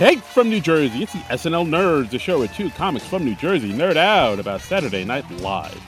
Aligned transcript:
Hey, 0.00 0.16
from 0.16 0.48
New 0.48 0.62
Jersey, 0.62 1.02
it's 1.02 1.12
the 1.12 1.18
SNL 1.18 1.68
Nerds, 1.68 2.08
the 2.08 2.18
show 2.18 2.38
where 2.38 2.48
two 2.48 2.70
comics 2.70 3.06
from 3.06 3.22
New 3.22 3.34
Jersey 3.34 3.70
nerd 3.70 3.98
out 3.98 4.38
about 4.38 4.62
Saturday 4.62 5.04
Night 5.04 5.30
Live. 5.42 5.78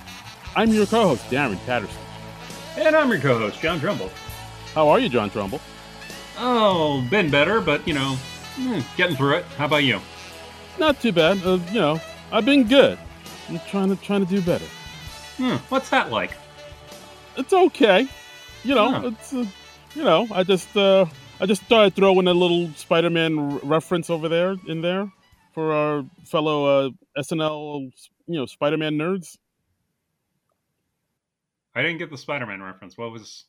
I'm 0.55 0.69
your 0.69 0.85
co-host, 0.85 1.25
Darren 1.31 1.57
Patterson. 1.65 1.97
And 2.77 2.95
I'm 2.95 3.09
your 3.09 3.21
co-host, 3.21 3.63
John 3.63 3.81
Trumbull. 3.81 4.11
How 4.75 4.91
are 4.91 4.99
you, 4.99 5.09
John 5.09 5.31
Trumbull? 5.31 5.63
Oh, 6.37 7.01
been 7.09 7.31
better, 7.31 7.63
but 7.63 7.89
you 7.89 7.95
know, 7.95 8.17
hmm, 8.57 8.81
getting 8.99 9.17
through 9.17 9.37
it. 9.37 9.47
How 9.57 9.65
about 9.65 9.85
you? 9.85 9.99
Not 10.79 11.01
too 11.01 11.13
bad. 11.13 11.43
Uh, 11.43 11.59
you 11.73 11.81
know, 11.81 11.99
I've 12.31 12.45
been 12.45 12.69
good. 12.69 12.99
I'm 13.49 13.61
trying 13.61 13.89
to 13.89 13.97
trying 13.97 14.27
to 14.27 14.31
do 14.31 14.43
better. 14.43 14.67
Hmm, 15.39 15.57
what's 15.71 15.89
that 15.89 16.11
like? 16.11 16.33
It's 17.39 17.55
okay. 17.55 18.07
You 18.63 18.75
know, 18.75 19.07
it's 19.07 19.33
uh, 19.33 19.47
you 19.95 20.05
know, 20.05 20.29
I 20.31 20.43
just 20.43 20.77
uh, 20.77 21.07
I 21.41 21.47
just 21.47 21.63
thought 21.63 21.85
I'd 21.85 21.95
throw 21.95 22.19
in 22.21 22.29
a 22.29 22.35
little 22.35 22.69
Spider-Man 22.75 23.39
r- 23.39 23.61
reference 23.65 24.11
over 24.11 24.29
there 24.29 24.55
in 24.67 24.81
there 24.81 25.11
for 25.55 25.73
our 25.73 26.05
fellow 26.25 26.65
uh, 26.87 26.91
SNL 27.19 27.91
you 28.27 28.39
know 28.39 28.47
Spider-Man 28.47 28.95
nerds. 28.95 29.37
I 31.75 31.83
didn't 31.83 31.99
get 31.99 32.11
the 32.11 32.19
Spider-Man 32.19 32.63
reference. 32.63 32.97
What 32.97 33.13
was? 33.13 33.47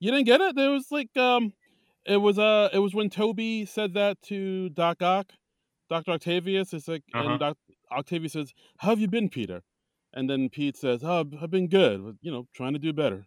You 0.00 0.10
didn't 0.10 0.26
get 0.26 0.40
it? 0.40 0.54
There 0.56 0.70
was 0.70 0.90
like 0.90 1.16
um 1.16 1.52
it 2.04 2.18
was 2.18 2.38
uh 2.38 2.68
it 2.72 2.78
was 2.80 2.94
when 2.94 3.08
Tobey 3.08 3.64
said 3.64 3.94
that 3.94 4.20
to 4.22 4.68
Doc 4.70 5.00
Ock, 5.02 5.32
Dr. 5.88 6.12
Octavius. 6.12 6.72
It's 6.74 6.88
like 6.88 7.02
Uh-huh. 7.14 7.30
and 7.30 7.40
Doc 7.40 7.56
Octavius 7.90 8.32
says, 8.34 8.52
How 8.78 8.90
have 8.90 9.00
you 9.00 9.08
been, 9.08 9.28
Peter? 9.30 9.62
And 10.12 10.28
then 10.28 10.48
Pete 10.50 10.76
says, 10.76 11.02
Oh, 11.02 11.20
I've- 11.20 11.38
I've 11.40 11.50
been 11.50 11.68
good, 11.68 12.18
you 12.20 12.30
know, 12.30 12.46
trying 12.54 12.72
to 12.74 12.78
do 12.78 12.92
better. 12.92 13.26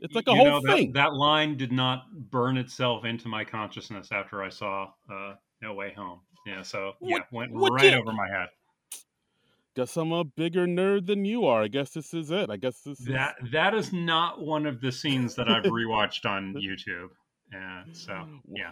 It's 0.00 0.14
like 0.14 0.26
a 0.26 0.34
whole 0.34 0.44
know, 0.44 0.60
thing. 0.60 0.92
That, 0.92 1.14
line 1.14 1.56
did 1.56 1.72
not 1.72 2.04
burn 2.30 2.56
itself 2.56 3.04
into 3.04 3.28
my 3.28 3.44
consciousness 3.44 4.08
after 4.12 4.42
I 4.42 4.48
saw 4.48 4.90
uh, 5.10 5.34
No 5.62 5.74
Way 5.74 5.92
Home. 5.96 6.20
Yeah, 6.46 6.62
so 6.62 6.92
yeah, 7.00 7.20
went 7.30 7.52
right 7.54 7.80
did- 7.80 7.94
over 7.94 8.12
my 8.12 8.28
head. 8.28 8.48
Guess 9.76 9.96
I'm 9.96 10.12
a 10.12 10.22
bigger 10.22 10.68
nerd 10.68 11.06
than 11.06 11.24
you 11.24 11.46
are. 11.46 11.64
I 11.64 11.68
guess 11.68 11.90
this 11.90 12.14
is 12.14 12.30
it. 12.30 12.48
I 12.48 12.56
guess 12.56 12.82
this 12.82 13.00
is 13.00 13.06
That 13.06 13.34
that 13.50 13.74
is 13.74 13.92
not 13.92 14.40
one 14.40 14.66
of 14.66 14.80
the 14.80 14.92
scenes 14.92 15.34
that 15.34 15.48
I've 15.48 15.64
rewatched 15.64 16.24
on 16.26 16.54
YouTube. 16.54 17.08
Yeah, 17.52 17.82
so 17.92 18.24
yeah. 18.48 18.70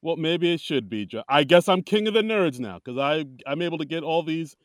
well, 0.00 0.16
maybe 0.16 0.50
it 0.54 0.60
should 0.60 0.88
be. 0.88 1.06
I 1.28 1.44
guess 1.44 1.68
I'm 1.68 1.82
king 1.82 2.08
of 2.08 2.14
the 2.14 2.22
nerds 2.22 2.58
now 2.58 2.80
because 2.82 2.96
I 2.98 3.26
I'm 3.46 3.60
able 3.60 3.76
to 3.78 3.84
get 3.84 4.02
all 4.02 4.22
these 4.22 4.56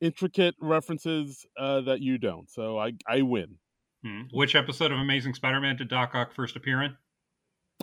intricate 0.00 0.54
references 0.60 1.44
uh, 1.58 1.80
that 1.80 2.00
you 2.00 2.16
don't. 2.16 2.48
So 2.48 2.78
I 2.78 2.92
I 3.08 3.22
win. 3.22 3.56
Hmm. 4.04 4.22
Which 4.32 4.54
episode 4.54 4.92
of 4.92 4.98
Amazing 4.98 5.34
Spider-Man 5.34 5.76
did 5.76 5.88
Doc 5.88 6.14
Ock 6.14 6.34
first 6.34 6.56
appear 6.56 6.82
in? 6.82 6.94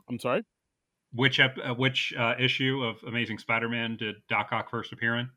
I'm 0.07 0.19
sorry. 0.19 0.43
Which 1.13 1.39
ep- 1.39 1.57
uh, 1.63 1.73
which 1.73 2.13
uh, 2.17 2.35
issue 2.39 2.83
of 2.83 2.97
Amazing 3.07 3.39
Spider-Man 3.39 3.97
did 3.97 4.15
Doc 4.29 4.49
Ock 4.51 4.69
first 4.69 4.93
appear 4.93 5.17
in? 5.17 5.29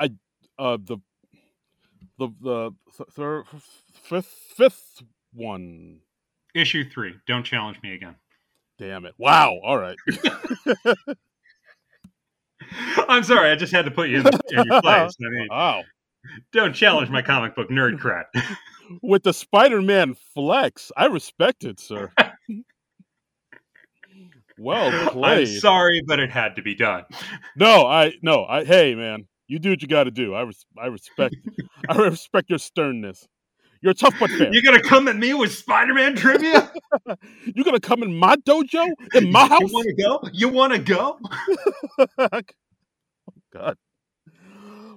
I 0.00 0.10
uh 0.58 0.78
the 0.82 0.98
the 2.18 2.28
the 2.40 2.70
third 3.10 3.44
fifth 3.92 4.34
fifth 4.56 5.02
one 5.34 5.98
Issue 6.54 6.88
three. 6.88 7.14
Don't 7.26 7.44
challenge 7.44 7.80
me 7.82 7.94
again. 7.94 8.14
damn 8.78 9.04
it 9.04 9.14
wow 9.18 9.58
all 9.62 9.78
right 9.78 9.96
I'm 13.08 13.22
sorry, 13.24 13.50
I 13.50 13.56
just 13.56 13.72
had 13.72 13.84
to 13.86 13.90
put 13.90 14.08
you 14.08 14.20
in, 14.20 14.26
in 14.26 14.64
your 14.64 14.80
place. 14.80 15.12
I 15.20 15.30
mean, 15.30 15.48
wow 15.50 15.82
don't 16.52 16.72
challenge 16.72 17.10
my 17.10 17.22
comic 17.22 17.54
book 17.56 17.68
nerd 17.68 17.98
cred. 17.98 18.24
with 19.02 19.22
the 19.22 19.32
spider-man 19.32 20.14
flex 20.34 20.92
i 20.96 21.06
respect 21.06 21.64
it 21.64 21.78
sir 21.80 22.10
well 24.58 24.90
I'm 24.92 25.08
played 25.08 25.60
sorry, 25.60 26.02
but 26.06 26.20
it 26.20 26.30
had 26.30 26.56
to 26.56 26.62
be 26.62 26.74
done. 26.74 27.04
no 27.56 27.86
i 27.86 28.12
no 28.22 28.44
i 28.44 28.64
hey 28.64 28.94
man 28.94 29.26
you 29.48 29.58
do 29.58 29.70
what 29.70 29.82
you 29.82 29.88
got 29.88 30.04
to 30.04 30.10
do 30.10 30.34
i 30.34 30.42
res- 30.42 30.66
i 30.78 30.86
respect 30.86 31.34
i 31.88 31.96
respect 31.96 32.50
your 32.50 32.58
sternness 32.58 33.26
you're 33.82 33.94
tough 33.94 34.14
but 34.20 34.30
fair 34.30 34.50
You're 34.52 34.62
gonna 34.62 34.82
come 34.82 35.08
at 35.08 35.16
me 35.16 35.34
with 35.34 35.52
Spider-Man 35.52 36.14
trivia? 36.14 36.70
You're 37.44 37.64
gonna 37.64 37.80
come 37.80 38.04
in 38.04 38.16
my 38.16 38.36
dojo 38.36 38.86
in 39.12 39.32
my 39.32 39.48
house? 39.48 39.60
You 39.60 39.66
want 39.72 39.86
to 39.88 39.94
go? 39.94 40.20
You 40.32 40.48
want 40.50 40.72
to 40.72 40.78
go? 40.78 41.18
oh 42.30 42.40
god 43.52 43.76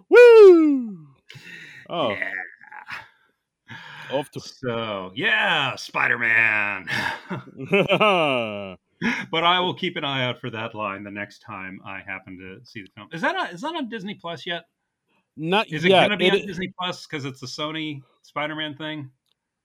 woo 0.08 1.08
oh 1.90 2.10
Yeah. 2.12 2.30
Off 4.12 4.30
to 4.32 4.40
So 4.40 5.12
yeah, 5.16 5.76
Spider-Man. 5.76 6.88
but 9.32 9.44
I 9.44 9.60
will 9.60 9.74
keep 9.74 9.96
an 9.98 10.04
eye 10.04 10.24
out 10.26 10.40
for 10.40 10.50
that 10.52 10.74
line 10.76 11.04
the 11.04 11.12
next 11.12 11.40
time 11.40 11.80
I 11.86 12.00
happen 12.06 12.38
to 12.40 12.66
see 12.66 12.82
the 12.82 12.88
film. 12.96 13.10
Is 13.12 13.22
that 13.22 13.36
on, 13.36 13.48
is 13.48 13.62
that 13.62 13.76
on 13.76 13.90
Disney 13.90 14.16
Plus 14.16 14.46
yet? 14.46 14.64
Not 15.38 15.68
Is 15.72 15.84
it 15.84 15.90
yet. 15.90 16.04
gonna 16.04 16.18
be 16.18 16.28
It- 16.28 16.34
on 16.42 16.48
Disney 16.48 16.72
Plus 16.80 17.06
because 17.06 17.26
it's 17.26 17.40
the 17.42 17.48
Sony 17.48 18.02
Spider-Man 18.24 18.76
thing? 18.78 19.10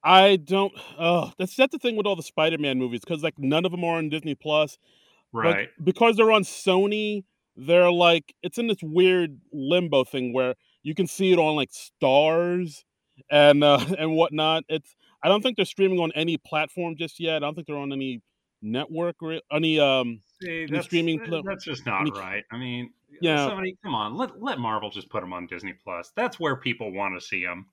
I 0.02 0.36
don't. 0.36 0.72
Oh, 0.98 1.32
that's 1.38 1.54
that's 1.54 1.72
the 1.72 1.78
thing 1.78 1.94
with 1.96 2.06
all 2.06 2.16
the 2.16 2.22
Spider-Man 2.22 2.78
movies 2.78 3.00
because 3.00 3.22
like 3.22 3.38
none 3.38 3.64
of 3.66 3.70
them 3.70 3.84
are 3.84 3.98
on 3.98 4.08
Disney 4.08 4.34
Plus. 4.34 4.78
but 5.32 5.38
Right. 5.44 5.68
because 5.84 6.16
they're 6.16 6.32
on 6.32 6.42
Sony, 6.42 7.24
they're 7.54 7.90
like 7.92 8.34
it's 8.42 8.58
in 8.58 8.66
this 8.66 8.82
weird 8.82 9.38
limbo 9.52 10.02
thing 10.04 10.32
where 10.32 10.54
you 10.82 10.94
can 10.94 11.06
see 11.06 11.32
it 11.32 11.38
on 11.38 11.54
like 11.54 11.70
Starz 11.70 12.82
and 13.30 13.62
uh, 13.64 13.84
and 13.98 14.12
whatnot. 14.16 14.64
It's 14.68 14.94
I 15.22 15.28
don't 15.28 15.42
think 15.42 15.56
they're 15.56 15.64
streaming 15.66 15.98
on 16.00 16.12
any 16.14 16.36
platform 16.38 16.96
just 16.96 17.20
yet. 17.20 17.36
I 17.36 17.38
don't 17.40 17.54
think 17.54 17.66
they're 17.66 17.76
on 17.76 17.92
any 17.92 18.22
network 18.62 19.16
or 19.22 19.40
any 19.52 19.78
um 19.80 20.20
See, 20.42 20.66
Any 20.70 20.82
streaming 20.82 21.18
that- 21.18 21.28
pla- 21.28 21.42
that's 21.44 21.64
just 21.64 21.84
not 21.84 22.00
any- 22.02 22.12
right. 22.12 22.44
I 22.50 22.56
mean, 22.56 22.92
Yeah. 23.20 23.46
somebody, 23.48 23.76
come 23.82 23.94
on, 23.94 24.16
let 24.16 24.40
let 24.42 24.58
Marvel 24.58 24.88
just 24.90 25.10
put 25.10 25.20
them 25.20 25.32
on 25.34 25.46
Disney 25.46 25.74
Plus. 25.84 26.12
That's 26.16 26.40
where 26.40 26.56
people 26.56 26.92
want 26.92 27.14
to 27.18 27.24
see 27.26 27.44
them. 27.44 27.66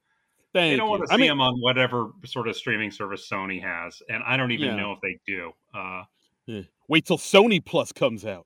Thank 0.53 0.73
They 0.73 0.77
don't 0.77 0.87
you. 0.87 0.91
want 0.91 1.01
to 1.03 1.07
see 1.07 1.13
I 1.13 1.17
mean, 1.17 1.27
them 1.29 1.39
on 1.41 1.61
whatever 1.61 2.11
sort 2.25 2.47
of 2.49 2.55
streaming 2.57 2.91
service 2.91 3.27
Sony 3.31 3.61
has, 3.61 4.01
and 4.09 4.21
I 4.25 4.35
don't 4.37 4.51
even 4.51 4.67
Yeah. 4.69 4.75
know 4.75 4.91
if 4.93 4.99
they 5.01 5.17
do. 5.25 5.51
Uh, 5.73 6.03
wait 6.89 7.05
till 7.05 7.17
Sony 7.17 7.63
Plus 7.63 7.91
comes 7.93 8.25
out. 8.25 8.45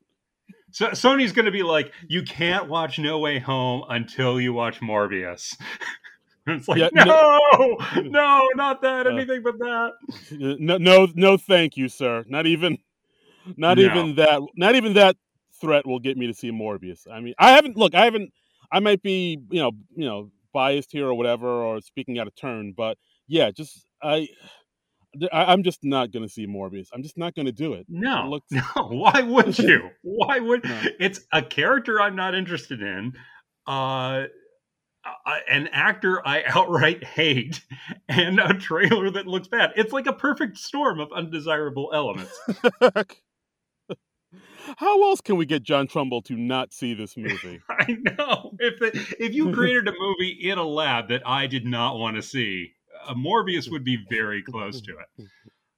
so 0.72 0.90
Sony's 0.90 1.31
going 1.31 1.45
to 1.45 1.51
be 1.51 1.63
like, 1.63 1.91
you 2.07 2.22
can't 2.23 2.67
watch 2.69 3.00
No 3.00 3.19
Way 3.19 3.40
Home 3.40 3.84
until 3.90 4.40
you 4.41 4.53
watch 4.53 4.79
Morbius. 4.81 5.56
it's 6.57 6.67
like, 6.67 6.79
Yeah, 6.79 6.89
no, 6.94 7.06
no- 7.06 7.78
no, 8.01 8.50
not 8.56 8.81
that, 8.81 9.07
Uh, 9.07 9.12
anything 9.12 9.41
but 9.44 9.57
that. 9.59 9.91
No, 10.31 10.78
no, 10.78 11.07
no, 11.16 11.38
thank 11.38 11.78
you, 11.78 11.88
sir. 11.89 12.23
Not 12.28 12.45
even, 12.47 12.78
not 13.57 13.78
No. 13.78 13.84
even 13.84 14.16
that. 14.16 14.41
Not 14.56 14.75
even 14.75 14.94
that 14.94 15.16
threat 15.59 15.85
will 15.85 16.00
get 16.00 16.17
me 16.17 16.28
to 16.28 16.34
see 16.34 16.51
Morbius. 16.51 17.07
I 17.11 17.19
mean, 17.19 17.34
I 17.40 17.51
haven't. 17.51 17.78
Look, 17.78 17.95
I 17.95 18.06
haven't. 18.06 18.31
I 18.72 18.79
might 18.79 19.01
be, 19.01 19.38
you 19.51 19.59
know, 19.61 19.72
you 19.95 20.06
know, 20.06 20.31
biased 20.53 20.91
here 20.91 21.07
or 21.07 21.13
whatever, 21.13 21.47
or 21.47 21.81
speaking 21.81 22.19
out 22.19 22.28
of 22.28 22.35
turn. 22.35 22.73
But 22.75 22.97
yeah, 23.28 23.51
just 23.51 23.85
I, 24.01 24.28
I'm 25.31 25.61
just 25.63 25.84
not 25.84 26.11
gonna 26.11 26.29
see 26.29 26.47
Morbius. 26.47 26.88
I'm 26.94 27.03
just 27.03 27.17
not 27.17 27.35
gonna 27.35 27.51
do 27.51 27.73
it. 27.73 27.85
No, 27.90 28.25
It 28.25 28.29
looks- 28.29 28.51
no. 28.51 28.61
Why 28.88 29.22
would 29.22 29.57
you? 29.59 29.90
Why 30.03 30.40
would? 30.40 30.63
No. 30.63 30.81
It's 31.00 31.19
a 31.34 31.41
character 31.41 32.00
I'm 32.01 32.16
not 32.16 32.34
interested 32.34 32.81
in. 32.81 33.13
Uh, 33.67 34.23
uh, 35.06 35.38
an 35.50 35.67
actor 35.72 36.25
I 36.28 36.44
outright 36.47 37.03
hate, 37.03 37.62
and 38.07 38.39
a 38.39 38.53
trailer 38.53 39.09
that 39.12 39.28
looks 39.28 39.47
bad. 39.47 39.72
It's 39.75 39.94
like 39.94 40.07
a 40.07 40.13
perfect 40.13 40.57
storm 40.57 41.00
of 41.00 41.12
undesirable 41.12 41.91
elements. 41.94 42.39
How 44.78 45.03
else 45.03 45.22
can 45.22 45.35
we 45.38 45.45
get 45.45 45.63
John 45.63 45.88
Trumbull 45.88 46.22
to 46.23 46.35
not 46.35 46.73
see 46.73 46.94
this 46.94 47.17
movie? 47.17 47.59
I 47.69 47.97
know. 48.17 48.53
If 48.59 48.79
the, 48.79 49.16
if 49.19 49.34
you 49.34 49.51
created 49.51 49.88
a 49.88 49.94
movie 49.97 50.38
in 50.50 50.57
a 50.57 50.63
lab 50.63 51.09
that 51.09 51.28
I 51.28 51.47
did 51.47 51.66
not 51.66 51.97
want 51.97 52.16
to 52.16 52.22
see, 52.22 52.73
uh, 53.07 53.13
Morbius 53.16 53.69
would 53.69 53.84
be 53.84 53.97
very 54.09 54.44
close 54.44 54.79
to 54.81 54.91
it. 54.91 55.28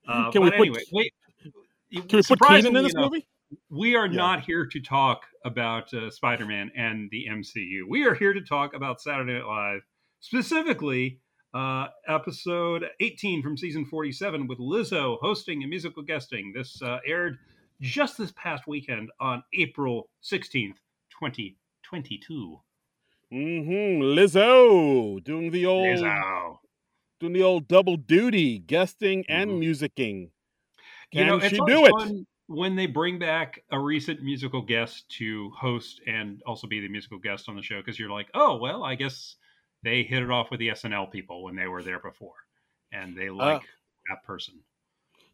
Uh, 0.07 0.31
Can 0.31 0.44
we 0.44 0.51
put- 0.51 0.59
anyway, 0.59 0.83
wait. 0.91 1.13
Can 1.91 2.01
we 2.01 2.01
put 2.01 2.25
surprisingly 2.25 2.77
in 2.77 2.83
this 2.83 2.94
enough, 2.94 3.12
movie? 3.12 3.27
We 3.69 3.95
are 3.95 4.05
Yeah. 4.07 4.13
not 4.17 4.44
here 4.45 4.65
to 4.65 4.79
talk 4.81 5.25
about 5.45 5.94
uh, 5.94 6.09
Spider 6.09 6.45
Man 6.45 6.71
and 6.75 7.09
the 7.11 7.25
MCU. 7.29 7.81
We 7.88 8.05
are 8.05 8.13
here 8.13 8.33
to 8.33 8.41
talk 8.41 8.73
about 8.73 9.01
Saturday 9.01 9.33
Night 9.33 9.45
Live, 9.45 9.81
specifically 10.19 11.19
uh, 11.53 11.88
episode 12.07 12.85
18 13.00 13.41
from 13.44 13.57
season 13.57 13.85
47 13.85 14.47
with 14.47 14.57
Lizzo 14.59 15.17
hosting 15.21 15.61
and 15.61 15.69
musical 15.69 16.01
guesting. 16.03 16.51
This 16.55 16.81
uh, 16.81 17.00
aired 17.05 17.38
just 17.81 18.17
this 18.17 18.31
past 18.35 18.65
weekend 18.67 19.09
on 19.19 19.44
April 19.53 20.09
16th, 20.23 20.77
2022. 21.19 22.59
Mm-hmm. 23.31 24.01
Lizzo 24.03 25.23
doing 25.23 25.51
the 25.51 25.65
old 25.65 25.88
Lizzo. 25.99 26.57
doing 27.19 27.33
the 27.33 27.44
old 27.44 27.67
double 27.67 27.97
duty, 27.97 28.59
guesting 28.59 29.25
and 29.27 29.51
Mhm. 29.51 29.59
musicking. 29.59 30.21
You 31.11 31.19
Can 31.19 31.27
know, 31.27 31.39
she 31.39 31.57
do 31.57 31.85
it? 31.85 31.91
fun 31.91 32.25
when 32.48 32.75
they 32.75 32.86
bring 32.88 33.19
back 33.19 33.63
a 33.72 33.80
recent 33.80 34.22
musical 34.22 34.62
guest 34.62 35.10
to 35.10 35.50
host 35.51 36.01
and 36.07 36.42
also 36.45 36.68
be 36.68 36.80
the 36.81 36.90
musical 36.90 37.19
guest 37.19 37.48
on 37.50 37.56
the 37.56 37.62
show 37.62 37.80
because 37.80 38.00
you're 38.00 38.10
like, 38.12 38.30
oh 38.34 38.57
well, 38.57 38.84
I 38.84 38.95
guess 38.95 39.36
they 39.84 40.04
hit 40.04 40.24
it 40.24 40.31
off 40.31 40.51
with 40.51 40.60
the 40.60 40.69
SNL 40.69 41.07
people 41.07 41.44
when 41.44 41.56
they 41.56 41.68
were 41.68 41.84
there 41.84 42.00
before, 42.00 42.36
and 42.92 43.18
they 43.18 43.30
like 43.30 43.62
that 44.10 44.24
person. 44.25 44.63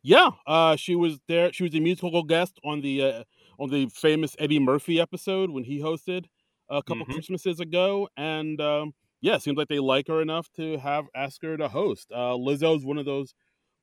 Yeah, 0.02 0.32
uh, 0.48 0.76
she 0.76 0.96
was 0.96 1.20
there. 1.28 1.52
She 1.54 1.64
was 1.64 1.76
a 1.76 1.80
musical 1.80 2.24
guest 2.24 2.60
on 2.64 2.82
the 2.82 3.02
uh, 3.02 3.24
on 3.58 3.70
the 3.70 3.88
famous 3.88 4.36
Eddie 4.40 4.60
Murphy 4.60 5.00
episode 5.00 5.50
when 5.50 5.64
he 5.66 5.80
hosted 5.80 6.26
a 6.70 6.82
couple 6.84 7.06
Mhm. 7.06 7.20
Christmases 7.20 7.60
ago, 7.60 8.08
and 8.16 8.62
um, 8.62 8.94
yeah, 9.22 9.38
seems 9.38 9.58
like 9.58 9.68
they 9.68 9.80
like 9.80 10.08
her 10.08 10.22
enough 10.22 10.50
to 10.54 10.78
have 10.78 11.08
ask 11.16 11.42
her 11.42 11.58
to 11.58 11.68
host. 11.70 12.12
Uh, 12.12 12.34
Lizzo's 12.36 12.86
one 12.86 12.98
of 12.98 13.06
those 13.06 13.34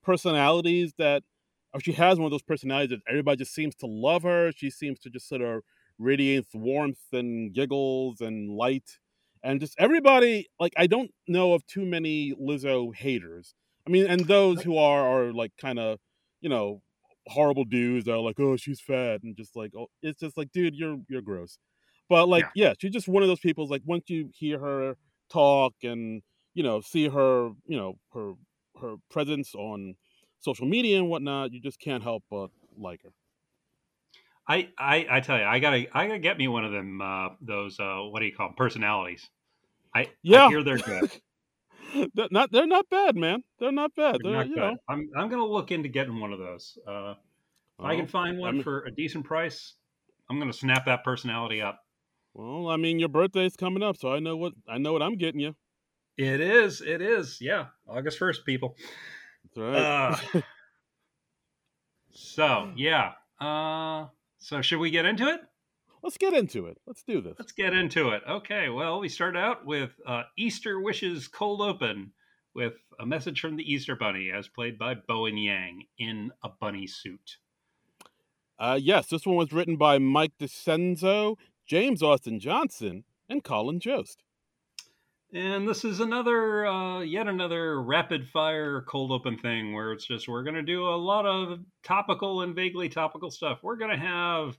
personalities 0.03 0.95
that, 0.99 1.25
or 1.77 1.81
she 1.81 1.93
has 1.93 2.19
one 2.19 2.25
of 2.25 2.31
those 2.31 2.43
personalities 2.43 2.89
that 2.89 3.01
everybody 3.07 3.37
just 3.37 3.55
seems 3.55 3.75
to 3.77 3.87
love 3.87 4.23
her. 4.23 4.51
She 4.51 4.71
seems 4.71 4.99
to 5.01 5.11
just 5.11 5.29
sort 5.29 5.43
of 5.43 5.61
radiate 5.99 6.47
warmth 6.55 7.13
and 7.13 7.53
giggles 7.53 8.23
and 8.23 8.51
light, 8.51 8.99
and 9.43 9.61
just 9.61 9.75
everybody. 9.79 10.49
Like 10.59 10.73
I 10.79 10.87
don't 10.87 11.11
know 11.29 11.53
of 11.53 11.67
too 11.67 11.85
many 11.85 12.33
Lizzo 12.33 12.95
haters. 12.95 13.55
I 13.87 13.91
mean, 13.91 14.07
and 14.07 14.27
those 14.27 14.63
who 14.63 14.79
are 14.79 15.07
are 15.07 15.33
like 15.35 15.53
kind 15.61 15.79
of, 15.79 15.99
you 16.41 16.49
know, 16.49 16.81
horrible 17.27 17.65
dudes 17.65 18.07
that 18.07 18.15
are 18.15 18.21
like, 18.21 18.41
oh, 18.41 18.57
she's 18.57 18.81
fat, 18.81 19.21
and 19.23 19.37
just 19.37 19.55
like, 19.55 19.73
oh, 19.77 19.89
it's 20.01 20.21
just 20.21 20.39
like, 20.39 20.51
dude, 20.53 20.75
you're 20.75 20.97
you're 21.11 21.21
gross. 21.21 21.59
But 22.09 22.27
like, 22.27 22.47
yeah, 22.55 22.73
she's 22.79 22.93
just 22.93 23.07
one 23.09 23.23
of 23.23 23.29
those 23.29 23.41
people. 23.41 23.69
Like 23.69 23.83
once 23.85 24.05
you 24.09 24.31
hear 24.33 24.59
her 24.61 24.97
talk 25.31 25.75
and 25.83 26.23
you 26.55 26.63
know 26.63 26.81
see 26.81 27.09
her, 27.09 27.51
you 27.67 27.77
know 27.77 27.99
her 28.15 28.33
her 28.81 28.95
presence 29.11 29.55
on 29.55 29.97
social 30.41 30.67
media 30.67 30.99
and 30.99 31.09
whatnot, 31.11 31.53
you 31.53 31.61
just 31.61 31.79
can't 31.81 32.03
help 32.03 32.25
but 32.31 32.51
like 32.77 33.03
her. 33.03 33.13
I, 34.49 34.73
I 34.79 35.07
I 35.11 35.21
tell 35.21 35.39
you, 35.39 35.45
I 35.45 35.59
gotta 35.59 35.87
I 35.97 36.07
gotta 36.07 36.19
get 36.21 36.39
me 36.39 36.47
one 36.49 36.65
of 36.65 36.73
them 36.73 37.01
uh, 37.01 37.31
those 37.41 37.81
uh, 37.81 38.03
what 38.03 38.21
do 38.21 38.27
you 38.27 38.35
call 38.35 38.49
them 38.49 38.57
personalities. 38.57 39.29
I 39.95 40.13
I 40.33 40.41
Yeah, 40.41 40.49
hear 40.49 40.63
they're 40.65 40.79
good. 40.81 41.05
they're 42.15 42.29
not 42.31 42.51
they're 42.53 42.67
not 42.67 42.89
bad, 42.89 43.17
man. 43.17 43.43
They're 43.59 43.73
not 43.73 43.95
bad. 43.95 44.23
They're 44.23 44.31
They're, 44.31 44.43
not 44.43 44.47
you 44.47 44.57
good. 44.57 44.59
know, 44.59 44.77
I'm 44.89 45.09
I'm 45.17 45.29
gonna 45.29 45.47
look 45.47 45.71
into 45.71 45.89
getting 45.89 46.19
one 46.21 46.33
of 46.33 46.39
those. 46.39 46.79
Uh, 46.87 47.15
if 47.79 47.85
I 47.85 47.97
can 47.97 48.07
find 48.09 48.39
I 48.45 48.51
one 48.51 48.53
mean, 48.53 48.65
for 48.65 48.85
a 48.85 48.95
decent 48.95 49.25
price, 49.27 49.77
I'm 50.31 50.39
gonna 50.39 50.53
snap 50.53 50.87
that 50.87 51.05
personality 51.05 51.63
up. 51.63 51.83
well, 52.35 52.69
I 52.69 52.77
mean, 52.77 52.99
your 52.99 53.09
birthday's 53.09 53.57
coming 53.57 53.83
up, 53.83 53.97
so 53.97 54.13
I 54.13 54.19
know 54.21 54.37
what 54.37 54.55
I 54.69 54.79
know 54.79 54.93
what 54.93 55.03
I'm 55.03 55.17
getting 55.17 55.41
you. 55.41 55.57
It 56.17 56.41
is. 56.41 56.81
It 56.81 57.03
is. 57.03 57.41
Yeah, 57.41 57.69
August 57.87 58.19
first, 58.19 58.47
people. 58.47 58.77
Right. 59.57 59.77
Uh, 59.77 60.17
so 62.13 62.73
yeah. 62.77 63.13
Uh, 63.41 64.07
so 64.39 64.63
should 64.63 64.79
we 64.79 64.91
get 64.91 65.05
into 65.05 65.29
it? 65.29 65.41
Let's 66.03 66.19
get 66.19 66.35
into 66.35 66.67
it. 66.67 66.79
Let's 66.87 67.03
do 67.03 67.21
this. 67.21 67.35
Let's 67.39 67.53
get 67.53 67.73
into 67.73 68.11
it. 68.11 68.23
Okay. 68.29 68.69
Well, 68.69 69.01
we 69.01 69.09
start 69.09 69.37
out 69.37 69.67
with 69.67 69.91
uh, 70.07 70.23
Easter 70.39 70.81
Wishes 70.81 71.27
Cold 71.27 71.61
Open 71.61 72.13
with 72.55 72.75
a 73.01 73.07
message 73.07 73.41
from 73.41 73.57
the 73.57 73.71
Easter 73.71 73.97
Bunny, 73.97 74.31
as 74.35 74.49
played 74.49 74.79
by 74.79 74.95
Bowen 74.95 75.37
Yang 75.37 75.85
in 75.99 76.31
a 76.43 76.49
bunny 76.49 76.87
suit. 76.87 77.37
Uh, 78.59 78.79
yes, 78.81 79.09
this 79.09 79.27
one 79.27 79.37
was 79.37 79.53
written 79.53 79.77
by 79.77 79.99
Mike 79.99 80.33
DiCenzo, 80.41 81.37
James 81.67 82.03
Austin 82.03 82.41
Johnson, 82.41 83.05
and 83.29 83.45
Colin 83.45 83.81
Jost. 83.81 84.23
And 85.33 85.69
this 85.69 85.85
is 85.85 85.99
another, 85.99 86.67
uh, 86.67 87.01
yet 87.01 87.27
another 87.27 87.83
rapid 87.83 88.29
fire 88.29 88.83
cold 88.83 89.11
open 89.11 89.39
thing 89.39 89.75
where 89.75 89.93
it's 89.93 90.07
just 90.07 90.29
we're 90.29 90.45
going 90.45 90.55
to 90.55 90.63
do 90.63 90.87
a 90.87 90.97
lot 90.97 91.27
of 91.27 91.59
topical 91.83 92.43
and 92.43 92.55
vaguely 92.55 92.89
topical 92.89 93.31
stuff. 93.31 93.59
We're 93.63 93.77
going 93.77 93.91
to 93.91 93.97
have 93.97 94.57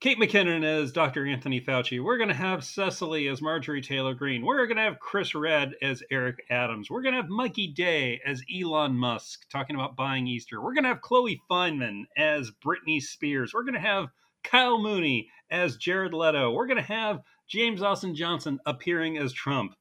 Kate 0.00 0.18
McKinnon 0.18 0.64
as 0.64 0.92
Dr. 0.92 1.26
Anthony 1.26 1.62
Fauci. 1.62 2.02
We're 2.02 2.18
going 2.18 2.28
to 2.28 2.34
have 2.34 2.62
Cecily 2.62 3.26
as 3.28 3.40
Marjorie 3.40 3.80
Taylor 3.80 4.12
Greene. 4.12 4.44
We're 4.44 4.66
going 4.66 4.76
to 4.76 4.82
have 4.82 4.98
Chris 4.98 5.34
Redd 5.34 5.72
as 5.80 6.02
Eric 6.10 6.44
Adams. 6.50 6.90
We're 6.90 7.00
going 7.00 7.14
to 7.14 7.22
have 7.22 7.30
Mikey 7.30 7.68
Day 7.68 8.20
as 8.26 8.42
Elon 8.54 8.94
Musk 8.94 9.48
talking 9.48 9.76
about 9.76 9.96
buying 9.96 10.26
Easter. 10.26 10.60
We're 10.60 10.74
going 10.74 10.84
to 10.84 10.90
have 10.90 11.00
Chloe 11.00 11.40
Fineman 11.50 12.02
as 12.18 12.50
Britney 12.62 13.00
Spears. 13.00 13.54
We're 13.54 13.62
going 13.62 13.74
to 13.74 13.80
have 13.80 14.08
Kyle 14.42 14.78
Mooney 14.78 15.30
as 15.50 15.78
Jared 15.78 16.12
Leto. 16.12 16.52
We're 16.52 16.66
going 16.66 16.76
to 16.76 16.82
have 16.82 17.22
James 17.48 17.82
Austin 17.82 18.14
Johnson 18.14 18.58
appearing 18.66 19.18
as 19.18 19.32
Trump. 19.32 19.74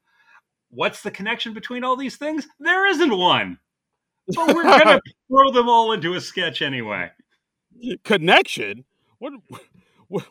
What's 0.69 1.01
the 1.01 1.11
connection 1.11 1.53
between 1.53 1.83
all 1.83 1.95
these 1.95 2.17
things? 2.17 2.47
There 2.59 2.87
isn't 2.87 3.15
one. 3.17 3.59
But 4.27 4.55
we're 4.55 4.63
going 4.83 4.99
to 4.99 5.01
throw 5.27 5.51
them 5.51 5.69
all 5.69 5.93
into 5.93 6.15
a 6.15 6.21
sketch 6.21 6.61
anyway. 6.61 7.11
Connection? 8.03 8.85
What? 9.19 9.33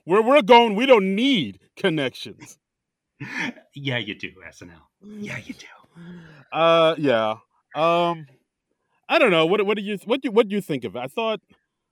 Where 0.04 0.22
we're 0.22 0.42
going, 0.42 0.76
we 0.76 0.86
don't 0.86 1.14
need 1.14 1.58
connections. 1.76 2.58
yeah, 3.74 3.98
you 3.98 4.14
do, 4.14 4.30
SNL. 4.48 4.70
Yeah, 5.02 5.38
you 5.38 5.54
do. 5.54 5.66
Uh, 6.52 6.94
yeah. 6.98 7.36
Um, 7.74 8.26
I 9.08 9.18
don't 9.18 9.30
know. 9.30 9.46
What 9.46 9.64
what 9.66 9.76
do 9.76 9.82
you 9.82 9.98
what 10.04 10.20
do 10.22 10.30
what 10.30 10.48
do 10.48 10.54
you 10.54 10.60
think 10.60 10.84
of 10.84 10.96
it? 10.96 11.00
I 11.00 11.06
thought 11.06 11.40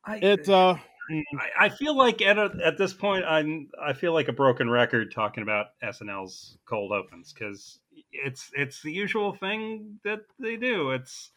I, 0.05 0.17
it. 0.17 0.49
Uh, 0.49 0.77
I, 1.11 1.67
I 1.67 1.69
feel 1.69 1.97
like 1.97 2.23
at 2.23 2.39
a, 2.39 2.51
at 2.65 2.79
this 2.79 2.93
point, 2.93 3.25
I'm 3.25 3.69
I 3.83 3.93
feel 3.93 4.13
like 4.13 4.29
a 4.29 4.33
broken 4.33 4.71
record 4.71 5.13
talking 5.13 5.43
about 5.43 5.67
SNL's 5.83 6.59
cold 6.67 6.93
opens 6.93 7.33
because 7.33 7.79
it's 8.13 8.51
it's 8.55 8.83
the 8.83 8.93
usual 8.93 9.35
thing 9.35 9.99
that 10.05 10.21
they 10.39 10.57
do. 10.57 10.91
It's 10.91 11.31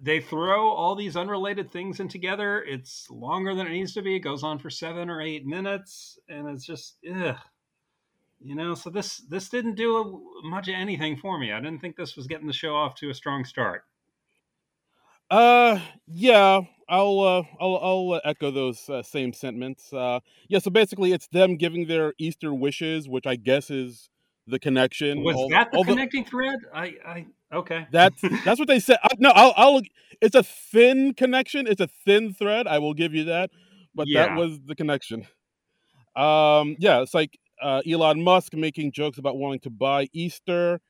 they 0.00 0.20
throw 0.20 0.68
all 0.68 0.94
these 0.94 1.16
unrelated 1.16 1.70
things 1.72 2.00
in 2.00 2.08
together. 2.08 2.62
It's 2.62 3.10
longer 3.10 3.54
than 3.54 3.66
it 3.66 3.70
needs 3.70 3.94
to 3.94 4.02
be. 4.02 4.16
It 4.16 4.20
goes 4.20 4.42
on 4.44 4.58
for 4.58 4.70
seven 4.70 5.10
or 5.10 5.20
eight 5.20 5.46
minutes, 5.46 6.18
and 6.28 6.48
it's 6.48 6.64
just 6.64 6.96
ugh. 7.12 7.36
You 8.42 8.54
know, 8.54 8.74
so 8.74 8.90
this 8.90 9.18
this 9.18 9.48
didn't 9.48 9.74
do 9.74 9.96
a, 9.98 10.46
much 10.48 10.68
of 10.68 10.74
anything 10.74 11.16
for 11.16 11.38
me. 11.38 11.52
I 11.52 11.60
didn't 11.60 11.80
think 11.80 11.96
this 11.96 12.16
was 12.16 12.26
getting 12.26 12.46
the 12.46 12.52
show 12.52 12.74
off 12.74 12.94
to 12.96 13.10
a 13.10 13.14
strong 13.14 13.44
start. 13.44 13.84
uh, 15.30 15.78
yeah. 16.06 16.62
I'll 16.90 17.20
uh, 17.20 17.42
I'll 17.60 17.76
I'll 17.80 18.12
uh, 18.14 18.20
echo 18.24 18.50
those 18.50 18.88
uh, 18.90 19.02
same 19.02 19.32
sentiments. 19.32 19.92
Uh, 19.92 20.20
yeah. 20.48 20.58
So 20.58 20.70
basically, 20.70 21.12
it's 21.12 21.28
them 21.28 21.56
giving 21.56 21.86
their 21.86 22.12
Easter 22.18 22.52
wishes, 22.52 23.08
which 23.08 23.26
I 23.26 23.36
guess 23.36 23.70
is 23.70 24.10
the 24.46 24.58
connection. 24.58 25.22
Was 25.22 25.36
All- 25.36 25.48
that 25.50 25.70
the 25.72 25.84
connecting 25.84 26.24
thread? 26.24 26.58
I 26.74 26.94
I 27.06 27.26
okay. 27.52 27.86
That's 27.92 28.20
that's 28.44 28.58
what 28.58 28.68
they 28.68 28.80
said. 28.80 28.98
I, 29.04 29.08
no, 29.18 29.30
I'll, 29.30 29.54
I'll. 29.56 29.80
It's 30.20 30.34
a 30.34 30.42
thin 30.42 31.14
connection. 31.14 31.66
It's 31.66 31.80
a 31.80 31.88
thin 32.04 32.34
thread. 32.34 32.66
I 32.66 32.78
will 32.80 32.94
give 32.94 33.14
you 33.14 33.24
that. 33.24 33.50
But 33.94 34.06
Yeah. 34.08 34.26
that 34.26 34.36
was 34.36 34.58
the 34.66 34.74
connection. 34.74 35.26
Um, 36.16 36.76
yeah, 36.78 37.00
it's 37.02 37.14
like 37.14 37.38
uh, 37.62 37.82
Elon 37.88 38.22
Musk 38.22 38.54
making 38.54 38.92
jokes 38.92 39.18
about 39.18 39.36
wanting 39.36 39.60
to 39.60 39.70
buy 39.70 40.08
Easter, 40.12 40.80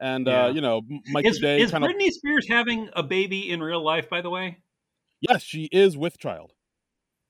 and 0.00 0.26
Yeah. 0.26 0.44
uh, 0.44 0.48
you 0.48 0.60
know, 0.60 0.78
M- 0.78 1.00
Mikey 1.08 1.28
Is, 1.28 1.38
Day 1.40 1.60
is 1.60 1.70
kind 1.72 1.84
of. 1.84 1.90
Britney 1.90 2.10
Spears 2.10 2.46
having 2.48 2.88
a 2.94 3.02
baby 3.02 3.50
in 3.50 3.60
real 3.62 3.84
life? 3.84 4.08
By 4.08 4.20
the 4.20 4.30
way. 4.30 4.58
Yes, 5.20 5.42
she 5.42 5.64
is 5.72 5.96
with 5.96 6.18
child. 6.18 6.52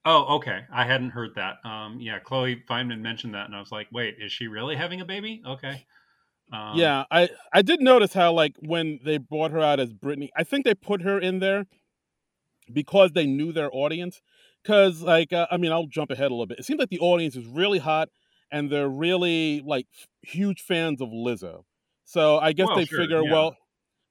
Oh, 0.05 0.37
okay. 0.37 0.67
I 0.71 0.85
hadn't 0.87 1.11
heard 1.11 1.35
that. 1.35 1.65
Um, 1.65 2.01
yeah, 2.01 2.19
Chloe 2.21 2.57
Fineman 2.69 3.01
mentioned 3.01 3.35
that, 3.35 3.47
and 3.47 3.55
I 3.55 3.61
was 3.61 3.71
like, 3.73 3.89
"Wait, 3.93 4.17
is 4.19 4.33
she 4.33 4.47
really 4.47 4.77
having 4.77 5.01
a 5.01 5.05
baby?" 5.05 5.43
Okay. 5.47 5.87
Um, 6.53 6.93
yeah, 6.93 7.05
I 7.11 7.31
I 7.53 7.63
did 7.63 7.81
notice 7.81 8.13
how 8.13 8.33
like 8.33 8.57
when 8.61 9.01
they 9.05 9.19
brought 9.19 9.51
her 9.51 9.61
out 9.61 9.81
as 9.81 9.93
Britney, 9.93 10.29
I 10.37 10.45
think 10.45 10.65
they 10.65 10.75
put 10.75 11.03
her 11.03 11.19
in 11.19 11.41
there 11.41 11.67
because 12.73 13.13
they 13.13 13.27
knew 13.27 13.53
their 13.53 13.71
audience. 13.73 14.21
Because 14.63 15.03
like 15.03 15.33
uh, 15.33 15.47
I 15.51 15.57
mean, 15.57 15.73
I'll 15.73 15.87
jump 15.87 16.11
ahead 16.11 16.27
a 16.31 16.35
little 16.35 16.47
bit. 16.47 16.59
It 16.59 16.65
seems 16.65 16.79
like 16.79 16.91
the 16.91 17.01
audience 17.01 17.35
is 17.35 17.47
really 17.47 17.79
hot, 17.79 18.09
and 18.53 18.71
they're 18.71 18.89
really 18.89 19.63
like 19.65 19.87
f- 19.95 20.07
huge 20.23 20.61
fans 20.61 21.01
of 21.01 21.09
Lizzo. 21.09 21.63
So 22.05 22.39
I 22.39 22.53
guess 22.53 22.69
Well, 22.69 22.75
they 22.75 22.85
sure, 22.87 23.09
figure, 23.09 23.25
yeah. 23.25 23.25
well, 23.25 23.57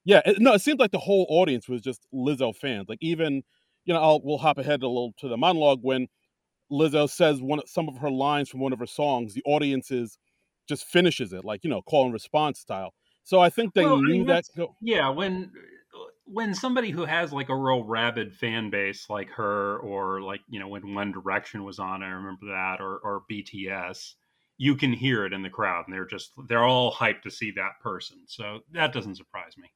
yeah, 0.04 0.22
it, 0.26 0.40
no, 0.40 0.54
it 0.54 0.60
seems 0.60 0.80
like 0.80 0.92
the 0.92 0.98
whole 1.00 1.26
audience 1.30 1.68
was 1.68 1.82
just 1.82 2.06
Lizzo 2.14 2.54
fans. 2.56 2.88
Like 2.88 2.98
even 3.02 3.42
you 3.90 3.94
know, 3.94 4.00
I'll 4.00 4.20
we'll 4.22 4.38
hop 4.38 4.56
ahead 4.58 4.84
a 4.84 4.86
little 4.88 5.12
to 5.18 5.26
the 5.26 5.36
monologue 5.36 5.80
when 5.82 6.06
Lizzo 6.70 7.10
says 7.10 7.42
one 7.42 7.66
some 7.66 7.88
of 7.88 7.98
her 7.98 8.10
lines 8.10 8.48
from 8.48 8.60
one 8.60 8.72
of 8.72 8.78
her 8.78 8.86
songs. 8.86 9.34
The 9.34 9.42
audience 9.44 9.90
is 9.90 10.16
just 10.68 10.84
finishes 10.84 11.32
it 11.32 11.44
like 11.44 11.64
you 11.64 11.70
know, 11.70 11.82
call 11.82 12.04
and 12.04 12.12
response 12.12 12.60
style. 12.60 12.94
So 13.24 13.40
I 13.40 13.50
think 13.50 13.74
they 13.74 13.84
Well, 13.84 13.96
I 13.96 14.08
knew 14.08 14.24
mean, 14.24 14.26
that. 14.26 14.44
Go- 14.56 14.76
Yeah, 14.80 15.08
when 15.10 15.52
when 16.24 16.54
somebody 16.54 16.90
who 16.90 17.04
has 17.04 17.32
like 17.32 17.48
a 17.48 17.56
real 17.56 17.82
rabid 17.82 18.32
fan 18.32 18.70
base 18.70 19.10
like 19.10 19.30
her, 19.30 19.78
or 19.78 20.22
like 20.22 20.40
you 20.48 20.60
know 20.60 20.68
when 20.68 20.94
One 20.94 21.12
Direction 21.12 21.64
was 21.64 21.78
on, 21.78 22.02
I 22.02 22.08
remember 22.10 22.46
that, 22.46 22.80
or 22.80 22.98
or 22.98 23.24
BTS, 23.28 24.14
you 24.58 24.76
can 24.76 24.92
hear 24.92 25.24
it 25.26 25.32
in 25.32 25.42
the 25.42 25.50
crowd, 25.50 25.86
and 25.86 25.94
they're 25.94 26.06
just 26.06 26.32
they're 26.48 26.64
all 26.64 26.92
hyped 26.92 27.22
to 27.22 27.30
see 27.30 27.50
that 27.52 27.80
person. 27.82 28.18
So 28.26 28.60
that 28.72 28.92
doesn't 28.92 29.16
surprise 29.16 29.56
me. 29.56 29.70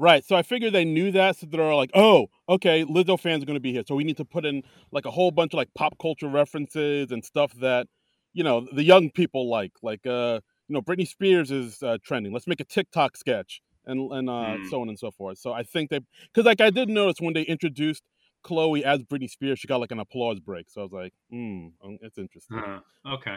Right. 0.00 0.24
So 0.24 0.34
I 0.34 0.42
figured 0.42 0.72
they 0.72 0.86
knew 0.86 1.12
that, 1.12 1.36
so 1.36 1.46
they're 1.46 1.74
like, 1.74 1.90
"Oh, 1.92 2.28
okay, 2.48 2.84
Lizzo 2.86 3.20
fans 3.20 3.42
are 3.42 3.46
going 3.46 3.56
to 3.56 3.60
be 3.60 3.72
here, 3.72 3.82
so 3.86 3.94
we 3.94 4.02
need 4.02 4.16
to 4.16 4.24
put 4.24 4.46
in 4.46 4.62
like 4.92 5.04
a 5.04 5.10
whole 5.10 5.30
bunch 5.30 5.52
of 5.52 5.58
like 5.58 5.68
pop 5.74 5.98
culture 6.00 6.26
references 6.28 7.12
and 7.12 7.22
stuff 7.22 7.52
that 7.60 7.86
you 8.32 8.42
know 8.42 8.66
the 8.72 8.82
young 8.82 9.10
people 9.10 9.50
like, 9.50 9.72
like 9.82 10.06
uh, 10.06 10.40
you 10.68 10.74
know, 10.74 10.80
Britney 10.80 11.06
Spears 11.06 11.50
is 11.50 11.82
uh, 11.82 11.98
trending. 12.02 12.32
Let's 12.32 12.46
make 12.46 12.60
a 12.60 12.64
TikTok 12.64 13.14
sketch 13.14 13.60
and 13.84 14.10
and 14.10 14.30
uh, 14.30 14.56
Hmm. 14.56 14.68
so 14.70 14.80
on 14.80 14.88
and 14.88 14.98
so 14.98 15.10
forth. 15.10 15.36
So 15.36 15.52
I 15.52 15.64
think 15.64 15.90
they, 15.90 16.00
because 16.32 16.46
like 16.46 16.62
I 16.62 16.70
did 16.70 16.88
notice 16.88 17.20
when 17.20 17.34
they 17.34 17.42
introduced 17.42 18.02
Chloe 18.42 18.82
as 18.82 19.02
Britney 19.02 19.28
Spears, 19.28 19.58
she 19.58 19.68
got 19.68 19.80
like 19.80 19.92
an 19.92 20.00
applause 20.00 20.40
break. 20.40 20.70
So 20.70 20.80
I 20.80 20.84
was 20.84 20.92
like, 20.92 21.12
"Hmm, 21.30 21.66
oh, 21.84 21.98
it's 22.00 22.16
interesting." 22.16 22.56
Uh, 22.58 22.80
okay. 23.16 23.36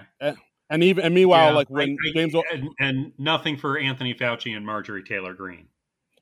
And 0.69 0.81
even 0.81 1.03
and 1.03 1.13
meanwhile, 1.13 1.49
Yeah, 1.49 1.55
like 1.55 1.69
when 1.69 1.97
I- 2.07 2.11
James, 2.13 2.33
and, 2.53 2.69
and 2.79 3.11
nothing 3.17 3.57
for 3.57 3.77
Anthony 3.77 4.13
Fauci 4.13 4.55
and 4.55 4.65
Marjorie 4.65 5.03
Taylor 5.03 5.33
Greene. 5.33 5.67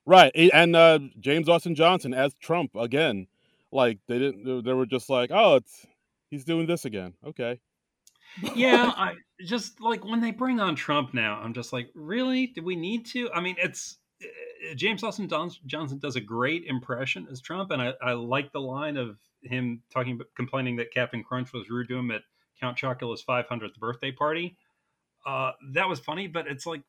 Right, 0.05 0.31
and 0.35 0.75
uh, 0.75 0.99
James 1.19 1.47
Austin 1.47 1.75
Johnson 1.75 2.13
as 2.13 2.33
Trump 2.35 2.75
again. 2.75 3.27
Like 3.71 3.99
they 4.07 4.19
didn't, 4.19 4.63
they- 4.65 4.73
were 4.73 4.85
just 4.85 5.09
like, 5.09 5.29
oh, 5.31 5.55
it's 5.55 5.85
he's 6.29 6.43
doing 6.43 6.65
this 6.67 6.85
again. 6.85 7.13
Okay. 7.25 7.59
yeah, 8.55 8.91
I 8.97 9.13
just 9.45 9.79
like 9.79 10.03
when 10.03 10.19
they 10.21 10.31
bring 10.31 10.59
on 10.59 10.75
Trump 10.75 11.13
now, 11.13 11.39
I'm 11.41 11.53
just 11.53 11.71
like, 11.71 11.89
really? 11.93 12.47
Do 12.47 12.63
we 12.63 12.75
need 12.75 13.05
to? 13.07 13.31
I 13.31 13.39
mean, 13.41 13.55
it's 13.57 13.97
uh, 14.23 14.73
James 14.75 15.03
Austin 15.03 15.29
Johnson 15.65 15.99
does 15.99 16.15
a 16.15 16.21
great 16.21 16.65
impression 16.65 17.27
as 17.31 17.39
Trump, 17.39 17.71
and 17.71 17.81
I, 17.81 17.93
I 18.01 18.13
like 18.13 18.51
the 18.51 18.61
line 18.61 18.97
of 18.97 19.17
him 19.43 19.81
talking, 19.91 20.13
about, 20.15 20.27
complaining 20.35 20.75
that 20.77 20.93
Captain 20.93 21.23
Crunch 21.23 21.53
was 21.53 21.69
rude 21.69 21.87
to 21.89 21.97
him 21.97 22.11
at 22.11 22.21
Count 22.59 22.77
Chocula's 22.77 23.23
500th 23.23 23.77
birthday 23.79 24.11
party. 24.11 24.55
Uh, 25.25 25.51
that 25.73 25.87
was 25.87 25.99
funny, 25.99 26.27
but 26.27 26.47
it's 26.47 26.65
like, 26.65 26.81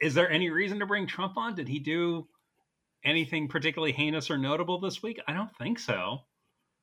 is 0.00 0.14
there 0.14 0.30
any 0.30 0.50
reason 0.50 0.78
to 0.80 0.86
bring 0.86 1.06
Trump 1.06 1.36
on? 1.36 1.54
Did 1.54 1.68
he 1.68 1.78
do 1.78 2.26
anything 3.04 3.48
particularly 3.48 3.92
heinous 3.92 4.30
or 4.30 4.38
notable 4.38 4.80
this 4.80 5.02
week? 5.02 5.20
I 5.26 5.32
don't 5.32 5.54
think 5.56 5.78
so. 5.78 6.20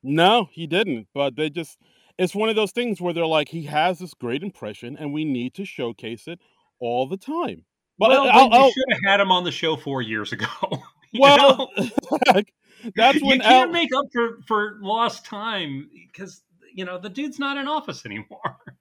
No, 0.02 0.48
he 0.52 0.66
didn't. 0.66 1.08
But 1.14 1.36
they 1.36 1.50
just, 1.50 1.78
it's 2.18 2.34
one 2.34 2.48
of 2.48 2.56
those 2.56 2.72
things 2.72 3.00
where 3.00 3.12
they're 3.12 3.26
like, 3.26 3.48
he 3.48 3.64
has 3.64 3.98
this 3.98 4.14
great 4.14 4.42
impression 4.42 4.96
and 4.96 5.12
we 5.12 5.24
need 5.24 5.54
to 5.54 5.64
showcase 5.64 6.28
it 6.28 6.40
all 6.78 7.06
the 7.06 7.16
time. 7.16 7.64
But 7.98 8.10
well, 8.10 8.28
I'll, 8.30 8.52
I'll, 8.52 8.70
should 8.70 8.92
have 8.92 9.00
had 9.06 9.20
him 9.20 9.32
on 9.32 9.44
the 9.44 9.52
show 9.52 9.76
four 9.76 10.02
years 10.02 10.32
ago. 10.32 10.46
well, 11.18 11.70
that's 12.96 13.22
when 13.22 13.36
you 13.36 13.40
can't 13.40 13.68
Al- 13.68 13.72
make 13.72 13.90
up 13.96 14.04
for 14.12 14.40
for 14.46 14.78
lost 14.82 15.24
time 15.24 15.88
because 16.06 16.42
you 16.74 16.84
know 16.84 16.98
the 16.98 17.08
dude's 17.08 17.38
not 17.38 17.56
in 17.56 17.68
office 17.68 18.04
anymore. 18.06 18.58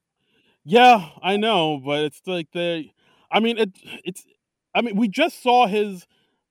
Yeah, 0.68 1.10
I 1.22 1.38
know, 1.38 1.78
but 1.78 2.06
it's 2.06 2.22
like 2.26 2.48
the. 2.52 2.90
I 3.36 3.42
mean, 3.42 3.58
it 3.58 3.72
it's. 4.04 4.26
I 4.74 4.82
mean, 4.82 4.96
we 4.96 5.08
just 5.08 5.44
saw 5.44 5.68
his 5.68 6.08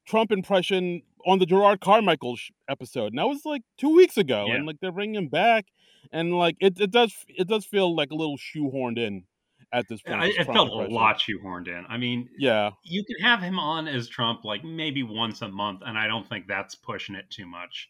Trump 0.06 0.30
impression 0.30 1.02
on 1.26 1.38
the 1.38 1.46
Jerrod 1.46 1.80
Carmichael 1.80 2.36
sh- 2.36 2.50
episode, 2.68 3.06
and 3.06 3.18
that 3.18 3.26
was 3.26 3.44
like 3.44 3.62
two 3.78 3.94
weeks 3.94 4.18
ago, 4.18 4.46
yeah. 4.46 4.54
and 4.54 4.66
like 4.66 4.76
they're 4.80 4.92
bringing 4.92 5.14
him 5.14 5.28
back, 5.28 5.66
and 6.12 6.36
like 6.36 6.56
it, 6.60 6.78
it 6.78 6.90
does 6.90 7.14
it 7.28 7.48
does 7.48 7.64
feel 7.64 7.94
like 7.96 8.10
a 8.10 8.14
little 8.14 8.36
shoehorned 8.36 8.98
in 8.98 9.24
at 9.72 9.88
this 9.88 10.02
point. 10.02 10.24
it 10.24 10.44
felt 10.44 10.70
impression. 10.70 10.92
a 10.92 10.94
lot 10.94 11.18
shoehorned 11.18 11.68
in. 11.68 11.84
I 11.88 11.96
mean, 11.96 12.28
yeah, 12.38 12.70
you 12.82 13.02
can 13.04 13.18
have 13.24 13.40
him 13.40 13.58
on 13.58 13.88
as 13.88 14.08
Trump 14.08 14.44
like 14.44 14.62
maybe 14.62 15.02
once 15.02 15.40
a 15.40 15.48
month, 15.48 15.80
and 15.86 15.98
I 15.98 16.06
don't 16.06 16.28
think 16.28 16.46
that's 16.46 16.74
pushing 16.74 17.14
it 17.14 17.30
too 17.30 17.46
much. 17.46 17.88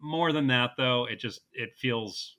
More 0.00 0.32
than 0.32 0.48
that, 0.48 0.72
though, 0.76 1.06
it 1.06 1.20
just 1.20 1.42
it 1.52 1.74
feels 1.78 2.36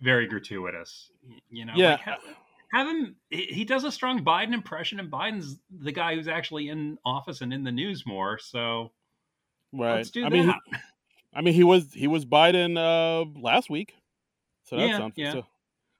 very 0.00 0.28
gratuitous. 0.28 1.10
You 1.50 1.64
know, 1.64 1.72
yeah. 1.74 1.98
Like, 2.06 2.18
have, 2.72 2.86
him. 2.86 3.16
He 3.30 3.64
does 3.64 3.84
a 3.84 3.92
strong 3.92 4.24
Biden 4.24 4.52
impression, 4.52 5.00
and 5.00 5.10
Biden's 5.10 5.58
the 5.70 5.92
guy 5.92 6.14
who's 6.14 6.28
actually 6.28 6.68
in 6.68 6.98
office 7.04 7.40
and 7.40 7.52
in 7.52 7.64
the 7.64 7.72
news 7.72 8.04
more. 8.06 8.38
So, 8.38 8.92
right. 9.72 9.96
Let's 9.96 10.10
do 10.10 10.24
I 10.24 10.28
that. 10.28 10.32
mean, 10.32 10.54
I 11.34 11.40
mean, 11.40 11.54
he 11.54 11.64
was 11.64 11.92
he 11.92 12.06
was 12.06 12.24
Biden 12.24 12.76
uh, 12.76 13.24
last 13.40 13.70
week, 13.70 13.94
so 14.64 14.76
that's 14.76 14.90
yeah, 14.90 14.98
something. 14.98 15.24
Yeah. 15.24 15.32
So, 15.32 15.46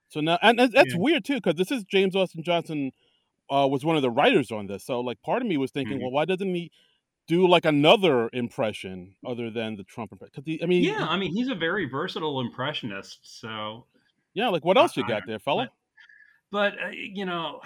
so 0.08 0.20
now, 0.20 0.38
and 0.42 0.58
that's 0.58 0.75
yeah. 0.75 0.98
weird 0.98 1.25
too, 1.25 1.37
because 1.37 1.56
this 1.56 1.70
is 1.70 1.84
James 1.84 2.16
Austin 2.16 2.42
Johnson 2.42 2.92
uh, 3.50 3.66
was 3.70 3.84
one 3.84 3.96
of 3.96 4.02
the 4.02 4.10
writers 4.10 4.50
on 4.50 4.66
this. 4.66 4.84
So, 4.84 5.00
like, 5.00 5.20
part 5.22 5.42
of 5.42 5.48
me 5.48 5.56
was 5.56 5.70
thinking, 5.70 5.96
mm-hmm. 5.96 6.04
well, 6.04 6.12
why 6.12 6.25
doesn't 6.25 6.54
he 6.54 6.70
do 7.26 7.46
like 7.46 7.66
another 7.66 8.30
impression 8.32 9.14
other 9.26 9.50
than 9.50 9.76
the 9.76 9.84
Trump 9.84 10.12
impression? 10.12 10.42
Because 10.44 10.60
I 10.62 10.66
mean, 10.66 10.82
yeah, 10.82 11.06
I 11.06 11.18
mean, 11.18 11.34
he's 11.34 11.48
a 11.48 11.54
very 11.54 11.87
versatile 11.87 12.40
impressionist. 12.40 13.20
So, 13.22 13.84
yeah, 14.34 14.48
like, 14.48 14.64
what 14.64 14.78
else 14.78 14.96
you 14.96 15.06
got 15.06 15.22
there, 15.26 15.38
fella? 15.38 15.70
But, 16.50 16.75
uh, 16.75 16.90
you 16.90 17.26
know. 17.26 17.61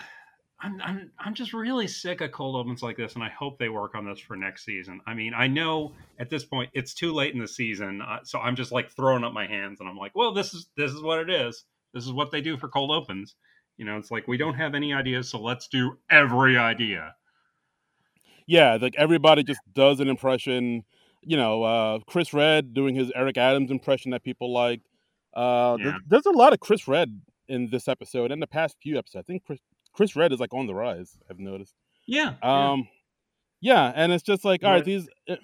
I'm, 0.65 0.81
I'm 0.81 1.11
I'm 1.19 1.35
just 1.35 1.53
really 1.53 1.89
sick 1.89 2.21
of 2.21 2.31
cold 2.31 2.55
opens 2.55 2.85
like 2.85 2.97
this, 2.97 3.15
and 3.15 3.25
I 3.25 3.31
hope 3.31 3.59
they 3.59 3.69
work 3.69 3.97
on 3.97 4.07
this 4.07 4.21
for 4.21 4.37
next 4.37 4.65
season. 4.65 5.01
I 5.09 5.13
mean, 5.13 5.35
I 5.35 5.49
know 5.49 5.91
at 6.21 6.31
this 6.31 6.45
point 6.45 6.71
it's 6.73 6.95
too 6.95 7.13
late 7.13 7.35
in 7.35 7.41
the 7.41 7.49
season, 7.49 8.01
uh, 8.01 8.21
so 8.23 8.39
I'm 8.39 8.55
just 8.55 8.71
like 8.71 8.93
throwing 8.93 9.25
up 9.25 9.33
my 9.33 9.45
hands, 9.45 9.81
and 9.81 9.89
I'm 9.89 9.97
like, 9.97 10.13
well, 10.15 10.33
this 10.33 10.55
is 10.55 10.69
this 10.77 10.93
is 10.93 11.03
what 11.03 11.19
it 11.19 11.29
is. 11.29 11.65
This 11.93 12.05
is 12.05 12.13
what 12.13 12.31
they 12.31 12.41
do 12.41 12.57
for 12.57 12.69
cold 12.69 12.93
opens. 12.93 13.35
You 13.77 13.85
know, 13.85 13.97
it's 13.97 14.11
like 14.11 14.29
we 14.29 14.37
don't 14.37 14.55
have 14.55 14.75
any 14.75 14.95
ideas, 14.95 15.29
so 15.29 15.41
let's 15.41 15.67
do 15.67 15.99
every 16.11 16.57
idea. 16.57 17.15
Yeah, 18.47 18.79
like 18.81 18.95
everybody 18.97 19.43
just 19.43 19.61
does 19.73 19.99
an 20.01 20.09
impression. 20.09 20.85
You 21.23 21.37
know, 21.37 21.63
uh, 21.63 21.99
Chris 22.07 22.33
Redd 22.33 22.75
doing 22.75 22.95
his 22.95 23.11
Eric 23.15 23.37
Adams 23.37 23.71
impression 23.71 24.13
that 24.13 24.23
people 24.23 24.53
liked. 24.53 24.87
Uh, 25.35 25.77
yeah. 25.79 25.85
there's, 25.85 26.01
there's, 26.09 26.27
a 26.27 26.37
lot 26.37 26.53
of 26.53 26.61
Chris 26.61 26.87
Redd 26.87 27.21
in 27.49 27.69
this 27.71 27.89
episode 27.89 28.33
and 28.33 28.41
the 28.41 28.47
past 28.47 28.77
few 28.83 28.99
episodes. 28.99 29.25
I 29.29 29.33
think 29.33 29.45
Chris, 29.45 29.61
Chris 29.93 30.17
Redd 30.17 30.33
is 30.33 30.41
like 30.41 30.55
on 30.55 30.67
the 30.67 30.75
rise. 30.75 31.19
I've 31.31 31.39
noticed. 31.39 31.75
Yeah. 32.07 32.35
Um, 32.43 32.89
yeah, 33.61 33.87
yeah 33.87 33.93
and 33.95 34.13
it's 34.13 34.23
just 34.23 34.45
like, 34.45 34.65
all 34.65 34.71
right, 34.71 34.85
these 34.85 35.09
uh, 35.29 35.37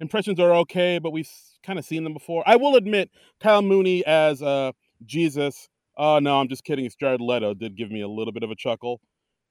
impressions 0.00 0.38
are 0.40 0.54
okay, 0.56 0.98
but 0.98 1.10
we've 1.10 1.30
kind 1.62 1.78
of 1.78 1.84
seen 1.84 2.04
them 2.04 2.12
before. 2.12 2.42
I 2.46 2.56
will 2.56 2.76
admit, 2.76 3.10
Kyle 3.40 3.62
Mooney 3.62 4.04
as 4.04 4.42
uh, 4.42 4.72
Jesus 5.04 5.68
oh 5.96 6.18
no, 6.18 6.40
I'm 6.40 6.48
just 6.48 6.64
kidding. 6.64 6.84
It's 6.84 6.94
Jared 6.94 7.20
Leto 7.20 7.54
did 7.54 7.76
give 7.76 7.90
me 7.90 8.00
a 8.00 8.08
little 8.08 8.32
bit 8.32 8.42
of 8.42 8.50
a 8.50 8.56
chuckle, 8.56 9.00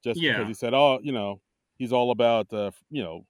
just 0.03 0.21
yeah. 0.21 0.33
because 0.33 0.47
he 0.47 0.53
said, 0.53 0.73
oh, 0.73 0.99
you 1.01 1.11
know, 1.11 1.41
he's 1.77 1.93
all 1.93 2.11
about 2.11 2.51
uh, 2.53 2.71
you 2.89 3.03
know 3.03 3.25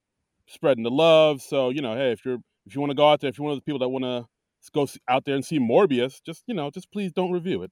spreading 0.47 0.83
the 0.83 0.91
love. 0.91 1.41
So 1.41 1.69
you 1.69 1.81
know, 1.81 1.95
hey, 1.95 2.11
if 2.11 2.25
you're 2.25 2.39
if 2.65 2.75
you 2.75 2.81
want 2.81 2.91
to 2.91 2.95
go 2.95 3.09
out 3.09 3.21
there, 3.21 3.29
if 3.29 3.37
you're 3.37 3.45
one 3.45 3.53
of 3.53 3.57
the 3.57 3.63
people 3.63 3.79
that 3.79 3.89
want 3.89 4.03
to 4.03 4.25
go 4.73 4.87
out 5.07 5.25
there 5.25 5.35
and 5.35 5.45
see 5.45 5.59
Morbius, 5.59 6.21
just 6.25 6.43
you 6.47 6.53
know, 6.53 6.69
just 6.71 6.91
please 6.91 7.11
don't 7.11 7.31
review 7.31 7.63
it. 7.63 7.71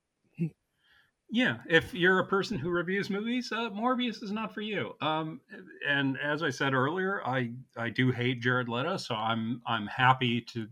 Yeah, 1.31 1.57
if 1.69 1.93
you're 1.93 2.19
a 2.19 2.25
person 2.25 2.57
who 2.57 2.69
reviews 2.69 3.09
movies, 3.09 3.51
uh, 3.51 3.69
Morbius 3.69 4.21
is 4.21 4.31
not 4.31 4.53
for 4.53 4.61
you. 4.61 4.95
Um, 5.01 5.39
and 5.87 6.17
as 6.21 6.43
I 6.43 6.49
said 6.49 6.73
earlier, 6.73 7.21
I 7.25 7.51
I 7.77 7.89
do 7.89 8.11
hate 8.11 8.41
Jared 8.41 8.67
Leto, 8.67 8.97
so 8.97 9.15
I'm 9.15 9.61
I'm 9.65 9.87
happy 9.87 10.41
to 10.41 10.67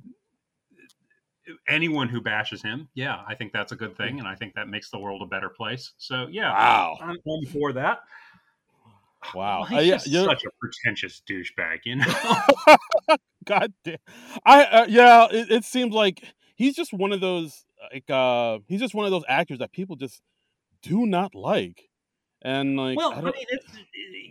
anyone 1.68 2.10
who 2.10 2.22
bashes 2.22 2.62
him, 2.62 2.88
yeah, 2.94 3.22
I 3.28 3.36
think 3.36 3.54
that's 3.54 3.72
a 3.72 3.76
good 3.76 3.96
thing, 3.98 4.20
and 4.20 4.28
I 4.28 4.36
think 4.36 4.54
that 4.56 4.68
makes 4.68 4.90
the 4.90 5.00
world 5.00 5.22
a 5.22 5.26
better 5.26 5.50
place. 5.50 5.94
So 5.98 6.28
yeah, 6.30 6.52
wow, 6.52 6.98
I'm, 7.02 7.18
I'm 7.28 7.46
for 7.52 7.74
that. 7.74 8.00
Wow, 9.34 9.64
he's 9.64 9.88
just 10.04 10.08
uh, 10.08 10.26
such 10.26 10.46
a 10.46 10.50
pretentious 10.60 11.22
douchebag, 11.30 11.80
you 11.86 11.98
know. 11.98 13.18
God 13.46 13.74
damn, 13.84 13.98
I 14.46 14.64
uh, 14.64 14.86
yeah, 14.88 15.28
it, 15.32 15.52
it, 15.52 15.64
seems 15.64 15.94
like 15.94 16.24
he's 16.56 16.76
just 16.76 16.94
one 16.94 17.12
of 17.12 17.22
those 17.22 17.66
like 17.92 18.10
uh 18.10 18.60
he's 18.68 18.80
just 18.80 18.94
one 18.94 19.06
of 19.06 19.12
those 19.12 19.24
actors 19.28 19.60
that 19.60 19.72
people 19.72 19.96
just 19.96 20.22
do 20.82 21.06
not 21.06 21.36
like, 21.36 21.90
and 22.42 22.78
like 22.78 22.98
well, 22.98 23.14
I, 23.14 23.20
I 23.20 23.22
mean, 23.22 23.46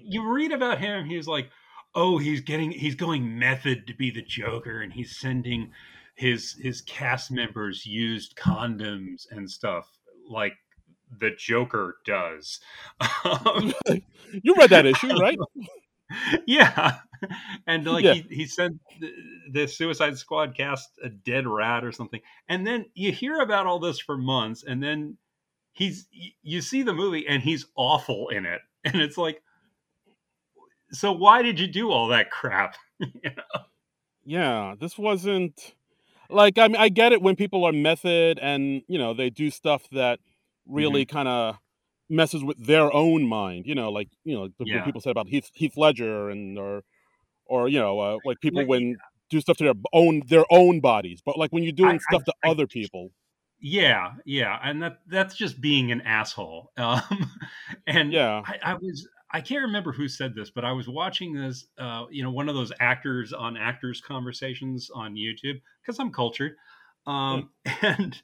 you 0.05 0.31
read 0.31 0.53
about 0.53 0.79
him, 0.79 1.07
he's 1.07 1.27
like, 1.27 1.51
oh, 1.95 2.19
he's 2.19 2.41
getting 2.41 2.71
he's 2.71 2.95
going 2.95 3.39
method 3.39 3.87
to 3.87 3.95
be 3.95 4.11
the 4.11 4.23
Joker, 4.23 4.81
and 4.81 4.93
he's 4.93 5.19
sending 5.19 5.73
his 6.15 6.55
his 6.61 6.81
cast 6.83 7.31
members 7.31 7.87
used 7.87 8.37
condoms 8.37 9.27
and 9.31 9.51
stuff 9.51 9.89
like 10.29 10.55
the 11.21 11.31
Joker 11.31 11.97
does. 12.05 12.61
Um, 13.25 13.73
you 14.43 14.55
read 14.57 14.71
that 14.71 14.87
issue, 14.87 15.09
right? 15.09 15.39
yeah, 16.47 16.99
and 17.67 17.87
like 17.87 18.05
yeah. 18.05 18.15
he, 18.15 18.27
he 18.31 18.47
sent 18.47 18.79
the, 19.01 19.13
the, 19.53 19.69
Suicide 19.69 20.17
Squad 20.17 20.57
cast 20.57 20.91
a 21.03 21.09
dead 21.09 21.47
rat 21.47 21.85
or 21.85 21.93
something, 21.93 22.21
and 22.49 22.67
then 22.67 22.87
you 22.95 23.13
hear 23.13 23.41
about 23.41 23.67
all 23.67 23.79
this 23.79 23.99
for 23.99 24.17
months, 24.17 24.65
and 24.65 24.83
then 24.83 25.17
he's 25.79 26.09
you 26.43 26.61
see 26.61 26.83
the 26.83 26.93
movie 26.93 27.25
and 27.29 27.41
he's 27.41 27.67
awful 27.77 28.29
in 28.29 28.45
it, 28.45 28.61
and 28.85 28.97
it's 28.97 29.17
like, 29.17 29.41
so 30.91 31.13
why 31.13 31.43
did 31.43 31.61
you 31.61 31.69
do 31.69 31.91
all 31.91 32.09
that 32.09 32.31
crap? 32.31 32.77
you 32.99 33.11
know? 33.25 33.63
Yeah, 34.25 34.75
this 34.79 34.99
wasn't 34.99 35.75
like 36.29 36.59
I 36.59 36.67
mean, 36.67 36.77
I 36.77 36.89
get 36.89 37.13
it 37.13 37.23
when 37.23 37.37
people 37.37 37.65
are 37.65 37.73
method 37.73 38.39
and 38.41 38.83
you 38.89 38.99
know 38.99 39.15
they 39.15 39.31
do 39.31 39.51
stuff 39.51 39.89
that 39.93 40.19
really 40.67 41.07
mm-hmm. 41.07 41.17
kind 41.17 41.29
of 41.29 41.57
messes 42.11 42.43
with 42.43 42.59
their 42.59 42.93
own 42.93 43.27
mind. 43.27 43.67
You 43.67 43.77
know, 43.77 43.91
like 43.91 44.09
you 44.25 44.35
know 44.35 44.49
yeah. 44.61 44.85
people 44.85 45.01
said 45.01 45.13
about 45.13 45.29
Heath 45.29 45.51
Heath 45.55 45.77
Ledger 45.77 46.29
and 46.29 46.59
or 46.59 46.83
or 47.47 47.69
you 47.69 47.79
know 47.79 48.01
uh, 48.01 48.19
like 48.25 48.41
people 48.41 48.67
when 48.67 48.97
do 49.31 49.41
stuff 49.41 49.57
to 49.59 49.65
their 49.65 49.75
own 49.93 50.23
their 50.27 50.45
own 50.51 50.81
bodies, 50.81 51.23
but 51.25 51.39
like 51.39 51.53
when 51.53 51.63
you're 51.63 51.73
doing 51.73 51.97
I, 51.97 51.99
stuff 51.99 52.23
I, 52.23 52.31
to 52.31 52.35
I, 52.45 52.51
other 52.51 52.67
people. 52.67 53.13
Yeah, 53.61 54.13
yeah, 54.25 54.59
and 54.63 54.81
that 54.83 55.01
that's 55.09 55.35
just 55.35 55.61
being 55.61 55.91
an 55.93 56.01
asshole. 56.03 56.73
Um, 56.79 57.03
and 57.87 58.13
yeah, 58.13 58.43
I, 58.63 58.75
was 58.75 59.09
I 59.33 59.41
can't 59.41 59.63
remember 59.63 59.93
who 59.93 60.07
said 60.09 60.35
this, 60.35 60.51
but 60.51 60.65
I 60.65 60.73
was 60.73 60.89
watching 60.89 61.35
this, 61.35 61.67
uh, 61.79 62.05
you 62.11 62.23
know, 62.23 62.31
one 62.31 62.49
of 62.49 62.55
those 62.55 62.73
actors 62.81 63.33
on 63.33 63.57
actors 63.57 64.01
conversations 64.01 64.91
on 64.95 65.15
YouTube 65.15 65.61
because 65.83 65.99
I'm 65.99 66.13
cultured, 66.13 66.53
um, 67.07 67.51
and 67.83 68.21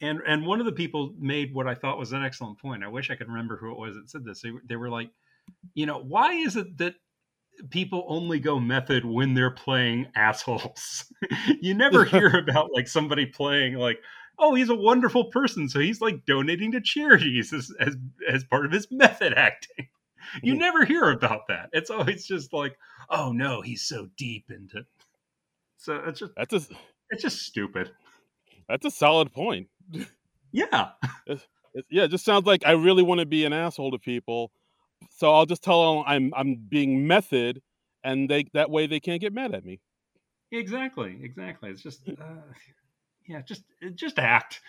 and 0.00 0.20
and 0.26 0.46
one 0.46 0.60
of 0.60 0.66
the 0.66 0.72
people 0.72 1.14
made 1.18 1.54
what 1.54 1.66
I 1.68 1.74
thought 1.74 1.98
was 1.98 2.12
an 2.12 2.24
excellent 2.24 2.58
point. 2.58 2.82
I 2.84 2.88
wish 2.88 3.10
I 3.10 3.16
could 3.16 3.28
remember 3.28 3.56
who 3.58 3.72
it 3.72 3.78
was 3.78 3.96
that 3.96 4.10
said 4.10 4.24
this. 4.24 4.40
They, 4.42 4.52
they 4.68 4.76
were 4.76 4.90
like, 4.90 5.10
you 5.74 5.86
know, 5.86 5.98
why 5.98 6.34
is 6.34 6.56
it 6.56 6.78
that 6.78 6.94
people 7.70 8.04
only 8.08 8.40
go 8.40 8.58
method 8.58 9.04
when 9.04 9.34
they're 9.34 9.50
playing 9.50 10.06
assholes? 10.14 11.04
you 11.60 11.74
never 11.74 12.04
hear 12.04 12.38
about 12.38 12.70
like 12.74 12.88
somebody 12.88 13.26
playing 13.26 13.74
like 13.74 13.98
oh, 14.40 14.54
he's 14.54 14.70
a 14.70 14.74
wonderful 14.74 15.26
person, 15.26 15.68
so 15.68 15.78
he's 15.78 16.00
like 16.00 16.24
donating 16.26 16.72
to 16.72 16.80
charities 16.80 17.52
as 17.52 17.70
as, 17.78 17.96
as 18.28 18.44
part 18.44 18.66
of 18.66 18.72
his 18.72 18.88
method 18.90 19.34
acting. 19.34 19.88
You 20.42 20.52
mm-hmm. 20.52 20.60
never 20.60 20.84
hear 20.84 21.10
about 21.10 21.48
that. 21.48 21.70
It's 21.72 21.90
always 21.90 22.26
just 22.26 22.52
like, 22.52 22.76
oh 23.08 23.32
no, 23.32 23.62
he's 23.62 23.82
so 23.82 24.08
deep 24.16 24.50
into. 24.50 24.84
So 25.78 25.96
it's 26.06 26.20
just 26.20 26.32
that's 26.36 26.52
a 26.52 26.60
it's 27.08 27.22
just 27.22 27.40
stupid. 27.40 27.90
That's 28.68 28.84
a 28.84 28.90
solid 28.90 29.32
point. 29.32 29.68
Yeah. 30.52 30.90
Yeah, 31.88 32.02
it 32.02 32.10
just 32.10 32.24
sounds 32.24 32.46
like 32.46 32.66
I 32.66 32.72
really 32.72 33.04
want 33.04 33.20
to 33.20 33.26
be 33.26 33.44
an 33.44 33.52
asshole 33.52 33.92
to 33.92 33.98
people, 33.98 34.50
so 35.08 35.32
I'll 35.32 35.46
just 35.46 35.62
tell 35.62 35.94
them 35.94 36.04
I'm 36.04 36.34
I'm 36.36 36.56
being 36.68 37.06
method, 37.06 37.62
and 38.02 38.28
they 38.28 38.46
that 38.54 38.70
way 38.70 38.88
they 38.88 38.98
can't 38.98 39.20
get 39.20 39.32
mad 39.32 39.54
at 39.54 39.64
me. 39.64 39.78
Exactly. 40.52 41.18
Exactly. 41.22 41.70
It's 41.70 41.82
just, 41.82 42.08
uh, 42.08 42.24
yeah, 43.26 43.42
just 43.42 43.62
just 43.94 44.18
act. 44.18 44.60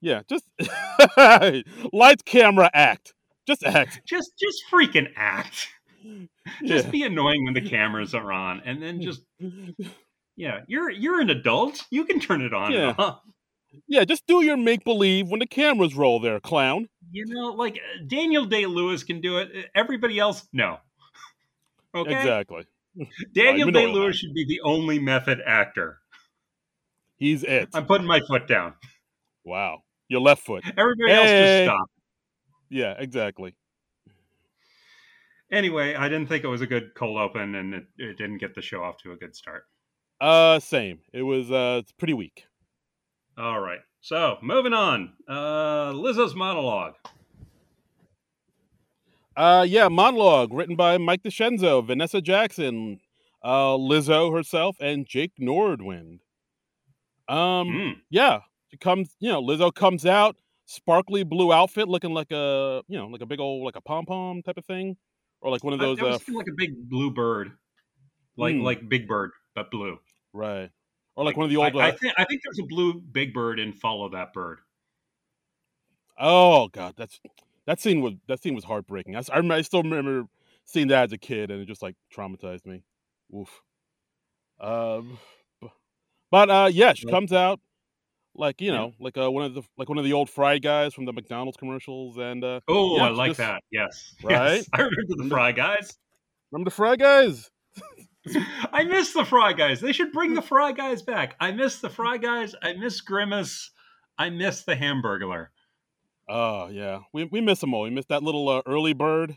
Yeah, 0.00 0.22
just 0.28 0.44
lights, 1.92 2.22
camera, 2.24 2.70
act. 2.72 3.14
Just 3.46 3.64
act. 3.64 4.02
Just 4.06 4.32
just 4.38 4.62
freaking 4.70 5.08
act. 5.16 5.68
Just 6.64 6.86
Yeah. 6.86 6.90
be 6.90 7.02
annoying 7.02 7.44
when 7.44 7.54
the 7.54 7.68
cameras 7.68 8.14
are 8.14 8.32
on, 8.32 8.62
and 8.64 8.82
then 8.82 9.02
just 9.02 9.22
yeah, 10.36 10.60
you're 10.68 10.90
you're 10.90 11.20
an 11.20 11.30
adult. 11.30 11.84
You 11.90 12.04
can 12.04 12.20
turn 12.20 12.42
it 12.42 12.54
on. 12.54 12.72
Yeah. 12.72 13.14
Yeah, 13.86 14.04
just 14.04 14.26
do 14.26 14.42
your 14.42 14.56
make 14.56 14.82
believe 14.82 15.28
when 15.28 15.40
the 15.40 15.46
cameras 15.46 15.94
roll 15.94 16.20
there, 16.20 16.40
clown. 16.40 16.88
You 17.10 17.26
know, 17.26 17.48
like 17.52 17.74
uh, 17.76 18.04
Daniel 18.06 18.46
Day 18.46 18.64
Lewis 18.66 19.04
can 19.04 19.20
do 19.20 19.38
it. 19.38 19.50
Everybody 19.74 20.18
else, 20.18 20.46
no. 20.52 20.78
Okay. 21.94 22.16
Exactly. 22.16 22.64
Daniel 23.34 23.70
Day 23.70 23.86
Lewis 23.86 24.16
should 24.16 24.34
be 24.34 24.46
the 24.46 24.60
only 24.64 24.98
method 24.98 25.40
actor. 25.46 25.98
He's 27.18 27.42
it. 27.42 27.68
I'm 27.74 27.86
putting 27.86 28.06
my 28.06 28.20
foot 28.20 28.46
down. 28.46 28.74
Wow. 29.44 29.82
Your 30.08 30.20
left 30.20 30.44
foot. 30.44 30.64
Everybody 30.76 31.12
else 31.12 31.28
just 31.28 31.64
stop. 31.64 31.90
Yeah, 32.70 32.94
exactly. 32.98 33.54
Anyway, 35.50 35.94
I 35.94 36.08
didn't 36.08 36.28
think 36.28 36.44
it 36.44 36.48
was 36.48 36.60
a 36.60 36.66
good 36.66 36.94
cold 36.94 37.18
open, 37.18 37.54
and 37.54 37.74
it, 37.74 37.84
it 37.96 38.18
didn't 38.18 38.38
get 38.38 38.54
the 38.54 38.62
show 38.62 38.82
off 38.82 38.98
to 38.98 39.12
a 39.12 39.16
good 39.16 39.34
start. 39.34 39.64
Uh 40.20 40.58
same. 40.60 40.98
It 41.12 41.22
was 41.22 41.50
uh 41.50 41.80
it's 41.80 41.92
pretty 41.92 42.14
weak. 42.14 42.44
All 43.36 43.60
right. 43.60 43.80
So 44.00 44.36
moving 44.42 44.72
on. 44.72 45.12
Uh, 45.28 45.92
Lizzo's 45.92 46.34
monologue. 46.34 46.94
Uh 49.36 49.64
yeah, 49.68 49.88
monologue 49.88 50.52
written 50.52 50.74
by 50.76 50.98
Mike 50.98 51.22
DiCenzo, 51.22 51.84
Vanessa 51.86 52.20
Jackson, 52.20 53.00
uh 53.42 53.76
Lizzo 53.76 54.34
herself, 54.34 54.76
and 54.80 55.06
Jake 55.06 55.32
Nordwind. 55.40 56.18
Um 57.28 57.68
Mm. 57.68 58.00
yeah. 58.10 58.40
She 58.70 58.76
comes 58.76 59.14
you 59.20 59.30
know, 59.30 59.42
Lizzo 59.42 59.74
comes 59.74 60.04
out, 60.06 60.36
sparkly 60.66 61.22
blue 61.24 61.52
outfit 61.52 61.88
looking 61.88 62.12
like 62.12 62.30
a 62.30 62.82
you 62.88 62.98
know, 62.98 63.06
like 63.06 63.22
a 63.22 63.26
big 63.26 63.40
old 63.40 63.64
like 63.64 63.76
a 63.76 63.80
pom 63.80 64.06
pom 64.06 64.42
type 64.42 64.56
of 64.58 64.64
thing. 64.64 64.96
Or 65.40 65.50
like 65.50 65.62
one 65.64 65.72
of 65.72 65.78
those 65.78 66.00
I 66.00 66.06
uh 66.06 66.18
like 66.32 66.48
a 66.48 66.56
big 66.56 66.88
blue 66.88 67.10
bird, 67.12 67.52
like 68.36 68.54
Hmm. 68.56 68.62
like 68.62 68.88
Big 68.88 69.06
Bird, 69.06 69.30
but 69.54 69.70
blue. 69.70 69.98
right. 70.32 70.70
Or 71.16 71.24
like 71.24 71.36
one 71.36 71.44
of 71.44 71.50
the 71.50 71.56
old 71.56 71.74
I, 71.76 71.86
I 71.86 71.88
uh, 71.90 71.96
think 71.96 72.14
I 72.18 72.24
think 72.24 72.42
there's 72.44 72.58
a 72.60 72.66
blue 72.66 72.94
Big 73.00 73.32
Bird 73.34 73.58
in 73.58 73.72
Follow 73.72 74.08
That 74.10 74.32
Bird. 74.32 74.58
Oh 76.18 76.68
god, 76.68 76.94
that's 76.96 77.20
that 77.66 77.80
scene 77.80 78.00
was 78.00 78.14
that 78.26 78.42
scene 78.42 78.54
was 78.54 78.64
heartbreaking. 78.64 79.14
I, 79.14 79.22
I, 79.32 79.36
remember, 79.36 79.54
I 79.54 79.62
still 79.62 79.82
remember 79.82 80.26
seeing 80.64 80.88
that 80.88 81.04
as 81.04 81.12
a 81.12 81.18
kid, 81.18 81.50
and 81.50 81.60
it 81.60 81.66
just 81.66 81.82
like 81.82 81.94
traumatized 82.14 82.66
me. 82.66 82.82
Oof. 83.36 83.62
Um, 84.60 85.18
but 86.30 86.50
uh, 86.50 86.68
yeah, 86.72 86.94
she 86.94 87.06
comes 87.06 87.32
out 87.32 87.60
like 88.34 88.60
you 88.60 88.70
Yeah. 88.70 88.76
know, 88.78 88.92
like 89.00 89.16
uh, 89.18 89.30
one 89.30 89.44
of 89.44 89.54
the 89.54 89.62
like 89.76 89.88
one 89.88 89.98
of 89.98 90.04
the 90.04 90.12
old 90.12 90.30
fry 90.30 90.58
guys 90.58 90.94
from 90.94 91.04
the 91.04 91.12
McDonald's 91.12 91.56
commercials, 91.56 92.16
and 92.18 92.44
uh, 92.44 92.60
Oh, 92.68 92.96
Yeah, 92.96 93.04
I 93.04 93.08
like 93.10 93.28
just- 93.30 93.38
that. 93.38 93.62
Yes, 93.70 94.14
Right? 94.22 94.54
Yes. 94.56 94.68
I 94.72 94.78
remember 94.82 95.22
the 95.24 95.28
Fry 95.28 95.52
Guys. 95.52 95.96
remember 96.52 96.70
the 96.70 96.74
fry 96.74 96.96
guys? 96.96 97.50
I 98.72 98.84
miss 98.84 99.12
the 99.12 99.24
Fry 99.24 99.52
Guys. 99.54 99.80
They 99.80 99.92
should 99.92 100.12
bring 100.12 100.34
the 100.34 100.42
Fry 100.50 100.72
Guys 100.72 101.02
back. 101.02 101.36
I 101.40 101.50
miss 101.52 101.80
the 101.80 101.88
Fry 101.90 102.16
Guys. 102.18 102.54
I 102.62 102.74
miss 102.74 103.00
Grimace. 103.00 103.70
I 104.18 104.30
miss 104.30 104.64
the 104.64 104.74
Hamburglar. 104.76 105.46
Oh 106.28 106.68
yeah, 106.68 107.00
we 107.12 107.24
we 107.24 107.40
miss 107.40 107.60
them 107.60 107.72
all. 107.72 107.82
We 107.82 107.90
miss 107.90 108.04
that 108.06 108.22
little 108.22 108.48
uh, 108.48 108.62
early 108.66 108.92
bird 108.92 109.36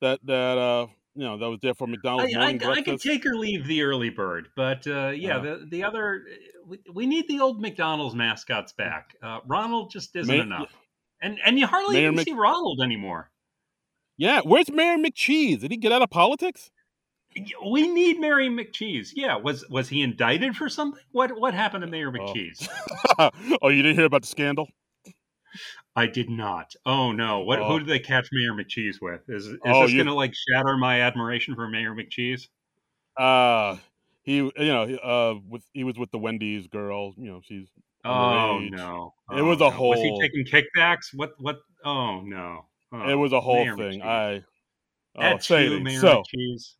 that 0.00 0.20
that 0.24 0.56
uh 0.58 0.86
you 1.14 1.24
know 1.24 1.38
that 1.38 1.48
was 1.48 1.60
there 1.62 1.74
for 1.74 1.86
McDonald's 1.86 2.34
I, 2.34 2.38
morning 2.38 2.56
I 2.56 2.58
could 2.76 2.84
breakfast. 2.84 3.04
take 3.04 3.24
or 3.26 3.34
leave 3.36 3.66
the 3.66 3.82
early 3.82 4.10
bird, 4.10 4.48
but 4.56 4.86
uh, 4.86 5.08
yeah, 5.10 5.36
Uh. 5.38 5.40
the 5.42 5.66
the 5.70 5.84
other 5.84 6.22
we, 6.66 6.78
we 6.92 7.06
need 7.06 7.28
the 7.28 7.40
old 7.40 7.60
McDonald's 7.60 8.14
mascots 8.14 8.72
back. 8.72 9.14
Uh, 9.22 9.40
Ronald 9.46 9.90
just 9.90 10.14
isn't 10.16 10.34
May- 10.34 10.40
enough, 10.42 10.72
and 11.22 11.38
and 11.44 11.58
you 11.58 11.66
hardly 11.66 11.94
Mayor 11.96 12.04
even 12.06 12.16
Mc- 12.16 12.24
see 12.26 12.32
Ronald 12.32 12.80
anymore. 12.82 13.30
yeah, 14.16 14.40
where's 14.44 14.70
Mayor 14.70 14.96
McCheese? 14.96 15.60
Did 15.60 15.70
he 15.70 15.76
get 15.76 15.92
out 15.92 16.02
of 16.02 16.10
politics? 16.10 16.70
We 17.66 17.88
need 17.88 18.20
Mayor 18.20 18.36
McCheese. 18.50 19.08
Yeah, 19.14 19.36
was 19.36 19.68
was 19.68 19.88
he 19.88 20.02
indicted 20.02 20.54
for 20.56 20.68
something? 20.68 21.00
What 21.12 21.38
what 21.38 21.52
happened 21.52 21.82
to 21.82 21.90
Mayor 21.90 22.08
Oh. 22.08 22.12
McCheese? 22.32 22.68
oh, 23.62 23.68
you 23.68 23.82
didn't 23.82 23.96
hear 23.96 24.04
about 24.06 24.22
the 24.22 24.28
scandal? 24.28 24.68
I 25.96 26.06
did 26.06 26.28
not. 26.30 26.74
Oh 26.86 27.12
no! 27.12 27.40
What 27.40 27.60
Oh. 27.60 27.68
who 27.68 27.78
did 27.80 27.88
they 27.88 28.00
catch 28.00 28.28
Mayor 28.32 28.52
McCheese 28.52 28.96
with? 29.00 29.22
Is 29.28 29.46
is 29.46 29.58
Oh, 29.64 29.82
this 29.82 29.92
you- 29.92 29.98
going 29.98 30.06
to 30.08 30.14
like 30.14 30.32
shatter 30.34 30.76
my 30.76 31.00
admiration 31.02 31.54
for 31.54 31.68
Mayor 31.68 31.94
McCheese? 31.94 32.48
Uh 33.16 33.76
he 34.22 34.36
you 34.38 34.52
know 34.56 34.82
uh 34.96 35.34
with 35.48 35.62
he 35.72 35.84
was 35.84 35.96
with 35.98 36.10
the 36.10 36.18
Wendy's 36.18 36.66
girl. 36.66 37.14
You 37.16 37.30
know 37.32 37.40
she's 37.44 37.68
Oh 38.04 38.10
Underage. 38.10 38.70
no! 38.72 39.14
It 39.30 39.40
Oh, 39.40 39.44
was 39.44 39.60
a 39.60 39.70
no. 39.70 39.82
Was 39.82 40.00
he 40.00 40.20
taking 40.20 40.44
kickbacks? 40.44 41.14
What 41.14 41.34
what? 41.38 41.58
Oh 41.84 42.20
no! 42.22 42.66
Oh, 42.92 43.08
it 43.08 43.14
was 43.14 43.32
a 43.32 43.40
whole 43.40 43.64
Mayor 43.64 43.76
thing. 43.76 44.00
McCheese. 44.00 44.04
I 44.04 44.44
oh 45.16 45.20
That's 45.20 45.46
say 45.46 45.64
you, 45.68 45.76
it. 45.76 45.82
Mayor 45.82 46.00
So 46.00 46.22
McCheese. 46.36 46.74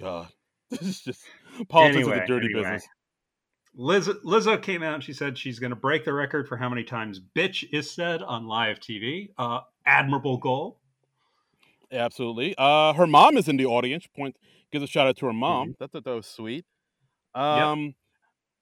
God, 0.00 0.28
this 0.70 0.82
is 0.82 1.00
just 1.02 1.24
politics 1.68 2.06
is 2.06 2.08
Anyway, 2.08 2.24
a 2.24 2.26
dirty 2.26 2.46
anyway. 2.46 2.62
business. 2.62 2.88
Liz, 3.74 4.08
Lizzo 4.24 4.60
came 4.60 4.82
out 4.82 4.94
and 4.94 5.02
she 5.02 5.12
said 5.12 5.38
she's 5.38 5.58
going 5.58 5.70
to 5.70 5.76
break 5.76 6.04
the 6.04 6.12
record 6.12 6.46
for 6.46 6.56
how 6.56 6.68
many 6.68 6.84
times 6.84 7.20
"bitch" 7.20 7.64
is 7.72 7.90
said 7.90 8.22
on 8.22 8.46
live 8.46 8.80
TV. 8.80 9.30
Uh, 9.38 9.60
admirable 9.86 10.36
goal. 10.36 10.78
Absolutely. 11.90 12.54
Uh, 12.56 12.92
her 12.94 13.06
mom 13.06 13.36
is 13.36 13.48
in 13.48 13.56
the 13.56 13.66
audience. 13.66 14.06
Point 14.14 14.36
gives 14.70 14.84
a 14.84 14.86
shout 14.86 15.06
out 15.06 15.16
to 15.18 15.26
her 15.26 15.32
mom. 15.32 15.68
Mm-hmm. 15.68 15.72
That 15.80 15.92
that, 15.92 16.04
that 16.04 16.14
was 16.14 16.26
sweet. 16.26 16.64
Um, 17.34 17.94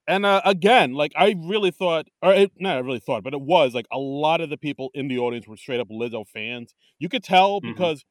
and 0.07 0.25
uh, 0.25 0.43
again, 0.45 0.95
like 0.95 1.13
I 1.17 1.35
really 1.39 1.71
thought, 1.71 2.07
or 2.23 2.33
it, 2.33 2.53
not 2.59 2.77
I 2.77 2.81
really 2.81 3.01
thought, 3.01 3.25
but 3.25 3.35
it 3.35 3.41
was 3.41 3.75
like 3.75 3.87
a 3.93 3.99
lot 3.99 4.41
of 4.41 4.51
the 4.51 4.57
people 4.57 4.91
in 4.95 5.09
the 5.09 5.19
audience 5.19 5.47
were 5.47 5.57
straight 5.57 5.81
up 5.81 5.89
Lizzo 5.89 6.27
fans. 6.27 6.75
You 6.99 7.09
could 7.09 7.25
tell 7.25 7.61
Mhm. 7.61 7.73
because 7.73 8.05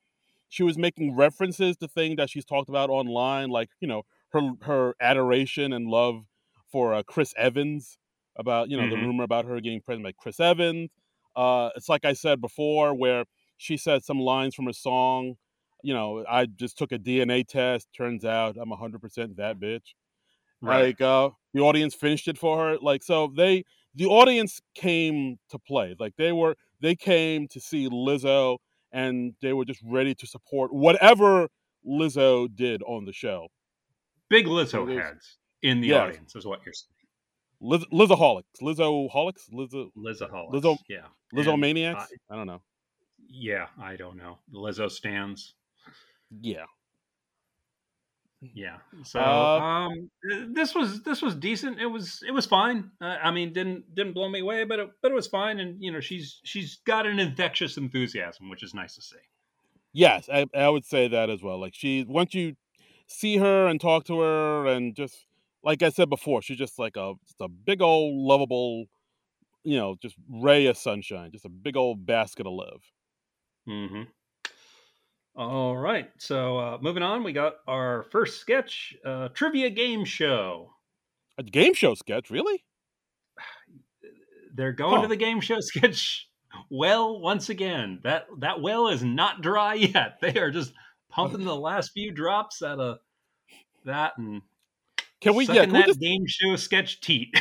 she 0.50 0.64
was 0.64 0.78
making 0.78 1.16
references 1.16 1.78
to 1.78 1.88
things 1.88 2.18
that 2.18 2.30
she's 2.30 2.46
talked 2.46 2.70
about 2.70 2.90
online, 2.90 3.50
like 3.50 3.70
you 3.80 3.88
know 3.88 4.04
her 4.32 4.52
her 4.62 4.96
adoration 5.00 5.72
and 5.74 5.88
love 5.88 6.24
for 6.72 6.94
uh, 6.94 7.04
Chris 7.04 7.34
Evans. 7.38 7.98
About 8.38 8.70
you 8.70 8.78
know 8.78 8.84
Mhm. 8.84 8.90
the 8.92 8.96
rumor 8.98 9.24
about 9.24 9.46
her 9.46 9.60
getting 9.60 9.82
pregnant 9.82 10.06
by 10.06 10.22
Chris 10.22 10.40
Evans. 10.40 10.90
Uh, 11.36 11.70
it's 11.76 11.90
like 11.90 12.06
I 12.06 12.14
said 12.14 12.40
before, 12.40 12.94
where 12.94 13.26
she 13.58 13.76
said 13.76 14.04
some 14.04 14.20
lines 14.20 14.56
from 14.56 14.68
a 14.70 14.74
song. 14.74 15.36
You 15.84 15.94
know, 15.94 16.24
I 16.30 16.46
just 16.46 16.78
took 16.78 16.92
a 16.94 16.98
DNA 17.00 17.44
test. 17.46 17.90
Turns 17.96 18.24
out 18.24 18.56
I'm 18.58 18.72
100% 18.72 19.36
that 19.38 19.60
bitch. 19.60 19.94
Like 20.62 21.02
uh 21.02 21.30
the 21.54 21.62
audience 21.62 21.96
finished 21.96 22.28
it 22.28 22.38
for 22.38 22.58
her. 22.60 22.78
Like 22.80 23.04
so 23.04 23.32
they 23.36 23.64
the 23.96 24.06
audience 24.06 24.62
came 24.76 25.40
to 25.50 25.60
play. 25.60 25.96
Like 26.00 26.14
they 26.18 26.32
were 26.32 26.56
they 26.82 26.96
came 26.96 27.48
to 27.50 27.60
see 27.60 27.90
Lizzo 27.90 28.58
and 28.92 29.34
they 29.42 29.54
were 29.54 29.66
just 29.66 29.82
ready 29.86 30.14
to 30.16 30.28
support 30.28 30.74
whatever 30.74 31.50
Lizzo 31.86 32.48
did 32.54 32.84
on 32.84 33.06
the 33.06 33.14
show. 33.14 33.48
Big 34.30 34.46
Lizzo 34.46 34.88
heads 35.02 35.39
in 35.62 35.82
the 35.82 35.88
Yes. 35.90 36.00
audience 36.02 36.36
is 36.36 36.46
what 36.46 36.62
you're 36.66 36.74
saying. 36.74 36.96
Liz, 37.62 37.86
Lizzoholics. 37.92 38.62
Lizzoholics? 38.62 39.50
Lizzo 39.52 39.92
Lizzo, 39.98 40.50
Lizzo- 40.52 40.78
yeah, 40.88 41.08
Lizzo 41.36 41.52
And 41.54 41.62
maniacs? 41.62 42.12
I 42.30 42.36
don't 42.36 42.48
know. 42.48 42.62
yeah. 43.28 43.68
I 43.82 43.96
don't 43.98 44.16
know. 44.18 44.38
Lizzo 44.54 44.90
stands. 44.90 45.56
Yeah. 46.40 46.66
Yeah. 48.42 48.78
So 49.04 49.20
Uh, 49.20 49.60
um, 49.60 50.10
this 50.54 50.74
was 50.74 51.04
this 51.04 51.22
was 51.22 51.36
decent. 51.36 51.80
It 51.82 51.88
was 51.88 52.24
it 52.26 52.32
was 52.32 52.46
fine. 52.46 52.90
Uh, 53.02 53.18
I 53.22 53.32
mean, 53.32 53.52
didn't 53.52 53.94
didn't 53.94 54.14
blow 54.14 54.30
me 54.30 54.40
away, 54.40 54.64
but 54.64 54.80
it, 54.80 54.90
but 55.02 55.12
it 55.12 55.16
was 55.16 55.28
fine. 55.28 55.60
And 55.60 55.84
you 55.84 55.92
know, 55.92 56.00
she's 56.00 56.40
she's 56.46 56.78
got 56.86 57.06
an 57.06 57.20
infectious 57.20 57.76
enthusiasm, 57.76 58.50
which 58.50 58.64
is 58.64 58.74
nice 58.74 58.96
to 58.96 59.02
see. 59.02 59.18
Yes, 59.92 60.30
I, 60.32 60.46
I 60.56 60.70
would 60.70 60.86
say 60.86 61.10
that 61.10 61.30
as 61.30 61.44
well. 61.44 61.60
Like 61.60 61.74
she 61.76 62.06
once 62.08 62.34
you 62.34 62.56
see 63.08 63.38
her 63.38 63.68
and 63.68 63.82
talk 63.82 64.06
to 64.06 64.20
her 64.22 64.68
and 64.68 64.96
just 64.96 65.26
like 65.64 65.84
I 65.84 65.90
said 65.90 66.10
before, 66.10 66.42
she's 66.42 66.58
just 66.58 66.80
like 66.80 66.96
a 66.98 67.14
just 67.28 67.42
a 67.42 67.48
big 67.48 67.82
old 67.82 68.16
lovable, 68.16 68.86
you 69.64 69.78
know, 69.78 69.96
just 70.02 70.16
ray 70.30 70.66
of 70.68 70.78
sunshine, 70.78 71.32
just 71.32 71.46
a 71.46 71.50
big 71.50 71.76
old 71.78 72.06
basket 72.06 72.46
of 72.48 72.54
love. 72.54 72.82
Mm-hmm. 73.68 74.04
All 75.36 75.78
right. 75.78 76.10
So 76.18 76.58
uh, 76.58 76.78
moving 76.82 77.04
on, 77.04 77.24
we 77.24 77.34
got 77.34 77.56
our 77.68 78.04
first 78.12 78.40
sketch, 78.42 78.94
uh, 79.06 79.30
trivia 79.30 79.70
game 79.70 80.04
show. 80.06 80.74
A 81.38 81.44
game 81.44 81.74
show 81.74 81.94
sketch, 81.96 82.30
really? 82.30 82.66
They're 84.54 84.74
going 84.74 84.96
Huh. 84.98 85.02
to 85.04 85.08
the 85.08 85.16
game 85.16 85.40
show 85.42 85.58
sketch 85.60 86.28
well 86.70 87.20
once 87.22 87.50
again. 87.50 88.00
That 88.04 88.26
that 88.40 88.62
well 88.62 88.88
is 88.90 89.04
not 89.04 89.42
dry 89.42 89.74
yet. 89.76 90.18
They 90.22 90.36
are 90.40 90.52
just 90.52 90.74
pumping 91.10 91.46
the 91.46 91.56
last 91.56 91.92
few 91.94 92.12
drops 92.12 92.62
out 92.62 92.80
of 92.80 92.98
that 93.86 94.14
and 94.18 94.42
Can 95.22 95.36
we 95.36 95.46
yeah, 95.46 95.54
sucking 95.54 95.72
can 95.72 95.80
we 95.80 95.84
just 95.84 96.00
game 96.00 96.26
show 96.28 96.56
sketch 96.56 97.02
teat. 97.02 97.34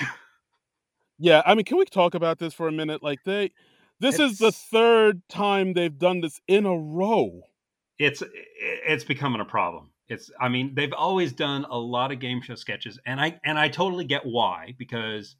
Yeah, 1.18 1.42
I 1.44 1.56
mean, 1.56 1.64
can 1.64 1.78
we 1.78 1.84
talk 1.84 2.14
about 2.14 2.38
this 2.38 2.54
for 2.54 2.68
a 2.68 2.72
minute? 2.72 3.02
Like 3.02 3.24
they, 3.24 3.50
this 3.98 4.20
is 4.20 4.38
the 4.38 4.52
third 4.52 5.22
time 5.28 5.72
they've 5.72 5.98
done 5.98 6.20
this 6.20 6.40
in 6.46 6.64
a 6.64 6.76
row. 6.76 7.42
it's 7.98 8.22
it's 8.86 9.04
becoming 9.04 9.40
a 9.40 9.44
problem. 9.44 9.90
It's 10.08 10.30
I 10.40 10.48
mean 10.48 10.74
they've 10.74 10.92
always 10.92 11.32
done 11.32 11.66
a 11.68 11.76
lot 11.76 12.12
of 12.12 12.20
game 12.20 12.40
show 12.40 12.54
sketches, 12.54 12.98
and 13.04 13.20
I 13.20 13.38
and 13.44 13.58
I 13.58 13.68
totally 13.68 14.04
get 14.04 14.24
why 14.24 14.74
because 14.78 15.36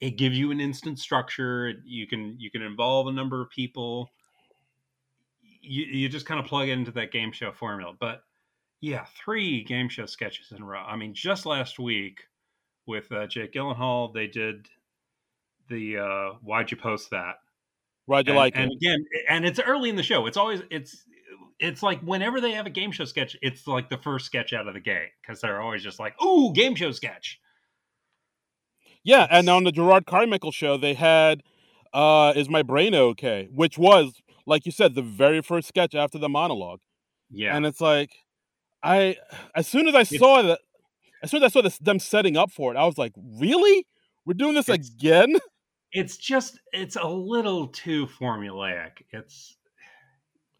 it 0.00 0.18
gives 0.18 0.36
you 0.36 0.50
an 0.50 0.60
instant 0.60 0.98
structure. 0.98 1.72
You 1.84 2.06
can 2.06 2.36
you 2.38 2.50
can 2.50 2.62
involve 2.62 3.06
a 3.06 3.12
number 3.12 3.40
of 3.40 3.48
people. 3.50 4.10
You 5.40 5.84
you 5.84 6.08
just 6.08 6.26
kind 6.26 6.40
of 6.40 6.46
plug 6.46 6.68
into 6.68 6.90
that 6.92 7.12
game 7.12 7.32
show 7.32 7.52
formula. 7.52 7.94
But 7.98 8.22
yeah, 8.82 9.06
three 9.24 9.64
game 9.64 9.88
show 9.88 10.04
sketches 10.04 10.52
in 10.52 10.60
a 10.60 10.64
row. 10.66 10.82
I 10.86 10.96
mean, 10.96 11.14
just 11.14 11.46
last 11.46 11.78
week 11.78 12.18
with 12.86 13.10
uh, 13.10 13.26
Jake 13.26 13.54
Gyllenhaal, 13.54 14.12
they 14.12 14.26
did 14.26 14.68
the 15.70 15.98
uh, 15.98 16.32
"Why'd 16.42 16.70
you 16.70 16.76
post 16.76 17.10
that?" 17.10 17.36
Right, 18.06 18.26
you 18.26 18.32
and, 18.32 18.36
like 18.36 18.52
and 18.56 18.70
it? 18.70 18.76
again 18.76 19.04
and 19.28 19.46
it's 19.46 19.60
early 19.60 19.88
in 19.88 19.94
the 19.94 20.02
show 20.02 20.26
it's 20.26 20.36
always 20.36 20.60
it's 20.70 21.04
it's 21.60 21.84
like 21.84 22.00
whenever 22.00 22.40
they 22.40 22.50
have 22.50 22.66
a 22.66 22.70
game 22.70 22.90
show 22.90 23.04
sketch 23.04 23.36
it's 23.42 23.66
like 23.68 23.88
the 23.88 23.96
first 23.96 24.26
sketch 24.26 24.52
out 24.52 24.66
of 24.66 24.74
the 24.74 24.80
gate 24.80 25.10
because 25.22 25.40
they're 25.40 25.60
always 25.60 25.84
just 25.84 26.00
like 26.00 26.20
ooh 26.20 26.52
game 26.52 26.74
show 26.74 26.90
sketch 26.90 27.40
Yeah, 29.04 29.26
and 29.30 29.48
on 29.48 29.64
the 29.64 29.72
Jerrod 29.72 30.06
Carmichael 30.06 30.52
show, 30.52 30.76
they 30.76 30.94
had 30.94 31.42
uh, 31.92 32.32
"Is 32.36 32.48
My 32.48 32.62
Brain 32.62 32.94
Okay," 32.94 33.48
which 33.52 33.78
was, 33.78 34.20
like 34.46 34.66
you 34.66 34.72
said, 34.72 34.94
the 34.94 35.02
very 35.02 35.42
first 35.42 35.68
sketch 35.68 35.94
after 35.94 36.18
the 36.18 36.28
monologue. 36.28 36.80
yeah 37.30 37.56
And 37.56 37.66
it's 37.66 37.80
like, 37.80 38.10
I, 38.82 39.16
as 39.54 39.66
soon 39.66 39.88
as 39.88 39.94
I 39.94 40.00
it's 40.00 40.18
saw 40.18 40.42
that, 40.42 40.60
as 41.22 41.30
soon 41.30 41.42
as 41.42 41.52
I 41.52 41.52
saw 41.52 41.62
this, 41.62 41.78
them 41.78 41.98
setting 41.98 42.36
up 42.36 42.50
for 42.50 42.72
it, 42.72 42.76
I 42.76 42.84
was 42.84 42.98
like, 42.98 43.12
really? 43.16 43.86
We're 44.24 44.34
doing 44.34 44.54
this 44.54 44.68
it's 44.68 44.88
again? 44.88 45.36
it's 45.92 46.16
just 46.16 46.58
it's 46.72 46.96
a 46.96 47.06
little 47.06 47.68
too 47.68 48.06
formulaic 48.06 49.02
it's 49.10 49.56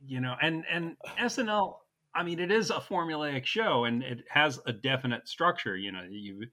you 0.04 0.20
know 0.20 0.34
and 0.42 0.64
and 0.70 0.96
snl 1.20 1.76
i 2.14 2.22
mean 2.22 2.38
it 2.38 2.50
is 2.50 2.70
a 2.70 2.74
formulaic 2.74 3.44
show 3.44 3.84
and 3.84 4.02
it 4.02 4.20
has 4.28 4.60
a 4.66 4.72
definite 4.72 5.26
structure 5.26 5.76
you 5.76 5.90
know 5.90 6.02
you 6.08 6.46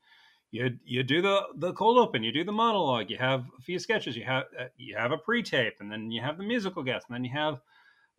you 0.51 0.71
you 0.83 1.03
do 1.03 1.21
the 1.21 1.41
the 1.57 1.73
cold 1.73 1.97
open 1.97 2.23
you 2.23 2.31
do 2.31 2.43
the 2.43 2.51
monologue 2.51 3.09
you 3.09 3.17
have 3.17 3.41
a 3.57 3.61
few 3.61 3.77
sketches 3.77 4.15
you 4.15 4.23
have 4.23 4.45
uh, 4.59 4.65
you 4.77 4.95
have 4.95 5.11
a 5.11 5.17
pre-tape 5.17 5.75
and 5.79 5.91
then 5.91 6.09
you 6.09 6.21
have 6.21 6.37
the 6.37 6.43
musical 6.43 6.81
guest 6.81 7.05
and 7.09 7.15
then 7.15 7.23
you 7.23 7.31
have 7.31 7.59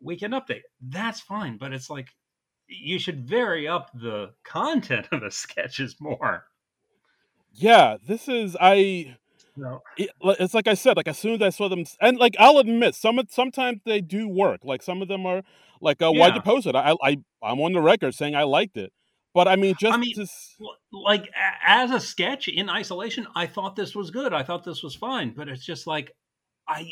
weekend 0.03 0.35
update 0.35 0.63
that's 0.89 1.21
fine 1.21 1.57
but 1.57 1.73
it's 1.73 1.91
like 1.91 2.09
you 2.71 2.99
should 2.99 3.27
vary 3.29 3.67
up 3.69 3.91
the 3.95 4.31
content 4.45 5.09
of 5.13 5.21
the 5.21 5.31
sketches 5.31 5.97
more 6.01 6.45
Yeah, 7.53 7.97
this 8.07 8.29
is 8.29 8.57
I. 8.61 9.17
no 9.57 9.83
it- 9.97 10.11
It's 10.23 10.55
like 10.55 10.69
I 10.69 10.75
said, 10.75 10.97
like 10.97 11.09
as 11.09 11.19
soon 11.19 11.35
as 11.35 11.43
I 11.43 11.51
saw 11.51 11.69
them, 11.69 11.85
and 12.01 12.17
like 12.19 12.37
I'll 12.39 12.59
admit, 12.59 12.95
some 12.95 13.19
of- 13.19 13.31
sometimes 13.31 13.81
they 13.85 14.01
do 14.01 14.29
work. 14.29 14.61
Like 14.65 14.83
some 14.83 15.03
of 15.03 15.09
them 15.09 15.27
are 15.27 15.43
like, 15.81 16.01
uh, 16.01 16.13
"Why'd 16.13 16.35
you 16.37 16.43
post 16.43 16.67
it?" 16.67 16.75
I, 16.77 16.95
I, 17.03 17.17
I'm 17.43 17.61
on 17.61 17.73
the 17.73 17.81
record 17.81 18.15
saying 18.15 18.35
I 18.37 18.45
liked 18.45 18.77
it, 18.77 18.93
but 19.35 19.49
I 19.49 19.57
mean, 19.57 19.75
i 19.75 19.79
just 19.79 19.99
mean 19.99 20.15
to, 20.15 20.27
like 20.93 21.29
as 21.67 21.91
a 21.91 22.01
sketch 22.01 22.49
in 22.49 22.69
isolation 22.69 23.27
i 23.35 23.47
thought 23.47 23.77
this 23.77 23.95
was 23.95 24.11
good 24.11 24.33
i 24.33 24.43
thought 24.43 24.65
this 24.65 24.83
was 24.83 24.95
fine 24.95 25.33
but 25.37 25.49
it's 25.49 25.65
just 25.65 25.87
like 25.87 26.15
i 26.69 26.87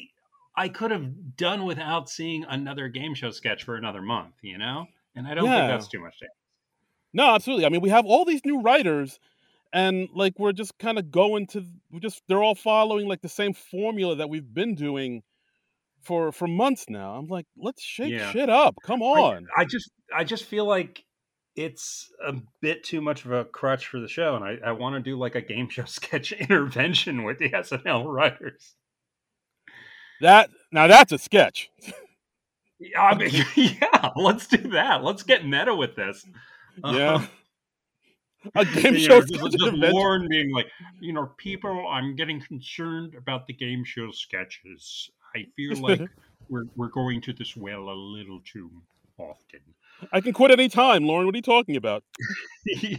i 0.56 0.68
could 0.68 0.90
have 0.90 1.36
done 1.36 1.64
without 1.64 2.08
seeing 2.08 2.44
another 2.44 2.88
game 2.88 3.14
show 3.14 3.30
sketch 3.30 3.64
for 3.64 3.74
another 3.76 4.00
month 4.00 4.34
you 4.42 4.56
know 4.56 4.86
and 5.14 5.26
i 5.26 5.34
don't 5.34 5.44
think 5.44 5.68
that's 5.68 5.88
too 5.88 6.00
much 6.00 6.18
to 6.18 6.26
no, 7.12 7.34
absolutely. 7.34 7.64
I 7.64 7.68
mean, 7.68 7.80
we 7.80 7.90
have 7.90 8.06
all 8.06 8.24
these 8.24 8.44
new 8.44 8.60
writers, 8.60 9.18
and 9.72 10.08
like 10.14 10.38
we're 10.38 10.52
just 10.52 10.78
kind 10.78 10.98
of 10.98 11.10
going 11.10 11.46
to, 11.48 11.64
we 11.90 12.00
just 12.00 12.22
they're 12.28 12.42
all 12.42 12.54
following 12.54 13.08
like 13.08 13.22
the 13.22 13.28
same 13.28 13.54
formula 13.54 14.16
that 14.16 14.28
we've 14.28 14.52
been 14.52 14.74
doing 14.74 15.22
for 16.02 16.32
for 16.32 16.46
months 16.46 16.86
now. 16.88 17.14
I'm 17.14 17.26
like, 17.26 17.46
let's 17.56 17.82
shake 17.82 18.12
yeah 18.12 18.30
shit 18.30 18.48
up. 18.48 18.76
Come 18.82 19.02
i 19.02 19.06
on. 19.06 19.46
i 19.56 19.64
just 19.64 19.90
i 20.14 20.24
just 20.24 20.44
feel 20.44 20.66
like 20.66 21.04
it's 21.56 22.08
a 22.24 22.34
bit 22.60 22.84
too 22.84 23.00
much 23.00 23.24
of 23.24 23.32
a 23.32 23.44
crutch 23.44 23.88
for 23.88 23.98
the 23.98 24.06
show 24.06 24.36
and 24.36 24.44
i, 24.44 24.58
I 24.64 24.72
want 24.72 24.94
to 24.94 25.00
do 25.00 25.18
like 25.18 25.34
a 25.34 25.40
game 25.40 25.68
show 25.68 25.84
sketch 25.86 26.30
intervention 26.30 27.24
with 27.24 27.38
the 27.38 27.50
snl 27.50 28.04
writers 28.06 28.76
That 30.20 30.50
now 30.70 30.86
that's 30.86 31.10
a 31.12 31.18
sketch. 31.18 31.70
Yeah, 32.80 33.02
I 33.02 33.14
mean, 33.16 33.44
yeah 33.56 34.10
let's 34.16 34.46
do 34.46 34.56
that 34.70 35.02
let's 35.02 35.22
get 35.22 35.46
meta 35.46 35.74
with 35.74 35.96
this 35.96 36.24
Yeah, 36.84 37.14
um, 37.14 37.28
a 38.54 38.64
game 38.64 38.96
show 38.96 39.20
know, 39.20 39.26
just, 39.26 39.58
just. 39.58 39.72
Lorne 39.72 40.28
being 40.28 40.52
like, 40.52 40.68
you 41.00 41.12
know, 41.12 41.30
people, 41.36 41.88
I'm 41.88 42.14
getting 42.14 42.40
concerned 42.40 43.14
about 43.14 43.46
the 43.46 43.52
game 43.52 43.84
show 43.84 44.10
sketches. 44.10 45.10
I 45.34 45.46
feel 45.56 45.76
like 45.80 46.00
we're 46.48 46.66
we're 46.76 46.88
going 46.88 47.20
to 47.22 47.32
this 47.32 47.56
well 47.56 47.88
a 47.90 47.94
little 47.94 48.40
too 48.44 48.70
often. 49.18 49.60
I 50.12 50.20
can 50.20 50.32
quit 50.32 50.52
any 50.52 50.68
time, 50.68 51.04
Lorne. 51.04 51.26
What 51.26 51.34
are 51.34 51.38
you 51.38 51.42
talking 51.42 51.76
about? 51.76 52.04
yeah. 52.66 52.98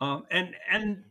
um, 0.00 0.24
and 0.30 0.54
and 0.70 1.02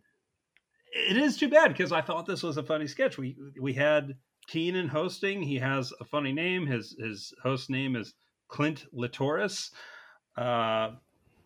it 0.94 1.18
is 1.18 1.38
too 1.38 1.50
bad 1.50 1.70
because 1.70 1.92
I 1.92 2.02
thought 2.02 2.26
this 2.26 2.44
was 2.44 2.58
a 2.58 2.64
funny 2.64 2.88
sketch. 2.88 3.18
We 3.18 3.36
we 3.60 3.74
had 3.74 4.16
Kenan 4.48 4.88
hosting. 4.88 5.42
He 5.42 5.58
has 5.58 5.94
a 6.00 6.06
funny 6.06 6.32
name. 6.32 6.66
His 6.66 6.96
his 7.00 7.34
host 7.42 7.70
name 7.70 7.96
is 7.96 8.14
Clint 8.48 8.86
Latoris. 8.94 9.72
Uh, 10.38 10.92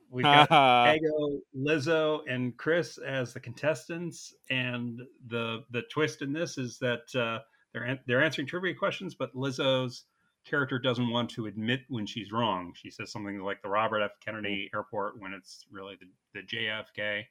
we've 0.10 0.24
got. 0.24 0.50
Ego, 0.96 1.40
Lizzo, 1.56 2.22
and 2.28 2.56
Chris 2.58 2.98
as 2.98 3.34
the 3.34 3.40
contestants. 3.40 4.34
And 4.50 5.02
the 5.28 5.64
the 5.72 5.84
twist 5.92 6.22
in 6.22 6.34
this 6.34 6.58
is 6.58 6.80
that 6.80 7.16
uh, 7.16 7.40
they're 7.74 8.00
they're 8.08 8.24
answering 8.24 8.48
trivia 8.48 8.74
questions, 8.74 9.16
but 9.16 9.34
Lizzo's 9.34 10.06
character 10.46 10.80
doesn't 10.80 11.10
want 11.10 11.30
to 11.30 11.46
admit 11.46 11.82
when 11.90 12.06
she's 12.06 12.32
wrong. 12.32 12.74
She 12.76 12.90
says 12.90 13.12
something 13.12 13.40
like 13.40 13.62
the 13.62 13.70
Robert 13.70 14.02
F. 14.02 14.12
Kennedy 14.24 14.70
Airport 14.74 15.20
when 15.20 15.34
it's 15.34 15.66
really 15.72 15.96
the, 16.00 16.08
the 16.34 16.46
JFK 16.46 17.24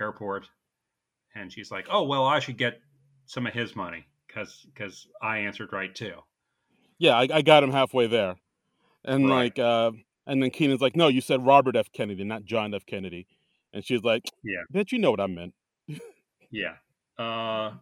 Airport, 0.00 0.48
and 1.34 1.52
she's 1.52 1.70
like, 1.70 1.86
"Oh 1.90 2.02
well, 2.02 2.24
I 2.24 2.40
should 2.40 2.58
get 2.58 2.80
some 3.26 3.46
of 3.46 3.54
his 3.54 3.74
money 3.76 4.06
because 4.36 4.66
because 4.74 5.06
I 5.22 5.38
answered 5.38 5.72
right 5.72 5.94
too." 5.94 6.14
yeah, 6.98 7.16
I, 7.16 7.28
I 7.32 7.42
got 7.42 7.62
him 7.62 7.72
halfway 7.72 8.06
there, 8.06 8.36
and 9.04 9.28
Right. 9.28 9.44
like, 9.44 9.58
uh, 9.58 9.92
and 10.26 10.42
then 10.42 10.50
Kenan's 10.50 10.80
like, 10.80 10.96
"No, 10.96 11.08
you 11.08 11.20
said 11.20 11.44
Robert 11.46 11.76
F. 11.76 11.90
Kennedy, 11.92 12.24
not 12.24 12.44
John 12.44 12.74
F. 12.74 12.86
Kennedy," 12.86 13.26
and 13.72 13.84
she's 13.84 14.02
like, 14.02 14.22
Yeah. 14.44 14.62
"Bet 14.70 14.92
you 14.92 14.98
know 14.98 15.10
what 15.10 15.20
I 15.20 15.26
meant." 15.26 15.54
Yeah. 16.50 16.76
Uh, 17.18 17.74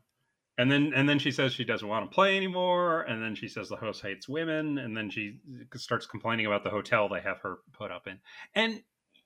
and 0.57 0.71
then 0.71 0.93
and 0.95 1.09
then 1.09 1.19
she 1.19 1.31
says 1.33 1.53
she 1.53 1.65
doesn't 1.65 1.87
want 1.89 2.09
to 2.11 2.15
play 2.15 2.37
anymore. 2.37 3.03
And 3.03 3.23
then 3.23 3.35
she 3.35 3.49
says 3.49 3.69
the 3.69 3.77
host 3.77 4.03
hates 4.03 4.29
women. 4.29 4.79
And 4.79 4.97
then 4.97 5.11
she 5.11 5.39
starts 5.75 6.07
complaining 6.07 6.47
about 6.47 6.63
the 6.65 6.71
hotel 6.71 7.09
they 7.09 7.21
have 7.21 7.39
her 7.39 7.59
put 7.73 7.91
up 7.91 8.07
in. 8.07 8.19
And 8.55 8.83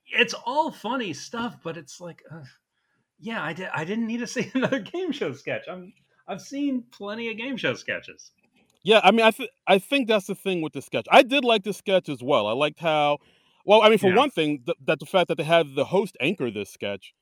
it's 0.07 0.35
all 0.35 0.71
funny 0.71 1.13
stuff, 1.13 1.59
but 1.63 1.77
it's 1.77 2.01
like, 2.01 2.23
uh, 2.31 2.45
yeah, 3.21 3.43
I 3.43 3.53
did. 3.53 3.69
I 3.75 3.85
didn't 3.85 4.07
need 4.07 4.19
to 4.21 4.27
see 4.37 4.51
another 4.55 4.81
game 4.81 5.13
show 5.13 5.33
sketch. 5.35 5.65
I'm 5.71 5.93
I've 6.29 6.43
seen 6.43 6.85
plenty 6.93 7.29
of 7.31 7.37
game 7.37 7.57
show 7.57 7.75
sketches. 7.75 8.33
Yeah, 8.85 9.01
I 9.03 9.11
mean, 9.11 9.23
I 9.27 9.31
th- 9.31 9.51
I 9.67 9.79
think 9.79 10.09
that's 10.09 10.27
the 10.27 10.35
thing 10.35 10.63
with 10.63 10.73
the 10.73 10.83
sketch. 10.83 11.07
I 11.11 11.23
did 11.23 11.45
like 11.45 11.65
the 11.65 11.73
sketch 11.73 12.09
as 12.09 12.23
well. 12.23 12.47
I 12.47 12.53
liked 12.53 12.79
how, 12.81 13.19
well, 13.65 13.83
I 13.83 13.89
mean, 13.89 13.99
for 13.99 14.11
Yeah. 14.11 14.13
one 14.13 14.31
thing, 14.31 14.63
th- 14.65 14.79
that 14.87 15.01
the 15.01 15.07
fact 15.07 15.29
that 15.29 15.37
they 15.39 15.45
had 15.45 15.75
the 15.75 15.85
host 15.87 16.17
anchor 16.21 16.51
this 16.51 16.71
sketch, 16.71 17.13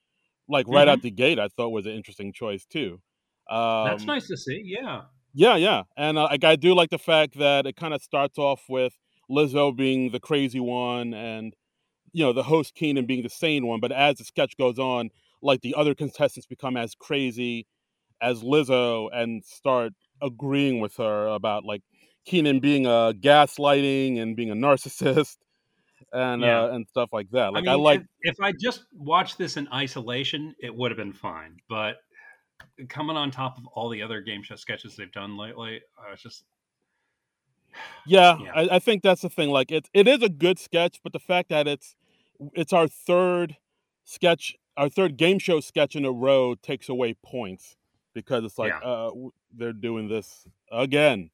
like 0.49 0.67
right 0.69 0.89
hmm 0.89 0.89
out 0.89 1.03
the 1.03 1.11
gate, 1.13 1.39
I 1.39 1.49
thought 1.49 1.71
was 1.71 1.87
an 1.87 1.93
interesting 1.93 2.33
choice 2.33 2.67
too. 2.67 3.01
That's 3.83 4.07
Um, 4.07 4.07
nice 4.07 4.27
to 4.29 4.37
see. 4.37 4.61
Yeah. 4.65 5.03
Yeah, 5.35 5.57
yeah, 5.57 5.83
and 5.97 6.17
uh, 6.17 6.25
like 6.25 6.45
I 6.45 6.57
do 6.57 6.75
like 6.75 6.91
the 6.91 6.99
fact 6.99 7.39
that 7.39 7.67
it 7.67 7.77
kind 7.77 7.93
of 7.93 8.03
starts 8.03 8.39
off 8.39 8.65
with 8.69 8.95
Lizzo 9.31 9.75
being 9.77 10.11
the 10.11 10.21
crazy 10.21 10.61
one, 10.61 11.13
and 11.13 11.55
you 12.13 12.25
know 12.25 12.33
the 12.33 12.45
host 12.45 12.75
Kenan 12.75 13.07
being 13.07 13.23
the 13.23 13.31
sane 13.31 13.67
one. 13.67 13.81
But 13.81 13.93
as 13.93 14.19
the 14.19 14.25
sketch 14.25 14.57
goes 14.59 14.79
on, 14.79 15.11
like 15.43 15.63
the 15.63 15.75
other 15.75 15.95
contestants 15.95 16.47
become 16.47 16.77
as 16.77 16.95
crazy 16.95 17.67
as 18.21 18.43
Lizzo 18.43 19.09
and 19.13 19.45
start 19.45 19.93
agreeing 20.23 20.81
with 20.81 20.97
her 20.97 21.29
about 21.29 21.65
like 21.65 21.83
Kenan 22.25 22.61
being 22.61 22.87
a 22.87 23.13
gaslighting 23.19 24.21
and 24.21 24.35
being 24.37 24.51
a 24.51 24.55
narcissist 24.55 25.37
and 26.13 26.43
Yeah. 26.43 26.65
uh, 26.65 26.69
and 26.69 26.89
stuff 26.89 27.11
like 27.13 27.31
that. 27.31 27.53
Like 27.53 27.67
I 27.67 27.73
mean, 27.75 27.83
like 27.83 28.01
if, 28.23 28.35
if 28.35 28.41
I 28.41 28.53
just 28.53 28.85
watched 28.93 29.39
this 29.39 29.57
in 29.57 29.69
isolation, 29.73 30.55
it 30.59 30.75
would 30.75 30.91
have 30.91 30.99
been 30.99 31.13
fine. 31.13 31.59
But 31.69 31.97
coming 32.89 33.17
on 33.17 33.31
top 33.31 33.59
of 33.59 33.67
all 33.69 33.89
the 33.89 34.03
other 34.03 34.21
game 34.21 34.43
show 34.43 34.57
sketches 34.57 34.97
they've 34.97 35.13
done 35.13 35.37
lately, 35.37 35.81
I 35.99 36.11
was 36.11 36.23
just 36.23 36.45
Yeah, 38.07 38.39
yeah, 38.41 38.53
I, 38.55 38.77
I 38.77 38.79
think 38.79 39.03
that's 39.03 39.23
the 39.23 39.31
thing. 39.31 39.51
Like 39.51 39.71
it, 39.71 39.89
it 39.93 40.09
is 40.09 40.23
a 40.23 40.29
good 40.29 40.59
sketch, 40.59 41.01
but 41.03 41.13
the 41.13 41.19
fact 41.19 41.49
that 41.51 41.67
it's 41.67 41.97
it's 42.55 42.73
our 42.73 42.89
third 42.89 43.57
sketch, 44.05 44.57
our 44.77 44.89
third 44.89 45.17
game 45.17 45.39
show 45.39 45.61
sketch 45.61 45.97
in 45.97 46.05
a 46.05 46.13
row 46.13 46.55
takes 46.55 46.89
away 46.89 47.15
points 47.15 47.77
because 48.17 48.45
it's 48.45 48.59
like 48.59 48.73
yeah, 48.73 48.89
uh, 48.89 49.11
they're 49.55 49.75
doing 49.75 50.09
this 50.09 50.47
again. 50.73 51.31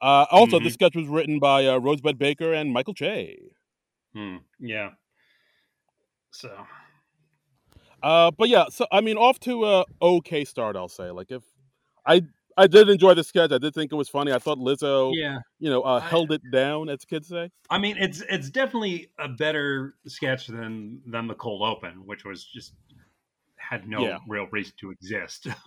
Uh, 0.00 0.24
also, 0.30 0.58
hmm 0.58 0.64
the 0.64 0.70
sketch 0.70 0.94
was 0.96 1.06
written 1.08 1.38
by 1.40 1.66
uh, 1.66 1.78
Rosebud 1.78 2.16
Baker 2.18 2.52
and 2.54 2.72
Michael 2.72 2.94
Che. 2.94 3.38
hmm, 4.14 4.36
yeah. 4.58 4.90
So 6.30 6.50
Uh, 8.02 8.30
but 8.30 8.48
yeah, 8.48 8.64
so 8.70 8.86
I 8.90 9.00
mean, 9.00 9.16
off 9.16 9.38
to 9.40 9.64
a 9.66 9.84
okay 10.00 10.44
start, 10.44 10.76
I'll 10.76 10.88
say. 10.88 11.10
Like 11.10 11.30
if 11.30 11.42
I 12.06 12.22
I 12.56 12.66
did 12.66 12.88
enjoy 12.88 13.14
the 13.14 13.24
sketch, 13.24 13.52
I 13.52 13.58
did 13.58 13.74
think 13.74 13.92
it 13.92 13.96
was 13.96 14.08
funny. 14.08 14.32
I 14.32 14.38
thought 14.38 14.58
Lizzo, 14.58 15.12
Yeah, 15.14 15.38
you 15.58 15.70
know, 15.70 15.82
uh, 15.82 16.00
I- 16.00 16.08
held 16.08 16.32
it 16.32 16.42
down, 16.50 16.88
as 16.88 17.04
kids 17.04 17.28
say. 17.28 17.50
I 17.70 17.78
mean 17.78 17.96
it's 17.98 18.22
it's 18.28 18.50
definitely 18.50 19.10
a 19.18 19.28
better 19.28 19.94
sketch 20.06 20.46
than 20.46 21.00
than 21.06 21.26
the 21.26 21.34
cold 21.34 21.62
open, 21.62 22.06
which 22.06 22.24
was 22.24 22.44
just 22.44 22.74
had 23.72 23.88
no 23.88 24.00
Yeah. 24.06 24.18
real 24.28 24.46
reason 24.52 24.74
to 24.80 24.90
exist. 24.90 25.46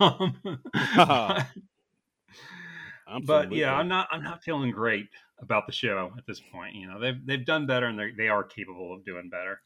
Um, 3.08 3.22
but, 3.24 3.50
but 3.50 3.56
yeah, 3.56 3.72
I'm 3.72 3.86
not 3.86 4.08
I'm 4.10 4.24
not 4.24 4.42
feeling 4.42 4.72
great 4.72 5.06
about 5.40 5.66
the 5.68 5.72
show 5.72 6.10
at 6.18 6.26
this 6.26 6.40
point. 6.52 6.74
You 6.74 6.88
know, 6.88 6.98
they've 6.98 7.24
they've 7.24 7.44
done 7.46 7.64
better 7.66 7.86
and 7.86 7.96
they 7.96 8.10
they 8.16 8.28
are 8.28 8.42
capable 8.42 8.92
of 8.92 9.04
doing 9.04 9.28
better. 9.30 9.60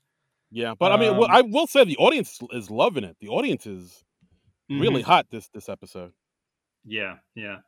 yeah. 0.50 0.74
But 0.79 0.92
I 0.92 0.98
mean, 0.98 1.16
well, 1.16 1.24
um, 1.24 1.31
I 1.31 1.40
will 1.40 1.66
say 1.66 1.85
the 1.85 1.96
audience 1.96 2.38
is 2.53 2.70
loving 2.70 3.03
it. 3.03 3.16
The 3.18 3.29
audience 3.29 3.66
is 3.66 4.05
really 4.68 5.00
Mhm. 5.03 5.07
hot 5.07 5.26
this 5.31 5.48
this 5.55 5.70
episode. 5.70 6.12
Yeah, 6.85 7.16
yeah. 7.35 7.61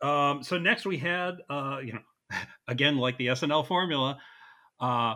Um, 0.00 0.44
so 0.44 0.58
next 0.58 0.86
we 0.86 0.96
had, 0.98 1.38
uh, 1.50 1.80
you 1.84 1.94
know, 1.94 2.02
again 2.68 2.96
like 2.96 3.18
the 3.18 3.26
SNL 3.28 3.66
formula, 3.66 4.18
uh, 4.78 5.14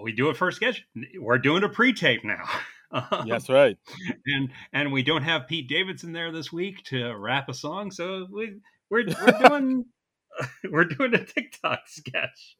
we 0.00 0.12
do 0.12 0.28
a 0.28 0.34
first 0.34 0.56
sketch. 0.58 0.84
We're 1.18 1.38
doing 1.38 1.64
a 1.64 1.68
pre-tape 1.68 2.24
now. 2.24 2.44
Um, 2.90 3.24
Yes, 3.26 3.48
right. 3.48 3.76
and 4.26 4.50
and 4.72 4.92
we 4.92 5.02
don't 5.02 5.22
have 5.22 5.46
Pete 5.46 5.68
Davidson 5.68 6.12
there 6.12 6.32
this 6.32 6.52
week 6.52 6.82
to 6.84 7.12
rap 7.14 7.48
a 7.48 7.54
song, 7.54 7.90
so 7.90 8.26
we 8.30 8.56
we're 8.90 9.04
we're 9.06 9.48
doing 9.48 9.84
we're 10.70 10.84
doing 10.84 11.14
a 11.14 11.24
TikTok 11.24 11.80
sketch 11.86 12.56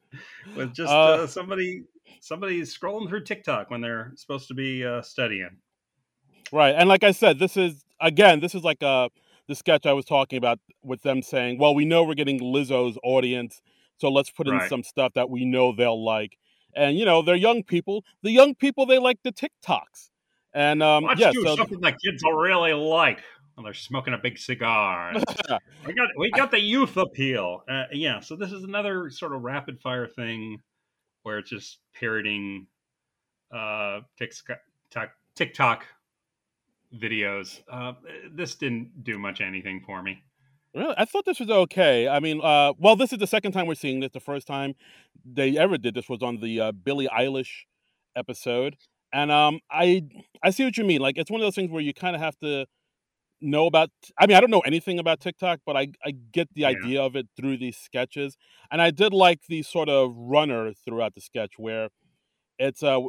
with 0.55 0.73
just 0.73 0.91
uh, 0.91 1.23
Uh, 1.23 1.27
somebody 1.27 1.83
somebody 2.21 2.61
scrolling 2.61 3.07
through 3.09 3.23
TikTok 3.23 3.69
when 3.69 3.81
they're 3.81 4.11
supposed 4.15 4.47
to 4.49 4.53
be 4.53 4.85
uh, 4.85 5.01
studying. 5.01 5.57
Right. 6.51 6.75
And 6.75 6.89
like 6.89 7.03
I 7.03 7.11
said, 7.11 7.39
this 7.39 7.55
is 7.57 7.83
again, 8.01 8.39
this 8.39 8.55
is 8.55 8.63
like 8.63 8.83
uh 8.83 9.09
the 9.47 9.55
sketch 9.55 9.85
I 9.87 9.93
was 9.93 10.05
talking 10.05 10.37
about 10.37 10.59
with 10.83 11.01
them 11.01 11.21
saying, 11.23 11.57
"Well, 11.57 11.73
we 11.73 11.85
know 11.85 12.03
we're 12.03 12.13
getting 12.13 12.39
Lizzo's 12.39 12.97
audience, 13.03 13.61
so 13.97 14.09
let's 14.09 14.29
put 14.29 14.47
in 14.47 14.53
Right. 14.53 14.69
some 14.69 14.83
stuff 14.83 15.13
that 15.15 15.29
we 15.29 15.43
know 15.45 15.73
they'll 15.75 16.03
like." 16.03 16.37
And 16.75 16.97
you 16.99 17.05
know, 17.05 17.21
they're 17.23 17.35
young 17.35 17.63
people. 17.63 18.03
The 18.21 18.29
young 18.31 18.53
people 18.53 18.85
they 18.85 18.99
like 18.99 19.17
the 19.23 19.31
TikToks. 19.31 20.11
And 20.53 20.81
um 20.81 21.05
Let's 21.05 21.19
yeah, 21.19 21.31
do 21.31 21.43
so 21.43 21.55
something 21.55 21.81
that 21.81 21.95
kids 22.03 22.23
will 22.23 22.33
really 22.33 22.73
like 22.73 23.21
when 23.55 23.65
they're 23.65 23.73
smoking 23.73 24.13
a 24.13 24.17
big 24.17 24.37
cigar. 24.37 25.13
we 25.85 25.93
got 25.93 26.09
we 26.17 26.31
got 26.31 26.49
the 26.49 26.59
youth 26.61 26.95
appeal. 26.97 27.63
Uh, 27.69 27.83
yeah, 27.91 28.19
so 28.19 28.35
this 28.35 28.51
is 28.51 28.63
another 28.63 29.09
sort 29.09 29.33
of 29.33 29.41
rapid 29.41 29.81
fire 29.81 30.07
thing 30.07 30.59
where 31.23 31.39
it's 31.39 31.49
just 31.49 31.79
parroting 31.93 32.67
uh, 33.53 33.99
TikTok, 34.17 35.11
TikTok 35.35 35.85
videos. 36.95 37.59
Uh, 37.71 37.93
this 38.31 38.55
didn't 38.55 39.03
do 39.03 39.17
much 39.17 39.41
anything 39.41 39.81
for 39.85 40.01
me. 40.01 40.23
Really? 40.73 40.93
I 40.97 41.05
thought 41.05 41.25
this 41.25 41.39
was 41.39 41.49
okay. 41.49 42.07
I 42.07 42.19
mean, 42.19 42.41
uh, 42.43 42.73
well, 42.77 42.95
this 42.95 43.11
is 43.11 43.19
the 43.19 43.27
second 43.27 43.53
time 43.53 43.65
we're 43.65 43.75
seeing 43.75 43.99
this. 43.99 44.11
The 44.11 44.19
first 44.19 44.47
time 44.47 44.75
they 45.25 45.57
ever 45.57 45.77
did 45.77 45.95
this 45.95 46.07
was 46.07 46.21
on 46.21 46.39
the 46.39 46.61
uh, 46.61 46.71
Billie 46.71 47.07
Eilish 47.07 47.65
episode, 48.15 48.77
and 49.13 49.31
um, 49.31 49.59
I 49.71 50.03
I 50.43 50.51
see 50.51 50.65
what 50.65 50.77
you 50.77 50.85
mean. 50.85 51.01
Like, 51.01 51.17
it's 51.17 51.31
one 51.31 51.41
of 51.41 51.45
those 51.45 51.55
things 51.55 51.71
where 51.71 51.81
you 51.81 51.93
kind 51.93 52.15
of 52.15 52.21
have 52.21 52.37
to 52.39 52.65
know 53.41 53.67
about. 53.67 53.89
I 54.19 54.27
mean, 54.27 54.37
I 54.37 54.41
don't 54.41 54.51
know 54.51 54.61
anything 54.61 54.99
about 54.99 55.19
TikTok, 55.21 55.61
but 55.65 55.77
I 55.77 55.89
I 56.05 56.11
get 56.33 56.49
the 56.55 56.65
Yeah. 56.65 56.75
idea 56.75 57.01
of 57.01 57.15
it 57.15 57.27
through 57.37 57.57
these 57.57 57.77
sketches, 57.77 58.37
and 58.71 58.81
I 58.81 58.91
did 58.91 59.13
like 59.13 59.41
the 59.49 59.63
sort 59.63 59.89
of 59.89 60.13
runner 60.15 60.73
throughout 60.73 61.15
the 61.15 61.21
sketch 61.21 61.53
where 61.57 61.89
it's 62.59 62.83
uh 62.83 62.99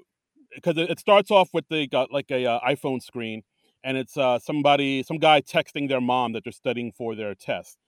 because 0.55 0.77
it, 0.79 0.99
starts 1.01 1.31
off 1.31 1.51
with 1.55 1.67
the 1.71 1.87
got 1.87 2.13
like 2.13 2.31
a 2.31 2.47
uh, 2.47 2.61
iPhone 2.61 3.03
screen, 3.03 3.43
and 3.85 3.97
it's 3.97 4.17
uh 4.17 4.39
somebody 4.39 5.03
some 5.03 5.19
guy 5.19 5.41
texting 5.43 5.89
their 5.89 6.01
mom 6.01 6.33
that 6.35 6.45
they're 6.45 6.53
studying 6.53 6.93
for 6.93 7.15
their 7.17 7.35
test, 7.35 7.79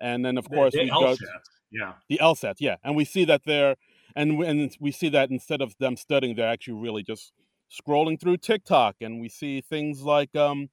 and 0.00 0.24
then 0.24 0.38
of 0.38 0.48
The- 0.48 0.50
course 0.50 0.74
the 0.74 0.78
we 0.78 0.90
LSAT, 0.90 1.42
yeah, 1.70 1.94
the 2.08 2.18
LSAT, 2.20 2.56
yeah, 2.60 2.76
and 2.82 2.96
we 2.96 3.04
see 3.04 3.24
that 3.24 3.42
they're 3.44 3.76
and 4.16 4.42
and 4.42 4.76
we 4.80 4.90
see 4.90 5.08
that 5.10 5.30
instead 5.30 5.60
of 5.62 5.76
them 5.78 5.96
studying, 5.96 6.34
they're 6.36 6.48
actually 6.48 6.74
really 6.80 7.02
just 7.02 7.32
scrolling 7.70 8.20
through 8.20 8.38
TikTok, 8.38 8.96
and 9.00 9.20
we 9.20 9.28
see 9.28 9.60
things 9.60 10.02
like 10.02 10.34
um 10.36 10.68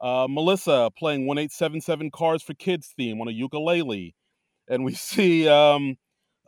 uh 0.00 0.26
Melissa 0.28 0.90
playing 0.96 1.26
one 1.26 1.38
eight 1.38 1.52
seven 1.52 1.80
seven 1.80 2.10
Cars 2.10 2.42
for 2.42 2.54
Kids 2.54 2.92
theme 2.96 3.20
on 3.20 3.28
a 3.28 3.32
ukulele, 3.32 4.14
and 4.68 4.84
we 4.84 4.94
see 5.10 5.48
um 5.48 5.96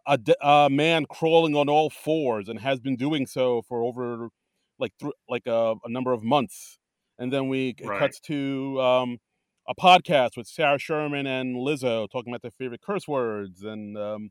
a, 0.06 0.18
a 0.42 0.68
man 0.70 1.06
crawling 1.06 1.56
on 1.56 1.68
all 1.68 1.90
fours 1.90 2.48
and 2.48 2.60
has 2.60 2.80
been 2.80 2.96
doing 2.96 3.26
so 3.26 3.62
for 3.68 3.82
over 3.82 4.28
like 4.78 4.92
thr 5.00 5.08
like 5.28 5.46
a, 5.46 5.74
a 5.84 5.88
number 5.88 6.12
of 6.12 6.22
months. 6.22 6.78
And 7.18 7.32
then 7.32 7.48
we 7.48 7.74
it 7.78 7.86
Right. 7.86 8.00
cuts 8.00 8.20
to 8.20 8.80
um, 8.80 9.18
a 9.68 9.74
podcast 9.74 10.36
with 10.36 10.46
Sarah 10.46 10.78
Sherman 10.78 11.26
and 11.26 11.56
Lizzo 11.56 12.08
talking 12.10 12.32
about 12.32 12.42
their 12.42 12.50
favorite 12.50 12.82
curse 12.82 13.06
words 13.08 13.62
and 13.62 13.96
um, 13.96 14.30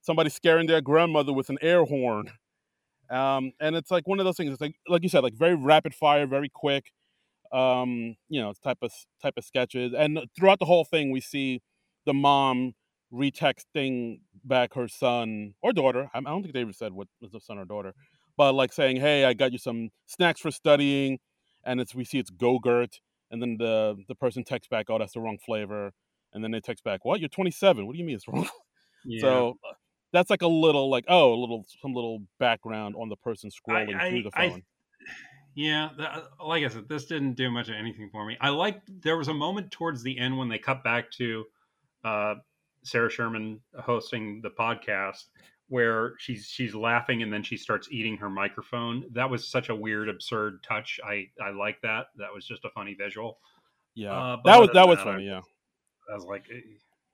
somebody 0.00 0.30
scaring 0.30 0.66
their 0.66 0.80
grandmother 0.80 1.32
with 1.32 1.50
an 1.50 1.58
air 1.62 1.84
horn. 1.84 2.30
Um, 3.10 3.52
and 3.60 3.76
it's 3.76 3.90
like 3.90 4.06
one 4.06 4.18
of 4.18 4.24
those 4.24 4.36
things. 4.36 4.52
It's 4.52 4.60
like 4.60 4.74
like 4.88 5.02
you 5.02 5.08
said, 5.08 5.22
like 5.22 5.34
very 5.34 5.54
rapid 5.54 5.94
fire, 5.94 6.26
very 6.26 6.48
quick. 6.48 6.92
Um, 7.52 8.16
you 8.28 8.40
know, 8.40 8.54
type 8.64 8.78
of 8.82 8.92
type 9.20 9.34
of 9.36 9.44
sketches. 9.44 9.92
And 9.96 10.18
throughout 10.36 10.58
the 10.58 10.64
whole 10.64 10.84
thing, 10.84 11.10
we 11.10 11.20
see 11.20 11.60
the 12.06 12.14
mom 12.14 12.74
retexting 13.12 14.20
back 14.44 14.74
her 14.74 14.88
son 14.88 15.54
or 15.62 15.72
daughter. 15.72 16.08
I 16.14 16.20
don't 16.20 16.42
think 16.42 16.54
they 16.54 16.62
ever 16.62 16.72
said 16.72 16.92
what 16.92 17.08
was 17.20 17.32
the 17.32 17.40
son 17.40 17.58
or 17.58 17.64
daughter, 17.64 17.92
but 18.36 18.54
like 18.54 18.72
saying, 18.72 18.96
"Hey, 18.96 19.24
I 19.24 19.34
got 19.34 19.52
you 19.52 19.58
some 19.58 19.90
snacks 20.06 20.40
for 20.40 20.50
studying," 20.50 21.18
and 21.64 21.80
it's 21.80 21.94
we 21.94 22.04
see 22.04 22.18
it's 22.18 22.30
Go-Gurt, 22.30 23.00
and 23.30 23.42
then 23.42 23.56
the 23.58 23.96
the 24.08 24.14
person 24.14 24.44
texts 24.44 24.68
back, 24.68 24.86
"Oh, 24.88 24.98
that's 24.98 25.12
the 25.12 25.20
wrong 25.20 25.38
flavor," 25.44 25.92
and 26.32 26.42
then 26.42 26.50
they 26.52 26.60
text 26.60 26.84
back, 26.84 27.04
"What? 27.04 27.20
You're 27.20 27.28
27? 27.28 27.86
What 27.86 27.92
do 27.92 27.98
you 27.98 28.04
mean 28.04 28.16
it's 28.16 28.26
wrong?" 28.28 28.48
yeah. 29.04 29.20
So 29.20 29.58
uh, 29.68 29.74
that's 30.12 30.30
like 30.30 30.42
a 30.42 30.46
little 30.48 30.90
like 30.90 31.04
oh, 31.08 31.32
a 31.34 31.38
little 31.38 31.64
some 31.80 31.94
little 31.94 32.22
background 32.38 32.94
on 32.98 33.08
the 33.08 33.16
person 33.16 33.50
scrolling 33.50 33.98
I- 33.98 34.10
through 34.10 34.22
the 34.24 34.30
I- 34.34 34.50
phone. 34.50 34.62
Yeah, 35.54 35.90
th- 35.98 36.08
like 36.42 36.64
I 36.64 36.68
said, 36.68 36.88
this 36.88 37.04
didn't 37.04 37.34
do 37.34 37.50
much 37.50 37.68
of 37.68 37.74
anything 37.74 38.08
for 38.10 38.24
me. 38.24 38.38
I 38.40 38.48
liked 38.48 38.88
there 39.02 39.18
was 39.18 39.28
a 39.28 39.34
moment 39.34 39.70
towards 39.70 40.02
the 40.02 40.18
end 40.18 40.38
when 40.38 40.48
they 40.48 40.58
cut 40.58 40.82
back 40.82 41.10
to 41.18 41.44
uh, 42.04 42.34
Sarah 42.84 43.10
Sherman 43.10 43.60
hosting 43.78 44.40
the 44.42 44.48
podcast 44.50 45.24
where 45.68 46.14
she's 46.18 46.46
she's 46.46 46.74
laughing 46.74 47.22
and 47.22 47.30
then 47.30 47.42
she 47.42 47.58
starts 47.58 47.88
eating 47.90 48.16
her 48.16 48.30
microphone. 48.30 49.04
That 49.12 49.28
was 49.28 49.46
such 49.46 49.68
a 49.68 49.74
weird, 49.74 50.08
absurd 50.08 50.62
touch. 50.62 50.98
I 51.04 51.28
I 51.42 51.50
like 51.50 51.80
that. 51.82 52.06
That 52.16 52.32
was 52.34 52.46
just 52.46 52.64
a 52.64 52.70
funny 52.70 52.94
visual. 52.94 53.38
yeah, 53.94 54.12
uh, 54.12 54.36
but 54.36 54.50
that 54.52 54.58
was 54.60 54.68
other 54.70 54.74
that 54.74 54.88
was 54.88 54.98
that, 54.98 55.04
funny. 55.04 55.26
Yeah. 55.26 55.40
I 56.10 56.14
was 56.14 56.24
like, 56.24 56.44
"Eh, 56.50 56.60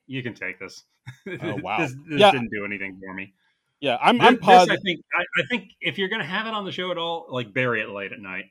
you 0.09 0.23
can 0.23 0.35
take 0.35 0.59
this. 0.59 0.85
Oh, 1.41 1.57
wow. 1.57 1.79
this, 1.79 1.93
this 2.09 2.21
Yeah. 2.21 2.33
didn't 2.33 2.51
do 2.51 2.65
anything 2.65 2.99
for 3.03 3.15
me. 3.15 3.33
Yeah, 3.81 3.97
I'm 4.01 4.19
This, 4.19 4.27
I'm 4.27 4.35
this, 4.41 4.69
I 4.69 4.77
think 4.79 5.01
I, 5.15 5.23
I 5.23 5.47
think 5.49 5.71
if 5.81 5.97
you're 5.99 6.09
gonna 6.09 6.25
have 6.25 6.47
it 6.47 6.53
on 6.53 6.65
the 6.65 6.73
show 6.73 6.91
at 6.91 6.99
all, 6.99 7.27
like 7.31 7.55
bury 7.55 7.81
it 7.81 7.89
late 7.91 8.13
at 8.13 8.19
night. 8.19 8.47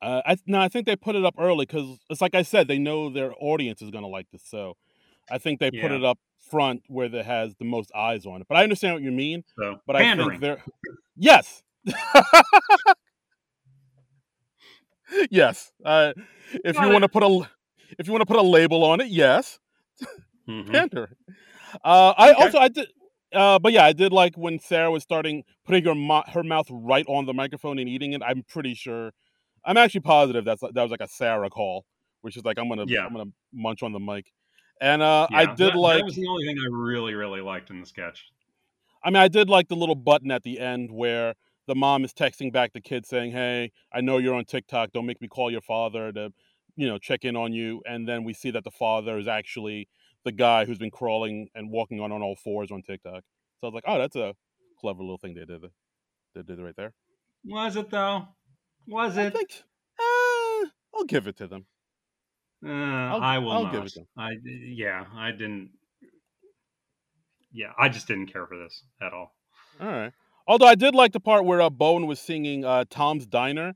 Uh, 0.00 0.22
I 0.24 0.36
no, 0.46 0.58
I 0.60 0.68
think 0.68 0.86
they 0.86 0.96
put 0.96 1.14
it 1.14 1.24
up 1.24 1.34
early 1.38 1.66
because 1.66 1.98
it's 2.08 2.20
like 2.20 2.34
I 2.34 2.42
said, 2.42 2.66
they 2.66 2.78
know 2.78 3.10
their 3.10 3.32
audience 3.38 3.82
is 3.82 3.90
going 3.90 4.02
to 4.02 4.08
like 4.08 4.26
this. 4.32 4.42
So 4.44 4.76
I 5.30 5.38
think 5.38 5.60
they 5.60 5.70
put 5.70 5.92
it 5.92 6.02
up 6.02 6.18
front 6.50 6.82
where 6.88 7.06
it 7.14 7.24
has 7.24 7.54
the 7.56 7.64
most 7.64 7.92
eyes 7.94 8.26
on 8.26 8.40
it. 8.40 8.46
But 8.48 8.56
I 8.56 8.62
understand 8.64 8.94
what 8.94 9.02
you 9.02 9.12
mean. 9.12 9.44
So 9.56 9.76
But 9.86 9.96
I 9.96 10.02
pandering. 10.02 10.40
think 10.40 10.40
they're 10.40 10.64
yes, 11.14 11.62
yes. 15.30 15.72
Uh, 15.84 16.12
if 16.64 16.76
you 16.78 16.88
want 16.88 17.02
to 17.02 17.08
put 17.08 17.22
a 17.22 17.48
if 17.98 18.06
you 18.06 18.12
want 18.12 18.22
to 18.22 18.26
put 18.26 18.36
a 18.36 18.42
label 18.42 18.84
on 18.84 19.00
it, 19.00 19.08
yes, 19.08 19.58
Mhm. 20.46 20.64
pander. 20.72 21.16
Uh, 21.84 22.14
I 22.16 22.32
Okay. 22.32 22.44
also 22.44 22.58
I 22.58 22.68
did. 22.68 22.88
Uh, 23.32 23.58
but 23.58 23.72
yeah, 23.72 23.84
I 23.84 23.92
did 23.92 24.12
like 24.12 24.36
when 24.36 24.58
Sarah 24.58 24.90
was 24.90 25.02
starting 25.02 25.44
putting 25.64 25.84
her 25.84 25.94
mo- 25.94 26.24
her 26.28 26.42
mouth 26.42 26.66
right 26.70 27.06
on 27.08 27.26
the 27.26 27.34
microphone 27.34 27.78
and 27.78 27.88
eating 27.88 28.12
it. 28.12 28.22
I'm 28.22 28.42
pretty 28.42 28.74
sure, 28.74 29.12
I'm 29.64 29.76
actually 29.78 30.00
positive 30.02 30.44
that's 30.44 30.60
that 30.60 30.74
was 30.74 30.90
like 30.90 31.00
a 31.00 31.08
Sarah 31.08 31.50
call, 31.50 31.86
which 32.20 32.36
is 32.36 32.44
like 32.44 32.58
I'm 32.58 32.68
gonna 32.68 32.84
Yeah. 32.84 33.06
I'm 33.06 33.12
gonna 33.14 33.30
munch 33.52 33.82
on 33.82 33.92
the 33.92 34.00
mic, 34.00 34.32
and 34.80 35.00
uh, 35.02 35.28
I 35.32 35.46
did 35.46 35.72
that, 35.72 35.78
like 35.78 36.00
that 36.00 36.04
was 36.06 36.16
the 36.16 36.28
only 36.28 36.46
thing 36.46 36.58
I 36.58 36.68
really, 36.70 37.14
really 37.14 37.40
liked 37.40 37.70
in 37.70 37.80
the 37.80 37.86
sketch. 37.86 38.26
I 39.02 39.10
mean 39.10 39.16
I 39.22 39.28
did 39.28 39.48
like 39.48 39.68
the 39.68 39.76
little 39.76 39.94
button 39.94 40.30
at 40.30 40.42
the 40.42 40.58
end 40.60 40.90
where 40.92 41.34
the 41.66 41.74
mom 41.74 42.04
is 42.04 42.12
texting 42.12 42.52
back 42.52 42.72
the 42.72 42.80
kid 42.80 43.06
saying, 43.06 43.32
"Hey, 43.32 43.72
I 43.92 44.00
know 44.00 44.18
you're 44.18 44.34
on 44.34 44.44
TikTok. 44.44 44.92
Don't 44.92 45.06
make 45.06 45.20
me 45.20 45.28
call 45.28 45.50
your 45.50 45.60
father 45.60 46.12
to, 46.12 46.32
you 46.76 46.86
know, 46.88 46.98
check 46.98 47.24
in 47.24 47.36
on 47.36 47.52
you." 47.52 47.82
And 47.86 48.08
then 48.08 48.24
we 48.24 48.32
see 48.34 48.50
that 48.50 48.64
the 48.64 48.70
father 48.70 49.16
is 49.18 49.28
actually 49.28 49.88
the 50.24 50.32
guy 50.32 50.64
who's 50.64 50.78
been 50.78 50.90
crawling 50.90 51.48
and 51.54 51.70
walking 51.70 52.00
on 52.00 52.12
on 52.12 52.22
all 52.22 52.36
fours 52.36 52.70
on 52.70 52.82
TikTok. 52.82 53.22
So 53.60 53.64
I 53.64 53.66
was 53.66 53.74
like, 53.74 53.84
"Oh, 53.86 53.98
that's 53.98 54.16
a 54.16 54.34
clever 54.80 55.00
little 55.02 55.18
thing 55.18 55.34
they 55.34 55.44
did. 55.44 55.62
They 56.34 56.42
did 56.42 56.58
right 56.60 56.76
there." 56.76 56.92
Was 57.44 57.76
it 57.76 57.90
though? 57.90 58.28
Was 58.86 59.16
I 59.18 59.26
it? 59.26 59.32
think 59.34 59.50
uh, 59.98 60.68
I'll 60.94 61.04
give 61.06 61.26
it 61.26 61.36
to 61.38 61.46
them. 61.46 61.66
Uh, 62.64 62.70
I 62.70 63.38
will 63.38 63.50
I'll 63.52 63.64
not. 63.64 63.72
give 63.72 63.84
it 63.84 63.92
to 63.94 64.00
'em. 64.00 64.06
I 64.16 64.30
yeah, 64.44 65.04
I 65.14 65.32
didn't. 65.32 65.70
Yeah, 67.52 67.72
I 67.78 67.88
just 67.88 68.06
didn't 68.06 68.26
care 68.32 68.46
for 68.46 68.56
this 68.56 68.84
at 69.00 69.12
all. 69.12 69.34
All 69.80 69.86
right. 69.88 70.12
Although 70.46 70.66
I 70.66 70.74
did 70.74 70.94
like 70.94 71.12
the 71.12 71.20
part 71.20 71.44
where 71.44 71.60
uh, 71.60 71.70
Bowen 71.70 72.06
was 72.06 72.18
singing 72.18 72.64
uh, 72.64 72.84
Tom's 72.88 73.26
Diner 73.26 73.74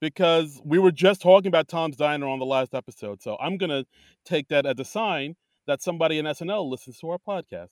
because 0.00 0.60
we 0.64 0.78
were 0.78 0.92
just 0.92 1.20
talking 1.20 1.48
about 1.48 1.68
Tom's 1.68 1.96
Diner 1.96 2.26
on 2.26 2.38
the 2.38 2.46
last 2.46 2.74
episode. 2.74 3.22
So 3.22 3.36
I'm 3.40 3.56
gonna 3.56 3.84
take 4.24 4.48
that 4.48 4.64
as 4.66 4.78
a 4.78 4.84
sign 4.84 5.36
that 5.66 5.82
somebody 5.82 6.18
in 6.18 6.26
SNL 6.26 6.68
listens 6.70 6.98
to 6.98 7.10
our 7.10 7.18
podcast. 7.18 7.68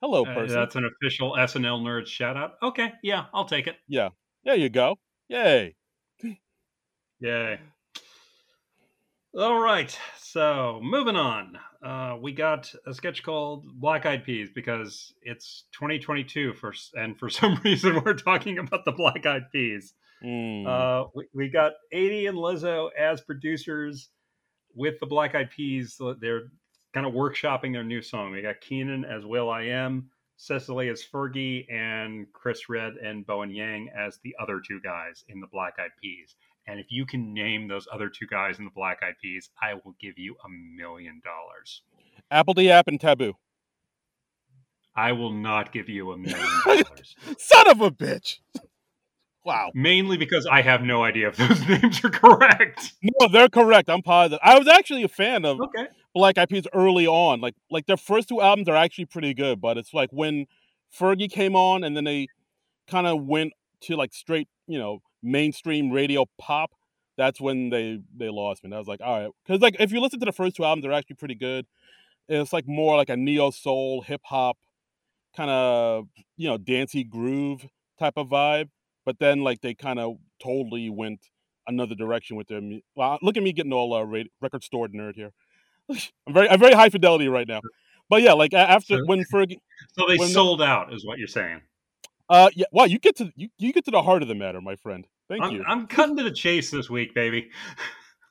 Hello, 0.00 0.24
Uh, 0.24 0.34
person. 0.34 0.56
that's 0.56 0.76
an 0.76 0.84
official 0.84 1.32
SNL 1.38 1.80
nerd 1.82 2.06
shout 2.06 2.36
out. 2.36 2.54
Okay, 2.62 2.92
yeah, 3.02 3.26
I'll 3.32 3.46
take 3.46 3.66
it. 3.66 3.76
yeah, 3.88 4.10
there 4.44 4.56
you 4.56 4.68
go. 4.68 4.98
Yay. 5.28 5.74
Yay. 7.20 7.58
All 9.38 9.58
right, 9.60 9.96
so 10.18 10.80
moving 10.82 11.16
on. 11.16 11.58
Uh, 11.84 12.16
we 12.20 12.32
got 12.32 12.72
a 12.86 12.94
sketch 12.94 13.22
called 13.22 13.66
Black 13.78 14.06
Eyed 14.06 14.24
Peas 14.24 14.48
because 14.54 15.12
it's 15.22 15.64
2022 15.72 16.54
for, 16.54 16.72
and 16.94 17.18
for 17.18 17.28
some 17.30 17.60
reason 17.64 18.00
we're 18.04 18.14
talking 18.14 18.58
about 18.58 18.84
the 18.86 18.92
Black 18.92 19.26
Eyed 19.26 19.50
Peas. 19.52 19.92
Mm. 20.24 20.66
Uh, 20.66 21.08
we, 21.14 21.26
we 21.34 21.48
got 21.50 21.72
Aidy 21.94 22.28
and 22.28 22.38
Lizzo 22.38 22.88
as 22.98 23.20
producers 23.20 24.08
with 24.74 24.98
the 25.00 25.06
Black 25.06 25.34
Eyed 25.34 25.50
Peas. 25.50 26.00
They're 26.20 26.44
kind 26.96 27.06
of 27.06 27.12
workshopping 27.12 27.74
their 27.74 27.84
new 27.84 28.00
song. 28.00 28.32
We 28.32 28.40
got 28.40 28.62
Kenan 28.62 29.04
as 29.04 29.26
will.i.am, 29.26 30.08
Cecily 30.38 30.88
as 30.88 31.04
Fergie, 31.04 31.70
and 31.70 32.26
Chris 32.32 32.70
Redd 32.70 32.94
and 32.94 33.26
Bowen 33.26 33.50
Yang 33.50 33.90
as 33.94 34.18
the 34.24 34.34
other 34.40 34.62
two 34.66 34.80
guys 34.80 35.22
in 35.28 35.42
the 35.42 35.46
Black 35.46 35.74
Eyed 35.78 35.90
Peas. 36.00 36.36
And 36.66 36.80
if 36.80 36.86
you 36.88 37.04
can 37.04 37.34
name 37.34 37.68
those 37.68 37.86
other 37.92 38.08
two 38.08 38.26
guys 38.26 38.58
in 38.58 38.64
the 38.64 38.70
Black 38.70 39.00
Eyed 39.02 39.16
Peas, 39.20 39.50
I 39.60 39.74
will 39.74 39.94
give 40.00 40.14
you 40.16 40.36
a 40.42 40.48
million 40.48 41.20
dollars. 41.22 41.82
apl.de.ap 42.32 42.88
and 42.88 42.98
Taboo. 42.98 43.34
I 44.94 45.12
will 45.12 45.32
not 45.32 45.74
give 45.74 45.90
you 45.90 46.12
a 46.12 46.16
million 46.16 46.48
dollars. 46.64 47.14
Son 47.36 47.68
of 47.70 47.82
a 47.82 47.90
bitch. 47.90 48.38
Wow. 49.44 49.70
Mainly 49.74 50.16
because 50.16 50.46
I 50.46 50.62
have 50.62 50.80
no 50.80 51.04
idea 51.04 51.28
if 51.28 51.36
those 51.36 51.68
names 51.68 52.02
are 52.02 52.08
correct. 52.08 52.94
No, 53.02 53.28
they're 53.28 53.50
correct. 53.50 53.90
I'm 53.90 54.02
positive. 54.02 54.40
I 54.42 54.58
was 54.58 54.66
actually 54.66 55.04
a 55.04 55.08
fan 55.08 55.44
of 55.44 55.60
Okay. 55.60 55.86
Black 56.16 56.36
Peas 56.48 56.66
early 56.72 57.06
on. 57.06 57.42
Like 57.42 57.54
like 57.70 57.84
their 57.84 57.98
first 57.98 58.30
two 58.30 58.40
albums 58.40 58.70
are 58.70 58.74
actually 58.74 59.04
pretty 59.04 59.34
good, 59.34 59.60
but 59.60 59.76
it's 59.76 59.92
like 59.92 60.08
when 60.12 60.46
Fergie 60.98 61.30
came 61.30 61.54
on 61.54 61.84
and 61.84 61.94
then 61.94 62.04
they 62.04 62.28
kind 62.88 63.06
of 63.06 63.22
went 63.26 63.52
to 63.82 63.96
like 63.96 64.14
straight, 64.14 64.48
you 64.66 64.78
know, 64.78 65.00
mainstream 65.22 65.90
radio 65.90 66.24
pop. 66.38 66.70
That's 67.18 67.38
when 67.38 67.68
they 67.68 68.00
they 68.16 68.30
lost 68.30 68.64
me. 68.64 68.68
And 68.68 68.74
I 68.74 68.78
was 68.78 68.88
like, 68.88 69.02
all 69.02 69.20
right, 69.20 69.30
because 69.46 69.60
like 69.60 69.76
if 69.78 69.92
you 69.92 70.00
listen 70.00 70.18
to 70.20 70.24
the 70.24 70.32
first 70.32 70.56
two 70.56 70.64
albums, 70.64 70.84
they're 70.84 70.92
actually 70.92 71.16
pretty 71.16 71.34
good. 71.34 71.66
It's 72.30 72.52
like 72.52 72.66
more 72.66 72.96
like 72.96 73.10
a 73.10 73.16
neo 73.16 73.50
soul, 73.50 74.00
hip 74.00 74.22
hop, 74.24 74.56
kind 75.36 75.50
of 75.50 76.06
you 76.38 76.48
know 76.48 76.56
dancey 76.56 77.04
groove 77.04 77.66
type 77.98 78.14
of 78.16 78.28
vibe. 78.28 78.70
But 79.04 79.18
then 79.18 79.40
like 79.42 79.60
they 79.60 79.74
kind 79.74 79.98
of 79.98 80.16
totally 80.42 80.88
went 80.88 81.26
another 81.66 81.94
direction 81.94 82.38
with 82.38 82.48
their. 82.48 82.62
Well, 82.94 83.18
look 83.20 83.36
at 83.36 83.42
me 83.42 83.52
getting 83.52 83.74
all 83.74 83.92
uh, 83.92 84.24
record 84.40 84.64
store 84.64 84.88
nerd 84.88 85.14
here. 85.14 85.32
I'm 85.88 86.32
very 86.34 86.48
I'm 86.48 86.58
very 86.60 86.74
high 86.74 86.88
fidelity 86.88 87.28
right 87.28 87.46
now. 87.46 87.60
But 88.08 88.22
yeah, 88.22 88.32
like 88.32 88.54
after 88.54 89.04
when 89.04 89.24
Fergie, 89.24 89.58
So 89.96 90.06
they 90.08 90.16
When 90.16 90.28
the- 90.28 90.34
sold 90.34 90.62
out, 90.62 90.92
is 90.92 91.04
what 91.06 91.18
you're 91.18 91.28
saying. 91.28 91.60
uh, 92.28 92.50
yeah, 92.54 92.66
wow, 92.72 92.84
you 92.84 92.98
get 92.98 93.16
to 93.16 93.32
you, 93.36 93.48
you 93.58 93.72
get 93.72 93.84
to 93.84 93.90
the 93.90 94.02
heart 94.02 94.22
of 94.22 94.28
the 94.28 94.34
matter, 94.34 94.60
my 94.60 94.76
friend. 94.76 95.06
Thank 95.28 95.42
I'm, 95.44 95.50
you. 95.52 95.64
I'm 95.66 95.86
cutting 95.86 96.16
to 96.16 96.22
the 96.22 96.30
chase 96.30 96.70
this 96.70 96.88
week, 96.90 97.14
baby. 97.14 97.50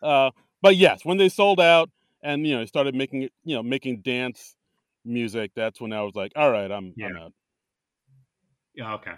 Uh, 0.01 0.29
but 0.61 0.75
yes, 0.75 0.99
when 1.03 1.17
they 1.17 1.29
sold 1.29 1.59
out 1.59 1.89
and 2.21 2.45
you 2.45 2.55
know 2.55 2.63
started 2.65 2.93
making 2.93 3.23
it, 3.23 3.33
you 3.43 3.55
know, 3.55 3.63
making 3.63 4.01
dance 4.01 4.55
music, 5.03 5.51
that's 5.55 5.81
when 5.81 5.93
I 5.93 6.03
was 6.03 6.13
like, 6.13 6.31
all 6.35 6.51
right, 6.51 6.69
I'm 6.69 6.93
I'm 7.03 7.15
out. 7.17 7.33
Yeah, 8.75 8.93
okay. 8.95 9.13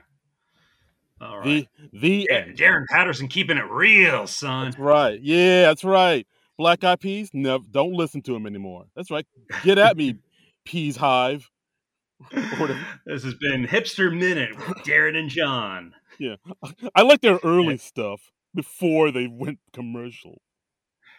All 1.20 1.40
right. 1.40 1.68
The 1.92 2.00
the 2.00 2.28
Yeah, 2.30 2.38
end. 2.38 2.58
Darren 2.58 2.86
Patterson 2.90 3.28
keeping 3.28 3.58
it 3.58 3.70
real, 3.70 4.28
son. 4.28 4.66
That's 4.66 4.78
right. 4.78 5.20
Yeah, 5.22 5.64
that's 5.64 5.84
right. 5.84 6.26
Black 6.58 6.84
Eyed 6.84 7.00
Peas, 7.00 7.30
no, 7.34 7.60
don't 7.60 7.94
listen 7.94 8.22
to 8.24 8.36
him 8.36 8.46
anymore. 8.48 8.86
That's 8.96 9.12
right. 9.12 9.26
Get 9.64 9.78
at 9.78 9.96
me, 9.96 10.16
Peas 10.66 10.98
Hive. 10.98 11.50
this 13.06 13.24
has 13.24 13.36
been 13.36 13.68
Hipster 13.68 14.16
Minute 14.16 14.58
with 14.58 14.78
Darren 14.78 15.16
and 15.16 15.30
John. 15.30 15.94
Yeah. 16.20 16.38
I 16.96 17.04
like 17.04 17.22
their 17.22 17.40
early 17.44 17.78
stuff 17.78 18.32
before 18.56 19.12
they 19.12 19.28
went 19.28 19.60
commercial. 19.72 20.42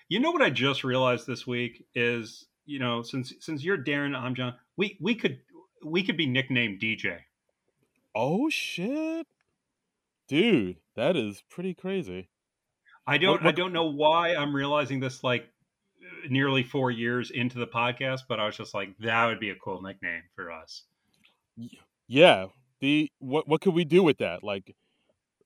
You 0.08 0.18
know 0.18 0.32
what 0.32 0.42
I 0.42 0.50
just 0.50 0.82
realized 0.82 1.26
this 1.26 1.46
week 1.46 1.84
is, 1.94 2.46
you 2.66 2.78
know, 2.78 3.02
since 3.02 3.32
since 3.40 3.62
you're 3.62 3.78
Darren, 3.78 4.16
I'm 4.16 4.34
John. 4.34 4.54
We 4.76 4.98
we 5.00 5.14
could 5.14 5.38
we 5.84 6.02
could 6.02 6.16
be 6.16 6.26
nicknamed 6.26 6.80
DJ. 6.80 7.18
Oh 8.14 8.48
shit, 8.50 9.26
dude, 10.26 10.78
that 10.96 11.14
is 11.14 11.44
pretty 11.48 11.74
crazy. 11.74 12.28
I 13.08 13.18
don't 13.18 13.42
What- 13.42 13.48
I 13.48 13.52
don't 13.52 13.72
know 13.72 13.86
why 13.90 14.34
I'm 14.36 14.54
realizing 14.54 15.00
this 15.00 15.24
like 15.24 15.48
nearly 16.28 16.62
four 16.62 16.90
years 16.90 17.30
into 17.30 17.58
the 17.58 17.66
podcast, 17.66 18.22
but 18.28 18.38
I 18.38 18.46
was 18.46 18.56
just 18.56 18.74
like, 18.74 18.96
that 18.98 19.26
would 19.26 19.40
be 19.40 19.50
a 19.50 19.54
cool 19.56 19.80
nickname 19.82 20.22
for 20.36 20.52
us. 20.52 20.84
Yeah, 22.06 22.46
the 22.80 23.10
what 23.18 23.48
what 23.48 23.60
could 23.60 23.74
we 23.74 23.84
do 23.84 24.02
with 24.02 24.18
that? 24.18 24.42
Like, 24.44 24.74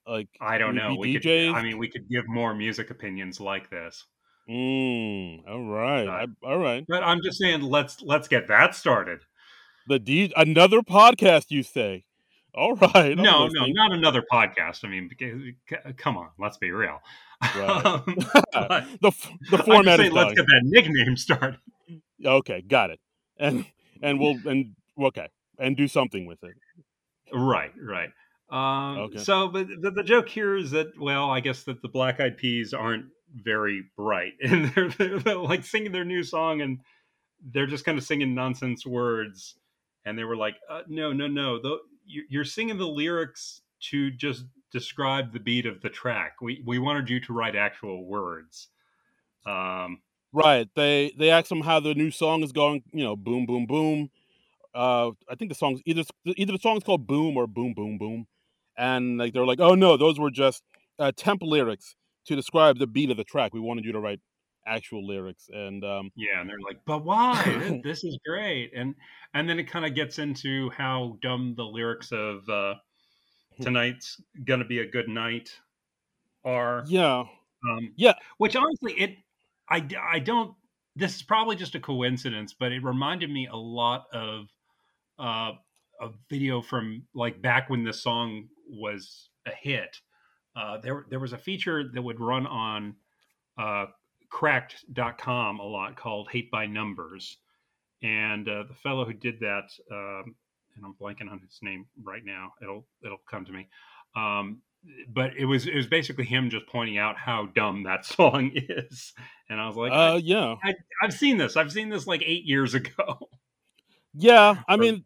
like 0.06 0.28
I 0.40 0.58
don't 0.58 0.74
know. 0.74 0.94
We 0.98 1.14
could, 1.14 1.22
DJs? 1.22 1.54
I 1.54 1.62
mean, 1.62 1.78
we 1.78 1.88
could 1.88 2.08
give 2.08 2.28
more 2.28 2.54
music 2.54 2.90
opinions 2.90 3.40
like 3.40 3.70
this. 3.70 4.04
mm, 4.48 5.48
all 5.48 5.62
right, 5.64 6.06
Uh, 6.06 6.10
I, 6.10 6.26
all 6.46 6.58
right. 6.58 6.84
But 6.88 7.02
I'm 7.04 7.20
just 7.22 7.38
saying, 7.38 7.62
let's 7.62 8.02
let's 8.02 8.28
get 8.28 8.48
that 8.48 8.74
started. 8.74 9.20
The 9.88 9.98
D 9.98 10.32
another 10.36 10.80
podcast, 10.82 11.50
you 11.50 11.62
say? 11.62 12.04
All 12.54 12.74
right. 12.74 13.16
No, 13.16 13.48
no, 13.48 13.66
not 13.66 13.92
another 13.92 14.22
podcast. 14.30 14.84
I 14.84 14.88
mean, 14.88 15.08
because, 15.08 15.40
c- 15.70 15.92
come 15.96 16.18
on, 16.18 16.28
let's 16.38 16.58
be 16.58 16.70
real. 16.70 17.00
Right. 17.42 17.84
Um, 17.84 18.02
the 19.00 19.12
the 19.50 19.58
format 19.58 20.00
is 20.00 20.12
let's 20.12 20.34
get 20.34 20.46
that 20.46 20.60
nickname 20.62 21.16
started. 21.16 21.58
Okay, 22.24 22.62
got 22.62 22.90
it. 22.90 23.00
And 23.38 23.66
and 24.00 24.20
we'll 24.20 24.38
and 24.46 24.74
okay, 25.00 25.28
and 25.58 25.76
do 25.76 25.88
something 25.88 26.26
with 26.26 26.42
it. 26.44 26.54
Right, 27.32 27.72
right. 27.80 28.10
Um, 28.50 28.98
Okay. 28.98 29.18
So, 29.18 29.48
but 29.48 29.66
the, 29.80 29.90
the 29.90 30.02
joke 30.02 30.28
here 30.28 30.56
is 30.56 30.70
that, 30.72 30.88
well, 31.00 31.30
I 31.30 31.40
guess 31.40 31.64
that 31.64 31.80
the 31.80 31.88
Black 31.88 32.20
Eyed 32.20 32.36
Peas 32.36 32.74
aren't 32.74 33.06
very 33.34 33.84
bright, 33.96 34.34
and 34.42 34.66
they're, 34.66 34.90
they're, 34.90 35.18
they're, 35.18 35.36
like 35.36 35.64
singing 35.64 35.92
their 35.92 36.04
new 36.04 36.22
song, 36.22 36.60
and 36.60 36.80
they're 37.52 37.66
just 37.66 37.84
kind 37.84 37.96
of 37.96 38.04
singing 38.04 38.34
nonsense 38.34 38.86
words. 38.86 39.54
And 40.04 40.18
they 40.18 40.24
were 40.24 40.36
like, 40.36 40.56
uh, 40.68 40.82
"No, 40.88 41.12
no, 41.12 41.28
no! 41.28 41.62
Though 41.62 41.78
you're 42.04 42.44
singing 42.44 42.76
the 42.76 42.86
lyrics 42.86 43.62
to 43.90 44.10
just 44.10 44.44
describe 44.72 45.32
the 45.32 45.40
beat 45.40 45.66
of 45.66 45.80
the 45.82 45.90
track. 45.90 46.40
We 46.40 46.62
we 46.64 46.78
wanted 46.78 47.08
you 47.10 47.20
to 47.20 47.32
write 47.32 47.56
actual 47.56 48.04
words." 48.06 48.68
Um, 49.46 50.02
Right. 50.34 50.68
They 50.74 51.12
they 51.18 51.30
asked 51.30 51.50
them 51.50 51.60
how 51.60 51.78
the 51.80 51.94
new 51.94 52.10
song 52.10 52.42
is 52.42 52.52
going. 52.52 52.82
You 52.92 53.04
know, 53.04 53.16
boom, 53.16 53.44
boom, 53.44 53.66
boom. 53.66 54.10
Uh, 54.74 55.10
I 55.28 55.34
think 55.34 55.50
the 55.50 55.54
song's 55.54 55.82
either 55.84 56.04
either 56.24 56.52
the 56.52 56.58
song's 56.58 56.84
called 56.84 57.06
Boom 57.06 57.36
or 57.36 57.46
Boom, 57.46 57.74
Boom, 57.74 57.98
Boom, 57.98 58.26
and 58.76 59.18
like 59.18 59.34
they're 59.34 59.44
like, 59.46 59.60
oh 59.60 59.74
no, 59.74 59.96
those 59.98 60.18
were 60.18 60.30
just 60.30 60.62
uh, 60.98 61.12
temp 61.14 61.42
lyrics 61.42 61.96
to 62.26 62.36
describe 62.36 62.78
the 62.78 62.86
beat 62.86 63.10
of 63.10 63.18
the 63.18 63.24
track. 63.24 63.52
We 63.52 63.60
wanted 63.60 63.84
you 63.84 63.92
to 63.92 64.00
write 64.00 64.20
actual 64.66 65.06
lyrics, 65.06 65.50
and 65.52 65.84
um, 65.84 66.10
Yeah, 66.16 66.40
and 66.40 66.48
they're 66.48 66.60
like, 66.60 66.80
"But 66.86 67.04
why? 67.04 67.42
This- 67.58 67.82
this 67.84 68.04
is 68.04 68.18
great." 68.24 68.72
And 68.74 68.94
and 69.34 69.46
then 69.48 69.58
it 69.58 69.64
kind 69.64 69.84
of 69.84 69.94
gets 69.94 70.18
into 70.18 70.70
how 70.70 71.18
dumb 71.20 71.54
the 71.56 71.64
lyrics 71.64 72.10
of 72.12 72.48
uh, 72.48 72.76
"Tonight's 73.60 74.20
gonna 74.44 74.64
be 74.64 74.80
a 74.80 74.86
good 74.86 75.08
night" 75.08 75.58
are. 76.44 76.84
yeah, 76.86 77.24
Um, 77.68 77.92
Yeah. 77.96 78.14
Which 78.38 78.56
honestly, 78.56 78.92
it 78.94 79.18
I, 79.68 79.86
I 80.00 80.18
don't. 80.18 80.54
This 80.96 81.16
is 81.16 81.22
probably 81.22 81.56
just 81.56 81.74
a 81.74 81.80
coincidence, 81.80 82.54
but 82.58 82.72
it 82.72 82.82
reminded 82.82 83.30
me 83.30 83.46
a 83.46 83.56
lot 83.56 84.06
of 84.12 84.48
uh, 85.18 85.52
a 86.00 86.10
video 86.28 86.60
from 86.60 87.04
like 87.14 87.40
back 87.40 87.70
when 87.70 87.84
the 87.84 87.92
song 87.92 88.48
was 88.68 89.30
a 89.46 89.52
hit. 89.52 90.00
Uh, 90.54 90.78
there 90.78 91.06
there 91.08 91.20
was 91.20 91.32
a 91.32 91.38
feature 91.38 91.88
that 91.88 92.02
would 92.02 92.20
run 92.20 92.46
on 92.46 92.96
uh, 93.58 93.86
cracked.com 94.28 95.60
a 95.60 95.62
lot 95.62 95.96
called 95.96 96.28
hate 96.30 96.50
by 96.50 96.66
numbers 96.66 97.38
and 98.02 98.48
uh, 98.48 98.64
the 98.66 98.74
fellow 98.74 99.04
who 99.04 99.12
did 99.12 99.38
that 99.40 99.70
um, 99.90 100.34
and 100.76 100.84
i'm 100.84 100.94
blanking 101.00 101.30
on 101.30 101.40
his 101.40 101.58
name 101.62 101.86
right 102.02 102.24
now 102.24 102.52
it'll 102.62 102.86
it'll 103.04 103.20
come 103.30 103.44
to 103.44 103.52
me 103.52 103.68
um, 104.14 104.60
but 105.08 105.30
it 105.38 105.46
was 105.46 105.66
it 105.66 105.74
was 105.74 105.86
basically 105.86 106.24
him 106.24 106.50
just 106.50 106.66
pointing 106.66 106.98
out 106.98 107.16
how 107.16 107.46
dumb 107.54 107.84
that 107.84 108.04
song 108.16 108.50
is 108.54 109.12
and 109.48 109.60
i 109.60 109.66
was 109.66 109.76
like 109.76 109.92
uh, 109.92 110.20
yeah, 110.22 110.56
I, 110.62 110.74
i've 111.02 111.12
seen 111.12 111.38
this 111.38 111.56
i've 111.56 111.72
seen 111.72 111.88
this 111.88 112.06
like 112.06 112.22
eight 112.24 112.44
years 112.44 112.74
ago 112.74 113.28
yeah. 114.14 114.56
I 114.68 114.76
mean, 114.76 115.04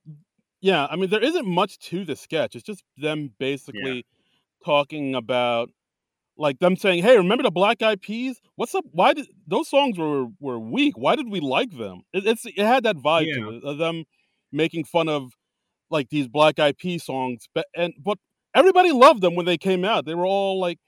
yeah. 0.60 0.86
I 0.90 0.96
mean, 0.96 1.10
there 1.10 1.22
isn't 1.22 1.46
much 1.46 1.78
to 1.90 2.04
the 2.04 2.16
sketch. 2.16 2.54
It's 2.54 2.64
just 2.64 2.82
them 2.96 3.32
basically 3.38 4.04
talking 4.64 5.14
about 5.14 5.70
like 6.36 6.58
them 6.58 6.76
saying, 6.76 7.02
"Hey, 7.02 7.16
remember 7.16 7.42
the 7.42 7.50
Black 7.50 7.82
Eyed 7.82 8.02
Peas? 8.02 8.40
What's 8.56 8.74
up? 8.74 8.84
Why 8.90 9.14
did 9.14 9.26
those 9.46 9.68
songs 9.68 9.98
were 9.98 10.26
were 10.40 10.58
weak? 10.58 10.98
Why 10.98 11.16
did 11.16 11.30
we 11.30 11.40
like 11.40 11.76
them? 11.76 12.02
It, 12.12 12.26
it's 12.26 12.44
it 12.44 12.58
had 12.58 12.84
that 12.84 12.96
vibe 12.96 13.32
to 13.34 13.56
it 13.56 13.64
of 13.64 13.78
them 13.78 14.04
making 14.52 14.84
fun 14.84 15.08
of 15.08 15.32
like 15.90 16.08
these 16.10 16.28
Black 16.28 16.56
Peas 16.78 17.04
songs, 17.04 17.46
but 17.54 17.66
and 17.76 17.94
but 18.02 18.18
everybody 18.54 18.92
loved 18.92 19.20
them 19.22 19.34
when 19.34 19.46
they 19.46 19.58
came 19.58 19.84
out. 19.84 20.04
They 20.06 20.14
were 20.14 20.26
all 20.26 20.58
like 20.60 20.78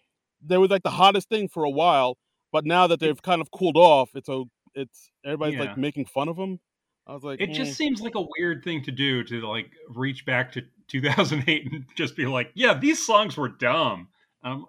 they 0.44 0.58
were 0.58 0.68
like 0.68 0.82
the 0.82 0.90
hottest 0.90 1.28
thing 1.28 1.48
for 1.48 1.64
a 1.64 1.70
while, 1.70 2.16
but 2.52 2.64
now 2.64 2.86
that 2.86 3.00
they've 3.00 3.20
kind 3.20 3.40
of 3.40 3.50
cooled 3.50 3.76
off, 3.76 4.10
it's 4.14 4.28
a 4.28 4.44
it's 4.74 5.10
everybody's 5.24 5.54
Yeah. 5.54 5.60
like 5.66 5.76
making 5.78 6.06
fun 6.06 6.28
of 6.28 6.36
them. 6.36 6.60
I 7.06 7.14
was 7.14 7.24
like, 7.24 7.40
It 7.40 7.52
just 7.52 7.72
"Mm." 7.72 7.76
seems 7.76 8.00
like 8.02 8.14
a 8.14 8.26
weird 8.38 8.62
thing 8.62 8.82
to 8.84 8.90
do 8.92 9.24
to 9.24 9.40
like 9.46 9.70
reach 9.88 10.26
back 10.26 10.52
to 10.52 10.62
2008 10.88 11.72
and 11.72 11.84
just 11.96 12.16
be 12.16 12.26
like, 12.26 12.50
yeah, 12.54 12.74
these 12.74 13.04
songs 13.04 13.36
were 13.36 13.48
dumb. 13.48 14.08
Um, 14.42 14.66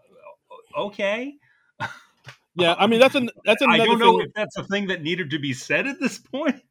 okay. 0.78 1.34
yeah. 2.56 2.76
I 2.78 2.88
mean, 2.88 3.00
that's 3.00 3.16
an 3.16 3.30
that's 3.46 3.62
I 3.62 3.78
don't 3.78 4.00
know 4.00 4.20
thing. 4.20 4.28
if 4.28 4.34
that's 4.34 4.58
a 4.58 4.64
thing 4.64 4.88
that 4.88 5.02
needed 5.02 5.30
to 5.32 5.40
be 5.40 5.54
said 5.54 5.88
at 5.88 6.00
this 6.00 6.18
point. 6.18 6.62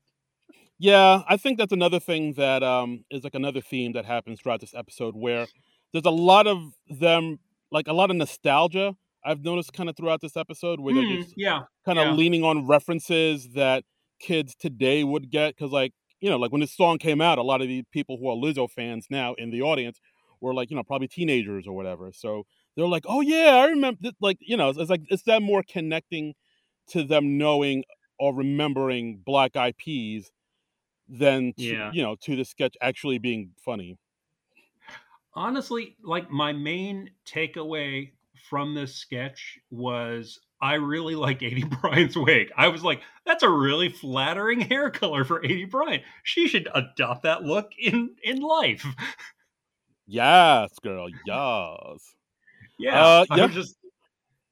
Yeah, 0.78 1.22
I 1.28 1.36
think 1.36 1.58
that's 1.58 1.72
another 1.72 1.98
thing 2.00 2.34
that 2.34 2.62
um 2.62 3.04
is 3.10 3.24
like 3.24 3.34
another 3.34 3.60
theme 3.60 3.92
that 3.92 4.04
happens 4.04 4.40
throughout 4.40 4.60
this 4.60 4.74
episode 4.74 5.14
where 5.16 5.46
there's 5.92 6.04
a 6.04 6.10
lot 6.10 6.46
of 6.46 6.72
them 6.88 7.38
like 7.70 7.88
a 7.88 7.92
lot 7.92 8.10
of 8.10 8.16
nostalgia 8.16 8.94
I've 9.24 9.42
noticed 9.42 9.72
kind 9.72 9.88
of 9.88 9.96
throughout 9.96 10.20
this 10.20 10.36
episode 10.36 10.80
where 10.80 10.94
they're 10.94 11.04
Hmm, 11.04 11.16
just 11.22 11.34
yeah. 11.36 11.62
kind 11.84 11.98
of 11.98 12.06
yeah. 12.06 12.12
leaning 12.12 12.44
on 12.44 12.66
references 12.66 13.50
that 13.54 13.84
kids 14.20 14.54
today 14.54 15.02
would 15.04 15.30
get 15.30 15.56
because 15.56 15.72
like 15.72 15.92
you 16.20 16.30
know 16.30 16.36
like 16.36 16.52
when 16.52 16.60
this 16.60 16.74
song 16.76 16.98
came 16.98 17.20
out 17.20 17.38
a 17.38 17.42
lot 17.42 17.60
of 17.60 17.68
the 17.68 17.82
people 17.92 18.16
who 18.18 18.28
are 18.28 18.36
lizzo 18.36 18.68
fans 18.70 19.06
now 19.10 19.34
in 19.34 19.50
the 19.50 19.62
audience 19.62 20.00
were 20.40 20.54
like 20.54 20.70
you 20.70 20.76
know 20.76 20.82
probably 20.84 21.08
teenagers 21.08 21.66
or 21.66 21.74
whatever 21.74 22.10
so 22.12 22.44
they're 22.76 22.86
like 22.86 23.04
oh 23.08 23.20
yeah 23.20 23.54
i 23.56 23.66
remember 23.66 24.00
th- 24.02 24.14
like 24.20 24.38
you 24.40 24.56
know 24.56 24.68
it's, 24.70 24.78
it's 24.78 24.90
like 24.90 25.02
it's 25.08 25.22
them 25.24 25.42
more 25.42 25.62
connecting 25.68 26.34
to 26.88 27.04
them 27.04 27.38
knowing 27.38 27.84
or 28.18 28.34
remembering 28.34 29.20
black 29.24 29.56
eyed 29.56 29.76
peas 29.76 30.30
than 31.08 31.52
to, 31.58 31.64
Yeah. 31.64 31.90
you 31.92 32.02
know 32.02 32.16
to 32.22 32.36
the 32.36 32.44
sketch 32.44 32.76
actually 32.80 33.18
being 33.18 33.52
funny 33.58 33.98
honestly, 35.34 35.96
like 36.02 36.30
my 36.30 36.52
main 36.52 37.10
takeaway 37.26 38.12
from 38.48 38.74
this 38.74 38.94
sketch 38.96 39.58
was 39.70 40.40
I 40.60 40.74
really 40.74 41.14
like 41.26 41.40
Aidy 41.40 41.68
Bryant's 41.80 42.16
wig. 42.16 42.50
I 42.56 42.68
was 42.68 42.82
like, 42.82 43.02
that's 43.24 43.42
a 43.42 43.48
really 43.48 43.88
flattering 43.88 44.60
hair 44.60 44.90
color 44.90 45.24
for 45.24 45.40
Aidy 45.42 45.70
Bryant. 45.70 46.02
She 46.24 46.48
should 46.48 46.68
adopt 46.74 47.22
that 47.22 47.42
look 47.42 47.70
in 47.78 48.16
in 48.22 48.40
life. 48.40 48.84
yes 50.06 50.78
girl 50.82 51.08
yes 51.24 52.14
Yeah, 52.78 53.06
Uh, 53.06 53.26
I'm 53.30 53.50
just 53.50 53.76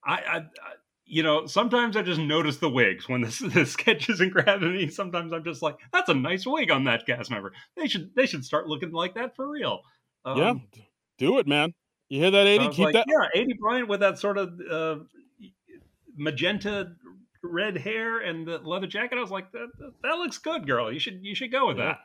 I, 0.05 0.15
I, 0.15 0.37
I 0.39 0.73
you 1.07 1.23
know, 1.23 1.47
sometimes 1.47 1.97
I 1.97 2.03
just 2.03 2.21
notice 2.21 2.57
the 2.57 2.69
wigs 2.69 3.09
when 3.09 3.21
the, 3.23 3.51
the 3.55 3.65
sketch 3.65 4.09
isn't 4.11 4.31
grabbing 4.33 4.73
me. 4.73 4.89
Sometimes 4.89 5.33
I'm 5.33 5.45
just 5.45 5.63
like, 5.63 5.77
that's 5.93 6.09
a 6.09 6.15
nice 6.15 6.47
wig 6.47 6.71
on 6.71 6.85
that 6.85 7.07
cast 7.07 7.31
member. 7.31 7.53
They 7.77 7.87
should 7.87 8.15
they 8.15 8.27
should 8.27 8.45
start 8.45 8.67
looking 8.67 8.93
like 8.93 9.15
that 9.15 9.37
for 9.37 9.49
real. 9.49 9.83
yeah 10.27 10.51
Um, 10.51 10.63
d- 10.73 10.89
do 11.19 11.39
it 11.39 11.47
man 11.47 11.73
you 12.09 12.21
hear 12.21 12.31
that 12.31 12.47
Aidy 12.47 12.69
I 12.69 12.73
keep 12.73 12.85
like, 12.87 12.95
that 12.95 13.07
yeah, 13.09 13.41
Aidy 13.41 13.59
Bryant 13.59 13.89
with 13.89 14.01
that 14.01 14.19
sort 14.19 14.39
of 14.39 14.61
uh, 14.71 14.97
magenta 16.17 16.93
red 17.43 17.77
hair 17.77 18.19
and 18.21 18.47
the 18.47 18.59
leather 18.59 18.87
jacket. 18.87 19.19
I 19.19 19.21
was 19.21 19.31
like, 19.31 19.53
that, 19.53 19.69
that, 19.79 19.93
that 20.03 20.15
looks 20.15 20.39
good, 20.39 20.67
girl. 20.67 20.93
You 20.93 20.99
should 20.99 21.21
you 21.25 21.35
should 21.35 21.53
go 21.53 21.69
with 21.69 21.79
Yeah. 21.79 21.97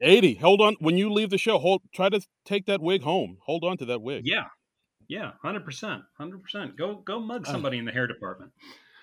that. 0.00 0.06
Aidy 0.06 0.40
hold 0.40 0.62
on 0.62 0.76
when 0.80 0.96
you 0.96 1.12
leave 1.12 1.28
the 1.28 1.36
show 1.36 1.58
hold 1.58 1.82
try 1.94 2.08
to 2.08 2.20
take 2.46 2.64
that 2.66 2.80
wig 2.80 3.02
home 3.02 3.36
hold 3.42 3.64
on 3.64 3.76
to 3.76 3.84
that 3.84 4.00
wig 4.00 4.22
Yeah, 4.26 4.44
yeah, 5.10 5.32
hundred 5.42 5.64
percent, 5.64 6.02
hundred 6.16 6.42
percent. 6.42 6.76
Go 6.78 6.94
go 7.04 7.18
mug 7.20 7.46
Uh. 7.46 7.50
somebody 7.52 7.76
in 7.78 7.84
the 7.84 7.92
hair 7.92 8.06
department. 8.06 8.52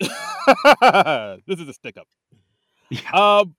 this 1.46 1.60
is 1.60 1.68
a 1.68 1.72
stick 1.72 1.96
up 1.96 2.06
Yeah. 2.90 3.00
um 3.12 3.54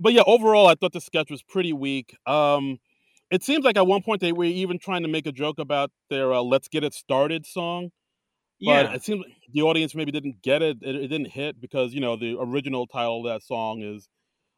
but 0.00 0.12
yeah 0.12 0.22
overall 0.26 0.66
i 0.68 0.74
thought 0.74 0.92
the 0.92 1.00
sketch 1.00 1.30
was 1.30 1.42
pretty 1.42 1.72
weak 1.72 2.14
um 2.26 2.78
it 3.30 3.42
seems 3.42 3.64
like 3.64 3.76
at 3.76 3.86
one 3.86 4.02
point 4.02 4.20
they 4.20 4.32
were 4.32 4.44
even 4.44 4.78
trying 4.78 5.02
to 5.02 5.08
make 5.08 5.26
a 5.26 5.32
joke 5.32 5.58
about 5.58 5.90
their 6.08 6.32
uh, 6.32 6.40
let's 6.42 6.68
get 6.68 6.84
it 6.84 6.94
started 6.94 7.44
song 7.44 7.90
but 8.62 8.86
Yeah, 8.86 8.92
it 8.94 9.02
seems 9.02 9.24
like 9.24 9.34
the 9.52 9.62
audience 9.62 9.94
maybe 9.94 10.12
didn't 10.12 10.42
get 10.42 10.62
it. 10.62 10.78
it 10.82 10.94
it 10.94 11.08
didn't 11.08 11.30
hit 11.32 11.60
because 11.60 11.92
you 11.92 12.00
know 12.00 12.14
the 12.16 12.36
original 12.38 12.86
title 12.86 13.26
of 13.26 13.32
that 13.32 13.42
song 13.42 13.82
is 13.82 14.08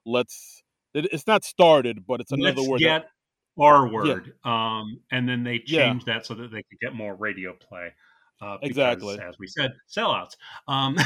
let's 0.04 0.62
it, 0.92 1.06
it's 1.12 1.26
not 1.26 1.44
started 1.44 2.04
but 2.06 2.20
it's 2.20 2.32
another 2.32 2.56
let's 2.60 2.68
word 2.68 2.80
get 2.80 3.02
that, 3.02 3.06
our 3.60 3.88
word. 3.88 4.32
Um, 4.44 5.00
and 5.10 5.28
then 5.28 5.44
they 5.44 5.62
Yeah. 5.66 5.86
changed 5.88 6.06
that 6.06 6.26
so 6.26 6.34
that 6.34 6.50
they 6.50 6.62
could 6.62 6.78
get 6.80 6.94
more 6.94 7.14
radio 7.14 7.52
play. 7.54 7.92
Uh, 8.40 8.56
because, 8.60 8.70
Exactly. 8.70 9.20
as 9.20 9.36
we 9.38 9.46
said, 9.46 9.72
sellouts. 9.88 10.36
Um, 10.66 10.96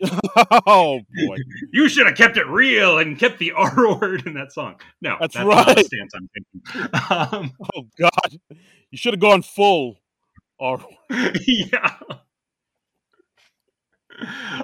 oh 0.66 1.00
boy 1.26 1.36
you 1.72 1.88
should 1.88 2.06
have 2.06 2.16
kept 2.16 2.36
it 2.36 2.46
real 2.46 2.98
and 2.98 3.18
kept 3.18 3.38
the 3.38 3.50
R 3.56 3.98
word 3.98 4.26
in 4.26 4.34
that 4.34 4.52
song. 4.52 4.76
No, 5.02 5.16
That's 5.20 5.34
that's, 5.34 5.46
not 5.46 5.66
the 5.66 5.74
right. 5.74 5.86
stance 5.86 6.12
I'm 6.14 6.28
taking. 6.34 6.90
Um, 7.10 7.52
oh 7.76 7.86
god 7.98 8.38
you 8.90 8.98
should 8.98 9.12
have 9.12 9.20
gone 9.20 9.42
full 9.42 9.98
or 10.58 10.80
yeah. 11.46 11.96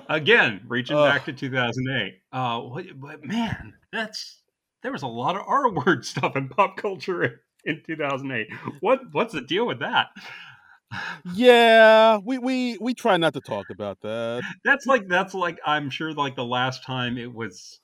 Again, 0.08 0.62
reaching 0.66 0.96
Ugh. 0.96 1.08
back 1.12 1.24
to 1.26 1.32
2008. 1.32 2.14
Uh, 2.32 2.60
what, 2.62 2.86
but 3.00 3.24
man, 3.24 3.74
that's 3.92 4.40
there 4.84 4.92
was 4.92 5.02
a 5.02 5.08
lot 5.08 5.34
of 5.34 5.42
R 5.48 5.68
word 5.72 6.04
stuff 6.04 6.36
in 6.36 6.48
pop 6.48 6.76
culture 6.76 7.40
in 7.64 7.82
2008. 7.84 8.46
What 8.80 9.00
what's 9.10 9.32
the 9.34 9.40
deal 9.40 9.66
with 9.66 9.80
that? 9.80 10.10
yeah 11.34 12.18
we 12.24 12.38
we 12.38 12.78
we 12.80 12.94
try 12.94 13.16
not 13.16 13.34
to 13.34 13.40
talk 13.40 13.66
about 13.70 14.00
that 14.02 14.42
That's 14.64 14.86
like 14.86 15.08
that's 15.08 15.34
like 15.34 15.58
I'm 15.66 15.90
sure 15.90 16.12
like 16.12 16.36
the 16.36 16.44
last 16.44 16.84
time 16.84 17.18
it 17.18 17.34
was 17.34 17.80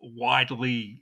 widely 0.00 1.00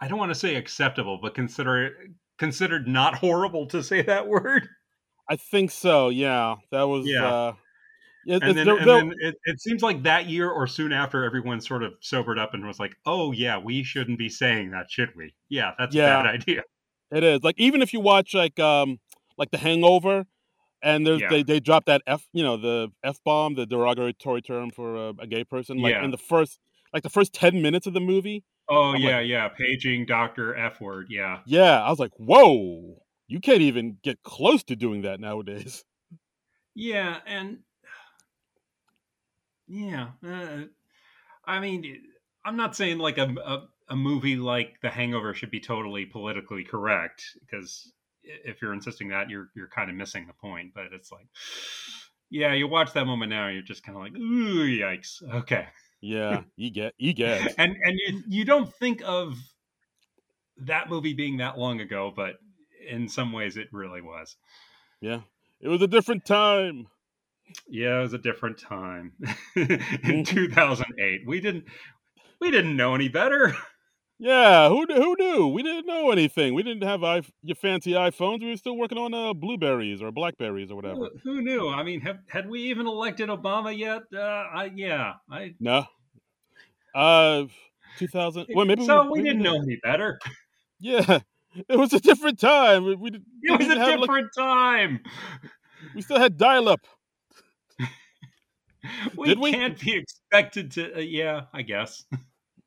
I 0.00 0.08
don't 0.08 0.18
want 0.18 0.32
to 0.32 0.38
say 0.38 0.56
acceptable, 0.56 1.20
but 1.22 1.34
consider 1.34 1.92
considered 2.36 2.88
not 2.88 3.14
horrible 3.14 3.66
to 3.68 3.80
say 3.82 4.02
that 4.02 4.26
word. 4.26 4.66
i 5.30 5.36
think 5.36 5.70
so 5.70 6.08
yeah 6.08 6.56
that 6.72 6.82
was 6.82 7.06
Yeah. 7.06 7.26
uh 7.26 7.52
it, 8.26 8.42
and 8.42 8.56
then, 8.56 8.68
and 8.68 8.86
then 8.88 9.12
it, 9.20 9.34
it 9.44 9.60
seems 9.60 9.82
like 9.82 10.02
that 10.04 10.26
year 10.28 10.50
or 10.50 10.66
soon 10.66 10.92
after 10.92 11.24
everyone 11.24 11.60
sort 11.60 11.82
of 11.82 11.94
sobered 12.00 12.38
up 12.38 12.54
and 12.54 12.66
was 12.66 12.78
like 12.78 12.94
oh 13.06 13.32
yeah 13.32 13.58
we 13.58 13.82
shouldn't 13.82 14.18
be 14.18 14.28
saying 14.28 14.70
that 14.70 14.90
should 14.90 15.10
we 15.16 15.34
yeah 15.48 15.72
that's 15.78 15.94
Yeah. 15.94 16.20
a 16.20 16.22
bad 16.22 16.34
idea 16.40 16.62
It 17.12 17.24
is 17.24 17.42
like 17.42 17.56
even 17.58 17.82
if 17.82 17.92
you 17.92 18.00
watch 18.00 18.34
like 18.34 18.58
um 18.58 18.98
like 19.36 19.50
The 19.50 19.58
Hangover, 19.58 20.24
and 20.82 21.06
there's 21.06 21.20
Yeah. 21.22 21.28
they 21.30 21.42
they 21.42 21.60
drop 21.60 21.86
that 21.86 22.02
f 22.06 22.24
you 22.32 22.42
know 22.42 22.56
the 22.56 22.88
f 23.02 23.18
bomb 23.24 23.54
the 23.54 23.66
derogatory 23.66 24.42
term 24.42 24.70
for 24.70 24.96
a, 24.96 25.12
a 25.20 25.26
gay 25.26 25.44
person 25.44 25.78
like 25.78 25.92
Yeah. 25.92 26.04
in 26.04 26.10
the 26.10 26.18
first 26.18 26.58
like 26.92 27.02
the 27.02 27.10
first 27.10 27.32
ten 27.32 27.60
minutes 27.62 27.86
of 27.86 27.94
the 27.94 28.00
movie. 28.00 28.44
oh 28.68 28.92
I'm 28.94 29.00
yeah 29.02 29.20
yeah 29.20 29.48
paging 29.48 30.06
dr 30.06 30.56
f 30.56 30.80
word 30.80 31.06
yeah 31.10 31.40
Yeah, 31.46 31.82
I 31.82 31.90
was 31.90 31.98
like, 31.98 32.12
whoa, 32.16 33.02
you 33.28 33.40
can't 33.40 33.60
even 33.62 33.98
get 34.02 34.22
close 34.22 34.62
to 34.64 34.76
doing 34.76 35.02
that 35.02 35.20
nowadays. 35.20 35.84
yeah 36.74 37.18
and 37.26 37.58
yeah 39.66 40.08
uh, 40.26 40.62
i 41.44 41.60
mean 41.60 42.02
i'm 42.44 42.56
not 42.56 42.76
saying 42.76 42.98
like 42.98 43.18
a, 43.18 43.34
a, 43.44 43.68
a 43.88 43.96
movie 43.96 44.36
like 44.36 44.80
the 44.82 44.90
hangover 44.90 45.34
should 45.34 45.50
be 45.50 45.60
totally 45.60 46.04
politically 46.06 46.64
correct 46.64 47.24
because 47.40 47.92
if 48.22 48.62
you're 48.62 48.72
insisting 48.72 49.08
that 49.08 49.28
you're 49.30 49.48
you're 49.54 49.68
kind 49.68 49.90
of 49.90 49.96
missing 49.96 50.26
the 50.26 50.32
point 50.34 50.72
but 50.74 50.86
it's 50.92 51.12
like 51.12 51.26
yeah 52.30 52.52
you 52.52 52.66
watch 52.66 52.92
that 52.92 53.06
moment 53.06 53.30
now 53.30 53.48
you're 53.48 53.62
just 53.62 53.82
kind 53.84 53.96
of 53.96 54.02
like 54.02 54.14
ooh 54.16 54.66
yikes 54.66 55.22
okay 55.32 55.66
Yeah, 56.00 56.42
you 56.56 56.70
get 56.70 56.94
you 56.98 57.12
get. 57.12 57.54
and 57.58 57.76
and 57.82 57.98
you, 58.06 58.22
you 58.28 58.44
don't 58.44 58.72
think 58.74 59.02
of 59.04 59.36
that 60.58 60.88
movie 60.88 61.14
being 61.14 61.38
that 61.38 61.58
long 61.58 61.80
ago 61.80 62.12
but 62.14 62.36
in 62.88 63.08
some 63.08 63.32
ways 63.32 63.56
it 63.56 63.68
really 63.72 64.00
was 64.00 64.36
Yeah, 65.00 65.20
it 65.60 65.68
was 65.68 65.82
a 65.82 65.86
different 65.88 66.24
time. 66.24 66.88
Yeah 67.68 67.98
it 67.98 68.02
was 68.02 68.12
a 68.14 68.18
different 68.18 68.58
time 68.58 69.12
in 69.56 70.24
2008 70.24 71.20
we 71.26 71.40
didn't 71.40 71.64
we 72.40 72.50
didn't 72.50 72.76
know 72.76 72.94
any 72.94 73.08
better 73.08 73.54
Yeah, 74.18 74.68
who 74.68 74.86
who 74.86 75.16
knew? 75.18 75.48
We 75.48 75.62
didn't 75.64 75.86
know 75.86 76.12
anything. 76.12 76.54
We 76.54 76.62
didn't 76.62 76.84
have 76.84 77.02
i 77.02 77.20
your 77.42 77.56
fancy 77.56 77.92
iPhones. 77.92 78.40
We 78.40 78.50
were 78.50 78.56
still 78.56 78.76
working 78.76 78.96
on 78.96 79.12
uh, 79.12 79.34
blueberries 79.34 80.00
or 80.00 80.12
blackberries 80.12 80.70
or 80.70 80.76
whatever. 80.76 81.10
who, 81.24 81.34
who 81.34 81.42
knew 81.42 81.68
i 81.68 81.82
mean 81.82 82.00
have, 82.00 82.18
had 82.28 82.48
we 82.48 82.60
even 82.70 82.86
elected 82.86 83.28
obama 83.28 83.76
yet 83.76 84.02
uh 84.16 84.44
i 84.54 84.70
yeah 84.74 85.14
i 85.30 85.54
No. 85.60 85.84
Uh, 86.94 87.46
two 87.98 88.06
thousand. 88.06 88.46
Well, 88.54 88.64
maybe 88.66 88.86
so 88.86 89.10
we 89.10 89.18
maybe 89.18 89.30
didn't 89.30 89.42
know 89.42 89.56
any 89.60 89.78
better 89.82 90.20
Yeah, 90.80 91.18
it 91.68 91.76
was 91.76 91.92
a 91.92 92.00
different 92.00 92.38
time. 92.38 92.84
We, 92.84 92.94
we, 92.94 93.10
it 93.42 93.58
was 93.58 93.68
a 93.68 93.74
have, 93.78 93.88
like- 93.88 94.00
different 94.00 94.30
time 94.36 95.00
we 95.94 96.02
still 96.02 96.18
had 96.20 96.36
dial 96.38 96.68
up. 96.68 96.86
we, 99.16 99.52
can't 99.52 99.78
be 99.80 99.94
expected 99.94 100.70
to 100.72 100.96
uh, 100.96 101.00
yeah 101.00 101.42
i 101.52 101.62
guess 101.62 102.04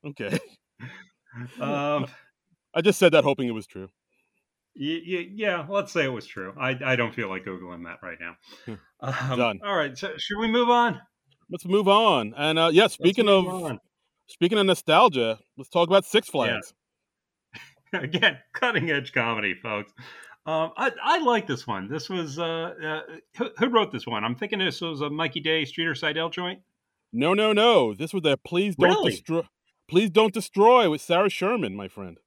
Okay, 0.06 0.38
um 1.60 2.06
I 2.74 2.82
just 2.82 3.00
said 3.00 3.14
that 3.14 3.24
hoping 3.24 3.48
it 3.48 3.52
was 3.52 3.68
true. 3.68 3.90
Y- 4.80 5.02
y- 5.08 5.30
yeah, 5.34 5.66
let's 5.68 5.92
say 5.92 6.06
it 6.06 6.14
was 6.14 6.28
true. 6.28 6.54
I, 6.60 6.78
I 6.86 6.96
don't 6.96 7.14
feel 7.14 7.30
like 7.30 7.46
googling 7.46 7.86
that 7.86 7.98
right 8.04 8.18
now. 8.20 8.78
Um, 9.00 9.38
Done. 9.38 9.60
All 9.66 9.76
right, 9.76 9.98
so 9.98 10.12
should 10.18 10.38
we 10.40 10.48
move 10.48 10.70
on? 10.70 11.02
Let's 11.50 11.66
move 11.66 11.88
on. 11.88 12.34
And 12.38 12.60
uh, 12.60 12.70
yeah, 12.72 12.88
speaking 12.88 13.28
of 13.28 13.48
on. 13.48 13.80
speaking 14.28 14.58
of 14.60 14.66
nostalgia, 14.66 15.40
let's 15.58 15.70
talk 15.70 15.88
about 15.88 16.06
Six 16.06 16.30
Flags. 16.30 16.74
again, 17.94 18.38
cutting 18.54 18.92
edge 18.92 19.14
comedy, 19.14 19.56
folks. 19.56 19.94
Um, 20.48 20.72
I, 20.78 20.92
I 21.04 21.20
like 21.20 21.46
this 21.46 21.68
one. 21.68 21.90
This 21.90 22.10
was 22.10 22.40
uh, 22.40 22.74
uh, 22.82 23.02
who, 23.38 23.50
who 23.58 23.68
wrote 23.68 23.92
this 23.92 24.08
one? 24.08 24.24
I'm 24.24 24.36
thinking 24.36 24.60
this 24.60 24.80
was 24.80 25.02
a 25.02 25.10
Mikey 25.10 25.42
Day 25.42 25.66
Streeter 25.66 25.94
Seidel 25.94 26.30
joint. 26.30 26.62
No, 27.12 27.34
no, 27.34 27.52
no. 27.54 27.94
This 27.94 28.14
was 28.14 28.24
a 28.26 28.38
please 28.38 28.76
don't 28.78 28.90
Really? 28.90 29.12
destroy. 29.12 29.42
Please 29.90 30.10
don't 30.10 30.34
destroy 30.34 30.90
with 30.90 31.02
Sarah 31.02 31.30
Sherman, 31.30 31.76
my 31.76 31.88
friend. 31.90 32.18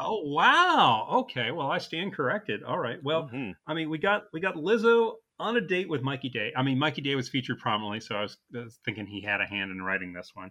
Oh 0.00 0.22
wow. 0.24 1.08
Okay. 1.22 1.50
Well, 1.52 1.70
I 1.70 1.78
stand 1.78 2.14
corrected. 2.14 2.62
All 2.64 2.78
right. 2.78 2.98
Well, 3.02 3.28
Mhm. 3.32 3.54
I 3.66 3.74
mean, 3.74 3.90
we 3.90 3.98
got 3.98 4.24
we 4.32 4.40
got 4.40 4.54
Lizzo 4.56 5.14
on 5.40 5.56
a 5.56 5.60
date 5.60 5.88
with 5.88 6.02
Mikey 6.02 6.30
Day. 6.30 6.52
I 6.56 6.62
mean, 6.62 6.78
Mikey 6.80 7.00
Day 7.02 7.14
was 7.14 7.28
featured 7.28 7.58
prominently, 7.58 8.00
so 8.00 8.16
I 8.16 8.22
was, 8.22 8.36
I 8.56 8.58
was 8.64 8.78
thinking 8.84 9.06
he 9.06 9.22
had 9.22 9.40
a 9.40 9.46
hand 9.46 9.70
in 9.70 9.80
writing 9.82 10.12
this 10.12 10.30
one. 10.34 10.50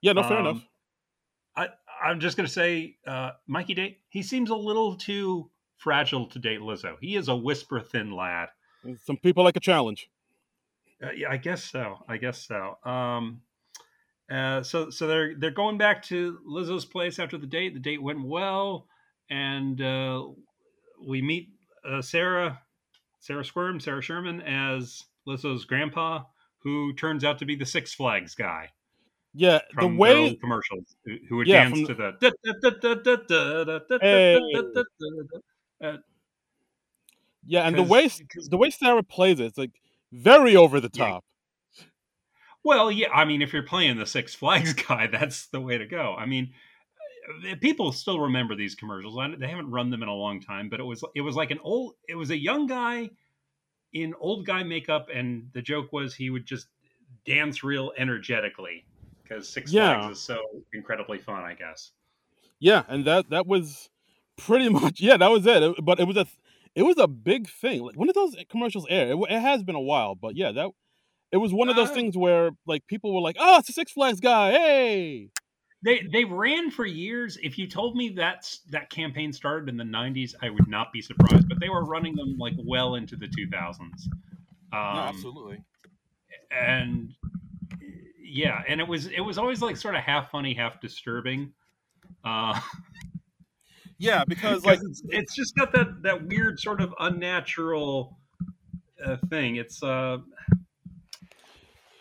yeah, 0.00 0.12
no, 0.12 0.22
fair 0.22 0.38
Um, 0.38 0.46
enough. 0.46 0.64
I 1.56 1.68
I'm 2.02 2.20
just 2.20 2.36
gonna 2.36 2.48
say, 2.48 2.96
uh, 3.06 3.30
Mikey 3.48 3.74
Day. 3.74 3.98
He 4.10 4.22
seems 4.22 4.50
a 4.50 4.54
little 4.56 4.96
too 4.96 5.50
fragile 5.78 6.26
to 6.26 6.38
date 6.38 6.60
Lizzo. 6.60 6.96
He 7.00 7.16
is 7.16 7.28
a 7.28 7.36
whisper 7.36 7.80
thin 7.80 8.14
lad. 8.14 8.48
Some 9.04 9.16
people 9.16 9.44
like 9.44 9.56
a 9.56 9.60
challenge. 9.60 10.10
Uh, 11.02 11.12
yeah, 11.12 11.30
I 11.30 11.36
guess 11.36 11.64
so. 11.64 12.04
I 12.08 12.16
guess 12.16 12.46
so. 12.46 12.76
Um, 12.84 13.40
uh, 14.30 14.62
so 14.62 14.90
so 14.90 15.06
they're 15.06 15.34
they're 15.36 15.50
going 15.50 15.78
back 15.78 16.02
to 16.04 16.38
Lizzo's 16.46 16.84
place 16.84 17.18
after 17.18 17.38
the 17.38 17.46
date. 17.46 17.74
The 17.74 17.80
date 17.80 18.02
went 18.02 18.22
well, 18.22 18.86
and 19.30 19.80
uh, 19.80 20.24
we 21.00 21.22
meet 21.22 21.50
uh, 21.88 22.02
Sarah, 22.02 22.60
Sarah 23.20 23.44
Squirm, 23.44 23.80
Sarah 23.80 24.02
Sherman 24.02 24.42
as 24.42 25.04
Lizzo's 25.26 25.64
grandpa, 25.64 26.24
who 26.58 26.92
turns 26.92 27.24
out 27.24 27.38
to 27.38 27.46
be 27.46 27.56
the 27.56 27.66
Six 27.66 27.94
Flags 27.94 28.34
guy 28.34 28.70
Yeah, 29.34 29.60
from 29.72 29.94
the 29.94 30.00
way 30.00 30.36
commercials, 30.36 30.96
who, 31.04 31.16
who 31.28 31.36
would 31.36 31.46
Yeah, 31.46 31.68
dance 31.70 31.86
to 31.86 31.94
the. 31.94 32.16
Uh, 35.82 35.98
yeah, 37.46 37.66
and 37.66 37.76
the 37.76 37.82
way 37.82 38.10
the 38.50 38.56
way 38.56 38.70
Sarah 38.70 39.02
plays 39.02 39.40
it, 39.40 39.46
it's 39.46 39.58
like 39.58 39.80
very 40.12 40.56
over 40.56 40.80
the 40.80 40.90
Yeah. 40.92 41.04
top. 41.06 41.24
Well, 42.64 42.90
yeah, 42.90 43.10
I 43.10 43.24
mean, 43.24 43.40
if 43.40 43.52
you're 43.52 43.62
playing 43.62 43.96
the 43.98 44.06
Six 44.06 44.34
Flags 44.34 44.72
guy, 44.88 45.06
that's 45.06 45.46
the 45.46 45.60
way 45.60 45.78
to 45.78 45.86
go. 45.86 46.14
I 46.16 46.26
mean, 46.26 46.52
uh, 47.50 47.54
people 47.60 47.92
still 47.92 48.20
remember 48.20 48.54
these 48.54 48.74
commercials. 48.74 49.18
They 49.38 49.48
haven't 49.48 49.70
run 49.70 49.90
them 49.90 50.02
in 50.02 50.08
a 50.08 50.14
long 50.14 50.40
time, 50.40 50.68
but 50.68 50.80
it 50.80 50.84
was 50.84 51.02
it 51.14 51.20
was 51.20 51.36
like 51.36 51.50
an 51.50 51.60
old, 51.62 51.94
it 52.08 52.14
was 52.16 52.30
a 52.30 52.36
young 52.38 52.66
guy 52.66 53.10
in 53.92 54.14
old 54.20 54.44
guy 54.44 54.62
makeup, 54.62 55.08
and 55.12 55.48
the 55.52 55.62
joke 55.62 55.92
was 55.92 56.14
he 56.14 56.30
would 56.30 56.44
just 56.44 56.66
dance 57.24 57.62
real 57.62 57.92
energetically 57.96 58.84
because 59.22 59.48
Six 59.48 59.72
Yeah. 59.72 60.00
Flags 60.00 60.18
is 60.18 60.22
so 60.22 60.42
incredibly 60.72 61.18
fun. 61.18 61.42
I 61.44 61.54
guess. 61.54 61.92
Yeah, 62.60 62.82
and 62.88 63.04
that 63.04 63.30
that 63.30 63.46
was 63.46 63.88
pretty 64.38 64.68
much 64.70 65.00
yeah, 65.00 65.16
that 65.16 65.30
was 65.30 65.46
it. 65.46 65.84
But 65.84 66.00
it 66.00 66.04
was 66.04 66.16
a 66.16 66.26
it 66.74 66.82
was 66.82 66.98
a 66.98 67.08
big 67.08 67.48
thing. 67.48 67.82
Like 67.82 67.96
when 67.96 68.06
did 68.06 68.16
those 68.16 68.36
commercials 68.48 68.86
air? 68.88 69.12
It, 69.12 69.18
it 69.30 69.40
has 69.40 69.62
been 69.62 69.74
a 69.74 69.80
while, 69.80 70.14
but 70.14 70.36
yeah, 70.36 70.52
that 70.52 70.70
it 71.32 71.36
was 71.38 71.52
one 71.52 71.68
of 71.68 71.76
those 71.76 71.90
Uh, 71.90 71.94
things 71.94 72.16
where 72.16 72.50
like 72.66 72.86
people 72.86 73.14
were 73.14 73.20
like, 73.20 73.36
"Oh, 73.38 73.58
it's 73.58 73.68
a 73.68 73.72
Six 73.72 73.92
Flags 73.92 74.20
guy!" 74.20 74.50
Hey, 74.52 75.30
They 75.84 76.02
they 76.12 76.24
ran 76.24 76.70
for 76.70 76.86
years. 76.86 77.38
If 77.42 77.58
you 77.58 77.66
told 77.68 77.96
me 77.96 78.10
that's 78.10 78.60
that 78.70 78.90
campaign 78.90 79.32
started 79.32 79.68
in 79.68 79.76
the 79.76 79.84
'90s, 79.84 80.34
I 80.42 80.50
would 80.50 80.68
not 80.68 80.92
be 80.92 81.02
surprised. 81.02 81.48
But 81.48 81.60
they 81.60 81.68
were 81.68 81.84
running 81.84 82.16
them 82.16 82.36
like 82.38 82.54
well 82.64 82.94
into 82.96 83.16
the 83.16 83.26
2000s. 83.26 83.80
Um, 84.72 84.98
absolutely. 84.98 85.62
and 86.50 87.14
yeah, 88.22 88.62
and 88.68 88.80
it 88.80 88.88
was 88.88 89.06
it 89.06 89.20
was 89.20 89.38
always 89.38 89.62
like 89.62 89.76
sort 89.76 89.94
of 89.94 90.02
half 90.02 90.30
funny, 90.30 90.54
half 90.54 90.80
disturbing. 90.80 91.52
Uh, 92.24 92.58
Yeah, 93.98 94.24
because 94.26 94.64
like 94.64 94.80
it's, 94.82 95.02
it's 95.08 95.34
just 95.34 95.56
got 95.56 95.72
that 95.72 96.02
that 96.02 96.26
weird 96.26 96.60
sort 96.60 96.80
of 96.80 96.94
unnatural 97.00 98.18
uh, 99.04 99.16
thing. 99.28 99.56
It's 99.56 99.82
uh, 99.82 100.18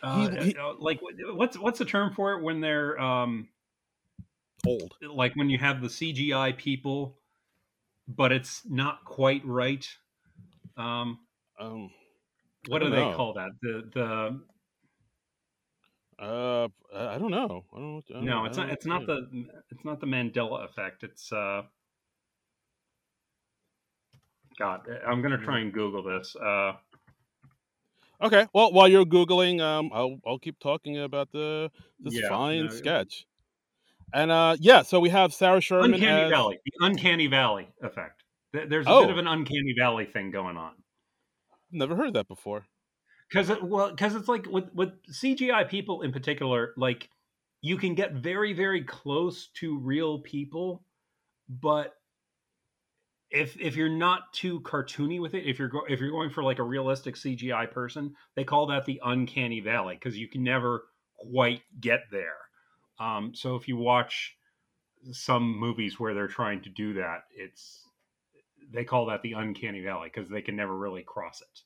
uh, 0.04 0.30
He- 0.30 0.46
he- 0.52 0.56
uh, 0.58 0.74
like 0.80 1.00
what's 1.34 1.58
what's 1.58 1.80
the 1.80 1.86
term 1.86 2.14
for 2.14 2.34
it 2.34 2.44
when 2.44 2.62
they're 2.62 3.00
um, 3.02 3.50
old. 4.66 4.94
like 5.02 5.36
when 5.36 5.50
you 5.50 5.58
have 5.58 5.82
the 5.82 5.88
CGI 5.88 6.56
people, 6.56 7.18
but 8.08 8.32
it's 8.32 8.62
not 8.70 9.04
quite 9.04 9.44
right. 9.46 9.88
Um, 10.78 11.20
Um, 11.60 11.90
what 12.68 12.80
do 12.80 12.90
don't 12.90 12.92
they 13.10 13.16
call 13.16 13.34
that? 13.34 13.50
The 13.62 13.90
the 13.94 14.42
uh, 16.24 16.68
I 16.96 17.16
I 17.16 17.18
don't 17.18 17.32
know. 17.32 17.64
I 17.74 17.78
don't. 17.80 18.04
I 18.10 18.14
don't 18.14 18.26
no, 18.26 18.44
I 18.44 18.48
it's 18.48 18.58
don't 18.58 18.68
not. 18.68 18.74
It's 18.74 18.86
not 18.86 19.06
the. 19.08 19.48
It's 19.72 19.84
not 19.86 20.00
the 20.00 20.06
Mandela 20.08 20.64
effect. 20.64 21.04
It's 21.04 21.32
uh. 21.32 21.64
God, 24.58 24.82
I'm 25.06 25.22
gonna 25.22 25.38
try 25.38 25.60
and 25.60 25.72
Google 25.74 26.04
this. 26.04 26.36
Uh, 26.36 26.74
Okay, 28.22 28.48
well, 28.54 28.74
while 28.74 28.88
you're 28.88 29.06
googling, 29.06 29.62
um, 29.62 29.92
I'll 29.94 30.20
I'll 30.26 30.40
keep 30.40 30.60
talking 30.60 30.98
about 30.98 31.32
the 31.32 31.70
this 32.00 32.16
Yeah, 32.16 32.30
fine 32.30 32.66
no, 32.66 32.76
sketch. 32.76 33.28
And 34.14 34.32
uh, 34.32 34.58
yeah, 34.60 34.82
so 34.84 35.00
we 35.00 35.10
have 35.10 35.34
Sarah 35.34 35.62
Sherman 35.62 35.94
uncanny 35.94 36.24
as 36.24 36.30
valley, 36.32 36.60
the 36.66 36.72
uncanny 36.80 37.28
valley 37.28 37.68
effect. 37.82 38.24
There's 38.54 38.88
a 38.88 38.90
Oh. 38.90 39.02
bit 39.02 39.10
of 39.12 39.18
an 39.20 39.28
uncanny 39.28 39.76
valley 39.78 40.06
thing 40.06 40.32
going 40.32 40.58
on. 40.58 40.74
never 41.72 41.96
heard 41.96 42.14
that 42.14 42.28
before. 42.28 42.68
because 43.30 43.50
it, 43.50 43.62
well 43.64 43.92
because 43.92 44.16
it's 44.16 44.28
like 44.28 44.46
with 44.48 44.74
with 44.74 44.90
cgi 45.12 45.70
people 45.70 46.02
in 46.02 46.12
particular 46.12 46.74
like 46.78 47.10
you 47.62 47.78
can 47.78 47.96
get 47.96 48.14
very 48.14 48.54
very 48.54 48.84
close 48.84 49.50
to 49.50 49.78
real 49.80 50.20
people 50.22 50.84
but 51.50 51.96
if 53.30 53.60
if 53.60 53.76
you're 53.76 53.90
not 53.90 54.32
too 54.34 54.62
cartoony 54.62 55.22
with 55.22 55.34
it 55.34 55.46
if 55.46 55.60
you're 55.60 55.68
go, 55.68 55.84
if 55.86 56.00
you're 56.00 56.12
going 56.12 56.30
for 56.30 56.44
like 56.44 56.60
a 56.60 56.64
realistic 56.64 57.16
cgi 57.16 57.70
person 57.72 58.16
they 58.36 58.44
call 58.44 58.66
that 58.68 58.86
the 58.86 59.02
uncanny 59.04 59.60
valley 59.60 59.96
because 59.96 60.18
you 60.18 60.28
can 60.28 60.44
never 60.44 60.88
quite 61.18 61.64
get 61.80 62.02
there 62.12 62.38
um, 63.00 63.34
so 63.36 63.56
if 63.56 63.68
you 63.68 63.78
watch 63.78 64.38
some 65.12 65.44
movies 65.58 66.00
where 66.00 66.14
they're 66.14 66.28
trying 66.28 66.62
to 66.62 66.70
do 66.70 66.94
that 66.94 67.24
it's 67.32 67.88
they 68.70 68.86
call 68.86 69.06
that 69.08 69.22
the 69.24 69.34
uncanny 69.34 69.82
valley 69.84 70.10
because 70.14 70.30
they 70.30 70.42
can 70.42 70.56
never 70.56 70.78
really 70.78 71.04
cross 71.04 71.42
it 71.42 71.62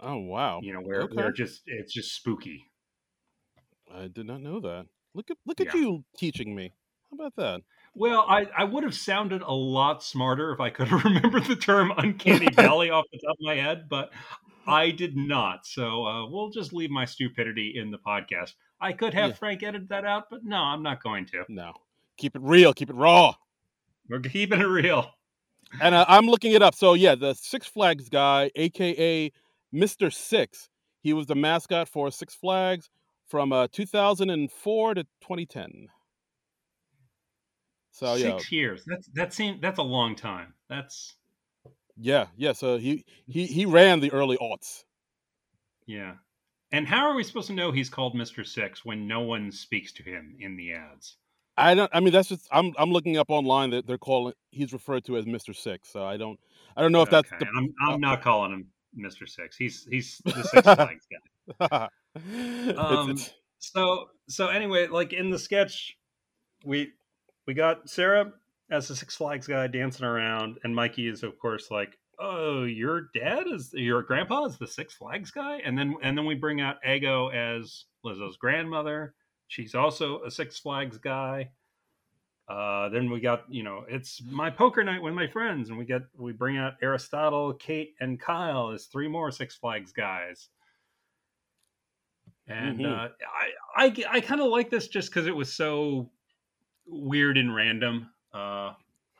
Oh 0.00 0.16
wow, 0.16 0.64
you 0.64 0.72
know 0.72 0.80
where 0.80 1.06
Okay. 1.06 1.14
where 1.14 1.32
just 1.32 1.62
it's 1.66 1.92
just 1.92 2.14
spooky 2.14 2.70
I 3.90 4.08
did 4.08 4.24
not 4.26 4.40
know 4.40 4.60
that. 4.60 4.86
Look 5.14 5.30
at 5.30 5.38
look 5.44 5.60
at 5.60 5.72
Yeah. 5.72 5.74
you 5.74 6.04
teaching 6.16 6.54
me. 6.54 6.74
How 7.10 7.14
about 7.16 7.36
that? 7.36 7.62
Well 7.98 8.24
i 8.28 8.46
i 8.56 8.64
would 8.64 8.84
have 8.84 8.94
sounded 8.94 9.42
a 9.42 9.52
lot 9.52 10.02
smarter 10.02 10.52
if 10.52 10.60
i 10.60 10.70
could 10.70 10.88
have 10.88 11.04
remembered 11.04 11.44
the 11.46 11.56
term 11.56 11.92
uncanny 11.98 12.48
valley 12.54 12.90
off 12.90 13.04
the 13.12 13.18
top 13.18 13.32
of 13.32 13.40
my 13.40 13.54
head 13.54 13.88
but 13.88 14.10
i 14.66 14.90
did 14.90 15.16
not 15.16 15.66
so 15.66 16.04
uh, 16.06 16.26
we'll 16.30 16.50
just 16.50 16.72
leave 16.72 16.90
my 16.90 17.04
stupidity 17.04 17.74
in 17.76 17.90
the 17.90 17.98
podcast 17.98 18.52
i 18.80 18.92
could 18.92 19.14
have 19.14 19.30
Yeah. 19.30 19.36
frank 19.36 19.62
edit 19.62 19.88
that 19.88 20.04
out 20.04 20.24
but 20.30 20.44
no 20.44 20.56
i'm 20.56 20.82
not 20.82 21.02
going 21.02 21.26
to 21.26 21.44
No, 21.48 21.72
keep 22.16 22.34
it 22.36 22.42
real, 22.42 22.72
keep 22.72 22.90
it 22.90 22.96
raw. 22.96 23.34
we're 24.08 24.20
keeping 24.20 24.60
it 24.60 24.64
real 24.64 25.10
And 25.82 25.94
uh, 25.94 26.04
I'm 26.08 26.26
looking 26.26 26.52
it 26.52 26.62
up. 26.62 26.74
So 26.74 26.94
yeah, 26.94 27.14
the 27.14 27.34
Six 27.34 27.66
Flags 27.66 28.08
guy, 28.08 28.50
aka 28.56 29.30
Mister 29.70 30.10
Six, 30.10 30.70
he 31.02 31.12
was 31.12 31.26
the 31.26 31.34
mascot 31.34 31.88
for 31.88 32.10
Six 32.10 32.34
Flags 32.34 32.88
from 33.26 33.52
uh, 33.52 33.66
2004 33.70 34.94
to 34.94 35.02
2010. 35.20 35.88
So 37.98 38.14
yeah, 38.14 38.36
six 38.36 38.52
years 38.52 38.84
that's 38.86 39.08
that 39.14 39.32
seems 39.34 39.60
that's 39.60 39.78
a 39.78 39.82
long 39.82 40.14
time 40.14 40.54
that's 40.68 41.16
yeah, 41.96 42.26
yeah. 42.36 42.52
So 42.52 42.78
he 42.78 43.04
he 43.26 43.46
he 43.46 43.66
ran 43.66 43.98
the 44.00 44.12
early 44.12 44.36
aughts. 44.38 44.84
yeah 45.86 46.14
and 46.70 46.86
how 46.86 47.06
are 47.08 47.16
we 47.16 47.24
supposed 47.24 47.48
to 47.48 47.54
know 47.54 47.72
he's 47.72 47.88
called 47.90 48.14
mr 48.14 48.46
six 48.46 48.84
when 48.84 49.08
no 49.08 49.20
one 49.20 49.50
speaks 49.50 49.90
to 49.94 50.02
him 50.02 50.36
in 50.38 50.56
the 50.56 50.72
ads 50.74 51.16
I 51.60 51.74
don't. 51.74 51.90
I 51.92 51.98
mean, 51.98 52.12
that's 52.12 52.28
just. 52.28 52.46
I'm. 52.52 52.72
I'm 52.78 52.92
looking 52.92 53.16
up 53.16 53.30
online 53.30 53.70
that 53.70 53.84
they're 53.84 53.98
calling. 53.98 54.32
He's 54.52 54.72
referred 54.72 55.04
to 55.06 55.16
as 55.16 55.26
Mister 55.26 55.52
Six. 55.52 55.88
So 55.92 56.04
I 56.04 56.16
don't. 56.16 56.38
I 56.76 56.82
don't 56.82 56.92
know 56.92 57.02
if 57.02 57.10
that's 57.10 57.28
the. 57.30 57.46
I'm, 57.56 57.74
I'm 57.84 57.94
uh, 57.94 57.96
not 57.96 58.22
calling 58.22 58.52
him 58.52 58.68
Mr. 58.96 59.28
Six. 59.28 59.56
He's 59.56 59.84
he's 59.90 60.22
the 60.24 60.42
Six 60.44 60.62
Flags 60.62 61.06
guy. 61.10 61.88
It's- 62.14 62.78
Um, 62.78 63.10
it's- 63.10 63.34
So 63.58 64.10
so 64.28 64.46
anyway, 64.50 64.86
like 64.86 65.12
in 65.12 65.30
the 65.30 65.38
sketch, 65.40 65.96
we 66.64 66.92
we 67.48 67.54
got 67.54 67.88
Sarah 67.88 68.30
as 68.70 68.88
the 68.88 68.94
Six 68.94 69.16
Flags 69.16 69.46
guy 69.46 69.66
dancing 69.68 70.04
around, 70.04 70.58
and 70.62 70.76
Mikey 70.76 71.08
is 71.08 71.22
of 71.22 71.38
course 71.38 71.70
like, 71.70 71.98
"Oh, 72.18 72.64
your 72.64 73.08
dad 73.14 73.46
is 73.48 73.72
your 73.72 74.02
grandpa 74.02 74.44
is 74.44 74.58
the 74.58 74.66
Six 74.66 74.92
Flags 74.94 75.30
guy," 75.30 75.56
and 75.64 75.76
then 75.76 75.96
and 76.02 76.16
then 76.16 76.26
we 76.26 76.34
bring 76.34 76.60
out 76.60 76.76
Ego 76.86 77.28
as 77.28 77.86
Lizzo's 78.04 78.36
grandmother. 78.36 79.14
She's 79.48 79.74
also 79.74 80.22
a 80.24 80.30
Six 80.30 80.58
Flags 80.58 80.98
guy. 80.98 81.50
Uh, 82.48 82.90
then 82.90 83.10
we 83.10 83.18
got 83.18 83.50
you 83.50 83.62
know 83.62 83.86
it's 83.88 84.20
my 84.22 84.50
poker 84.50 84.84
night 84.84 85.02
with 85.02 85.14
my 85.14 85.26
friends, 85.26 85.70
and 85.70 85.78
we 85.78 85.86
get 85.86 86.02
we 86.18 86.32
bring 86.32 86.58
out 86.58 86.74
Aristotle, 86.82 87.54
Kate, 87.54 87.94
and 87.98 88.20
Kyle 88.20 88.72
as 88.72 88.86
three 88.86 89.08
more 89.08 89.30
Six 89.30 89.56
Flags 89.56 89.92
guys. 89.92 90.50
And 92.46 92.80
Mhm. 92.80 92.84
uh, 92.84 93.08
I 93.74 93.86
I, 93.86 94.04
I 94.16 94.20
kind 94.20 94.42
of 94.42 94.48
like 94.48 94.68
this 94.68 94.86
just 94.88 95.08
because 95.08 95.26
it 95.26 95.34
was 95.36 95.50
so 95.50 96.10
weird 96.88 97.38
and 97.38 97.54
random. 97.54 98.10
Uh, 98.32 98.72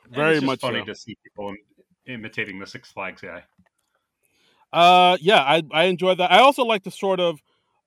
and 0.04 0.14
Very 0.14 0.40
much 0.40 0.60
funny 0.60 0.80
so. 0.80 0.86
to 0.86 0.94
see 0.94 1.16
people 1.22 1.54
imitating 2.06 2.58
the 2.58 2.66
Six 2.66 2.90
Flags 2.90 3.20
guy. 3.20 3.44
Uh, 4.72 5.16
yeah, 5.20 5.40
I 5.40 5.62
I 5.72 5.84
enjoyed 5.84 6.18
that. 6.18 6.30
I 6.30 6.40
also 6.40 6.64
like 6.64 6.84
the 6.84 6.90
sort 6.90 7.20
of 7.20 7.40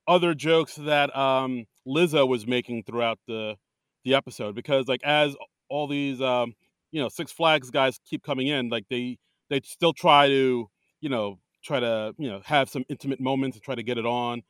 other 0.08 0.34
jokes 0.34 0.74
that 0.76 1.14
um 1.16 1.66
Lizzo 1.86 2.26
was 2.26 2.46
making 2.46 2.82
throughout 2.84 3.18
the 3.26 3.56
the 4.04 4.14
episode 4.14 4.54
because 4.54 4.88
like 4.88 5.02
as 5.04 5.36
all 5.68 5.86
these 5.86 6.20
um 6.20 6.54
you 6.90 7.00
know 7.00 7.08
Six 7.08 7.30
Flags 7.30 7.70
guys 7.70 8.00
keep 8.04 8.22
coming 8.22 8.48
in, 8.48 8.68
like 8.68 8.84
they 8.90 9.18
they 9.48 9.60
still 9.64 9.92
try 9.92 10.28
to 10.28 10.68
you 11.00 11.08
know 11.08 11.38
try 11.62 11.78
to 11.78 12.14
you 12.18 12.28
know 12.28 12.40
have 12.44 12.68
some 12.68 12.84
intimate 12.88 13.20
moments 13.20 13.56
and 13.56 13.64
try 13.64 13.74
to 13.74 13.82
get 13.82 13.98
it 13.98 14.06
on. 14.06 14.42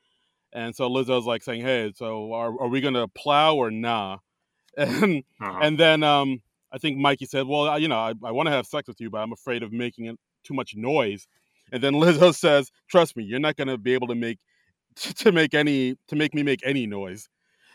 And 0.54 0.74
so 0.74 0.88
Lizzo's 0.88 1.26
like 1.26 1.42
saying, 1.42 1.62
"Hey, 1.62 1.92
so 1.94 2.32
are 2.32 2.48
are 2.60 2.68
we 2.68 2.80
gonna 2.80 3.08
plow 3.08 3.56
or 3.56 3.70
nah?" 3.70 4.18
And 4.78 5.24
Uh-huh. 5.40 5.58
and 5.62 5.78
then 5.78 6.02
um 6.02 6.42
I 6.72 6.78
think 6.78 6.96
Mikey 6.98 7.26
said, 7.26 7.46
"Well, 7.46 7.68
I- 7.68 7.76
you 7.76 7.88
know, 7.88 7.98
I, 7.98 8.14
I 8.24 8.30
want 8.30 8.46
to 8.46 8.50
have 8.50 8.66
sex 8.66 8.88
with 8.88 9.00
you, 9.00 9.10
but 9.10 9.18
I'm 9.18 9.32
afraid 9.32 9.62
of 9.62 9.72
making 9.72 10.06
it 10.06 10.18
too 10.44 10.54
much 10.54 10.74
noise." 10.74 11.26
And 11.72 11.82
then 11.82 11.94
Lizzo 11.94 12.34
says, 12.46 12.70
"Trust 12.88 13.16
me, 13.16 13.24
you're 13.24 13.40
not 13.40 13.56
gonna 13.56 13.76
be 13.78 13.92
able 13.94 14.06
to 14.08 14.14
make 14.14 14.38
to 14.96 15.32
make 15.32 15.54
any 15.54 15.96
to 16.08 16.16
make 16.16 16.34
me 16.34 16.42
make 16.42 16.60
any 16.64 16.86
noise." 16.86 17.28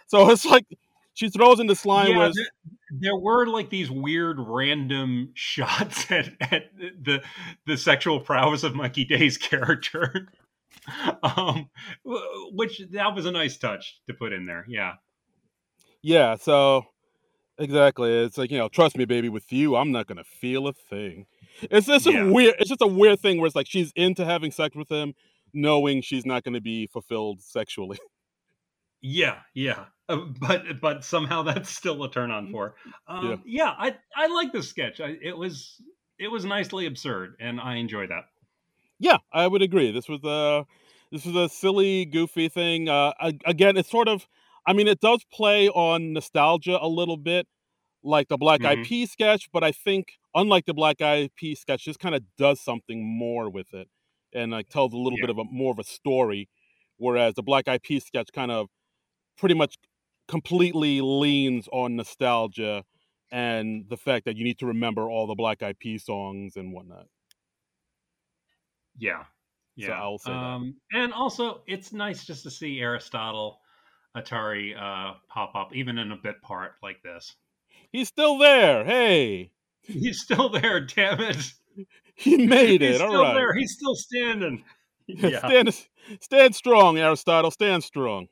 So 0.07 0.29
it's 0.31 0.45
like 0.45 0.65
she 1.13 1.29
throws 1.29 1.59
in 1.59 1.67
this 1.67 1.85
line 1.85 2.11
Yeah, 2.11 2.17
where 2.17 2.31
there, 2.33 2.99
there 3.01 3.15
were 3.17 3.45
like 3.47 3.69
these 3.69 3.89
weird 3.91 4.37
random 4.39 5.31
shots 5.35 6.09
at, 6.11 6.29
at 6.41 6.71
the 6.77 7.21
the 7.67 7.77
sexual 7.77 8.19
prowess 8.19 8.63
of 8.63 8.73
Mikey 8.75 9.05
Day's 9.05 9.37
character. 9.37 10.29
um, 11.23 11.69
which 12.53 12.81
that 12.91 13.13
was 13.13 13.25
a 13.25 13.31
nice 13.31 13.57
touch 13.57 13.99
to 14.07 14.13
put 14.13 14.31
in 14.33 14.45
there. 14.45 14.65
Yeah. 14.69 14.93
Yeah, 16.01 16.35
so 16.35 16.85
exactly, 17.57 18.11
it's 18.11 18.37
like 18.37 18.51
you 18.51 18.57
know, 18.57 18.69
trust 18.69 18.97
me, 18.97 19.05
baby, 19.05 19.29
with 19.29 19.51
you, 19.51 19.75
I'm 19.75 19.91
not 19.91 20.07
gonna 20.07 20.23
feel 20.23 20.67
a 20.67 20.73
thing. 20.73 21.25
It's 21.61 21.87
just 21.87 22.05
Yeah. 22.05 22.23
a 22.23 22.31
weird. 22.31 22.55
It's 22.59 22.69
just 22.69 22.81
a 22.81 22.87
weird 22.87 23.19
thing 23.19 23.37
where 23.39 23.47
it's 23.47 23.55
like 23.55 23.67
she's 23.67 23.91
into 23.95 24.23
having 24.25 24.51
sex 24.51 24.75
with 24.75 24.89
him, 24.89 25.13
knowing 25.53 26.01
she's 26.01 26.25
not 26.25 26.43
gonna 26.43 26.61
be 26.61 26.87
fulfilled 26.87 27.41
sexually. 27.41 27.97
Yeah, 28.99 29.37
yeah, 29.53 29.85
uh, 30.09 30.17
but 30.41 30.81
but 30.81 31.03
somehow 31.03 31.43
that's 31.43 31.69
still 31.69 32.03
a 32.03 32.09
turn 32.11 32.31
on 32.31 32.51
for. 32.51 32.73
her. 33.07 33.15
Um, 33.15 33.43
yeah. 33.45 33.73
I 33.77 33.95
I 34.15 34.25
like 34.27 34.51
this 34.51 34.67
sketch. 34.67 34.99
I, 34.99 35.15
it 35.21 35.37
was 35.37 35.79
it 36.17 36.29
was 36.29 36.45
nicely 36.45 36.87
absurd, 36.87 37.35
and 37.39 37.61
I 37.61 37.75
enjoy 37.75 38.07
that. 38.07 38.23
Yeah, 38.99 39.17
I 39.31 39.45
would 39.45 39.61
agree. 39.61 39.91
This 39.91 40.09
was 40.09 40.23
a 40.23 40.65
this 41.11 41.25
was 41.25 41.35
a 41.35 41.47
silly, 41.47 42.05
goofy 42.05 42.49
thing. 42.49 42.89
Uh, 42.89 43.13
a- 43.21 43.33
again, 43.45 43.77
it's 43.77 43.89
sort 43.91 44.07
of, 44.07 44.27
I 44.67 44.73
mean, 44.73 44.87
it 44.89 45.01
does 45.01 45.25
play 45.33 45.69
on 45.69 46.13
nostalgia 46.13 46.79
a 46.81 46.89
little 46.89 47.17
bit, 47.17 47.47
like 48.03 48.29
the 48.29 48.37
Black 48.37 48.65
Eyed 48.65 48.81
Mhm. 48.81 48.83
Peas 48.83 49.11
sketch, 49.11 49.49
but 49.53 49.63
I 49.63 49.71
think 49.71 50.13
unlike 50.35 50.65
the 50.65 50.73
Black 50.75 51.01
Eyed 51.01 51.35
Peas 51.35 51.61
sketch, 51.61 51.85
this 51.85 51.97
kind 51.97 52.15
of 52.15 52.23
does 52.37 52.61
something 52.61 53.05
more 53.05 53.49
with 53.49 53.73
it, 53.73 53.89
and 54.33 54.51
like 54.51 54.69
tells 54.69 54.93
a 54.93 54.97
little 54.97 55.17
Yeah. 55.17 55.19
bit 55.19 55.31
of 55.31 55.37
a 55.39 55.45
more 55.45 55.71
of 55.73 55.79
a 55.79 55.85
story, 55.85 56.49
whereas 56.97 57.35
the 57.35 57.43
Black 57.43 57.67
Eyed 57.67 57.83
Peas 57.83 58.05
sketch 58.05 58.29
kind 58.33 58.51
of 58.51 58.69
pretty 59.37 59.55
much 59.55 59.77
completely 60.27 61.01
leans 61.01 61.67
on 61.73 61.95
nostalgia 61.95 62.85
and 63.31 63.89
the 63.89 63.97
fact 63.97 64.25
that 64.25 64.37
you 64.37 64.43
need 64.45 64.59
to 64.59 64.65
remember 64.67 65.09
all 65.09 65.27
the 65.27 65.35
Black 65.35 65.63
Eyed 65.63 65.79
Peas 65.79 66.05
songs 66.05 66.55
and 66.57 66.73
whatnot. 66.73 67.07
Yeah, 68.97 69.25
So 69.79 69.93
yeah. 69.93 69.93
I'll 69.93 70.17
say 70.19 70.37
that. 70.37 70.55
um, 70.55 70.79
And 70.91 71.13
also, 71.13 71.63
it's 71.67 71.91
nice 71.93 72.25
just 72.25 72.43
to 72.43 72.51
see 72.51 72.79
Aristotle, 72.79 73.61
Athari 74.17 74.75
uh, 74.75 75.13
pop 75.29 75.55
up, 75.55 75.75
even 75.75 75.97
in 75.97 76.11
a 76.11 76.17
bit 76.17 76.41
part 76.41 76.73
like 76.81 77.01
this. 77.03 77.35
He's 77.91 78.07
still 78.07 78.37
there. 78.37 78.83
Hey, 78.83 79.51
He's 79.87 80.21
still 80.21 80.49
there. 80.49 80.81
Damn 80.81 81.21
it! 81.21 81.53
he 82.15 82.45
made 82.45 82.81
it. 82.81 82.91
He's 82.93 83.01
All 83.01 83.09
still 83.09 83.23
right. 83.23 83.33
there. 83.33 83.53
He's 83.55 83.73
still 83.73 83.95
standing. 83.95 84.63
Yeah. 85.09 85.39
stand, 85.39 85.87
stand 86.19 86.53
strong, 86.53 86.97
Aristotle. 86.97 87.49
Stand 87.49 87.81
strong. 87.81 88.27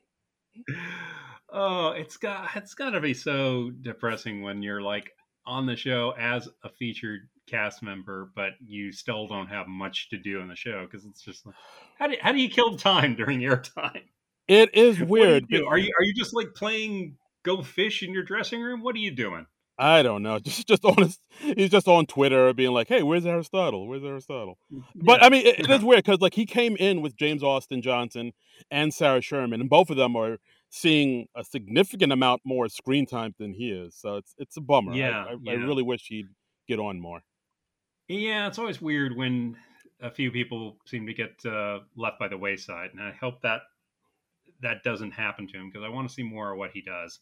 oh, 1.50 1.92
it's 1.92 2.18
got 2.18 2.50
it's 2.54 2.74
got 2.74 2.90
to 2.90 3.00
be 3.00 3.14
so 3.14 3.70
depressing 3.80 4.42
when 4.42 4.62
you're 4.62 4.82
like 4.82 5.10
on 5.46 5.64
the 5.64 5.74
show 5.74 6.12
as 6.18 6.50
a 6.64 6.68
featured 6.68 7.30
cast 7.46 7.82
member, 7.82 8.30
but 8.36 8.50
you 8.62 8.92
still 8.92 9.26
don't 9.26 9.46
have 9.46 9.68
much 9.68 10.10
to 10.10 10.18
do 10.18 10.40
in 10.40 10.48
the 10.48 10.54
show 10.54 10.84
because 10.84 11.06
it's 11.06 11.22
just 11.22 11.46
like, 11.46 11.54
how 11.98 12.08
do 12.08 12.16
how 12.20 12.30
do 12.32 12.38
you 12.40 12.50
kill 12.50 12.76
time 12.76 13.14
during 13.14 13.40
airtime? 13.40 14.02
It 14.48 14.74
is 14.74 14.96
do 14.98 15.02
you 15.02 15.06
weird. 15.06 15.44
Are 15.52 15.78
you 15.78 15.92
are 15.98 16.04
you 16.04 16.14
just 16.14 16.34
like 16.34 16.54
playing 16.54 17.16
go 17.44 17.62
fish 17.62 18.02
in 18.02 18.12
your 18.12 18.22
dressing 18.22 18.60
room? 18.60 18.82
What 18.82 18.94
are 18.94 19.00
you 19.00 19.10
doing? 19.10 19.46
I 19.78 20.02
don't 20.02 20.22
know. 20.22 20.38
Just 20.46 20.66
just 20.66 20.84
on 20.84 20.96
his, 20.96 21.18
he's 21.38 21.70
just 21.70 21.86
on 21.86 22.06
Twitter 22.06 22.52
being 22.54 22.72
like, 22.72 22.88
"Hey, 22.88 23.02
where's 23.02 23.26
Aristotle? 23.26 23.86
Where's 23.86 24.04
Aristotle?" 24.04 24.58
But 24.94 25.20
Yeah. 25.20 25.26
I 25.26 25.28
mean, 25.28 25.46
it, 25.46 25.60
it 25.60 25.70
is 25.70 25.82
weird 25.84 26.02
because 26.04 26.20
like 26.20 26.34
he 26.34 26.46
came 26.46 26.76
in 26.76 27.02
with 27.02 27.16
James 27.16 27.42
Austin 27.42 27.82
Johnson 27.82 28.32
and 28.70 28.94
Sarah 28.94 29.20
Sherman, 29.20 29.60
and 29.60 29.68
both 29.68 29.90
of 29.90 29.96
them 29.96 30.16
are 30.16 30.38
seeing 30.70 31.26
a 31.36 31.44
significant 31.44 32.12
amount 32.12 32.40
more 32.44 32.68
screen 32.68 33.06
time 33.06 33.34
than 33.38 33.52
he 33.52 33.70
is. 33.70 33.94
So 33.94 34.16
it's 34.16 34.34
it's 34.38 34.56
a 34.56 34.62
bummer. 34.62 34.94
Yeah, 34.94 35.24
I, 35.24 35.32
I 35.32 35.36
yeah. 35.42 35.52
really 35.56 35.82
wish 35.82 36.06
he'd 36.08 36.28
get 36.66 36.78
on 36.78 36.98
more. 36.98 37.20
Yeah, 38.08 38.46
it's 38.46 38.58
always 38.58 38.80
weird 38.80 39.16
when 39.16 39.56
a 40.00 40.10
few 40.10 40.30
people 40.30 40.78
seem 40.86 41.06
to 41.06 41.12
get 41.12 41.34
uh, 41.44 41.80
left 41.96 42.18
by 42.18 42.28
the 42.28 42.38
wayside, 42.38 42.90
and 42.92 43.02
I 43.02 43.12
hope 43.12 43.42
that 43.42 43.60
that 44.62 44.82
doesn't 44.84 45.12
happen 45.12 45.46
to 45.48 45.58
him 45.58 45.68
because 45.70 45.84
I 45.84 45.88
want 45.88 46.08
to 46.08 46.14
see 46.14 46.22
more 46.22 46.52
of 46.52 46.58
what 46.58 46.70
he 46.72 46.80
does. 46.82 47.20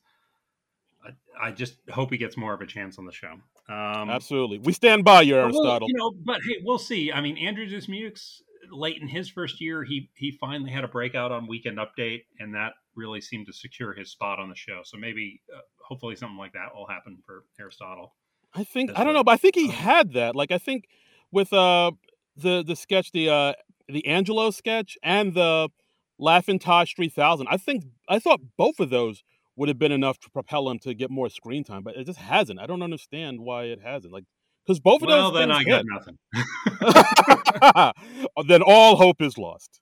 I, 1.05 1.49
I 1.49 1.51
just 1.53 1.77
hope 1.91 2.11
he 2.11 2.17
gets 2.19 2.37
more 2.37 2.55
of 2.55 2.61
a 2.61 2.67
chance 2.67 2.99
on 2.99 3.05
the 3.07 3.13
show. 3.13 3.33
Um, 3.69 4.11
Absolutely, 4.11 4.59
we 4.59 4.73
stand 4.73 5.05
by 5.05 5.23
you, 5.23 5.35
but 5.35 5.53
we'll- 5.53 5.63
Aristotle. 5.67 5.89
you 5.89 5.95
know, 5.97 6.13
but 6.25 6.41
hey, 6.43 6.57
we'll 6.63 6.79
see. 6.79 7.13
I 7.13 7.21
mean, 7.21 7.37
Andrew 7.39 7.67
Dismukes, 7.67 8.41
late 8.71 9.01
in 9.01 9.09
his 9.09 9.29
first 9.29 9.61
year, 9.61 9.85
he 9.85 10.11
he 10.15 10.31
finally 10.33 10.71
had 10.71 10.85
a 10.85 10.89
breakout 10.89 11.33
on 11.33 11.47
Weekend 11.47 11.79
Update, 11.79 12.25
and 12.39 12.55
that 12.55 12.73
really 12.95 13.21
seemed 13.21 13.47
to 13.47 13.53
secure 13.53 13.93
his 13.95 14.11
spot 14.11 14.39
on 14.39 14.49
the 14.49 14.55
show. 14.55 14.81
So 14.85 14.97
maybe, 14.99 15.41
uh, 15.55 15.61
hopefully, 15.83 16.15
something 16.17 16.39
like 16.39 16.53
that 16.53 16.75
will 16.75 16.87
happen 16.87 17.19
for 17.27 17.45
Aristotle. 17.59 18.15
I 18.55 18.65
think 18.65 18.91
I 18.91 18.99
don't 18.99 19.07
well. 19.09 19.15
know, 19.15 19.25
but 19.25 19.33
I 19.33 19.37
think 19.39 19.57
he 19.57 19.65
Um, 19.69 19.71
had 19.75 20.13
that. 20.13 20.37
Like 20.37 20.53
I 20.53 20.59
think 20.59 20.85
with 21.33 21.53
uh 21.53 21.91
the 22.37 22.63
the 22.63 22.77
sketch, 22.77 23.13
the 23.13 23.29
uh 23.31 23.53
the 23.89 24.07
Angelo 24.07 24.51
sketch 24.51 24.97
and 25.03 25.35
the 25.35 25.71
Laughing 26.19 26.59
Tosh 26.59 26.95
three 26.95 27.09
thousand. 27.09 27.49
I 27.51 27.57
think 27.57 27.85
I 28.09 28.19
thought 28.19 28.41
both 28.57 28.81
of 28.81 28.91
those 28.91 29.23
would 29.57 29.69
have 29.69 29.79
been 29.79 29.93
enough 29.93 30.19
to 30.21 30.31
propel 30.31 30.69
him 30.69 30.79
to 30.81 30.95
get 30.95 31.11
more 31.11 31.29
screen 31.29 31.65
time, 31.65 31.83
but 31.83 31.97
it 31.97 32.05
just 32.05 32.19
hasn't. 32.19 32.61
I 32.61 32.67
don't 32.67 32.83
understand 32.83 33.41
why 33.41 33.65
it 33.65 33.81
hasn't. 33.83 34.13
Like 34.13 34.25
because 34.67 34.81
both 34.81 35.03
of 35.03 35.09
Well, 35.09 35.31
those 35.31 35.41
then 35.41 35.51
I 35.51 35.63
things 35.63 35.69
got 35.69 35.85
nothing. 35.87 36.19
then 38.49 38.63
all 38.63 38.97
hope 38.97 39.21
is 39.21 39.37
lost. 39.37 39.81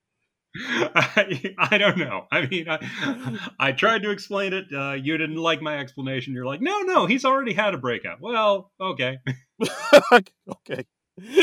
I, 0.56 1.54
I 1.58 1.78
don't 1.78 1.98
know. 1.98 2.26
I 2.30 2.46
mean, 2.46 2.68
I, 2.68 3.38
I 3.58 3.72
tried 3.72 4.02
to 4.02 4.10
explain 4.10 4.52
it. 4.52 4.66
Uh, 4.74 4.92
you 4.92 5.16
didn't 5.16 5.36
like 5.36 5.62
my 5.62 5.78
explanation. 5.78 6.34
You're 6.34 6.46
like, 6.46 6.60
no, 6.60 6.80
no, 6.80 7.06
he's 7.06 7.24
already 7.24 7.52
had 7.52 7.74
a 7.74 7.78
breakout. 7.78 8.18
Well, 8.20 8.70
okay. 8.80 9.18
okay, 9.62 10.84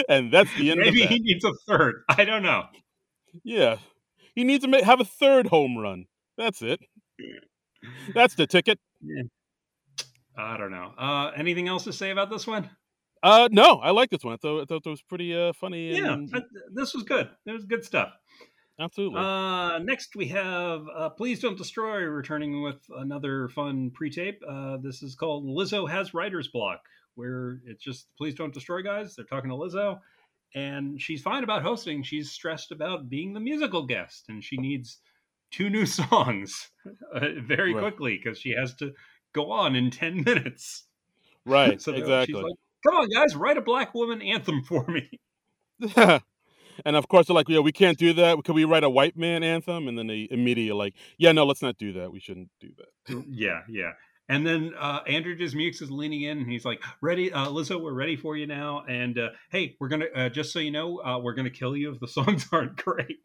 and 0.09 0.31
that's 0.31 0.53
the 0.57 0.71
end 0.71 0.81
Maybe 0.81 1.05
he 1.05 1.19
needs 1.19 1.43
a 1.45 1.53
third. 1.67 2.03
I 2.09 2.25
don't 2.25 2.43
know. 2.43 2.65
Yeah, 3.43 3.77
he 4.35 4.43
needs 4.43 4.65
to 4.65 4.85
have 4.85 4.99
a 4.99 5.05
third 5.05 5.47
home 5.47 5.77
run. 5.77 6.05
That's 6.37 6.61
it. 6.61 6.79
That's 8.13 8.35
the 8.35 8.47
ticket. 8.47 8.79
I 10.37 10.57
don't 10.57 10.71
know. 10.71 10.93
Uh, 10.97 11.31
anything 11.35 11.67
else 11.67 11.83
to 11.85 11.93
say 11.93 12.11
about 12.11 12.29
this 12.29 12.47
one? 12.47 12.69
Uh, 13.21 13.49
no, 13.51 13.75
I 13.79 13.91
like 13.91 14.09
this 14.09 14.23
one. 14.23 14.33
I 14.33 14.37
thought, 14.37 14.61
I 14.61 14.65
thought 14.65 14.85
it 14.85 14.89
was 14.89 15.01
pretty 15.01 15.35
uh, 15.35 15.51
funny. 15.53 15.97
Yeah, 15.97 16.13
And, 16.13 16.31
I- 16.33 16.41
this 16.73 16.93
was 16.93 17.03
good. 17.03 17.29
It 17.45 17.51
was 17.51 17.65
good 17.65 17.83
stuff. 17.83 18.13
absolutely. 18.79 19.19
Uh, 19.19 19.79
next, 19.79 20.15
we 20.15 20.27
have 20.29 20.85
uh, 20.95 21.09
Please 21.09 21.41
Don't 21.41 21.57
Destroy 21.57 21.97
returning 22.03 22.61
with 22.63 22.77
another 22.97 23.49
fun 23.49 23.91
pre 23.91 24.09
tape. 24.09 24.41
Uh, 24.47 24.77
this 24.77 25.03
is 25.03 25.15
called 25.15 25.45
Lizzo 25.45 25.89
Has 25.89 26.13
Writer's 26.13 26.47
Block, 26.47 26.79
where 27.15 27.59
it's 27.65 27.83
just 27.83 28.07
Please 28.17 28.35
Don't 28.35 28.53
Destroy 28.53 28.81
guys. 28.81 29.15
They're 29.17 29.25
talking 29.25 29.49
to 29.49 29.55
Lizzo, 29.57 29.99
and 30.55 31.01
she's 31.01 31.21
fine 31.21 31.43
about 31.43 31.61
hosting. 31.63 32.03
She's 32.03 32.31
stressed 32.31 32.71
about 32.71 33.09
being 33.09 33.33
the 33.33 33.39
musical 33.39 33.85
guest, 33.85 34.25
and 34.29 34.43
she 34.43 34.57
needs 34.57 34.99
two 35.51 35.69
new 35.69 35.85
songs 35.99 36.69
uh, 37.13 37.19
very 37.41 37.73
Right. 37.73 37.81
quickly 37.81 38.17
because 38.21 38.39
she 38.39 38.51
has 38.51 38.75
to 38.75 38.91
go 39.33 39.51
on 39.51 39.75
in 39.75 39.91
10 39.91 40.23
minutes. 40.23 40.85
right, 41.45 41.81
So 41.81 41.93
exactly. 41.93 42.33
she's 42.33 42.43
like, 42.43 42.53
Come 42.85 42.95
on, 42.95 43.09
guys, 43.09 43.35
write 43.35 43.57
a 43.57 43.61
black 43.61 43.93
woman 43.93 44.21
anthem 44.21 44.63
for 44.67 44.85
me. 44.87 45.09
and 46.85 46.95
of 46.95 47.07
course, 47.09 47.27
they're 47.27 47.35
like, 47.35 47.49
yeah, 47.49 47.59
we 47.59 47.71
can't 47.71 47.97
do 47.97 48.13
that. 48.13 48.43
Can 48.43 48.55
we 48.55 48.63
write 48.65 48.83
a 48.83 48.89
white 48.89 49.17
man 49.17 49.43
anthem? 49.43 49.87
And 49.87 49.97
then 49.97 50.07
they 50.07 50.27
immediately 50.31 50.71
like, 50.77 50.93
yeah, 51.17 51.31
no, 51.31 51.45
let's 51.45 51.61
not 51.61 51.77
do 51.77 51.93
that. 51.93 52.11
We 52.11 52.19
shouldn't 52.19 52.49
do 52.59 52.69
that. 52.77 53.23
yeah, 53.29 53.61
yeah. 53.69 53.91
And 54.29 54.45
then 54.45 54.73
uh, 54.79 54.99
Andrew 55.07 55.35
Dismukes 55.35 55.81
is 55.81 55.89
leaning 55.91 56.21
in, 56.21 56.37
and 56.37 56.49
he's 56.51 56.63
like, 56.63 56.81
"Ready, 57.01 57.33
uh, 57.33 57.47
Lizzo, 57.47 57.81
we're 57.81 57.93
ready 57.93 58.15
for 58.15 58.37
you 58.37 58.45
now." 58.47 58.83
And 58.87 59.17
uh, 59.17 59.29
hey, 59.51 59.75
we're 59.79 59.87
gonna 59.89 60.05
uh, 60.15 60.29
just 60.29 60.53
so 60.53 60.59
you 60.59 60.71
know, 60.71 61.01
uh, 61.03 61.19
we're 61.19 61.33
gonna 61.33 61.49
kill 61.49 61.75
you 61.75 61.91
if 61.91 61.99
the 61.99 62.07
songs 62.17 62.47
aren't 62.51 62.77
great. 62.77 63.17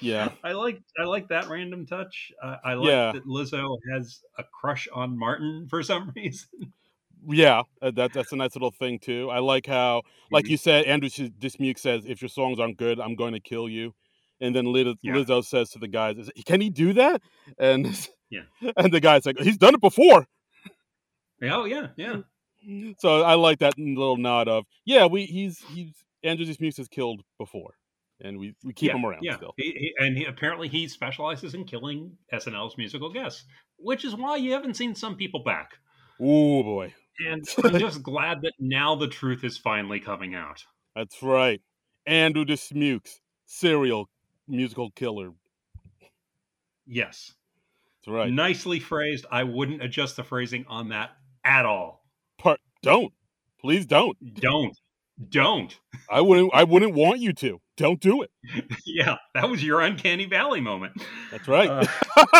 Yeah, 0.00 0.32
I 0.42 0.52
like 0.52 0.80
I 0.98 1.04
like 1.04 1.28
that 1.28 1.48
random 1.48 1.86
touch. 1.86 2.32
Uh, 2.42 2.56
I 2.64 2.74
like 2.74 2.88
Yeah. 2.90 3.12
that 3.12 3.24
Lizzo 3.26 3.78
has 3.92 4.20
a 4.36 4.44
crush 4.60 4.88
on 4.92 5.16
Martin 5.18 5.68
for 5.70 5.82
some 5.84 6.12
reason. 6.16 6.72
Yeah, 7.26 7.62
uh, 7.80 7.90
that 7.92 8.12
that's 8.12 8.32
a 8.32 8.36
nice 8.36 8.54
little 8.54 8.70
thing 8.72 8.98
too. 8.98 9.30
I 9.30 9.38
like 9.38 9.66
how, 9.66 10.02
like 10.30 10.46
Mhm. 10.46 10.50
you 10.50 10.56
said, 10.58 10.84
Andrew 10.84 11.08
Sh- 11.08 11.30
Dismuke 11.38 11.78
says, 11.78 12.04
"If 12.06 12.20
your 12.20 12.28
songs 12.28 12.58
aren't 12.58 12.76
good, 12.76 13.00
I'm 13.00 13.14
going 13.14 13.32
to 13.32 13.40
kill 13.40 13.68
you." 13.68 13.94
And 14.40 14.54
then 14.54 14.66
Liz- 14.66 14.96
Yeah. 15.00 15.14
Lizzo 15.14 15.42
says 15.44 15.70
to 15.70 15.78
the 15.78 15.88
guys, 15.88 16.28
"Can 16.44 16.60
he 16.60 16.68
do 16.70 16.92
that?" 16.94 17.22
And 17.58 17.86
Yeah. 18.34 18.70
and 18.76 18.92
the 18.92 19.00
guy's 19.00 19.26
like, 19.26 19.38
"He's 19.38 19.58
done 19.58 19.74
it 19.74 19.80
before." 19.80 20.26
Oh 21.42 21.64
yeah, 21.64 21.88
yeah. 21.96 22.16
So 22.98 23.20
I 23.20 23.34
like 23.34 23.58
that 23.58 23.78
little 23.78 24.16
nod 24.16 24.48
of, 24.48 24.64
"Yeah, 24.86 25.04
we 25.04 25.26
he's 25.26 25.58
he's 25.74 25.92
Andrew 26.22 26.46
Dismuke 26.46 26.78
has 26.78 26.88
killed 26.88 27.20
before, 27.38 27.74
and 28.22 28.38
we 28.38 28.54
we 28.64 28.72
keep 28.72 28.88
yeah, 28.88 28.96
him 28.96 29.04
around 29.04 29.22
yeah. 29.22 29.36
still." 29.36 29.52
He, 29.58 29.64
he, 29.64 29.94
and 29.98 30.16
he, 30.16 30.24
apparently 30.24 30.68
he 30.68 30.88
specializes 30.88 31.52
in 31.52 31.64
killing 31.64 32.16
SNL's 32.32 32.78
musical 32.78 33.12
guests, 33.12 33.44
which 33.76 34.02
is 34.06 34.16
why 34.16 34.36
you 34.36 34.52
haven't 34.52 34.78
seen 34.78 34.94
some 34.94 35.14
people 35.16 35.44
back. 35.44 35.72
Oh 36.18 36.62
boy, 36.62 36.94
And 37.18 37.46
I'm 37.64 37.78
just 37.78 38.02
glad 38.02 38.40
that 38.42 38.54
now 38.58 38.94
the 38.94 39.08
truth 39.08 39.44
is 39.44 39.58
finally 39.58 40.00
coming 40.00 40.34
out. 40.34 40.64
that's 40.96 41.22
right. 41.22 41.60
Andrew 42.06 42.46
Dismuke's 42.46 43.20
serial 43.44 44.08
musical 44.48 44.90
killer. 44.92 45.32
Yes. 46.86 47.34
That's 48.04 48.14
right. 48.14 48.30
Nicely 48.30 48.80
phrased. 48.80 49.24
I 49.30 49.44
wouldn't 49.44 49.82
adjust 49.82 50.16
the 50.16 50.24
phrasing 50.24 50.66
on 50.68 50.90
that 50.90 51.10
at 51.44 51.64
all. 51.64 52.04
Part 52.38 52.60
don't. 52.82 53.12
Please 53.60 53.86
don't. 53.86 54.16
Don't. 54.34 54.76
Don't. 55.28 55.78
I 56.10 56.20
wouldn't 56.20 56.50
I 56.52 56.64
wouldn't 56.64 56.92
want 56.92 57.20
you 57.20 57.32
to. 57.34 57.60
Don't 57.76 58.00
do 58.00 58.22
it. 58.22 58.30
yeah, 58.86 59.16
that 59.34 59.48
was 59.48 59.64
your 59.64 59.80
uncanny 59.80 60.26
valley 60.26 60.60
moment. 60.60 61.00
That's 61.30 61.48
right. 61.48 61.88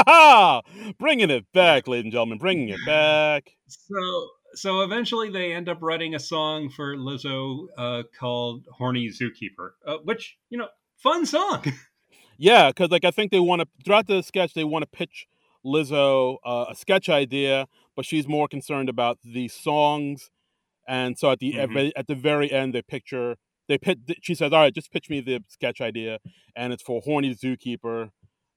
Uh, 0.06 0.60
bringing 0.98 1.30
it 1.30 1.46
back, 1.52 1.88
ladies 1.88 2.04
and 2.04 2.12
gentlemen, 2.12 2.38
bringing 2.38 2.68
it 2.68 2.80
back. 2.84 3.52
so 3.68 4.28
so 4.54 4.82
eventually 4.82 5.30
they 5.30 5.52
end 5.52 5.68
up 5.68 5.78
writing 5.80 6.14
a 6.14 6.20
song 6.20 6.68
for 6.68 6.96
Lizzo 6.96 7.66
uh, 7.78 8.02
called 8.18 8.66
"Horny 8.70 9.08
Zookeeper," 9.08 9.70
uh, 9.86 9.98
which 10.04 10.36
you 10.50 10.58
know, 10.58 10.68
fun 10.96 11.24
song. 11.26 11.64
Yeah, 12.36 12.68
because 12.68 12.90
like 12.90 13.04
I 13.04 13.10
think 13.10 13.30
they 13.30 13.40
want 13.40 13.62
to 13.62 13.68
throughout 13.84 14.06
the 14.06 14.22
sketch 14.22 14.54
they 14.54 14.64
want 14.64 14.82
to 14.82 14.88
pitch 14.88 15.28
Lizzo 15.64 16.38
uh, 16.44 16.66
a 16.70 16.74
sketch 16.74 17.08
idea, 17.08 17.66
but 17.96 18.04
she's 18.04 18.26
more 18.28 18.48
concerned 18.48 18.88
about 18.88 19.18
the 19.24 19.48
songs, 19.48 20.30
and 20.88 21.18
so 21.18 21.30
at 21.30 21.38
the 21.38 21.58
at 21.58 21.68
Mhm. 21.70 21.74
ve- 21.74 21.92
at 21.96 22.06
the 22.06 22.14
very 22.14 22.50
end 22.52 22.74
they 22.74 22.82
picture 22.82 23.36
they 23.68 23.78
pit 23.78 23.98
she 24.22 24.34
says, 24.34 24.52
"All 24.52 24.60
right, 24.60 24.74
just 24.74 24.90
pitch 24.92 25.08
me 25.08 25.20
the 25.20 25.42
sketch 25.48 25.80
idea," 25.80 26.18
and 26.54 26.72
it's 26.72 26.82
for 26.82 27.00
horny 27.02 27.34
zookeeper, 27.34 28.10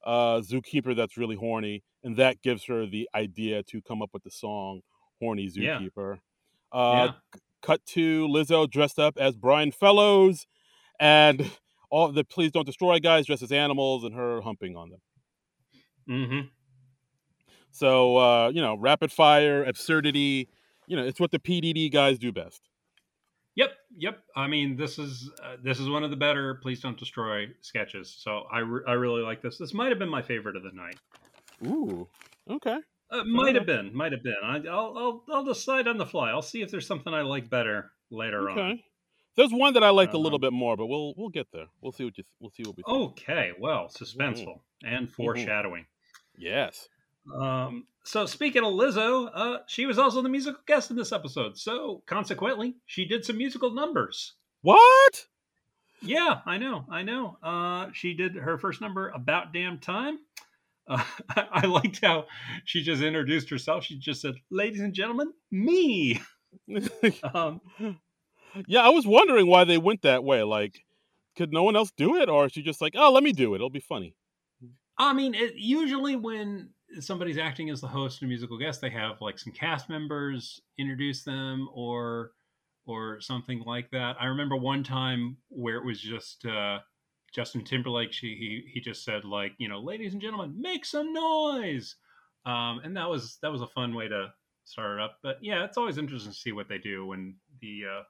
uh, 0.04 0.42
zookeeper 0.42 0.96
that's 0.96 1.16
really 1.18 1.36
horny, 1.38 1.84
and 2.04 2.18
that 2.18 2.42
gives 2.42 2.66
her 2.66 2.86
the 2.86 3.10
idea 3.16 3.64
to 3.64 3.82
come 3.82 4.02
up 4.02 4.10
with 4.14 4.24
the 4.24 4.32
song 4.32 4.82
"Horny 5.22 5.50
Yeah. 5.54 5.80
Zookeeper." 5.80 6.20
Uh, 6.74 7.14
yeah. 7.14 7.40
cut 7.62 7.86
to 7.86 8.28
Lizzo 8.28 8.70
dressed 8.70 9.00
up 9.00 9.18
as 9.18 9.38
Brian 9.38 9.72
Fellows, 9.72 10.46
and 11.00 11.52
all 11.90 12.12
the 12.12 12.26
"Please 12.26 12.52
Don't 12.52 12.66
Destroy" 12.66 13.00
guys 13.00 13.26
dressed 13.28 13.44
as 13.44 13.52
animals, 13.54 14.04
and 14.04 14.14
her 14.14 14.42
humping 14.42 14.76
on 14.76 14.90
them. 14.90 15.02
hmm 16.08 16.42
So 17.78 18.18
uh, 18.18 18.50
you 18.50 18.62
know, 18.62 18.76
rapid 18.78 19.12
fire, 19.12 19.64
absurdity. 19.64 20.50
You 20.88 20.96
know, 20.98 21.04
it's 21.04 21.20
what 21.20 21.32
the 21.32 21.40
PDD 21.40 21.92
guys 21.92 22.18
do 22.18 22.32
best. 22.32 22.62
Yep, 23.56 23.72
yep. 23.98 24.20
I 24.36 24.48
mean, 24.48 24.78
this 24.78 25.00
is 25.00 25.30
uh, 25.44 25.56
this 25.64 25.80
is 25.80 25.90
one 25.90 26.04
of 26.04 26.10
the 26.12 26.16
better 26.16 26.56
"Please 26.62 26.80
Don't 26.80 26.98
Destroy" 26.98 27.48
sketches. 27.62 28.16
So 28.20 28.44
I, 28.52 28.60
re- 28.60 28.84
I 28.88 28.94
really 28.94 29.22
like 29.24 29.42
this. 29.42 29.58
This 29.58 29.74
might 29.74 29.90
have 29.90 30.00
been 30.00 30.10
my 30.10 30.22
favorite 30.22 30.56
of 30.56 30.64
the 30.64 30.72
night. 30.74 30.98
Ooh, 31.66 32.08
okay. 32.50 32.78
Uh, 33.10 33.24
might 33.24 33.56
have 33.56 33.66
been, 33.66 33.96
might 33.96 34.12
have 34.12 34.22
been. 34.22 34.36
I, 34.44 34.58
I'll, 34.70 34.94
I'll 34.98 35.24
I'll 35.32 35.44
decide 35.44 35.88
on 35.88 35.98
the 35.98 36.06
fly. 36.06 36.30
I'll 36.30 36.42
see 36.42 36.62
if 36.62 36.70
there's 36.70 36.86
something 36.86 37.14
I 37.14 37.22
like 37.22 37.50
better 37.50 37.92
later 38.12 38.50
on. 38.50 38.60
Okay. 38.60 38.84
There's 39.36 39.52
one 39.52 39.74
that 39.74 39.84
I 39.84 39.90
liked 39.92 40.14
a 40.14 40.18
little 40.18 40.38
Um, 40.38 40.42
bit 40.42 40.54
more, 40.54 40.76
but 40.78 40.86
we'll 40.88 41.14
we'll 41.18 41.30
get 41.30 41.48
there. 41.52 41.66
We'll 41.82 41.92
see 41.92 42.04
what 42.06 42.18
you 42.18 42.24
we'll 42.40 42.52
see 42.52 42.64
what 42.64 42.78
we 42.78 42.84
think. 42.84 42.98
Okay, 43.12 43.52
well, 43.60 43.88
suspenseful 43.88 44.60
and 44.86 45.12
foreshadowing. 45.12 45.86
yes. 46.38 46.88
Um, 47.34 47.86
so 48.04 48.26
speaking 48.26 48.64
of 48.64 48.74
Lizzo, 48.74 49.30
uh, 49.34 49.58
she 49.68 49.86
was 49.86 50.00
also 50.00 50.22
the 50.22 50.30
musical 50.30 50.62
guest 50.66 50.92
in 50.92 50.98
this 50.98 51.12
episode. 51.12 51.58
So 51.58 52.04
consequently, 52.06 52.76
she 52.86 53.06
did 53.06 53.26
some 53.26 53.38
musical 53.38 53.72
numbers. 53.72 54.34
What? 54.62 55.26
Yeah, 56.02 56.42
I 56.46 56.58
know, 56.58 56.86
I 56.90 57.04
know. 57.04 57.38
Uh, 57.42 57.88
she 57.94 58.14
did 58.14 58.36
her 58.36 58.58
first 58.58 58.82
number 58.82 59.10
about 59.10 59.52
damn 59.54 59.80
time. 59.80 60.20
Uh, 60.88 61.04
I, 61.30 61.48
I 61.52 61.66
liked 61.66 62.00
how 62.04 62.28
she 62.66 62.82
just 62.84 63.02
introduced 63.02 63.50
herself. 63.50 63.84
She 63.84 63.98
just 63.98 64.22
said, 64.22 64.36
"Ladies 64.50 64.82
and 64.82 64.94
gentlemen, 64.94 65.34
me." 65.52 66.22
Um, 67.34 67.62
yeah, 68.68 68.82
I 68.82 68.90
was 68.90 69.06
wondering 69.06 69.48
why 69.48 69.64
they 69.64 69.78
went 69.78 70.02
that 70.04 70.24
way. 70.24 70.44
Like, 70.44 70.86
could 71.36 71.54
no 71.54 71.64
one 71.64 71.76
else 71.76 71.92
do 71.96 72.18
it, 72.18 72.30
or 72.30 72.46
is 72.46 72.54
she 72.54 72.64
just 72.64 72.82
like, 72.82 72.94
oh, 72.96 73.12
let 73.12 73.24
me 73.24 73.32
do 73.32 73.54
it? 73.54 73.58
It'll 73.58 73.70
be 73.70 73.80
funny. 73.80 74.16
I 74.98 75.14
mean, 75.14 75.36
it, 75.36 75.56
usually 75.56 76.16
when 76.16 76.70
somebody's 77.00 77.38
acting 77.38 77.70
as 77.70 77.82
the 77.82 77.88
host 77.88 78.22
and 78.22 78.30
musical 78.30 78.58
guest, 78.58 78.82
they 78.82 78.90
have 78.90 79.22
like 79.22 79.40
some 79.40 79.54
cast 79.54 79.90
members 79.90 80.62
introduce 80.78 81.24
them 81.24 81.68
or 81.74 82.32
or 82.86 83.20
something 83.20 83.62
like 83.66 83.92
that. 83.92 84.16
I 84.20 84.26
remember 84.26 84.56
one 84.56 84.84
time 84.84 85.38
where 85.50 85.76
it 85.78 85.86
was 85.86 86.00
just 86.00 86.46
uh, 86.46 86.80
Justin 87.34 87.64
Timberlake. 87.64 88.14
She 88.14 88.36
he 88.36 88.72
he 88.74 88.80
just 88.80 89.04
said 89.04 89.26
like, 89.26 89.54
you 89.58 89.68
know, 89.68 89.80
ladies 89.80 90.14
and 90.14 90.22
gentlemen, 90.22 90.56
make 90.60 90.86
some 90.86 91.14
noise, 91.14 91.96
um, 92.46 92.80
and 92.84 92.96
that 92.96 93.10
was 93.10 93.38
that 93.42 93.52
was 93.52 93.62
a 93.62 93.68
fun 93.68 93.94
way 93.94 94.08
to 94.08 94.34
start 94.64 95.00
it 95.00 95.04
up. 95.04 95.20
But 95.22 95.38
yeah, 95.42 95.66
it's 95.66 95.78
always 95.78 95.98
interesting 95.98 96.32
to 96.32 96.38
see 96.38 96.52
what 96.52 96.70
they 96.70 96.78
do 96.78 97.06
when 97.06 97.36
the 97.62 97.84
uh, 98.00 98.04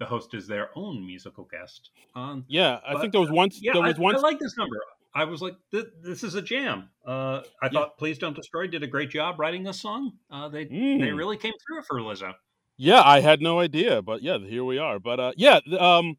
the 0.00 0.06
host 0.06 0.34
is 0.34 0.46
their 0.46 0.70
own 0.76 1.04
musical 1.06 1.44
guest. 1.44 1.90
Um, 2.14 2.44
Yeah, 2.48 2.80
I 2.86 2.94
But, 2.94 3.00
think 3.00 3.12
there 3.12 3.20
was 3.20 3.30
once. 3.30 3.60
yeah, 3.62 3.72
there 3.72 3.82
I, 3.82 3.88
was 3.88 3.98
once. 3.98 4.18
I 4.18 4.20
like 4.20 4.38
this 4.38 4.56
number. 4.56 4.76
I 5.14 5.24
was 5.24 5.40
like, 5.42 5.56
th- 5.72 5.86
this 6.02 6.22
is 6.22 6.34
a 6.34 6.42
jam. 6.42 6.90
Uh, 7.06 7.42
I 7.62 7.66
Yeah. 7.66 7.70
thought 7.70 7.98
"Please 7.98 8.18
Don't 8.18 8.36
Destroy" 8.36 8.66
did 8.66 8.82
a 8.82 8.86
great 8.86 9.10
job 9.10 9.38
writing 9.38 9.62
this 9.64 9.80
song. 9.80 10.18
Uh, 10.30 10.48
they 10.48 10.64
they 10.64 10.70
Mm. 10.74 11.16
really 11.16 11.36
came 11.36 11.54
through 11.66 11.82
for 11.82 11.98
Lizzo. 12.00 12.34
Yeah, 12.76 13.02
I 13.02 13.20
had 13.20 13.40
no 13.40 13.58
idea, 13.58 14.02
but 14.02 14.22
yeah, 14.22 14.38
here 14.38 14.64
we 14.64 14.78
are. 14.78 14.98
But 15.00 15.18
uh, 15.20 15.32
yeah, 15.36 15.60
um, 15.78 16.16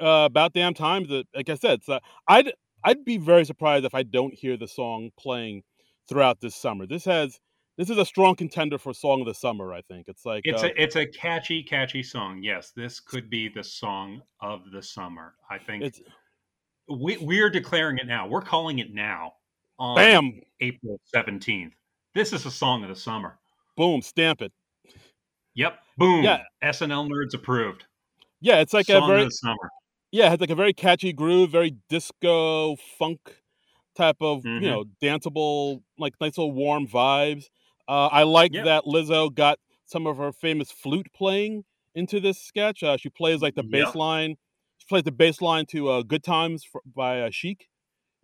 uh, 0.00 0.26
about 0.26 0.52
damn 0.52 0.74
time. 0.74 1.04
That, 1.04 1.26
like 1.34 1.48
I 1.48 1.54
said, 1.54 1.82
so 1.84 2.00
I'd 2.28 2.52
I'd 2.84 3.04
be 3.04 3.16
very 3.16 3.44
surprised 3.44 3.84
if 3.84 3.94
I 3.94 4.02
don't 4.02 4.34
hear 4.34 4.56
the 4.56 4.68
song 4.68 5.10
playing 5.18 5.62
throughout 6.08 6.40
this 6.40 6.54
summer. 6.56 6.86
This 6.86 7.04
has 7.06 7.40
this 7.78 7.88
is 7.88 7.96
a 7.96 8.04
strong 8.04 8.34
contender 8.34 8.76
for 8.76 8.92
song 8.92 9.20
of 9.20 9.26
the 9.26 9.34
summer. 9.34 9.72
I 9.72 9.80
think 9.82 10.06
it's 10.08 10.26
like 10.26 10.42
It's 10.44 10.62
uh, 10.62 10.66
a 10.66 10.82
it's 10.82 10.96
a 10.96 11.06
catchy, 11.06 11.62
catchy 11.62 12.02
song. 12.02 12.42
Yes, 12.42 12.72
this 12.72 13.00
could 13.00 13.30
be 13.30 13.48
the 13.48 13.64
song 13.64 14.22
of 14.40 14.70
the 14.72 14.82
summer. 14.82 15.36
I 15.48 15.58
think 15.58 15.94
we 16.88 17.16
we're 17.18 17.50
declaring 17.50 17.98
it 17.98 18.06
now. 18.06 18.26
We're 18.26 18.42
calling 18.42 18.78
it 18.78 18.92
now 18.92 19.34
on 19.78 19.96
bam, 19.96 20.40
April 20.60 21.00
seventeenth. 21.04 21.74
This 22.14 22.32
is 22.32 22.44
a 22.46 22.50
song 22.50 22.82
of 22.82 22.88
the 22.88 22.96
summer. 22.96 23.38
boom, 23.76 24.02
stamp 24.02 24.42
it. 24.42 24.52
Yep, 25.54 25.78
boom. 25.98 26.22
Yeah. 26.24 26.42
SNL 26.62 27.08
nerds 27.08 27.34
approved. 27.34 27.84
Yeah, 28.40 28.60
it's 28.60 28.72
like 28.72 28.86
song 28.86 29.04
a 29.04 29.06
very 29.06 29.22
of 29.22 29.28
the 29.28 29.34
summer. 29.34 29.70
yeah, 30.10 30.26
it 30.26 30.30
has 30.30 30.40
like 30.40 30.50
a 30.50 30.54
very 30.54 30.72
catchy 30.72 31.12
groove, 31.12 31.50
very 31.50 31.76
disco 31.88 32.76
funk 32.76 33.20
type 33.94 34.16
of 34.20 34.42
Mhm. 34.42 34.62
you 34.62 34.68
know 34.70 34.84
danceable, 35.02 35.82
like 35.98 36.14
nice 36.20 36.36
little 36.38 36.52
warm 36.52 36.86
vibes. 36.86 37.44
Uh, 37.88 38.06
I 38.06 38.22
like 38.24 38.52
Yeah. 38.54 38.64
that 38.64 38.84
Lizzo 38.84 39.32
got 39.34 39.58
some 39.84 40.06
of 40.06 40.16
her 40.16 40.32
famous 40.32 40.70
flute 40.72 41.08
playing 41.14 41.64
into 41.94 42.20
this 42.20 42.38
sketch. 42.40 42.82
Uh, 42.82 42.96
she 42.96 43.10
plays 43.10 43.42
like 43.42 43.54
the 43.54 43.62
Yeah. 43.64 43.84
bass 43.84 43.94
line. 43.94 44.36
She 44.82 44.86
plays 44.88 45.04
the 45.04 45.12
bass 45.12 45.40
line 45.40 45.64
to 45.66 45.88
uh, 45.90 46.02
"Good 46.02 46.24
Times" 46.24 46.64
for, 46.64 46.80
by 46.92 47.20
uh, 47.20 47.30
Chic 47.30 47.68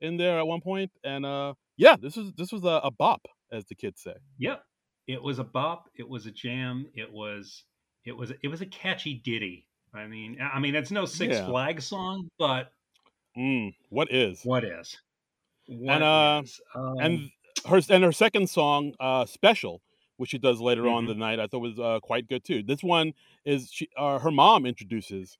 in 0.00 0.16
there 0.16 0.40
at 0.40 0.46
one 0.48 0.60
point, 0.60 0.90
and 1.04 1.24
uh, 1.24 1.54
yeah, 1.76 1.94
this 1.94 2.16
was 2.16 2.32
this 2.32 2.50
was 2.50 2.64
a, 2.64 2.80
a 2.82 2.90
bop, 2.90 3.28
as 3.52 3.64
the 3.66 3.76
kids 3.76 4.02
say. 4.02 4.14
Yep. 4.38 4.64
It 5.06 5.22
was 5.22 5.38
a 5.38 5.44
bop. 5.44 5.88
It 5.94 6.08
was 6.08 6.26
a 6.26 6.32
jam. 6.32 6.88
It 6.94 7.12
was 7.12 7.62
it 8.04 8.10
was 8.10 8.32
it 8.42 8.48
was 8.48 8.60
a 8.60 8.66
catchy 8.66 9.14
ditty. 9.14 9.68
I 9.94 10.08
mean, 10.08 10.36
I 10.40 10.58
mean, 10.58 10.74
it's 10.74 10.90
no 10.90 11.04
Six 11.04 11.36
Yeah. 11.36 11.46
Flags 11.46 11.86
song, 11.86 12.28
but 12.40 12.72
Mm, 13.36 13.72
what 13.90 14.12
is? 14.12 14.42
what 14.42 14.64
is? 14.64 14.98
What 15.68 16.02
uh, 16.02 16.40
is? 16.42 16.60
Um, 16.74 16.94
and 16.98 17.30
her 17.66 17.80
and 17.88 18.02
her 18.02 18.10
second 18.10 18.50
song, 18.50 18.94
uh, 18.98 19.26
"Special," 19.26 19.80
which 20.16 20.30
she 20.30 20.38
does 20.38 20.60
later 20.60 20.88
on 20.88 21.04
Mhm. 21.04 21.08
the 21.08 21.14
night, 21.14 21.38
I 21.38 21.46
thought 21.46 21.60
was 21.60 21.78
uh, 21.78 22.00
quite 22.02 22.26
good 22.26 22.42
too. 22.42 22.64
This 22.64 22.82
one 22.82 23.12
is 23.44 23.70
she 23.70 23.88
uh, 23.96 24.18
her 24.18 24.32
mom 24.32 24.66
introduces 24.66 25.38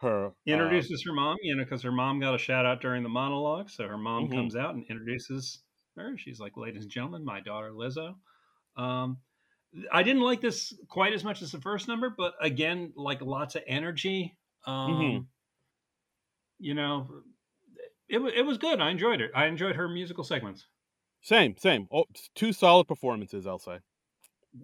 her. 0.00 0.34
uh, 0.50 0.84
introduces 0.86 1.02
her 1.04 1.12
mom, 1.12 1.36
you 1.42 1.56
know, 1.56 1.64
because 1.64 1.82
her 1.82 1.92
mom 1.92 2.20
got 2.20 2.34
a 2.34 2.38
shout 2.38 2.66
out 2.66 2.80
during 2.80 3.02
the 3.02 3.08
monologue. 3.08 3.70
So 3.70 3.86
her 3.88 3.98
mom 3.98 4.28
Mhm. 4.28 4.28
comes 4.28 4.56
out 4.56 4.74
and 4.74 4.84
introduces 4.86 5.64
her. 5.96 6.16
She's 6.18 6.40
like, 6.40 6.56
"Ladies 6.56 6.82
and 6.82 6.90
gentlemen, 6.90 7.24
my 7.24 7.40
daughter 7.40 7.72
Lizzo." 7.72 8.16
Um, 8.76 9.18
I 9.92 10.02
didn't 10.04 10.22
like 10.22 10.40
this 10.42 10.74
quite 10.88 11.14
as 11.14 11.24
much 11.24 11.42
as 11.42 11.52
the 11.52 11.60
first 11.60 11.88
number, 11.88 12.10
but 12.10 12.34
again, 12.40 12.92
like 12.96 13.22
lots 13.22 13.56
of 13.56 13.64
energy. 13.66 14.38
Um, 14.66 15.20
Mhm. 15.20 15.28
You 16.58 16.74
know, 16.74 17.22
it 18.08 18.20
it 18.20 18.42
was 18.46 18.58
good. 18.58 18.80
I 18.80 18.90
enjoyed 18.90 19.20
it. 19.20 19.30
I 19.34 19.46
enjoyed 19.46 19.76
her 19.76 19.88
musical 19.88 20.24
segments. 20.24 20.66
same, 21.20 21.56
same. 21.58 21.88
Oh, 21.90 22.06
two 22.34 22.52
solid 22.54 22.88
performances, 22.88 23.46
I'll 23.46 23.58
say. 23.58 23.80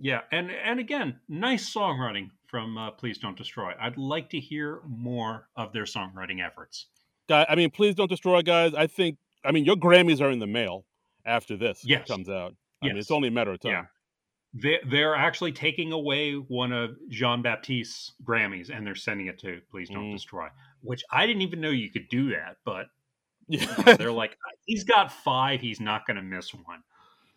yeah, 0.01 0.23
and 0.31 0.51
and 0.51 0.81
again, 0.81 1.21
nice 1.29 1.73
songwriting 1.73 2.31
from 2.53 2.77
uh, 2.79 2.91
Please 2.93 3.19
Don't 3.19 3.37
Destroy. 3.37 3.73
I'd 3.81 3.97
like 3.97 4.29
to 4.31 4.39
hear 4.39 4.83
more 4.87 5.49
of 5.57 5.73
their 5.73 5.85
songwriting 5.85 6.45
efforts. 6.47 6.87
Guy, 7.29 7.47
I 7.49 7.57
mean, 7.57 7.71
please 7.71 7.95
don't 7.95 8.09
destroy, 8.11 8.43
guys. 8.43 8.75
I 8.75 8.87
think, 8.87 9.17
I 9.45 9.53
mean, 9.53 9.65
your 9.65 9.77
Grammys 9.77 10.21
are 10.21 10.31
in 10.31 10.39
the 10.39 10.47
mail 10.47 10.85
after 11.25 11.57
this 11.57 11.81
Yes. 11.85 12.07
comes 12.07 12.29
out. 12.29 12.55
I 12.83 12.87
mean, 12.87 12.97
Yes. 12.97 13.05
it's 13.05 13.11
only 13.11 13.29
a 13.29 13.31
matter 13.31 13.53
of 13.53 13.61
time. 13.61 13.71
Yeah. 13.73 13.85
They 14.55 14.81
they're 14.91 15.15
actually 15.15 15.53
taking 15.53 15.93
away 15.93 16.35
one 16.35 16.73
of 16.73 16.91
Jon 17.09 17.43
Batiste's 17.43 18.13
Grammys 18.23 18.69
and 18.69 18.87
they're 18.87 18.95
sending 18.95 19.29
it 19.29 19.39
to 19.39 19.63
Please 19.71 19.89
Don't 19.89 20.11
Mm. 20.11 20.13
Destroy, 20.13 20.49
which 20.83 21.03
I 21.11 21.27
didn't 21.27 21.41
even 21.41 21.63
know 21.63 21.71
you 21.71 21.89
could 21.91 22.07
do 22.11 22.31
that. 22.33 22.59
But 22.67 22.89
you 23.49 23.61
know, 23.67 23.95
they're 23.95 24.13
like, 24.13 24.37
he's 24.67 24.85
got 24.85 25.11
five, 25.11 25.63
he's 25.63 25.81
not 25.81 26.07
going 26.07 26.17
to 26.19 26.23
miss 26.23 26.53
one. 26.53 26.83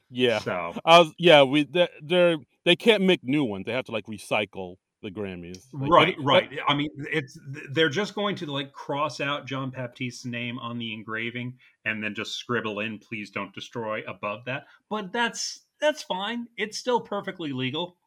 yeah. 0.09 0.39
So 0.39 0.73
I 0.83 0.99
was, 0.99 1.13
yeah. 1.17 1.43
We 1.43 1.63
they're, 1.63 1.87
they're 2.01 2.37
they 2.65 2.75
can't 2.75 3.03
make 3.03 3.23
new 3.23 3.45
ones. 3.45 3.65
They 3.65 3.71
have 3.71 3.85
to 3.85 3.91
like 3.93 4.07
recycle 4.07 4.75
the 5.05 5.11
Grammys. 5.11 5.67
Like, 5.71 5.89
right, 5.91 6.15
but- 6.17 6.25
right. 6.25 6.49
I 6.67 6.73
mean, 6.73 6.89
it's 7.11 7.39
they're 7.71 7.89
just 7.89 8.15
going 8.15 8.35
to 8.37 8.45
like 8.47 8.73
cross 8.73 9.21
out 9.21 9.45
Jon 9.45 9.71
Batiste's 9.71 10.25
name 10.25 10.59
on 10.59 10.77
the 10.77 10.93
engraving 10.93 11.53
and 11.85 12.03
then 12.03 12.13
just 12.13 12.33
scribble 12.33 12.79
in 12.79 12.99
"Please 12.99 13.29
don't 13.29 13.53
destroy" 13.53 14.01
above 14.07 14.45
that. 14.45 14.65
But 14.89 15.13
that's 15.13 15.61
that's 15.79 16.03
fine. 16.03 16.47
It's 16.57 16.77
still 16.77 16.99
perfectly 16.99 17.53
legal. 17.53 17.97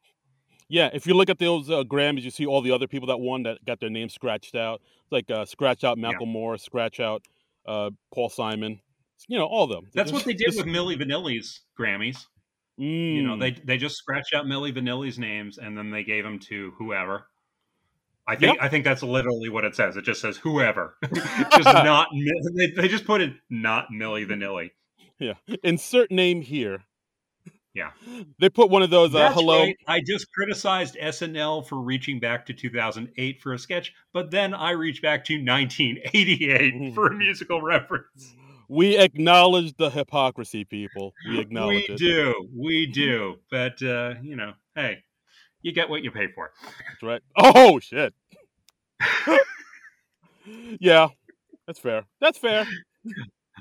Yeah, 0.70 0.90
if 0.92 1.06
you 1.06 1.14
look 1.14 1.30
at 1.30 1.38
those 1.38 1.70
uh, 1.70 1.82
Grammys, 1.84 2.22
you 2.22 2.30
see 2.30 2.44
all 2.44 2.60
the 2.60 2.72
other 2.72 2.86
people 2.86 3.08
that 3.08 3.18
won 3.18 3.44
that 3.44 3.64
got 3.64 3.80
their 3.80 3.88
names 3.88 4.12
scratched 4.12 4.54
out. 4.54 4.82
Like 5.10 5.30
uh, 5.30 5.46
scratch 5.46 5.82
out 5.84 5.96
Malcolm 5.96 6.28
Moore, 6.28 6.58
scratch 6.58 7.00
out 7.00 7.22
uh, 7.66 7.90
Paul 8.12 8.28
Simon. 8.28 8.80
You 9.28 9.38
know, 9.38 9.46
all 9.46 9.64
of 9.64 9.70
them. 9.70 9.88
That's 9.94 10.12
what 10.12 10.24
they 10.24 10.34
did 10.34 10.46
Just- 10.46 10.58
with 10.58 10.66
Milli 10.66 11.00
Vanilli's 11.00 11.62
Grammys. 11.78 12.26
You 12.78 13.22
know, 13.22 13.34
Mm. 13.36 13.40
they 13.40 13.50
they 13.64 13.76
just 13.76 13.96
scratched 13.96 14.32
out 14.34 14.46
Milli 14.46 14.72
Vanilli's 14.72 15.18
names 15.18 15.58
and 15.58 15.76
then 15.76 15.90
they 15.90 16.04
gave 16.04 16.24
them 16.24 16.38
to 16.48 16.72
whoever. 16.78 17.26
I 18.26 18.36
think 18.36 18.58
I 18.60 18.68
think 18.68 18.84
that's 18.84 19.02
literally 19.02 19.48
what 19.48 19.64
it 19.64 19.74
says. 19.74 19.96
It 19.96 20.04
just 20.04 20.20
says 20.20 20.36
whoever, 20.36 20.96
just 21.12 21.64
not. 21.64 22.08
They, 22.54 22.70
they 22.76 22.86
just 22.88 23.04
put 23.06 23.20
it 23.20 23.32
not 23.50 23.88
Milli 23.92 24.26
Vanilli. 24.26 24.70
yeah. 25.18 25.34
Insert 25.64 26.10
name 26.10 26.42
here. 26.42 26.84
Yeah. 27.74 27.90
They 28.40 28.48
put 28.48 28.70
one 28.70 28.82
of 28.82 28.90
those. 28.90 29.14
Uh, 29.14 29.30
hello. 29.32 29.60
right. 29.62 29.76
I 29.86 30.00
just 30.00 30.26
criticized 30.32 30.96
SNL 31.00 31.66
for 31.66 31.80
reaching 31.80 32.18
back 32.20 32.46
to 32.46 32.52
2008 32.52 33.40
for 33.40 33.52
a 33.54 33.58
sketch, 33.58 33.92
but 34.12 34.30
then 34.30 34.52
I 34.52 34.70
reached 34.72 35.00
back 35.02 35.24
to 35.26 35.34
1988 35.34 36.94
for 36.94 37.06
a 37.08 37.14
musical 37.14 37.62
reference. 37.62 38.34
We 38.68 38.98
acknowledge 38.98 39.74
the 39.76 39.90
hypocrisy, 39.90 40.64
people. 40.64 41.14
We 41.28 41.40
acknowledge 41.40 41.84
it. 41.84 41.88
we 41.88 41.94
it. 41.94 41.98
do, 41.98 42.48
we 42.54 42.86
do. 42.86 43.36
But 43.50 43.82
uh, 43.82 44.14
you 44.22 44.36
know, 44.36 44.52
hey, 44.74 44.98
you 45.62 45.72
get 45.72 45.88
what 45.88 46.02
you 46.02 46.10
pay 46.10 46.28
for. 46.34 46.52
That's 46.62 47.02
right. 47.02 47.22
Oh 47.36 47.80
shit. 47.80 48.14
yeah, 50.80 51.08
that's 51.66 51.78
fair. 51.78 52.04
That's 52.20 52.38
fair. 52.38 52.66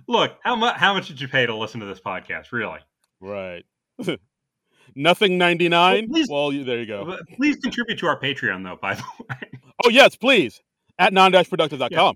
Look, 0.08 0.34
how 0.44 0.56
much 0.56 0.76
how 0.78 0.94
much 0.94 1.08
did 1.08 1.20
you 1.22 1.28
pay 1.28 1.46
to 1.46 1.56
listen 1.56 1.80
to 1.80 1.86
this 1.86 2.00
podcast? 2.00 2.52
Really? 2.52 2.80
Right. 3.20 3.66
Nothing 4.96 5.38
ninety 5.38 5.70
nine. 5.70 6.08
Well, 6.10 6.50
Well, 6.50 6.64
there 6.66 6.80
you 6.80 6.86
go. 6.86 7.18
Please 7.36 7.58
contribute 7.58 8.00
to 8.00 8.08
our 8.08 8.20
Patreon, 8.20 8.64
though. 8.64 8.78
By 8.82 8.96
the 8.96 9.04
way, 9.20 9.60
Oh 9.86 9.90
yes, 9.90 10.16
please. 10.16 10.62
At 11.00 11.14
non-productive.com. 11.14 11.92
yeah, 11.92 12.12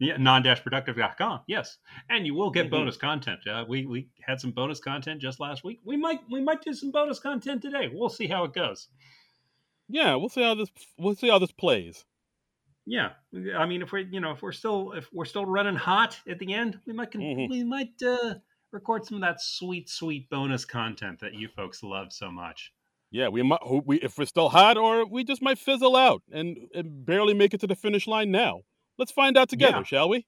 non-productive.com. 0.00 1.40
Yes, 1.46 1.78
and 2.08 2.26
you 2.26 2.34
will 2.34 2.50
get 2.50 2.66
Mhm. 2.66 2.70
bonus 2.70 2.96
content. 2.96 3.46
Uh, 3.46 3.64
we 3.68 3.86
we 3.86 4.08
had 4.26 4.40
some 4.40 4.50
bonus 4.52 4.80
content 4.80 5.20
just 5.20 5.40
last 5.40 5.64
week. 5.64 5.80
We 5.84 5.96
might 5.96 6.20
we 6.30 6.40
might 6.42 6.62
do 6.62 6.72
some 6.74 6.90
bonus 6.90 7.18
content 7.20 7.62
today. 7.62 7.88
We'll 7.92 8.08
see 8.08 8.26
how 8.26 8.44
it 8.44 8.52
goes. 8.52 8.88
Yeah, 9.88 10.14
we'll 10.16 10.28
see 10.30 10.42
how 10.42 10.54
this 10.54 10.70
we'll 10.98 11.14
see 11.14 11.28
how 11.28 11.38
this 11.38 11.52
plays. 11.52 12.04
Yeah, 12.86 13.12
I 13.56 13.64
mean, 13.66 13.80
if 13.82 13.92
we're 13.92 14.00
you 14.00 14.20
know 14.20 14.32
if 14.32 14.42
we're 14.42 14.52
still 14.52 14.92
if 14.92 15.08
we're 15.12 15.24
still 15.24 15.46
running 15.46 15.76
hot 15.76 16.20
at 16.28 16.38
the 16.38 16.52
end, 16.52 16.80
we 16.86 16.92
might 16.92 17.10
con- 17.10 17.22
Mhm. 17.22 17.48
we 17.50 17.64
might 17.64 18.02
uh, 18.02 18.34
record 18.72 19.04
some 19.06 19.16
of 19.16 19.20
that 19.22 19.40
sweet 19.40 19.88
sweet 19.88 20.28
bonus 20.28 20.64
content 20.64 21.20
that 21.20 21.34
you 21.34 21.48
folks 21.48 21.82
love 21.82 22.12
so 22.12 22.30
much. 22.30 22.72
Yeah, 23.10 23.28
we 23.28 23.42
might 23.42 23.60
we 23.86 24.00
if 24.00 24.18
we're 24.18 24.24
still 24.26 24.48
hot 24.50 24.76
or 24.76 25.06
we 25.06 25.24
just 25.24 25.40
might 25.40 25.58
fizzle 25.58 25.94
out 25.96 26.22
and, 26.32 26.58
and 26.74 27.06
barely 27.06 27.32
make 27.32 27.54
it 27.54 27.60
to 27.60 27.66
the 27.66 27.76
finish 27.76 28.06
line 28.06 28.30
now. 28.30 28.62
Let's 28.98 29.12
find 29.12 29.36
out 29.36 29.48
together, 29.48 29.78
Yeah. 29.78 29.82
shall 29.84 30.08
we? 30.08 30.26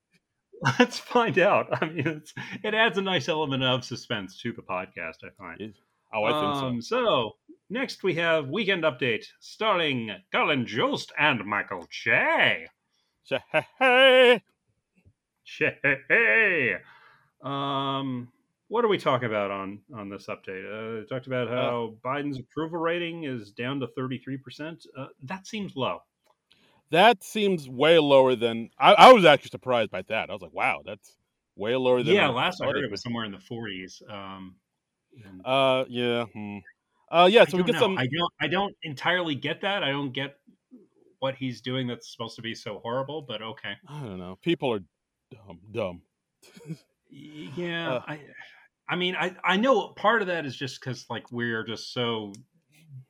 Let's 0.79 0.99
find 0.99 1.39
out. 1.39 1.67
I 1.83 1.87
mean, 1.89 2.07
it's, 2.07 2.33
it 2.64 2.73
adds 2.75 2.97
a 2.99 3.03
nice 3.03 3.29
element 3.29 3.62
of 3.62 3.85
suspense 3.85 4.39
to 4.41 4.53
the 4.53 4.62
podcast. 4.62 5.17
I 5.25 5.29
find. 5.39 5.75
Oh, 6.14 6.25
I 6.25 6.31
think 6.33 6.64
Um, 6.64 6.83
so 6.83 7.33
next 7.69 8.03
we 8.03 8.14
have 8.14 8.49
weekend 8.49 8.85
update 8.85 9.25
starring 9.41 10.11
Colin 10.33 10.64
Jost 10.67 11.12
and 11.19 11.45
Michael 11.45 11.87
Che. 11.91 12.67
so. 13.25 13.39
Hey, 13.79 14.41
Che. 15.45 16.77
Um, 17.43 18.29
what 18.69 18.85
are 18.85 18.89
we 18.89 18.99
talking 18.99 19.29
about 19.29 19.51
on 19.51 19.81
on 19.95 20.09
this 20.09 20.27
update? 20.27 20.64
Uh, 20.67 21.01
we 21.01 21.07
talked 21.07 21.27
about 21.27 21.49
how 21.49 21.95
Biden's 22.05 22.39
approval 22.39 22.79
rating 22.79 23.25
is 23.25 23.51
down 23.53 23.79
to 23.81 23.89
thirty 23.89 24.19
three 24.19 24.37
percent. 24.39 24.85
Uh, 24.97 25.07
That 25.25 25.47
seems 25.47 25.77
low. 25.77 26.01
That 26.91 27.22
seems 27.22 27.68
way 27.68 27.99
lower 27.99 28.37
than 28.37 28.70
I, 28.78 28.93
I 28.93 29.12
was 29.12 29.24
actually 29.24 29.51
surprised 29.51 29.91
by 29.91 30.03
that. 30.03 30.30
I 30.30 30.32
was 30.32 30.43
like, 30.43 30.53
wow, 30.53 30.82
that's 30.84 31.16
way 31.57 31.74
lower 31.76 32.03
than 32.03 32.14
Yeah, 32.14 32.28
last 32.28 32.61
I 32.62 32.66
heard 32.66 32.84
it 32.84 32.91
was 32.91 33.03
somewhere 33.03 33.24
in 33.24 33.32
the 33.32 33.41
forties. 33.41 34.03
Um. 34.09 34.57
Uh, 35.45 35.84
yeah. 35.89 36.24
Hmm. 36.26 36.59
Uh, 37.11 37.28
yeah. 37.30 37.45
So 37.47 37.57
we 37.57 37.64
get 37.64 37.74
know. 37.74 37.80
some. 37.80 37.99
I 37.99 38.07
don't. 38.07 38.32
I 38.41 38.49
don't 38.49 38.74
entirely 38.82 39.34
get 39.34 39.62
that. 39.62 39.82
I 39.82 39.91
don't 39.91 40.12
get 40.12 40.37
what 41.20 41.34
he's 41.34 41.61
doing. 41.61 41.87
That's 41.87 42.12
supposed 42.12 42.37
to 42.37 42.43
be 42.43 42.55
so 42.55 42.80
horrible. 42.82 43.22
But 43.22 43.43
okay. 43.43 43.74
I 43.89 44.01
don't 44.01 44.18
know. 44.18 44.39
People 44.43 44.72
are 44.72 44.80
dumb. 45.30 45.61
Dumb. 45.72 46.03
Yeah. 47.11 47.95
Uh. 47.95 48.03
I. 48.07 48.20
I 48.89 48.97
mean, 48.97 49.16
I. 49.16 49.34
I 49.43 49.57
know 49.57 49.89
part 49.89 50.20
of 50.22 50.28
that 50.28 50.47
is 50.47 50.57
just 50.57 50.80
because 50.80 51.07
like 51.09 51.32
we're 51.32 51.64
just 51.64 51.93
so 51.93 52.32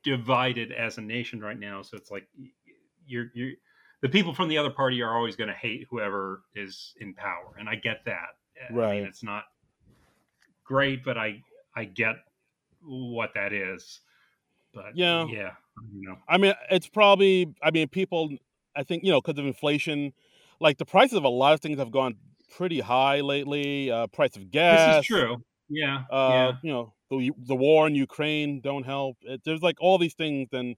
divided 0.03 0.71
as 0.71 0.97
a 0.97 1.01
nation 1.01 1.39
right 1.39 1.59
now. 1.59 1.81
So 1.81 1.97
it's 1.97 2.09
like 2.09 2.27
you're 3.05 3.27
you're 3.33 3.53
the 4.01 4.09
people 4.09 4.33
from 4.33 4.47
the 4.49 4.57
other 4.57 4.69
party 4.69 5.01
are 5.01 5.15
always 5.15 5.35
going 5.35 5.47
to 5.49 5.55
hate 5.55 5.87
whoever 5.89 6.43
is 6.55 6.93
in 6.99 7.13
power, 7.13 7.55
and 7.59 7.67
I 7.69 7.75
get 7.75 8.05
that. 8.05 8.29
I 8.69 8.73
Right. 8.73 8.99
mean, 8.99 9.07
it's 9.07 9.23
not 9.23 9.43
great, 10.63 11.03
but 11.03 11.17
I 11.17 11.41
I 11.75 11.85
get 11.85 12.15
what 12.81 13.33
that 13.35 13.53
is. 13.53 14.01
But 14.73 14.95
Yeah. 14.95 15.25
yeah, 15.27 15.51
you 15.93 16.07
know. 16.09 16.17
I 16.27 16.37
mean, 16.37 16.53
it's 16.69 16.87
probably. 16.87 17.53
I 17.63 17.71
mean, 17.71 17.87
people. 17.87 18.29
I 18.75 18.83
think 18.83 19.03
you 19.03 19.11
know 19.11 19.21
because 19.21 19.39
of 19.39 19.45
inflation, 19.45 20.13
like 20.59 20.77
the 20.77 20.85
prices 20.85 21.17
of 21.17 21.23
a 21.23 21.29
lot 21.29 21.53
of 21.53 21.61
things 21.61 21.79
have 21.79 21.91
gone 21.91 22.17
pretty 22.55 22.79
high 22.79 23.21
lately. 23.21 23.89
Uh, 23.91 24.07
price 24.07 24.35
of 24.35 24.51
gas. 24.51 24.97
This 24.97 25.03
is 25.03 25.07
true. 25.07 25.37
Yeah. 25.69 26.03
Uh, 26.11 26.29
yeah. 26.29 26.51
you 26.63 26.71
know, 26.71 26.93
the 27.09 27.31
the 27.37 27.55
war 27.55 27.87
in 27.87 27.95
Ukraine 27.95 28.61
don't 28.61 28.83
help. 28.85 29.17
It, 29.21 29.41
there's 29.45 29.61
like 29.61 29.77
all 29.79 29.97
these 29.97 30.13
things, 30.13 30.49
and 30.51 30.75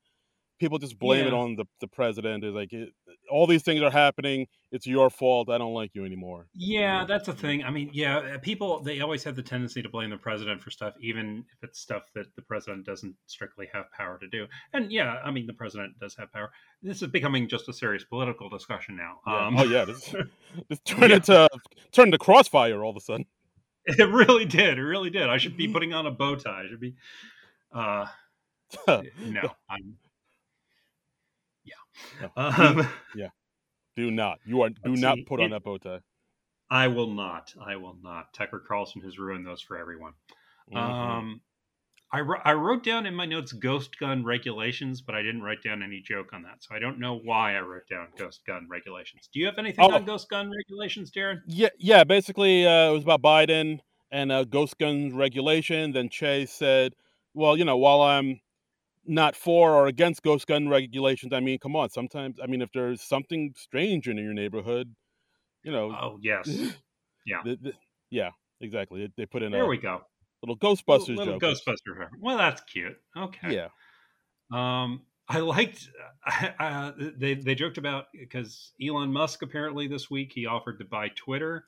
people 0.59 0.77
just 0.77 0.97
blame 0.97 1.27
it 1.27 1.33
on 1.33 1.55
the 1.55 1.65
the 1.81 1.87
president. 1.87 2.43
Is 2.43 2.53
like 2.53 2.71
it, 2.73 2.93
all 3.29 3.47
these 3.47 3.63
things 3.63 3.81
are 3.81 3.89
happening. 3.91 4.47
It's 4.71 4.85
your 4.85 5.09
fault. 5.09 5.49
I 5.49 5.57
don't 5.57 5.73
like 5.73 5.91
you 5.95 6.05
anymore. 6.05 6.47
Yeah, 6.53 7.05
that's 7.05 7.25
the 7.25 7.33
thing. 7.33 7.63
I 7.63 7.71
mean, 7.71 7.89
yeah, 7.93 8.37
people 8.37 8.81
they 8.81 9.01
always 9.01 9.23
have 9.23 9.35
the 9.35 9.41
tendency 9.41 9.81
to 9.81 9.89
blame 9.89 10.09
the 10.09 10.17
president 10.17 10.61
for 10.61 10.69
stuff, 10.71 10.93
even 11.01 11.43
if 11.53 11.63
it's 11.63 11.79
stuff 11.79 12.03
that 12.15 12.27
the 12.35 12.41
president 12.43 12.85
doesn't 12.85 13.15
strictly 13.25 13.67
have 13.73 13.91
power 13.91 14.19
to 14.19 14.27
do. 14.27 14.45
And 14.73 14.91
yeah, 14.91 15.15
I 15.23 15.31
mean, 15.31 15.47
the 15.47 15.53
president 15.53 15.97
does 15.99 16.15
have 16.17 16.31
power. 16.31 16.51
This 16.83 17.01
is 17.01 17.07
becoming 17.09 17.47
just 17.47 17.67
a 17.69 17.73
serious 17.73 18.03
political 18.03 18.49
discussion 18.49 18.95
now. 18.95 19.19
Yeah. 19.25 19.47
Um, 19.47 19.57
oh 19.57 19.63
yeah, 19.63 19.85
this, 19.85 20.13
this 20.69 20.79
turned 20.85 21.09
Yeah. 21.09 21.15
into 21.17 21.49
turned 21.91 22.07
into 22.13 22.17
crossfire 22.19 22.83
all 22.83 22.91
of 22.91 22.97
a 22.97 23.01
sudden. 23.01 23.25
it 23.85 24.07
really 24.09 24.45
did. 24.45 24.77
It 24.77 24.83
really 24.83 25.09
did. 25.09 25.29
I 25.29 25.37
should 25.37 25.57
be 25.57 25.67
putting 25.73 25.93
on 25.93 26.05
a 26.05 26.11
bow 26.11 26.35
tie. 26.35 26.61
I 26.63 26.67
should 26.67 26.79
be. 26.79 26.95
Uh, 27.73 28.05
no, 28.87 29.51
I'm. 29.69 29.97
Yeah. 32.21 32.27
Um, 32.35 32.87
do 33.95 34.11
not. 34.11 34.37
You 34.45 34.61
are 34.61 34.69
do 34.69 34.95
not 34.95 35.15
see, 35.15 35.23
put 35.25 35.39
on 35.41 35.47
it- 35.47 35.49
that 35.51 35.63
bow 35.63 35.77
tie. 35.77 35.99
I 36.71 36.87
will 36.87 37.09
not. 37.11 37.53
I 37.59 37.75
will 37.77 37.97
not. 38.01 38.33
Tucker 38.33 38.63
Carlson 38.65 39.01
has 39.01 39.17
ruined 39.17 39.45
those 39.45 39.61
for 39.61 39.77
everyone. 39.77 40.13
Mhm. 40.71 40.77
Um, 40.77 41.41
I, 42.11 42.21
I 42.43 42.53
wrote 42.53 42.83
down 42.83 43.05
in 43.05 43.13
my 43.13 43.25
notes 43.25 43.51
ghost 43.51 43.97
gun 43.99 44.23
regulations, 44.23 45.01
but 45.01 45.15
I 45.15 45.21
didn't 45.21 45.41
write 45.43 45.61
down 45.63 45.83
any 45.83 45.99
joke 46.01 46.31
on 46.33 46.41
that. 46.43 46.63
So 46.63 46.73
I 46.75 46.79
don't 46.79 46.99
know 46.99 47.19
why 47.23 47.55
I 47.55 47.61
wrote 47.61 47.87
down 47.89 48.07
ghost 48.17 48.41
gun 48.47 48.67
regulations. 48.69 49.29
Do 49.33 49.39
you 49.39 49.45
have 49.47 49.57
anything 49.57 49.83
Oh. 49.85 49.93
on 49.95 50.05
ghost 50.05 50.29
gun 50.29 50.49
regulations, 50.51 51.11
Darren? 51.11 51.41
Yeah, 51.47 51.69
yeah. 51.77 52.03
Basically, 52.03 52.65
uh, 52.65 52.89
it 52.89 52.93
was 52.93 53.03
about 53.03 53.21
Biden 53.21 53.79
and 54.11 54.31
uh, 54.31 54.43
ghost 54.43 54.77
guns 54.79 55.13
regulation. 55.13 55.91
Then 55.91 56.09
Che 56.09 56.45
said, 56.47 56.93
"Well, 57.35 57.57
you 57.57 57.65
know, 57.65 57.77
while 57.77 58.01
I'm 58.01 58.39
not 59.09 59.35
for 59.35 59.73
or 59.73 59.87
against 59.87 60.21
ghost 60.23 60.47
gun 60.47 60.69
regulations, 60.69 61.33
I 61.33 61.39
mean, 61.39 61.59
come 61.59 61.75
on. 61.75 61.89
Sometimes, 61.89 62.37
I 62.41 62.47
mean, 62.47 62.61
if 62.61 62.69
there's 62.73 63.01
something 63.01 63.53
strange 63.57 64.07
in 64.07 64.17
your 64.17 64.33
neighborhood, 64.33 64.93
you 65.63 65.71
know, 65.71 65.91
Oh, 65.91 66.19
yes. 66.21 66.47
yeah. 67.25 67.41
the- 67.43 67.57
the- 67.61 67.73
yeah, 68.11 68.29
exactly. 68.61 69.01
They, 69.07 69.11
they 69.17 69.25
put 69.25 69.43
in 69.43 69.51
There 69.51 69.63
a 69.63 69.67
we 69.67 69.77
go. 69.77 70.01
little 70.41 70.57
Ghostbusters 70.57 71.17
little 71.17 71.39
joke. 71.39 71.57
Ghostbuster. 71.57 72.07
Well, 72.19 72.37
that's 72.37 72.61
cute. 72.61 72.97
Okay. 73.17 73.53
Yeah. 73.55 73.67
Um, 74.51 75.01
I 75.27 75.39
liked. 75.39 75.89
Uh, 76.59 76.91
they 77.17 77.33
they 77.33 77.55
joked 77.55 77.77
about 77.79 78.05
because 78.13 78.73
Elon 78.85 79.11
Musk 79.11 79.41
apparently 79.41 79.87
this 79.87 80.09
week 80.11 80.31
he 80.33 80.45
offered 80.45 80.77
to 80.79 80.85
buy 80.85 81.09
Twitter. 81.15 81.65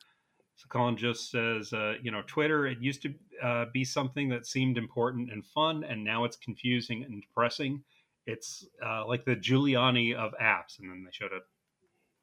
Colin 0.68 0.96
Jost 0.96 1.30
says, 1.30 1.72
uh, 1.72 1.94
you 2.02 2.10
know, 2.10 2.22
Twitter 2.26 2.66
it 2.66 2.78
used 2.80 3.02
to 3.02 3.14
uh, 3.42 3.66
be 3.72 3.84
something 3.84 4.28
that 4.30 4.46
seemed 4.46 4.78
important 4.78 5.30
and 5.32 5.44
fun, 5.44 5.84
and 5.84 6.02
now 6.02 6.24
it's 6.24 6.36
confusing 6.36 7.04
and 7.04 7.22
depressing. 7.22 7.82
It's 8.26 8.66
uh, 8.84 9.06
like 9.06 9.24
the 9.24 9.36
Giuliani 9.36 10.14
of 10.14 10.32
apps, 10.40 10.78
and 10.78 10.90
then 10.90 11.04
they 11.04 11.10
showed 11.12 11.32
a 11.32 11.40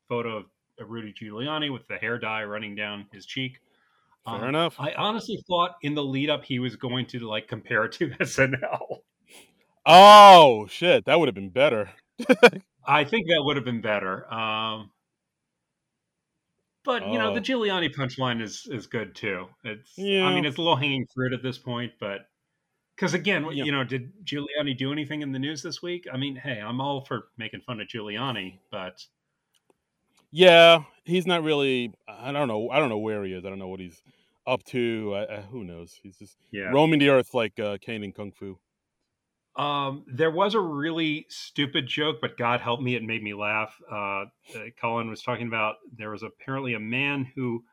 photo 0.08 0.38
of 0.38 0.46
Rudy 0.80 1.14
Giuliani 1.14 1.72
with 1.72 1.88
the 1.88 1.98
hair 1.98 2.18
dye 2.18 2.44
running 2.44 2.76
down 2.76 3.06
his 3.12 3.26
cheek. 3.26 3.60
Fair 4.26 4.36
um, 4.36 4.50
enough. 4.50 4.76
I 4.80 4.94
honestly 4.94 5.44
thought 5.48 5.76
in 5.82 5.96
the 5.96 6.04
lead 6.04 6.30
up 6.30 6.44
he 6.44 6.60
was 6.60 6.76
going 6.76 7.06
to 7.08 7.20
like 7.28 7.48
compare 7.48 7.86
it 7.86 7.94
to 7.94 8.10
SNL. 8.20 9.00
Oh 9.86 10.68
shit, 10.68 11.06
that 11.06 11.20
would 11.20 11.28
have 11.28 11.36
been 11.36 11.50
better. 11.50 11.90
I 12.86 13.04
think 13.04 13.28
that 13.28 13.42
would 13.44 13.56
have 13.56 13.66
been 13.66 13.82
better. 13.82 14.32
Um, 14.34 14.92
but 16.84 17.08
you 17.08 17.18
know, 17.18 17.34
the 17.34 17.40
oh. 17.40 17.44
Giuliani 17.44 17.94
punchline 17.94 18.42
is 18.42 18.68
is 18.72 18.88
good 18.88 19.16
too. 19.16 19.48
It's 19.64 19.92
yeah. 19.98 20.26
I 20.26 20.34
mean, 20.34 20.46
it's 20.46 20.58
low 20.58 20.76
hanging 20.76 21.06
fruit 21.14 21.34
at 21.34 21.44
this 21.44 21.58
point, 21.58 21.94
but 22.00 22.28
because 22.96 23.14
again, 23.14 23.46
yeah. 23.52 23.64
you 23.64 23.72
know, 23.72 23.84
did 23.84 24.12
Giuliani 24.26 24.78
do 24.78 24.92
anything 24.92 25.22
in 25.22 25.32
the 25.32 25.40
news 25.40 25.62
this 25.62 25.82
week? 25.82 26.08
I 26.12 26.18
mean, 26.18 26.36
hey, 26.36 26.60
I'm 26.60 26.82
all 26.82 27.06
for 27.06 27.30
making 27.38 27.62
fun 27.62 27.80
of 27.80 27.88
Giuliani, 27.88 28.60
but 28.72 29.06
yeah, 30.32 30.84
he's 31.06 31.26
not 31.26 31.44
really. 31.44 31.94
I 32.08 32.32
don't 32.32 32.48
know. 32.48 32.70
I 32.70 32.80
don't 32.80 32.90
know 32.90 32.98
where 32.98 33.24
he 33.24 33.34
is. 33.34 33.46
I 33.46 33.50
don't 33.50 33.60
know 33.60 33.68
what 33.68 33.80
he's 33.80 34.02
up 34.46 34.64
to. 34.66 35.16
Uh, 35.16 35.42
who 35.44 35.64
knows? 35.64 36.00
He's 36.02 36.18
just 36.18 36.38
yeah. 36.52 36.72
roaming 36.72 37.00
the 37.00 37.10
earth 37.10 37.34
like 37.34 37.60
uh, 37.60 37.78
Caine 37.82 38.04
in 38.04 38.12
Kung 38.12 38.32
Fu. 38.32 38.58
Um, 39.60 40.06
there 40.08 40.32
was 40.32 40.56
a 40.56 40.60
really 40.62 41.26
stupid 41.28 41.86
joke, 41.86 42.20
but 42.22 42.38
God 42.38 42.62
help 42.62 42.80
me, 42.80 42.96
it 42.96 43.04
made 43.04 43.22
me 43.22 43.34
laugh. 43.34 43.76
Uh, 43.92 44.26
Colin 44.80 45.10
was 45.10 45.22
talking 45.22 45.48
about 45.48 45.76
there 45.98 46.12
was 46.12 46.24
apparently 46.24 46.76
a 46.76 46.80
man 46.80 47.30
who 47.36 47.66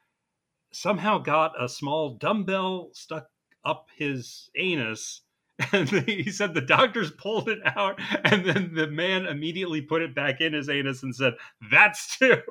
somehow 0.72 1.18
got 1.18 1.52
a 1.62 1.68
small 1.68 2.14
dumbbell 2.16 2.90
stuck 2.92 3.28
up 3.64 3.86
his 3.96 4.50
anus. 4.56 5.22
And 5.72 5.88
he 5.88 6.30
said 6.30 6.52
the 6.52 6.60
doctors 6.60 7.10
pulled 7.12 7.48
it 7.48 7.60
out, 7.64 7.98
and 8.24 8.44
then 8.44 8.74
the 8.74 8.88
man 8.88 9.24
immediately 9.24 9.80
put 9.80 10.02
it 10.02 10.14
back 10.14 10.42
in 10.42 10.52
his 10.52 10.68
anus 10.68 11.02
and 11.02 11.16
said, 11.16 11.32
"That's 11.70 12.14
too." 12.18 12.42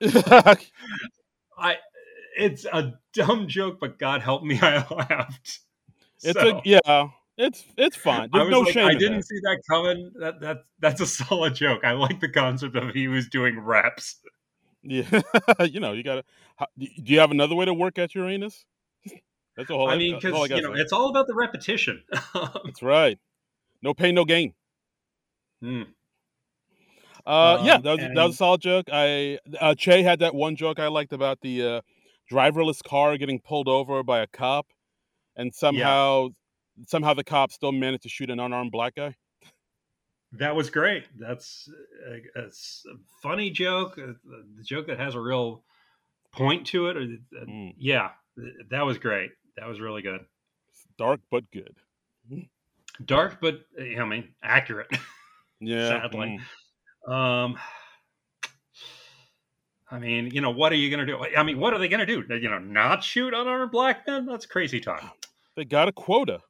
I, 1.56 1.76
it's 2.36 2.64
a 2.64 2.94
dumb 3.14 3.46
joke, 3.46 3.78
but 3.80 4.00
God 4.00 4.22
help 4.22 4.42
me, 4.42 4.58
I 4.60 4.84
laughed. 4.90 5.60
It's 6.24 6.40
so. 6.40 6.56
a 6.56 6.62
yeah. 6.64 7.10
It's 7.42 7.64
it's 7.76 7.96
fine. 7.96 8.28
There's 8.32 8.50
no 8.50 8.60
like, 8.60 8.72
shame. 8.72 8.86
I 8.86 8.94
didn't 8.94 9.18
that. 9.18 9.26
see 9.26 9.40
that 9.42 9.62
coming. 9.68 10.12
That 10.20 10.40
that 10.40 10.58
that's 10.78 11.00
a 11.00 11.06
solid 11.24 11.56
joke. 11.56 11.84
I 11.84 11.90
like 11.90 12.20
the 12.20 12.28
concept 12.28 12.76
of 12.76 12.90
he 12.94 13.08
was 13.08 13.28
doing 13.28 13.58
reps. 13.58 14.20
Yeah, 14.84 15.22
you 15.64 15.80
know, 15.80 15.92
you 15.92 16.04
gotta. 16.04 16.22
Do 16.78 16.86
you 16.86 17.18
have 17.18 17.32
another 17.32 17.56
way 17.56 17.64
to 17.64 17.74
work 17.74 17.98
at 17.98 18.14
Uranus? 18.14 18.64
That's 19.56 19.70
all. 19.70 19.90
I, 19.90 19.94
I 19.94 19.98
mean, 19.98 20.20
because 20.20 20.50
you 20.50 20.62
know, 20.62 20.74
say. 20.74 20.80
it's 20.80 20.92
all 20.92 21.08
about 21.08 21.26
the 21.26 21.34
repetition. 21.34 22.04
that's 22.34 22.80
right. 22.80 23.18
No 23.82 23.92
pain, 23.92 24.14
no 24.14 24.24
gain. 24.24 24.54
Hmm. 25.60 25.82
Uh, 27.26 27.56
um, 27.58 27.66
yeah, 27.66 27.78
that 27.78 27.90
was, 27.90 28.04
and... 28.04 28.16
that 28.16 28.24
was 28.24 28.34
a 28.34 28.36
solid 28.36 28.60
joke. 28.60 28.86
I 28.92 29.40
uh, 29.60 29.74
Che 29.74 30.04
had 30.04 30.20
that 30.20 30.36
one 30.36 30.54
joke 30.54 30.78
I 30.78 30.86
liked 30.86 31.12
about 31.12 31.40
the 31.40 31.66
uh, 31.66 31.80
driverless 32.30 32.84
car 32.84 33.16
getting 33.16 33.40
pulled 33.40 33.66
over 33.66 34.04
by 34.04 34.20
a 34.20 34.28
cop, 34.28 34.68
and 35.34 35.52
somehow 35.52 36.28
somehow 36.86 37.14
the 37.14 37.24
cops 37.24 37.54
still 37.54 37.72
managed 37.72 38.02
to 38.04 38.08
shoot 38.08 38.30
an 38.30 38.40
unarmed 38.40 38.72
black 38.72 38.94
guy. 38.94 39.14
That 40.32 40.56
was 40.56 40.70
great. 40.70 41.04
That's 41.18 41.68
a, 42.10 42.40
a 42.40 42.48
funny 43.22 43.50
joke, 43.50 43.98
a, 43.98 44.10
a, 44.10 44.64
joke 44.64 44.86
that 44.86 44.98
has 44.98 45.14
a 45.14 45.20
real 45.20 45.62
point 46.32 46.66
to 46.68 46.88
it. 46.88 46.96
Mm. 47.46 47.74
Yeah, 47.76 48.10
that 48.70 48.82
was 48.82 48.96
great. 48.96 49.32
That 49.58 49.68
was 49.68 49.80
really 49.80 50.00
good. 50.00 50.20
Dark 50.96 51.20
but 51.30 51.44
good. 51.50 51.74
Dark 53.04 53.38
but 53.40 53.60
I 53.78 54.04
mean 54.04 54.34
accurate. 54.42 54.88
Yeah. 55.64 56.00
sadly. 56.00 56.40
Mm. 57.06 57.12
Um. 57.12 57.58
I 59.92 60.00
mean, 60.00 60.30
you 60.32 60.40
know, 60.40 60.50
what 60.50 60.72
are 60.72 60.76
you 60.76 60.90
going 60.90 61.06
to 61.06 61.12
do? 61.12 61.24
I 61.36 61.44
mean, 61.44 61.60
what 61.60 61.72
are 61.72 61.78
they 61.78 61.86
going 61.86 62.04
to 62.04 62.06
do? 62.06 62.24
You 62.34 62.48
know, 62.48 62.58
not 62.58 63.04
shoot 63.04 63.32
unarmed 63.32 63.70
black 63.70 64.04
men? 64.06 64.26
That's 64.26 64.44
crazy 64.44 64.80
talk. 64.80 65.04
They 65.54 65.64
got 65.64 65.86
a 65.86 65.92
quota. 65.92 66.40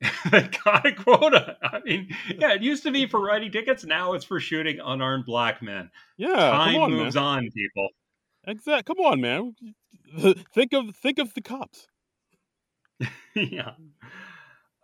got 0.30 0.86
a 0.86 0.92
quota. 0.92 1.56
I 1.62 1.80
mean, 1.84 2.08
yeah, 2.38 2.52
it 2.52 2.62
used 2.62 2.82
to 2.82 2.90
be 2.90 3.06
for 3.06 3.20
writing 3.20 3.50
tickets. 3.50 3.84
Now 3.84 4.12
it's 4.12 4.24
for 4.24 4.40
shooting 4.40 4.78
unarmed 4.84 5.24
black 5.24 5.62
men. 5.62 5.90
Yeah, 6.16 6.34
time 6.34 6.76
on, 6.76 6.90
moves 6.92 7.14
man. 7.14 7.24
on, 7.24 7.50
people. 7.50 7.88
Exactly. 8.46 8.94
Come 8.94 9.04
on, 9.04 9.20
man. 9.20 9.54
think 10.54 10.72
of 10.72 10.94
think 10.96 11.18
of 11.18 11.32
the 11.34 11.40
cops. 11.40 11.88
yeah. 13.34 13.72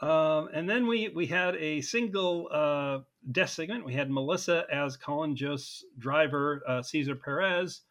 Um, 0.00 0.48
and 0.52 0.68
then 0.68 0.86
we 0.86 1.08
we 1.10 1.26
had 1.26 1.56
a 1.56 1.80
single 1.82 2.48
uh, 2.50 2.98
death 3.30 3.50
segment. 3.50 3.84
We 3.84 3.94
had 3.94 4.10
Melissa 4.10 4.64
as 4.72 4.96
Colin 4.96 5.36
Jost's 5.36 5.84
driver, 5.98 6.62
uh, 6.66 6.82
Cesar 6.82 7.14
Perez, 7.14 7.82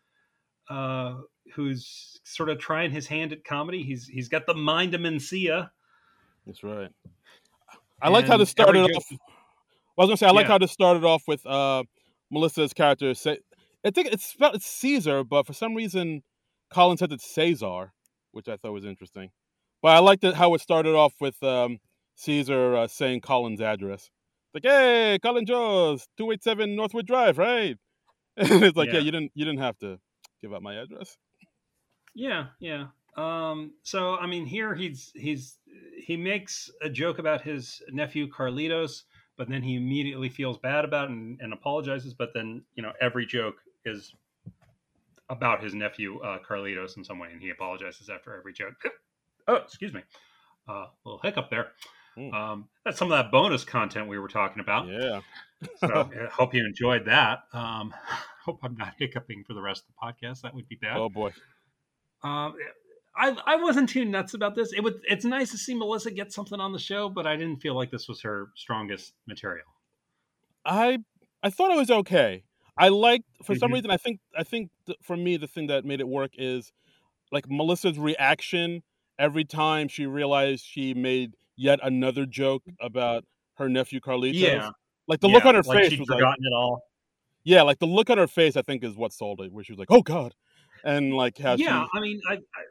uh, 0.70 1.18
who's 1.54 2.20
sort 2.24 2.50
of 2.50 2.60
trying 2.60 2.92
his 2.92 3.08
hand 3.08 3.32
at 3.32 3.46
comedy. 3.46 3.84
He's 3.84 4.08
he's 4.08 4.28
got 4.28 4.46
the 4.46 4.56
mind 4.56 4.96
of 4.96 5.02
Mencia 5.02 5.70
that's 6.46 6.64
right. 6.64 6.90
I 8.02 8.10
liked 8.10 8.28
how 8.28 8.38
this 8.38 8.50
started 8.50 8.82
off. 8.82 9.06
I 9.12 9.18
was 9.98 10.08
gonna 10.08 10.18
say 10.18 10.28
I 10.28 10.32
like 10.32 10.46
yeah. 10.46 10.54
how 10.54 10.58
this 10.58 10.72
started 10.72 11.04
off 11.04 11.24
with 11.28 11.46
uh, 11.46 11.84
Melissa's 12.32 12.74
character. 12.74 13.14
Say, 13.14 13.38
I 13.86 13.92
think 13.92 14.08
it's 14.12 14.26
spelled 14.26 14.56
it's 14.56 14.66
Caesar, 14.66 15.24
but 15.24 15.46
for 15.46 15.54
some 15.54 15.76
reason, 15.76 16.24
Colin 16.72 16.98
said 16.98 17.12
it's 17.12 17.26
Caesar, 17.36 17.92
which 18.32 18.48
I 18.48 18.58
thought 18.58 18.72
was 18.72 18.86
interesting. 18.86 19.30
But 19.82 19.90
I 19.90 20.00
liked 20.00 20.24
it 20.24 20.36
how 20.36 20.54
it 20.56 20.62
started 20.62 20.96
off 20.96 21.14
with 21.20 21.42
um, 21.44 21.80
Caesar 22.16 22.76
uh, 22.76 22.88
saying 22.88 23.22
Colin's 23.22 23.62
address. 23.62 24.10
Like, 24.54 24.64
hey, 24.64 25.18
Colin 25.22 25.46
Jost, 25.46 26.10
two 26.18 26.32
eight 26.32 26.44
seven 26.44 26.76
Northwood 26.76 27.08
Drive, 27.08 27.38
right? 27.38 27.78
And 28.38 28.64
it's 28.64 28.78
like, 28.78 28.88
yeah. 28.88 28.96
yeah, 28.96 29.00
you 29.02 29.12
didn't 29.12 29.32
you 29.36 29.46
didn't 29.46 29.60
have 29.60 29.78
to 29.80 30.00
give 30.42 30.54
out 30.54 30.64
my 30.64 30.76
address. 30.76 31.18
Yeah, 32.16 32.46
yeah. 32.60 32.86
Um, 33.18 33.74
so 33.84 34.16
I 34.16 34.28
mean, 34.28 34.46
here 34.46 34.74
he's 34.74 35.12
he's 35.16 35.58
he 35.98 36.18
makes 36.18 36.70
a 36.82 36.90
joke 36.90 37.20
about 37.20 37.42
his 37.42 37.82
nephew 37.92 38.30
Carlitos, 38.30 39.04
but 39.38 39.50
then 39.50 39.62
he 39.62 39.76
immediately 39.76 40.30
feels 40.30 40.58
bad 40.58 40.86
about 40.86 41.06
it 41.06 41.12
and, 41.12 41.40
and 41.42 41.54
apologizes. 41.54 42.14
But 42.14 42.30
then 42.34 42.64
you 42.76 42.84
know 42.84 42.94
every 43.02 43.26
joke 43.26 43.58
is 43.86 44.14
about 45.30 45.64
his 45.64 45.74
nephew 45.74 46.20
uh, 46.22 46.40
Carlitos 46.40 46.98
in 46.98 47.04
some 47.04 47.20
way, 47.20 47.30
and 47.32 47.42
he 47.42 47.50
apologizes 47.50 48.10
after 48.10 48.36
every 48.38 48.54
joke. 48.54 48.76
oh, 49.48 49.56
excuse 49.56 49.94
me, 49.94 50.02
a 50.68 50.72
uh, 50.72 50.88
little 51.06 51.20
hiccup 51.24 51.50
there. 51.50 51.72
Mm. 52.18 52.34
Um, 52.34 52.68
that's 52.84 53.00
some 53.00 53.12
of 53.12 53.18
that 53.18 53.32
bonus 53.32 53.64
content 53.64 54.08
we 54.08 54.20
were 54.20 54.28
talking 54.28 54.60
about. 54.60 54.88
Yeah. 54.88 55.22
so 55.80 55.88
I 56.22 56.28
hope 56.32 56.54
you 56.54 56.66
enjoyed 56.66 57.06
that. 57.06 57.44
Um, 57.54 57.94
hope 58.46 58.60
I'm 58.64 58.76
not 58.76 58.96
hiccuping 59.00 59.44
for 59.46 59.54
the 59.54 59.62
rest 59.62 59.84
of 59.84 59.96
the 59.96 60.28
podcast. 60.28 60.42
That 60.42 60.54
would 60.54 60.68
be 60.68 60.76
bad. 60.76 60.98
Oh 60.98 61.10
boy. 61.10 61.32
Um, 62.24 62.56
I 63.16 63.36
I 63.46 63.56
wasn't 63.58 63.90
too 63.90 64.06
nuts 64.06 64.34
about 64.34 64.56
this. 64.56 64.74
It 64.74 64.82
would 64.82 65.02
it's 65.08 65.26
nice 65.26 65.52
to 65.52 65.58
see 65.58 65.74
Melissa 65.74 66.12
get 66.12 66.32
something 66.32 66.60
on 66.60 66.72
the 66.72 66.80
show, 66.80 67.10
but 67.10 67.28
I 67.28 67.36
didn't 67.36 67.58
feel 67.62 67.76
like 67.76 67.92
this 67.92 68.08
was 68.08 68.22
her 68.22 68.50
strongest 68.56 69.14
material. 69.28 69.66
I 70.66 71.00
I 71.44 71.50
thought 71.50 71.72
it 71.72 71.78
was 71.78 71.92
okay. 71.92 72.44
I 72.78 72.90
liked 72.90 73.26
for 73.44 73.54
mm-hmm. 73.54 73.60
some 73.60 73.74
reason 73.74 73.92
I 73.92 73.98
think 73.98 74.20
I 74.38 74.44
think 74.44 74.70
th- 74.86 74.98
for 75.02 75.18
me 75.18 75.38
the 75.38 75.48
thing 75.48 75.68
that 75.68 75.86
made 75.86 76.00
it 76.00 76.08
work 76.08 76.32
is 76.38 76.72
like 77.32 77.50
Melissa's 77.50 78.00
reaction 78.00 78.84
every 79.20 79.44
time 79.44 79.88
she 79.88 80.06
realized 80.06 80.66
she 80.66 80.94
made 80.94 81.34
yet 81.56 81.80
another 81.84 82.26
joke 82.26 82.64
about 82.80 83.26
her 83.56 83.70
nephew 83.70 84.00
Carlitos. 84.00 84.34
Yeah. 84.34 84.72
Like 85.08 85.20
the 85.20 85.28
yeah, 85.28 85.34
look 85.34 85.46
on 85.46 85.56
her 85.56 85.64
like 85.64 85.90
face 85.90 86.00
was 86.00 86.08
forgotten 86.08 86.44
like, 86.44 86.52
it 86.52 86.54
all. 86.54 86.84
Yeah, 87.44 87.64
like 87.64 87.80
the 87.80 87.88
look 87.88 88.10
on 88.10 88.18
her 88.18 88.28
face 88.28 88.56
I 88.56 88.62
think 88.62 88.84
is 88.84 88.96
what 88.96 89.12
sold 89.14 89.42
it, 89.42 89.52
where 89.52 89.64
she 89.64 89.72
was 89.72 89.80
like, 89.80 89.90
"Oh 89.92 90.02
God," 90.02 90.36
and 90.84 91.14
like 91.14 91.38
how 91.38 91.56
yeah, 91.56 91.86
she, 91.86 91.98
I 91.98 92.02
mean, 92.02 92.22
I, 92.30 92.34
I 92.34 92.62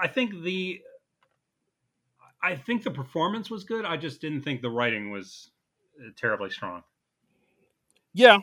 I 0.00 0.08
think 0.08 0.42
the 0.42 0.82
I 2.42 2.56
think 2.56 2.82
the 2.82 2.90
performance 2.90 3.50
was 3.50 3.64
good. 3.64 3.84
I 3.84 3.96
just 3.96 4.20
didn't 4.20 4.42
think 4.42 4.60
the 4.62 4.70
writing 4.70 5.10
was 5.10 5.50
uh, 6.00 6.10
terribly 6.16 6.50
strong. 6.50 6.84
Yeah, 8.12 8.38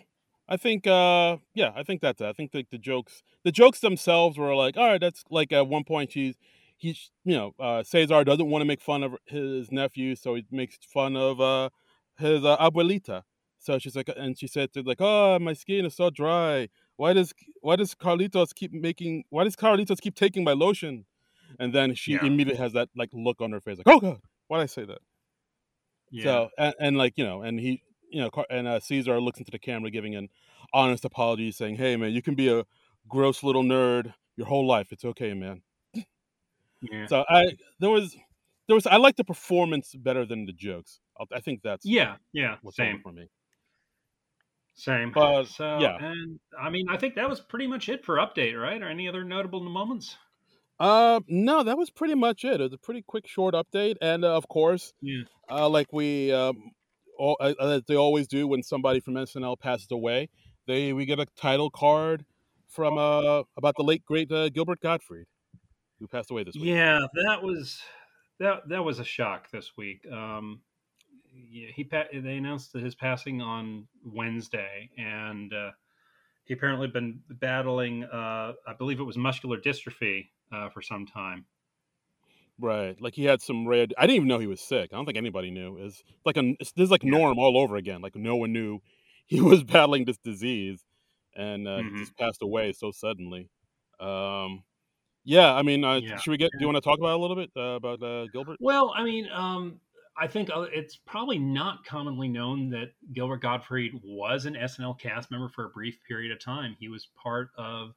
I 0.47 0.57
think 0.57 0.87
uh 0.87 1.37
yeah, 1.53 1.71
I 1.75 1.83
think 1.83 2.01
that's 2.01 2.21
it. 2.21 2.25
I 2.27 2.33
think 2.33 2.51
the, 2.51 2.65
the 2.69 2.77
jokes 2.77 3.23
the 3.43 3.51
jokes 3.51 3.79
themselves 3.79 4.37
were 4.37 4.55
like, 4.55 4.77
all 4.77 4.87
right, 4.87 5.01
that's 5.01 5.23
like 5.29 5.51
at 5.53 5.67
one 5.67 5.83
point 5.83 6.11
she's 6.11 6.35
he's 6.77 7.11
you 7.23 7.35
know, 7.35 7.53
uh 7.59 7.83
Cesar 7.83 8.23
doesn't 8.23 8.49
want 8.49 8.61
to 8.61 8.65
make 8.65 8.81
fun 8.81 9.03
of 9.03 9.15
his 9.25 9.71
nephew, 9.71 10.15
so 10.15 10.35
he 10.35 10.45
makes 10.51 10.77
fun 10.85 11.15
of 11.15 11.39
uh 11.41 11.69
his 12.17 12.43
uh, 12.45 12.57
abuelita. 12.57 13.23
So 13.59 13.77
she's 13.79 13.95
like 13.95 14.09
and 14.15 14.37
she 14.37 14.47
said 14.47 14.73
to 14.73 14.81
like, 14.83 14.97
"Oh, 15.01 15.37
my 15.39 15.53
skin 15.53 15.85
is 15.85 15.95
so 15.95 16.09
dry. 16.09 16.69
Why 16.97 17.13
does 17.13 17.33
why 17.61 17.75
does 17.75 17.93
Carlitos 17.95 18.53
keep 18.55 18.73
making 18.73 19.23
why 19.29 19.43
does 19.43 19.55
Carlitos 19.55 20.01
keep 20.01 20.15
taking 20.15 20.43
my 20.43 20.53
lotion?" 20.53 21.05
And 21.59 21.73
then 21.73 21.95
she 21.95 22.13
Yeah. 22.13 22.25
immediately 22.25 22.61
has 22.61 22.73
that 22.73 22.89
like 22.95 23.09
look 23.13 23.41
on 23.41 23.51
her 23.51 23.61
face, 23.61 23.77
like, 23.77 23.87
"Oh 23.87 23.99
God, 23.99 24.21
why 24.47 24.57
did 24.57 24.63
I 24.63 24.67
say 24.67 24.85
that?" 24.85 24.99
Yeah. 26.11 26.23
So 26.23 26.49
and, 26.57 26.75
and 26.79 26.97
like 26.97 27.13
you 27.17 27.25
know, 27.25 27.41
and 27.41 27.59
he 27.59 27.83
you 28.09 28.21
know, 28.21 28.29
and 28.49 28.67
uh, 28.67 28.79
Caesar 28.79 29.19
looks 29.21 29.39
into 29.39 29.51
the 29.51 29.59
camera, 29.59 29.89
giving 29.89 30.15
an 30.15 30.29
honest 30.73 31.05
apology, 31.05 31.51
saying, 31.51 31.75
"Hey 31.75 31.95
man, 31.95 32.11
you 32.11 32.21
can 32.21 32.35
be 32.35 32.49
a 32.49 32.65
gross 33.07 33.43
little 33.43 33.63
nerd 33.63 34.13
your 34.35 34.47
whole 34.47 34.67
life. 34.67 34.91
It's 34.91 35.05
okay, 35.05 35.33
man." 35.33 35.61
yeah. 36.81 37.05
So 37.07 37.25
I 37.29 37.57
there 37.79 37.89
was 37.89 38.15
there 38.67 38.75
was 38.75 38.85
I 38.85 38.97
like 38.97 39.15
the 39.15 39.23
performance 39.23 39.93
better 39.95 40.25
than 40.25 40.45
the 40.45 40.53
jokes. 40.53 40.99
I, 41.19 41.37
I 41.37 41.39
think 41.39 41.61
that's 41.63 41.85
yeah. 41.85 42.17
Yeah. 42.33 42.57
Same. 42.71 42.99
for 43.01 43.11
me. 43.11 43.29
Same. 44.73 45.11
But, 45.11 45.45
so 45.45 45.79
yeah. 45.79 45.97
and 45.99 46.39
I 46.59 46.69
mean 46.69 46.87
I 46.89 46.97
think 46.97 47.15
that 47.15 47.29
was 47.29 47.39
pretty 47.39 47.67
much 47.67 47.89
it 47.89 48.05
for 48.05 48.15
update, 48.15 48.59
right? 48.59 48.81
Or 48.81 48.87
any 48.87 49.07
other 49.07 49.23
notable 49.23 49.61
moments? 49.61 50.17
Uh, 50.81 51.19
no, 51.27 51.61
that 51.61 51.77
was 51.77 51.91
pretty 51.91 52.15
much 52.15 52.43
it. 52.43 52.59
It 52.59 52.63
was 52.63 52.73
a 52.73 52.77
pretty 52.77 53.03
quick, 53.03 53.27
short 53.27 53.53
update, 53.53 53.97
and 54.01 54.25
uh, 54.25 54.35
of 54.35 54.47
course, 54.47 54.93
Yeah. 54.99 55.21
uh, 55.47 55.69
like 55.69 55.93
we 55.93 56.31
um, 56.31 56.71
all, 57.19 57.37
uh, 57.39 57.81
they 57.87 57.95
always 57.95 58.27
do 58.27 58.47
when 58.47 58.63
somebody 58.63 58.99
from 58.99 59.13
SNL 59.13 59.59
passes 59.59 59.91
away, 59.91 60.29
they 60.65 60.91
we 60.91 61.05
get 61.05 61.19
a 61.19 61.27
title 61.37 61.69
card 61.69 62.25
from 62.67 62.97
uh 62.97 63.43
about 63.55 63.75
the 63.77 63.83
late 63.83 64.03
great 64.05 64.31
uh, 64.31 64.49
Gilbert 64.49 64.79
Gottfried, 64.81 65.27
who 65.99 66.07
passed 66.07 66.31
away 66.31 66.43
this 66.43 66.55
week. 66.55 66.65
Yeah, 66.65 66.99
that 67.27 67.43
was 67.43 67.79
that 68.39 68.67
that 68.69 68.83
was 68.83 68.97
a 68.97 69.05
shock 69.05 69.51
this 69.51 69.73
week. 69.77 70.07
Um, 70.11 70.61
yeah, 71.51 71.67
he 71.75 71.83
pa- 71.83 72.05
they 72.11 72.37
announced 72.37 72.73
his 72.73 72.95
passing 72.95 73.39
on 73.39 73.87
Wednesday, 74.03 74.89
and 74.97 75.53
uh, 75.53 75.71
he 76.45 76.55
apparently 76.55 76.87
been 76.87 77.21
battling, 77.29 78.03
uh, 78.03 78.53
I 78.67 78.73
believe 78.79 78.99
it 78.99 79.03
was 79.03 79.15
muscular 79.15 79.59
dystrophy 79.59 80.29
uh, 80.51 80.69
for 80.69 80.81
some 80.81 81.05
time. 81.05 81.45
Right, 82.59 82.99
like 83.01 83.15
he 83.15 83.23
had 83.25 83.41
some 83.41 83.67
red. 83.67 83.91
I 83.97 84.01
didn't 84.05 84.17
even 84.17 84.27
know 84.27 84.37
he 84.37 84.45
was 84.45 84.61
sick. 84.61 84.91
I 84.93 84.95
don't 84.95 85.05
think 85.05 85.17
anybody 85.17 85.49
knew. 85.49 85.77
It's 85.77 86.03
like 86.25 86.37
a 86.37 86.55
this 86.59 86.73
is 86.77 86.91
like 86.91 87.03
Yeah. 87.03 87.11
Norm 87.11 87.39
all 87.39 87.57
over 87.57 87.75
again. 87.75 88.01
Like 88.01 88.15
no 88.15 88.35
one 88.35 88.53
knew 88.53 88.79
he 89.25 89.41
was 89.41 89.63
battling 89.63 90.05
this 90.05 90.17
disease, 90.19 90.85
and 91.35 91.67
uh, 91.67 91.79
Mhm. 91.79 91.89
he 91.93 91.99
just 92.01 92.15
passed 92.17 92.41
away 92.43 92.71
so 92.73 92.91
suddenly. 92.91 93.49
Um, 93.99 94.63
yeah, 95.23 95.53
I 95.53 95.63
mean, 95.63 95.83
uh, 95.83 96.01
Yeah. 96.01 96.17
should 96.17 96.31
we 96.31 96.37
get? 96.37 96.51
Do 96.51 96.59
you 96.59 96.67
want 96.67 96.77
to 96.77 96.81
talk 96.81 96.99
about 96.99 97.15
a 97.17 97.21
little 97.21 97.35
bit 97.35 97.51
uh, 97.57 97.75
about 97.77 98.03
uh, 98.03 98.27
Gilbert? 98.27 98.59
Well, 98.59 98.93
I 98.95 99.03
mean, 99.03 99.27
um, 99.31 99.79
I 100.17 100.27
think 100.27 100.49
uh, 100.51 100.61
it's 100.71 100.97
probably 100.97 101.39
not 101.39 101.85
commonly 101.85 102.27
known 102.27 102.69
that 102.71 102.93
Gilbert 103.13 103.41
Gottfried 103.41 103.93
was 104.03 104.45
an 104.45 104.55
SNL 104.55 104.99
cast 104.99 105.31
member 105.31 105.49
for 105.49 105.65
a 105.65 105.69
brief 105.69 105.99
period 106.07 106.31
of 106.31 106.39
time. 106.39 106.75
He 106.79 106.89
was 106.89 107.07
part 107.15 107.49
of 107.57 107.95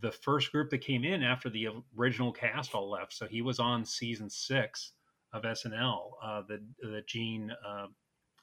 the 0.00 0.12
first 0.12 0.52
group 0.52 0.70
that 0.70 0.78
came 0.78 1.04
in 1.04 1.22
after 1.22 1.50
the 1.50 1.68
original 1.98 2.32
cast 2.32 2.74
all 2.74 2.90
left. 2.90 3.12
So 3.12 3.26
he 3.26 3.42
was 3.42 3.58
on 3.58 3.84
season 3.84 4.30
six 4.30 4.92
of 5.32 5.42
SNL. 5.42 6.10
Uh, 6.22 6.42
the 6.48 6.62
the 6.80 7.02
Jean, 7.06 7.50
uh, 7.66 7.86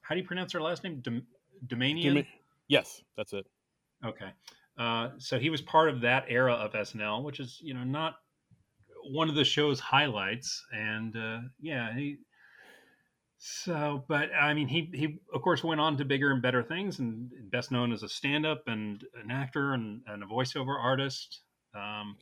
how 0.01 0.15
do 0.15 0.21
you 0.21 0.27
pronounce 0.27 0.53
her 0.53 0.61
last 0.61 0.83
name? 0.83 1.01
Dom- 1.01 1.27
Doumanian. 1.67 2.03
Yes, 2.67 3.01
that's 3.17 3.33
it. 3.33 3.45
Okay. 4.05 4.29
Uh, 4.77 5.09
so 5.17 5.37
he 5.39 5.49
was 5.49 5.61
part 5.61 5.89
of 5.89 6.01
that 6.01 6.25
era 6.29 6.53
of 6.53 6.71
SNL, 6.73 7.23
which 7.23 7.39
is, 7.39 7.59
you 7.61 7.73
know, 7.73 7.83
not 7.83 8.15
one 9.11 9.27
of 9.27 9.35
the 9.35 9.43
show's 9.43 9.79
highlights. 9.79 10.63
And 10.71 11.15
uh, 11.15 11.39
yeah, 11.59 11.93
he. 11.93 12.17
So, 13.41 14.03
but 14.07 14.33
I 14.35 14.53
mean, 14.53 14.67
he 14.67 14.91
he 14.93 15.19
of 15.33 15.41
course 15.41 15.63
went 15.63 15.79
on 15.79 15.95
to 15.97 16.05
bigger 16.05 16.31
and 16.31 16.41
better 16.41 16.61
things, 16.61 16.99
and 16.99 17.31
best 17.49 17.71
known 17.71 17.91
as 17.93 18.03
a 18.03 18.09
stand-up 18.09 18.67
and 18.67 19.03
an 19.15 19.31
actor 19.31 19.73
and, 19.73 20.03
and 20.07 20.21
a 20.23 20.25
voiceover 20.25 20.77
artist. 20.77 21.43
Um, 21.73 22.17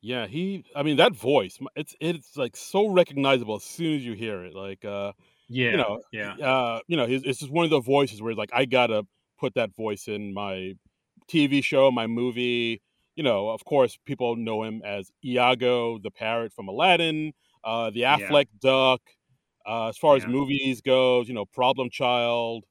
Yeah, 0.00 0.26
he. 0.26 0.64
I 0.76 0.82
mean, 0.82 0.96
that 0.98 1.14
voice. 1.16 1.58
It's 1.76 1.94
it's 2.00 2.36
like 2.36 2.56
so 2.56 2.88
recognizable 2.88 3.56
as 3.56 3.64
soon 3.64 3.96
as 3.96 4.04
you 4.04 4.12
hear 4.12 4.44
it. 4.44 4.54
Like, 4.54 4.84
uh, 4.84 5.12
yeah, 5.48 5.70
you 5.70 5.78
know, 5.78 6.02
yeah, 6.12 6.36
uh, 6.42 6.80
you 6.88 6.96
know, 6.96 7.04
it's 7.08 7.40
just 7.40 7.50
one 7.52 7.64
of 7.64 7.70
the 7.70 7.80
voices 7.80 8.20
where 8.22 8.30
he's 8.32 8.38
like 8.38 8.50
I 8.52 8.66
gotta 8.66 9.06
put 9.38 9.54
that 9.54 9.74
voice 9.74 10.08
in 10.08 10.34
my 10.34 10.74
TV 11.28 11.62
show, 11.62 11.90
my 11.90 12.06
movie. 12.06 12.82
You 13.16 13.22
know, 13.24 13.50
of 13.50 13.64
course, 13.64 13.98
people 14.06 14.36
know 14.36 14.64
him 14.64 14.82
as 14.84 15.10
Iago, 15.24 15.98
the 15.98 16.10
parrot 16.10 16.52
from 16.52 16.68
Aladdin, 16.68 17.32
uh, 17.64 17.90
the 17.90 18.02
Yeah. 18.08 18.30
Aflac 18.30 18.48
duck. 18.60 19.02
Uh, 19.66 19.88
as 19.88 19.96
far 19.96 20.16
as 20.16 20.26
movies 20.26 20.80
goes, 20.82 21.28
you 21.28 21.34
know, 21.34 21.46
Problem 21.46 21.88
Child, 21.90 22.64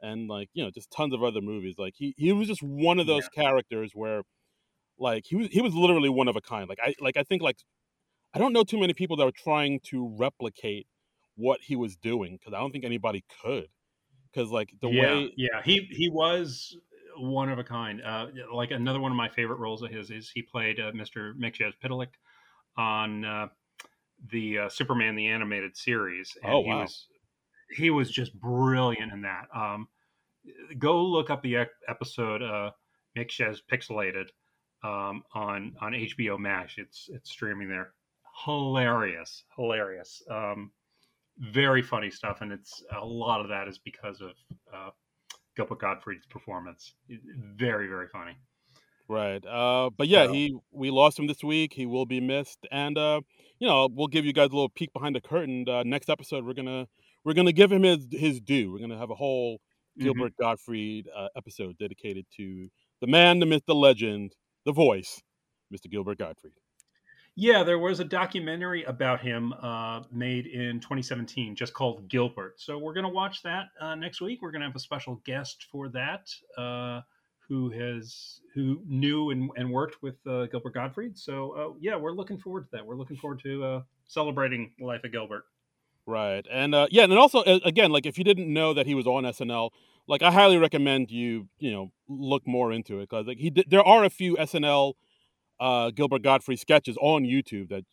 and 0.00 0.28
like 0.28 0.48
you 0.54 0.64
know, 0.64 0.70
just 0.70 0.90
tons 0.90 1.12
of 1.12 1.22
other 1.22 1.40
movies. 1.40 1.74
Like 1.78 1.94
he 1.96 2.14
he 2.16 2.32
was 2.32 2.48
just 2.48 2.62
one 2.62 2.98
of 2.98 3.06
those 3.06 3.28
characters 3.28 3.92
where, 3.94 4.22
like 4.98 5.24
he 5.26 5.36
was 5.36 5.48
he 5.48 5.60
was 5.60 5.74
literally 5.74 6.08
one 6.08 6.28
of 6.28 6.36
a 6.36 6.40
kind. 6.40 6.68
Like 6.68 6.78
I 6.82 6.94
like 7.00 7.16
I 7.16 7.22
think 7.24 7.42
like 7.42 7.58
I 8.34 8.38
don't 8.38 8.52
know 8.52 8.64
too 8.64 8.78
many 8.78 8.94
people 8.94 9.16
that 9.16 9.24
were 9.24 9.32
trying 9.32 9.80
to 9.90 10.14
replicate 10.18 10.86
what 11.36 11.60
he 11.62 11.76
was 11.76 11.96
doing 11.96 12.38
because 12.38 12.54
I 12.54 12.60
don't 12.60 12.72
think 12.72 12.84
anybody 12.84 13.24
could. 13.42 13.68
Because 14.32 14.50
like 14.50 14.72
the 14.80 14.88
yeah, 14.88 15.02
way 15.02 15.32
yeah, 15.36 15.62
he 15.64 15.88
he 15.90 16.08
was 16.08 16.76
one 17.18 17.50
of 17.50 17.58
a 17.58 17.64
kind. 17.64 18.00
Uh, 18.02 18.26
like 18.54 18.70
another 18.70 19.00
one 19.00 19.10
of 19.10 19.16
my 19.16 19.28
favorite 19.28 19.58
roles 19.58 19.82
of 19.82 19.90
his 19.90 20.10
is 20.10 20.30
he 20.32 20.42
played 20.42 20.78
uh, 20.78 20.92
Mr. 20.92 21.34
Mxyzptlk 21.36 22.08
on 22.76 23.24
uh, 23.24 23.48
the 24.28 24.58
uh, 24.58 24.68
Superman 24.68 25.14
the 25.16 25.26
animated 25.28 25.76
series. 25.76 26.36
And 26.42 26.52
Oh, 26.52 26.62
he 26.62 26.68
wow. 26.68 26.82
was 26.82 27.06
he 27.70 27.90
was 27.90 28.10
just 28.10 28.34
brilliant 28.40 29.12
in 29.12 29.22
that. 29.22 29.46
Um, 29.54 29.88
go 30.78 31.04
look 31.04 31.30
up 31.30 31.42
the 31.42 31.66
episode 31.88 32.42
uh, 32.42 32.70
Mixyaz 33.16 33.60
Pixelated 33.70 34.26
um, 34.82 35.22
on 35.34 35.74
on 35.80 35.92
HBO 35.92 36.38
Max. 36.38 36.74
It's 36.78 37.08
it's 37.12 37.30
streaming 37.30 37.68
there. 37.68 37.92
Hilarious, 38.44 39.44
hilarious. 39.56 40.22
Um, 40.30 40.70
very 41.38 41.82
funny 41.82 42.10
stuff, 42.10 42.40
and 42.40 42.52
it's 42.52 42.82
a 43.00 43.04
lot 43.04 43.40
of 43.40 43.48
that 43.48 43.68
is 43.68 43.78
because 43.78 44.20
of 44.20 44.32
uh, 44.74 44.90
Gilbert 45.56 45.80
Gottfried's 45.80 46.26
performance. 46.26 46.94
Very, 47.56 47.86
very 47.88 48.08
funny. 48.08 48.36
Right, 49.10 49.44
uh, 49.44 49.90
but 49.96 50.08
yeah, 50.08 50.26
So- 50.26 50.32
he 50.32 50.56
we 50.72 50.90
lost 50.90 51.18
him 51.18 51.26
this 51.26 51.42
week. 51.42 51.72
He 51.74 51.86
will 51.86 52.06
be 52.06 52.20
missed, 52.20 52.66
and 52.70 52.96
uh, 52.96 53.20
you 53.58 53.66
know 53.68 53.88
we'll 53.92 54.06
give 54.06 54.24
you 54.24 54.32
guys 54.32 54.46
a 54.50 54.54
little 54.54 54.68
peek 54.68 54.92
behind 54.92 55.14
the 55.16 55.20
curtain. 55.20 55.68
Uh, 55.68 55.82
next 55.84 56.08
episode, 56.08 56.44
we're 56.44 56.54
gonna 56.54 56.86
we're 57.24 57.34
gonna 57.34 57.52
give 57.52 57.70
him 57.72 57.82
his 57.82 58.06
his 58.12 58.40
due. 58.40 58.72
We're 58.72 58.78
gonna 58.80 58.98
have 58.98 59.10
a 59.10 59.14
whole 59.14 59.60
Mhm. 59.98 60.04
Gilbert 60.04 60.32
Gottfried 60.40 61.08
uh, 61.14 61.28
episode 61.36 61.76
dedicated 61.78 62.24
to 62.36 62.68
the 63.00 63.06
man, 63.08 63.40
the 63.40 63.46
myth, 63.46 63.64
the 63.66 63.74
legend, 63.74 64.36
the 64.64 64.72
voice, 64.72 65.20
Mr. 65.74 65.90
Gilbert 65.90 66.18
Gottfried. 66.18 66.52
Yeah, 67.36 67.62
there 67.62 67.78
was 67.78 68.00
a 68.00 68.04
documentary 68.04 68.82
about 68.84 69.20
him 69.20 69.52
uh, 69.54 70.02
made 70.12 70.46
in 70.46 70.78
2017, 70.80 71.54
just 71.56 71.72
called 71.74 72.08
Gilbert. 72.08 72.60
So 72.60 72.76
we're 72.78 72.92
going 72.92 73.04
to 73.06 73.10
watch 73.12 73.42
that 73.42 73.68
uh, 73.80 73.94
next 73.94 74.20
week. 74.20 74.42
We're 74.42 74.50
going 74.50 74.60
to 74.60 74.66
have 74.66 74.76
a 74.76 74.80
special 74.80 75.16
guest 75.24 75.66
for 75.72 75.88
that, 75.90 76.28
uh, 76.58 77.00
who 77.50 77.68
has 77.70 78.40
who 78.54 78.80
knew 78.86 79.30
and, 79.30 79.50
and 79.56 79.70
worked 79.70 80.00
with 80.02 80.14
uh, 80.26 80.46
Gilbert 80.46 80.72
Gottfried. 80.72 81.18
So 81.18 81.50
uh, 81.50 81.76
yeah, 81.80 81.96
we're 81.96 82.12
looking 82.12 82.38
forward 82.38 82.62
to 82.62 82.68
that. 82.72 82.86
We're 82.86 82.94
looking 82.94 83.16
forward 83.16 83.42
to 83.42 83.64
uh, 83.64 83.82
celebrating 84.06 84.72
the 84.78 84.86
life 84.86 85.02
of 85.02 85.10
Gilbert. 85.10 85.44
Right. 86.06 86.46
And 86.50 86.74
uh, 86.74 86.86
yeah, 86.90 87.02
and 87.02 87.12
also 87.14 87.42
again, 87.42 87.90
like 87.90 88.06
if 88.06 88.16
you 88.18 88.24
didn't 88.24 88.50
know 88.52 88.72
that 88.72 88.86
he 88.86 88.94
was 88.94 89.06
on 89.06 89.24
SNL, 89.24 89.70
like 90.06 90.22
I 90.22 90.30
highly 90.30 90.58
recommend 90.58 91.10
you, 91.10 91.48
you 91.58 91.72
know, 91.72 91.90
look 92.08 92.46
more 92.46 92.72
into 92.72 93.00
it 93.00 93.10
because 93.10 93.26
like 93.26 93.38
he 93.38 93.50
did, 93.50 93.66
there 93.68 93.82
are 93.82 94.04
a 94.04 94.10
few 94.10 94.36
SNL 94.36 94.94
uh, 95.58 95.90
Gilbert 95.90 96.22
Gottfried 96.22 96.60
sketches 96.60 96.96
on 97.00 97.24
YouTube 97.24 97.68
that 97.70 97.84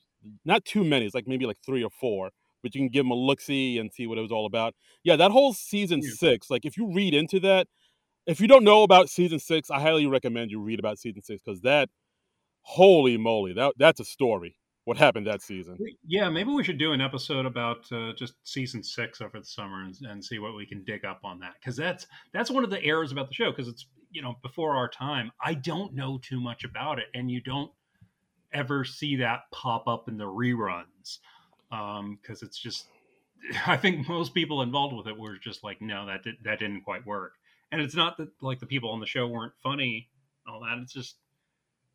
not 0.46 0.66
too 0.66 0.84
many, 0.84 1.06
it's 1.06 1.16
like 1.16 1.28
maybe 1.28 1.48
like 1.48 1.58
three 1.66 1.84
or 1.84 1.90
four, 1.90 2.30
but 2.62 2.76
you 2.76 2.82
can 2.82 2.90
give 2.90 3.06
them 3.06 3.12
a 3.12 3.16
look 3.16 3.42
see 3.42 3.78
and 3.80 3.92
see 3.92 4.06
what 4.08 4.20
it 4.20 4.22
was 4.22 4.32
all 4.32 4.46
about. 4.46 4.76
Yeah, 5.04 5.16
that 5.16 5.32
whole 5.32 5.54
season 5.54 6.02
Yeah. 6.04 6.12
six, 6.14 6.50
like 6.50 6.66
if 6.66 6.78
you 6.78 6.92
read 6.94 7.14
into 7.16 7.40
that, 7.42 7.68
if 8.28 8.42
you 8.42 8.48
don't 8.48 8.64
know 8.64 8.84
about 8.84 9.10
season 9.10 9.40
six, 9.40 9.72
I 9.72 9.80
highly 9.80 10.06
recommend 10.06 10.52
you 10.52 10.60
read 10.60 10.80
about 10.80 11.00
season 11.00 11.24
six 11.24 11.42
because 11.44 11.62
that, 11.62 11.90
holy 12.62 13.18
moly, 13.18 13.54
that 13.54 13.74
that's 13.78 14.02
a 14.02 14.06
story. 14.06 14.58
What 14.84 14.98
happened 14.98 15.28
that 15.28 15.42
season? 15.42 15.78
Yeah, 16.06 16.30
maybe 16.30 16.52
we 16.52 16.64
should 16.64 16.78
do 16.78 16.94
an 16.94 17.02
episode 17.02 17.46
about 17.46 17.92
uh, 17.92 18.14
just 18.14 18.36
season 18.44 18.82
six 18.84 19.20
over 19.20 19.40
the 19.40 19.46
summer 19.46 19.84
and, 19.84 19.94
and 20.10 20.24
see 20.24 20.40
what 20.40 20.56
we 20.56 20.66
can 20.66 20.84
dig 20.86 21.04
up 21.04 21.20
on 21.24 21.40
that 21.40 21.56
because 21.60 21.76
that's 21.76 22.08
that's 22.34 22.52
one 22.52 22.64
of 22.64 22.70
the 22.70 22.82
errors 22.84 23.12
about 23.12 23.28
the 23.28 23.34
show 23.34 23.52
because 23.52 23.68
it's 23.68 23.88
you 24.12 24.22
know 24.22 24.36
before 24.44 24.76
our 24.76 24.90
time. 24.90 25.32
I 25.42 25.56
don't 25.56 25.94
know 25.94 26.20
too 26.22 26.40
much 26.40 26.64
about 26.64 27.00
it, 27.00 27.08
and 27.14 27.32
you 27.32 27.42
don't 27.42 27.72
ever 28.54 28.86
see 28.86 29.18
that 29.18 29.42
pop 29.52 29.88
up 29.88 30.08
in 30.08 30.18
the 30.18 30.26
reruns 30.26 31.20
because 31.70 32.44
it's 32.44 32.60
just. 32.60 32.88
I 33.68 33.78
think 33.78 34.10
most 34.10 34.34
people 34.34 34.64
involved 34.64 34.96
with 34.96 35.08
it 35.08 35.18
were 35.18 35.38
just 35.38 35.64
like, 35.64 35.80
no, 35.80 36.08
that 36.08 36.24
did, 36.24 36.36
that 36.44 36.58
didn't 36.58 36.82
quite 36.82 37.06
work, 37.06 37.34
and 37.72 37.82
it's 37.82 37.96
not 37.96 38.18
that 38.18 38.30
like 38.42 38.60
the 38.60 38.66
people 38.66 38.92
on 38.92 39.00
the 39.00 39.06
show 39.06 39.28
weren't 39.28 39.54
funny, 39.64 40.10
and 40.46 40.54
all 40.56 40.62
that. 40.62 40.78
It's 40.80 40.94
just 40.94 41.18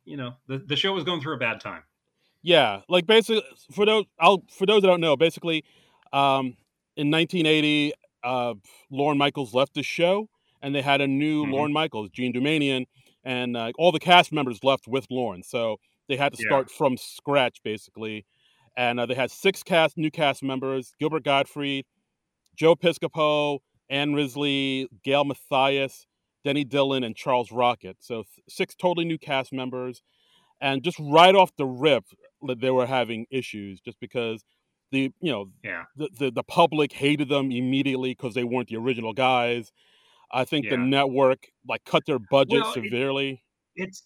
you 0.05 0.17
know 0.17 0.35
the 0.47 0.59
the 0.59 0.75
show 0.77 0.93
was 0.93 1.03
going 1.05 1.21
through 1.21 1.35
a 1.35 1.39
bad 1.39 1.61
time. 1.61 1.83
Yeah, 2.41 2.81
like 2.89 3.05
basically 3.05 3.43
for 3.71 3.85
those 3.85 4.05
I'll 4.19 4.43
for 4.49 4.65
those 4.65 4.81
that 4.81 4.87
don't 4.87 4.99
know, 5.01 5.15
basically, 5.15 5.63
um, 6.11 6.57
in 6.97 7.09
1980, 7.09 7.93
uh, 8.23 8.55
Lorne 8.91 9.17
Michaels 9.17 9.53
left 9.53 9.73
the 9.75 9.83
show, 9.83 10.27
and 10.61 10.75
they 10.75 10.81
had 10.81 10.99
a 10.99 11.07
new 11.07 11.45
Mhm. 11.45 11.51
Lorne 11.51 11.71
Michaels, 11.71 12.09
Jean 12.09 12.33
Doumanian, 12.33 12.85
and 13.23 13.55
uh, 13.55 13.71
all 13.77 13.91
the 13.93 13.99
cast 13.99 14.33
members 14.33 14.61
left 14.63 14.87
with 14.87 15.07
Lorne, 15.09 15.41
so 15.43 15.77
they 16.09 16.17
had 16.17 16.33
to 16.33 16.37
Yeah. 16.37 16.45
start 16.45 16.69
from 16.69 16.97
scratch 16.97 17.61
basically. 17.63 18.25
and 18.75 18.99
uh, 18.99 19.05
they 19.05 19.13
had 19.13 19.29
six 19.31 19.61
cast 19.63 19.97
new 19.97 20.09
cast 20.11 20.43
members: 20.43 20.93
Gilbert 20.99 21.23
Gottfried, 21.23 21.85
Joe 22.55 22.75
Piscopo, 22.75 23.59
Ann 23.93 24.13
Risley, 24.13 24.87
Gail 25.03 25.23
Matthius, 25.23 26.07
Denny 26.43 26.63
Dillon, 26.63 27.03
and 27.03 27.15
Charles 27.15 27.51
Rocket. 27.51 27.97
So 27.99 28.23
th- 28.23 28.27
six 28.49 28.75
totally 28.75 29.05
new 29.05 29.17
cast 29.19 29.53
members, 29.53 30.01
and 30.59 30.81
just 30.83 30.97
right 30.99 31.35
off 31.35 31.51
the 31.57 31.65
rip, 31.65 32.05
they 32.59 32.71
were 32.71 32.87
having 32.87 33.25
issues 33.29 33.79
just 33.81 33.99
because 33.99 34.43
the 34.91 35.11
you 35.21 35.31
know 35.31 35.45
yeah 35.63 35.83
the 35.95 36.09
the, 36.19 36.31
the 36.31 36.43
public 36.43 36.91
hated 36.93 37.29
them 37.29 37.51
immediately 37.51 38.11
because 38.11 38.33
they 38.33 38.43
weren't 38.43 38.69
the 38.69 38.77
original 38.77 39.13
guys. 39.13 39.71
I 40.31 40.45
think 40.45 40.69
the 40.69 40.77
network 40.77 41.47
like 41.67 41.83
cut 41.85 42.03
their 42.07 42.19
budget 42.19 42.61
Well, 42.61 42.71
it- 42.71 42.83
severely. 42.83 43.43
it's 43.75 44.03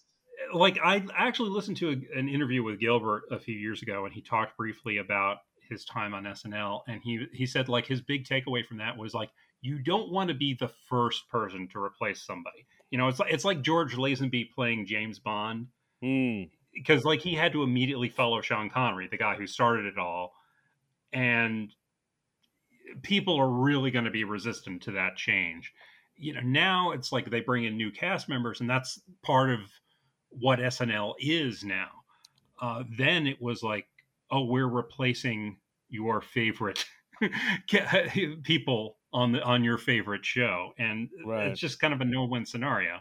like 0.52 0.78
I 0.84 1.04
actually 1.16 1.50
listened 1.50 1.78
to 1.78 1.88
a, 1.90 2.18
an 2.18 2.28
interview 2.28 2.62
with 2.62 2.78
Gilbert 2.80 3.22
a 3.30 3.38
few 3.38 3.54
years 3.56 3.82
ago, 3.82 4.04
and 4.04 4.14
he 4.14 4.20
talked 4.22 4.56
briefly 4.56 4.98
about 4.98 5.38
his 5.68 5.84
time 5.84 6.14
on 6.14 6.24
SNL, 6.24 6.80
and 6.88 7.00
he 7.02 7.26
he 7.32 7.46
said 7.46 7.68
like 7.68 7.86
his 7.86 8.00
big 8.00 8.24
takeaway 8.24 8.64
from 8.66 8.78
that 8.78 8.96
was 8.96 9.14
like 9.14 9.30
you 9.60 9.78
don't 9.78 10.10
want 10.10 10.28
to 10.28 10.34
be 10.34 10.54
the 10.54 10.70
first 10.88 11.28
person 11.28 11.68
to 11.72 11.82
replace 11.82 12.22
somebody. 12.22 12.66
You 12.90 12.98
know, 12.98 13.08
it's 13.08 13.18
like 13.18 13.32
it's 13.32 13.44
like 13.44 13.62
George 13.62 13.96
Lazenby 13.96 14.50
playing 14.52 14.86
James 14.86 15.18
Bond 15.18 15.68
Hmm. 16.02 16.44
because 16.72 17.04
like 17.04 17.20
he 17.20 17.34
had 17.34 17.52
to 17.52 17.62
immediately 17.62 18.08
follow 18.08 18.40
Sean 18.40 18.70
Connery, 18.70 19.08
the 19.08 19.16
guy 19.16 19.34
who 19.34 19.46
started 19.46 19.86
it 19.86 19.98
all, 19.98 20.32
and 21.12 21.72
people 23.02 23.36
are 23.36 23.48
really 23.50 23.90
going 23.90 24.04
to 24.04 24.10
be 24.10 24.24
resistant 24.24 24.82
to 24.82 24.92
that 24.92 25.16
change. 25.16 25.72
You 26.16 26.34
know, 26.34 26.40
now 26.40 26.92
it's 26.92 27.12
like 27.12 27.30
they 27.30 27.40
bring 27.40 27.64
in 27.64 27.76
new 27.76 27.90
cast 27.90 28.28
members, 28.28 28.60
and 28.60 28.70
that's 28.70 29.00
part 29.22 29.50
of 29.50 29.60
what 30.30 30.58
SNL 30.58 31.14
is 31.18 31.64
now. 31.64 31.90
Uh, 32.60 32.84
then 32.96 33.26
it 33.26 33.40
was 33.40 33.62
like, 33.62 33.86
oh, 34.30 34.44
we're 34.44 34.68
replacing 34.68 35.58
your 35.88 36.20
favorite 36.20 36.84
people 38.42 38.97
on 39.12 39.32
the 39.32 39.42
on 39.42 39.64
your 39.64 39.78
favorite 39.78 40.24
show, 40.24 40.72
and 40.78 41.08
Right. 41.24 41.48
it's 41.48 41.60
just 41.60 41.80
kind 41.80 41.94
of 41.94 42.00
a 42.00 42.04
no-win 42.04 42.44
scenario. 42.44 43.00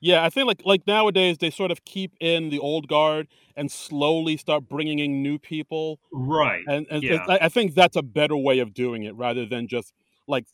Yeah, 0.00 0.24
I 0.24 0.30
think 0.30 0.46
like 0.46 0.62
like 0.64 0.86
nowadays 0.86 1.38
they 1.38 1.50
sort 1.50 1.70
of 1.70 1.84
keep 1.84 2.12
in 2.20 2.50
the 2.50 2.58
old 2.58 2.86
guard 2.86 3.28
and 3.56 3.70
slowly 3.72 4.36
start 4.36 4.68
bringing 4.68 4.98
in 4.98 5.22
new 5.22 5.38
people, 5.38 5.98
Right. 6.12 6.64
and, 6.68 6.86
and 6.90 7.02
Yeah. 7.02 7.24
I, 7.28 7.38
I 7.42 7.48
think 7.48 7.74
that's 7.74 7.96
a 7.96 8.02
better 8.02 8.36
way 8.36 8.58
of 8.58 8.74
doing 8.74 9.04
it 9.04 9.14
rather 9.14 9.46
than 9.46 9.68
just 9.68 9.94
like 10.28 10.46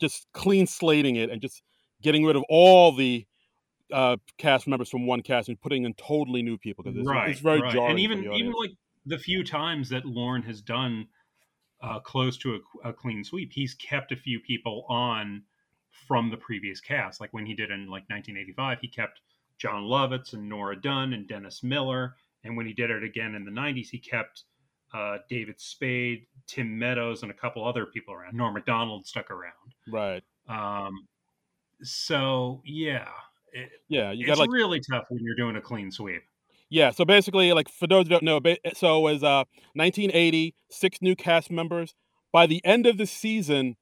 just 0.00 0.26
clean 0.32 0.66
slating 0.66 1.16
it 1.16 1.30
and 1.30 1.40
just 1.40 1.62
getting 2.02 2.24
rid 2.24 2.36
of 2.36 2.44
all 2.48 2.92
the 2.92 3.26
uh, 3.92 4.16
cast 4.36 4.66
members 4.66 4.90
from 4.90 5.06
one 5.06 5.22
cast 5.22 5.48
and 5.48 5.60
putting 5.60 5.84
in 5.84 5.94
totally 5.94 6.42
new 6.42 6.58
people 6.58 6.84
because 6.84 6.98
it's, 6.98 7.08
right, 7.08 7.30
it's 7.30 7.40
very 7.40 7.60
right. 7.60 7.72
jarring. 7.72 7.90
And 7.92 8.00
even 8.00 8.32
even 8.32 8.52
like 8.52 8.70
the 9.06 9.18
few 9.18 9.44
times 9.44 9.88
that 9.90 10.04
Lorne 10.04 10.42
has 10.42 10.60
done 10.60 11.06
uh, 11.80 12.00
close 12.00 12.36
to 12.38 12.60
a, 12.84 12.88
a 12.88 12.92
clean 12.92 13.24
sweep, 13.24 13.52
he's 13.52 13.74
kept 13.74 14.12
a 14.12 14.16
few 14.16 14.40
people 14.40 14.84
on 14.88 15.42
from 16.06 16.30
the 16.30 16.36
previous 16.36 16.80
cast. 16.80 17.20
Like 17.20 17.32
when 17.32 17.46
he 17.46 17.54
did 17.54 17.70
in 17.70 17.82
like 17.82 18.08
1985, 18.08 18.78
he 18.80 18.88
kept 18.88 19.20
Jon 19.58 19.84
Lovitz 19.84 20.32
and 20.32 20.48
Nora 20.48 20.80
Dunn 20.80 21.12
and 21.12 21.28
Dennis 21.28 21.62
Miller. 21.62 22.14
And 22.44 22.56
when 22.56 22.66
he 22.66 22.72
did 22.72 22.90
it 22.90 23.02
again 23.02 23.34
in 23.34 23.44
the 23.44 23.50
90s, 23.50 23.88
he 23.90 23.98
kept 23.98 24.44
uh, 24.94 25.18
David 25.28 25.60
Spade, 25.60 26.26
Tim 26.46 26.78
Meadows, 26.78 27.22
and 27.22 27.30
a 27.30 27.34
couple 27.34 27.66
other 27.66 27.86
people 27.86 28.14
around. 28.14 28.34
Norm 28.34 28.54
Macdonald 28.54 29.06
stuck 29.06 29.30
around. 29.30 29.52
right, 29.88 30.22
Um, 30.48 31.06
so 31.82 32.62
yeah, 32.64 33.08
it, 33.52 33.70
yeah, 33.88 34.12
you 34.12 34.20
it's 34.20 34.28
got 34.28 34.38
like 34.38 34.50
really 34.50 34.80
tough 34.80 35.04
when 35.10 35.22
you're 35.22 35.36
doing 35.36 35.56
a 35.56 35.60
clean 35.60 35.90
sweep. 35.90 36.22
Yeah, 36.70 36.90
so 36.90 37.04
basically, 37.04 37.52
like 37.52 37.68
for 37.70 37.86
those 37.86 38.04
who 38.06 38.10
don't 38.10 38.22
know, 38.22 38.40
so 38.74 38.98
it 38.98 39.12
was 39.12 39.22
uh 39.24 39.44
1980, 39.74 40.54
six 40.70 40.98
new 41.00 41.16
cast 41.16 41.50
members. 41.50 41.94
By 42.32 42.46
the 42.46 42.60
end 42.64 42.86
of 42.86 42.98
the 42.98 43.06
season, 43.06 43.76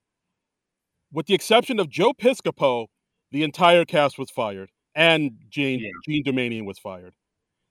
with 1.13 1.27
the 1.27 1.35
exception 1.35 1.81
of 1.81 1.89
Joe 1.89 2.13
Piscopo, 2.13 2.87
the 3.33 3.43
entire 3.43 3.85
cast 3.85 4.19
was 4.19 4.31
fired, 4.31 4.71
and 4.95 5.33
Jean 5.49 5.81
Yeah. 5.81 5.91
Jean 6.07 6.23
Doumanian 6.25 6.65
was 6.65 6.79
fired, 6.79 7.15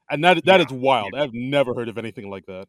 and 0.09 0.23
that 0.25 0.43
that 0.45 0.59
is 0.59 0.67
Yeah, 0.69 0.77
wild. 0.77 1.11
yeah. 1.13 1.23
I've 1.23 1.33
never 1.33 1.73
heard 1.73 1.87
of 1.87 1.97
anything 1.97 2.29
like 2.29 2.45
that. 2.47 2.67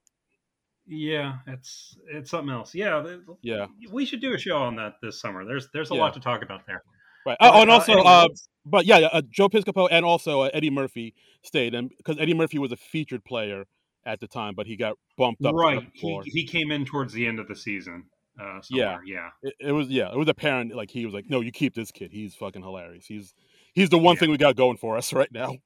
Yeah, 0.86 1.38
it's 1.48 1.96
it's 2.12 2.30
something 2.30 2.52
else. 2.54 2.72
Yeah, 2.72 3.04
Yeah, 3.42 3.66
we 3.90 4.06
should 4.06 4.20
do 4.20 4.34
a 4.34 4.38
show 4.38 4.58
on 4.58 4.76
that 4.76 4.94
this 5.02 5.20
summer. 5.20 5.44
There's 5.44 5.68
there's 5.72 5.90
a 5.90 5.94
Yeah. 5.94 6.00
lot 6.02 6.14
to 6.14 6.20
talk 6.20 6.42
about 6.42 6.64
there. 6.68 6.84
Right. 7.26 7.36
Oh, 7.40 7.60
and 7.60 7.68
uh, 7.68 7.74
also, 7.74 7.92
uh, 7.94 8.28
but 8.64 8.86
yeah, 8.86 8.98
yeah, 8.98 9.06
uh, 9.08 9.22
Joe 9.28 9.48
Piscopo 9.48 9.88
and 9.90 10.04
also 10.04 10.42
uh, 10.42 10.50
Eddie 10.54 10.70
Murphy 10.70 11.12
stayed, 11.42 11.74
and 11.74 11.90
because 11.96 12.16
Eddie 12.20 12.34
Murphy 12.34 12.58
was 12.58 12.70
a 12.70 12.76
featured 12.76 13.24
player 13.24 13.64
at 14.06 14.20
the 14.20 14.28
time, 14.28 14.54
but 14.54 14.68
he 14.68 14.76
got 14.76 14.96
bumped 15.18 15.44
up. 15.44 15.52
right, 15.56 15.82
he, 15.92 16.20
he 16.24 16.46
came 16.46 16.70
in 16.70 16.84
towards 16.84 17.12
the 17.12 17.26
end 17.26 17.40
of 17.40 17.48
the 17.48 17.56
season. 17.56 18.04
Uh, 18.40 18.60
somewhere. 18.60 19.00
yeah, 19.04 19.30
it, 19.42 19.54
it 19.58 19.72
was 19.72 19.88
yeah, 19.88 20.12
it 20.12 20.16
was 20.16 20.28
apparent. 20.28 20.72
Like 20.74 20.90
he 20.90 21.04
was 21.04 21.14
like, 21.14 21.28
no, 21.28 21.40
you 21.40 21.50
keep 21.50 21.74
this 21.74 21.90
kid. 21.90 22.12
He's 22.12 22.34
fucking 22.36 22.62
hilarious. 22.62 23.06
He's 23.06 23.34
he's 23.74 23.88
the 23.88 23.98
one 23.98 24.14
Yeah. 24.14 24.20
thing 24.20 24.30
we 24.30 24.36
got 24.36 24.54
going 24.54 24.76
for 24.76 24.96
us 24.96 25.12
right 25.12 25.32
now. 25.32 25.56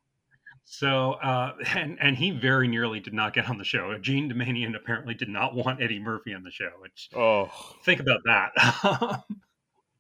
So, 0.64 1.12
uh, 1.14 1.54
and 1.74 1.98
and 2.00 2.16
he 2.16 2.30
very 2.30 2.68
nearly 2.68 3.00
did 3.00 3.12
not 3.12 3.34
get 3.34 3.50
on 3.50 3.58
the 3.58 3.64
show. 3.64 3.98
Jean 3.98 4.32
Doumanian 4.32 4.74
apparently 4.76 5.14
did 5.14 5.28
not 5.28 5.54
want 5.54 5.82
Eddie 5.82 5.98
Murphy 5.98 6.32
on 6.32 6.42
the 6.42 6.50
show. 6.50 6.70
Which 6.80 7.10
Oh, 7.14 7.50
think 7.84 8.00
about 8.00 8.20
that. 8.24 9.22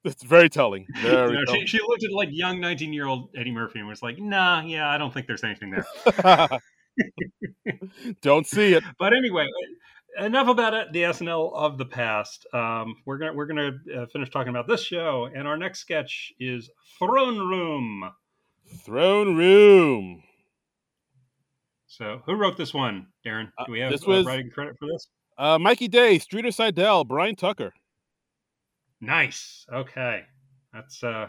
it's 0.04 0.22
very 0.22 0.48
telling. 0.48 0.86
Very 1.02 1.36
she, 1.38 1.44
telling. 1.46 1.66
she 1.66 1.78
looked 1.86 2.04
at 2.04 2.12
like 2.12 2.28
young 2.32 2.60
19 2.60 2.92
year 2.92 3.06
old 3.06 3.30
Eddie 3.36 3.52
Murphy 3.52 3.78
and 3.80 3.88
was 3.88 4.02
like, 4.02 4.18
"Nah, 4.18 4.62
yeah, 4.62 4.88
I 4.88 4.98
don't 4.98 5.12
think 5.12 5.26
there's 5.26 5.44
anything 5.44 5.70
there." 5.70 6.48
Don't 8.22 8.46
see 8.46 8.74
it. 8.74 8.84
but 8.98 9.12
anyway, 9.12 9.46
enough 10.18 10.48
about 10.48 10.74
it, 10.74 10.92
the 10.92 11.02
SNL 11.02 11.52
of 11.54 11.78
the 11.78 11.86
past. 11.86 12.46
Um, 12.52 12.96
we're 13.06 13.18
gonna 13.18 13.32
we're 13.32 13.46
gonna 13.46 13.72
uh, 13.96 14.06
finish 14.06 14.30
talking 14.30 14.50
about 14.50 14.66
this 14.66 14.82
show, 14.82 15.28
and 15.34 15.46
our 15.46 15.56
next 15.56 15.80
sketch 15.80 16.32
is 16.38 16.70
Throne 16.98 17.38
Room. 17.38 18.10
Throne 18.84 19.36
room. 19.36 20.22
So, 21.88 22.22
who 22.24 22.34
wrote 22.34 22.56
this 22.56 22.72
one, 22.72 23.08
Darren? 23.26 23.50
Do 23.66 23.72
we 23.72 23.80
have 23.80 23.90
this 23.90 24.06
uh, 24.06 24.10
was- 24.10 24.26
writing 24.26 24.50
credit 24.50 24.76
for 24.78 24.86
this? 24.86 25.08
Uh, 25.36 25.58
Mikey 25.58 25.88
Day, 25.88 26.18
Streeter 26.18 26.50
Seidel, 26.50 27.02
Brian 27.04 27.34
Tucker. 27.34 27.72
Nice. 29.00 29.66
Okay, 29.72 30.24
that's 30.72 31.02
uh, 31.02 31.28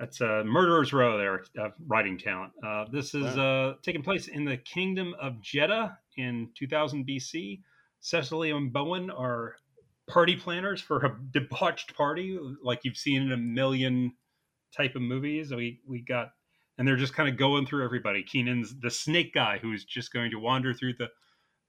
that's 0.00 0.20
uh, 0.20 0.42
Murderer's 0.44 0.92
Row 0.92 1.18
there, 1.18 1.44
of 1.58 1.72
writing 1.86 2.18
talent. 2.18 2.52
Uh, 2.66 2.86
this 2.90 3.14
is 3.14 3.36
uh, 3.36 3.74
taking 3.82 4.02
place 4.02 4.28
in 4.28 4.44
the 4.44 4.56
Kingdom 4.56 5.14
of 5.20 5.40
Jeddah 5.42 5.98
in 6.16 6.48
2000 6.56 7.06
BC. 7.06 7.60
Cecily 8.00 8.50
and 8.50 8.72
Bowen 8.72 9.10
are 9.10 9.56
party 10.08 10.36
planners 10.36 10.80
for 10.80 11.04
a 11.04 11.18
debauched 11.32 11.94
party, 11.94 12.38
like 12.62 12.80
you've 12.82 12.96
seen 12.96 13.22
in 13.22 13.32
a 13.32 13.36
million 13.36 14.14
type 14.76 14.96
of 14.96 15.02
movies. 15.02 15.52
We 15.52 15.80
we 15.86 16.00
got, 16.00 16.32
and 16.78 16.88
they're 16.88 16.96
just 16.96 17.14
kind 17.14 17.28
of 17.28 17.36
going 17.36 17.66
through 17.66 17.84
everybody. 17.84 18.22
Kenan's 18.22 18.74
the 18.80 18.90
snake 18.90 19.34
guy 19.34 19.58
who's 19.58 19.84
just 19.84 20.12
going 20.12 20.30
to 20.30 20.38
wander 20.38 20.72
through 20.74 20.94
the 20.94 21.08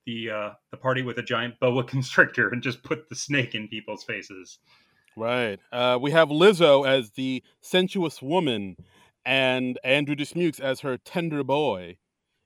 the 0.05 0.29
uh, 0.29 0.49
the 0.71 0.77
party 0.77 1.01
with 1.01 1.17
a 1.17 1.23
giant 1.23 1.59
boa 1.59 1.83
constrictor 1.93 2.49
and 2.49 2.61
just 2.61 2.83
put 2.83 3.09
the 3.09 3.15
snake 3.15 3.55
in 3.55 3.67
people's 3.67 4.03
faces. 4.03 4.59
Right. 5.17 5.59
Uh, 5.71 5.99
we 6.01 6.11
have 6.11 6.29
Lizzo 6.29 6.87
as 6.87 7.11
the 7.11 7.43
sensuous 7.61 8.21
woman, 8.21 8.77
and 9.25 9.77
Andrew 9.83 10.15
Dismukes 10.15 10.59
as 10.59 10.79
her 10.81 10.97
tender 10.97 11.43
boy. 11.43 11.97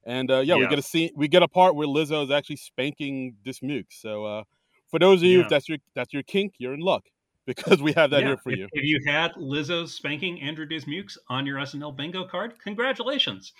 And 0.05 0.29
uh, 0.29 0.39
yeah, 0.39 0.55
we 0.55 0.67
get 0.67 0.79
a 0.79 0.83
scene. 0.83 1.09
We 1.15 1.27
get 1.27 1.43
a 1.43 1.47
part 1.47 1.75
where 1.75 1.87
Lizzo 1.87 2.23
is 2.23 2.31
actually 2.31 2.57
spanking 2.57 3.35
Dismukes. 3.43 4.01
So 4.01 4.25
uh, 4.25 4.43
for 4.89 4.99
those 4.99 5.21
of 5.21 5.27
you, 5.27 5.39
Yeah. 5.39 5.45
if 5.45 5.49
that's 5.49 5.69
your 5.69 5.77
that's 5.95 6.13
your 6.13 6.23
kink, 6.23 6.53
you're 6.57 6.73
in 6.73 6.79
luck 6.79 7.03
because 7.45 7.81
we 7.81 7.93
have 7.93 8.11
that 8.11 8.21
Yeah, 8.21 8.27
here 8.29 8.37
for 8.37 8.51
if, 8.51 8.59
you. 8.59 8.67
If 8.71 8.83
you 8.83 8.99
had 9.07 9.33
Lizzo 9.33 9.87
spanking 9.87 10.41
Andrew 10.41 10.65
Dismukes 10.65 11.17
on 11.29 11.45
your 11.45 11.57
SNL 11.59 11.95
bingo 11.95 12.27
card, 12.27 12.53
congratulations. 12.63 13.53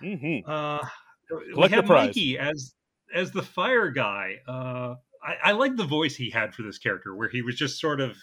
hmm 0.00 0.38
Uh, 0.46 0.84
we 1.30 1.52
Collect 1.52 1.74
have 1.74 1.86
prize. 1.86 2.08
Mikey 2.08 2.38
as 2.38 2.74
as 3.14 3.30
the 3.30 3.42
fire 3.42 3.90
guy. 3.90 4.36
Uh, 4.46 4.94
I, 5.22 5.50
I 5.50 5.52
like 5.52 5.76
the 5.76 5.84
voice 5.84 6.16
he 6.16 6.30
had 6.30 6.54
for 6.54 6.62
this 6.62 6.78
character, 6.78 7.14
where 7.14 7.28
he 7.28 7.42
was 7.42 7.56
just 7.56 7.80
sort 7.80 8.00
of 8.00 8.16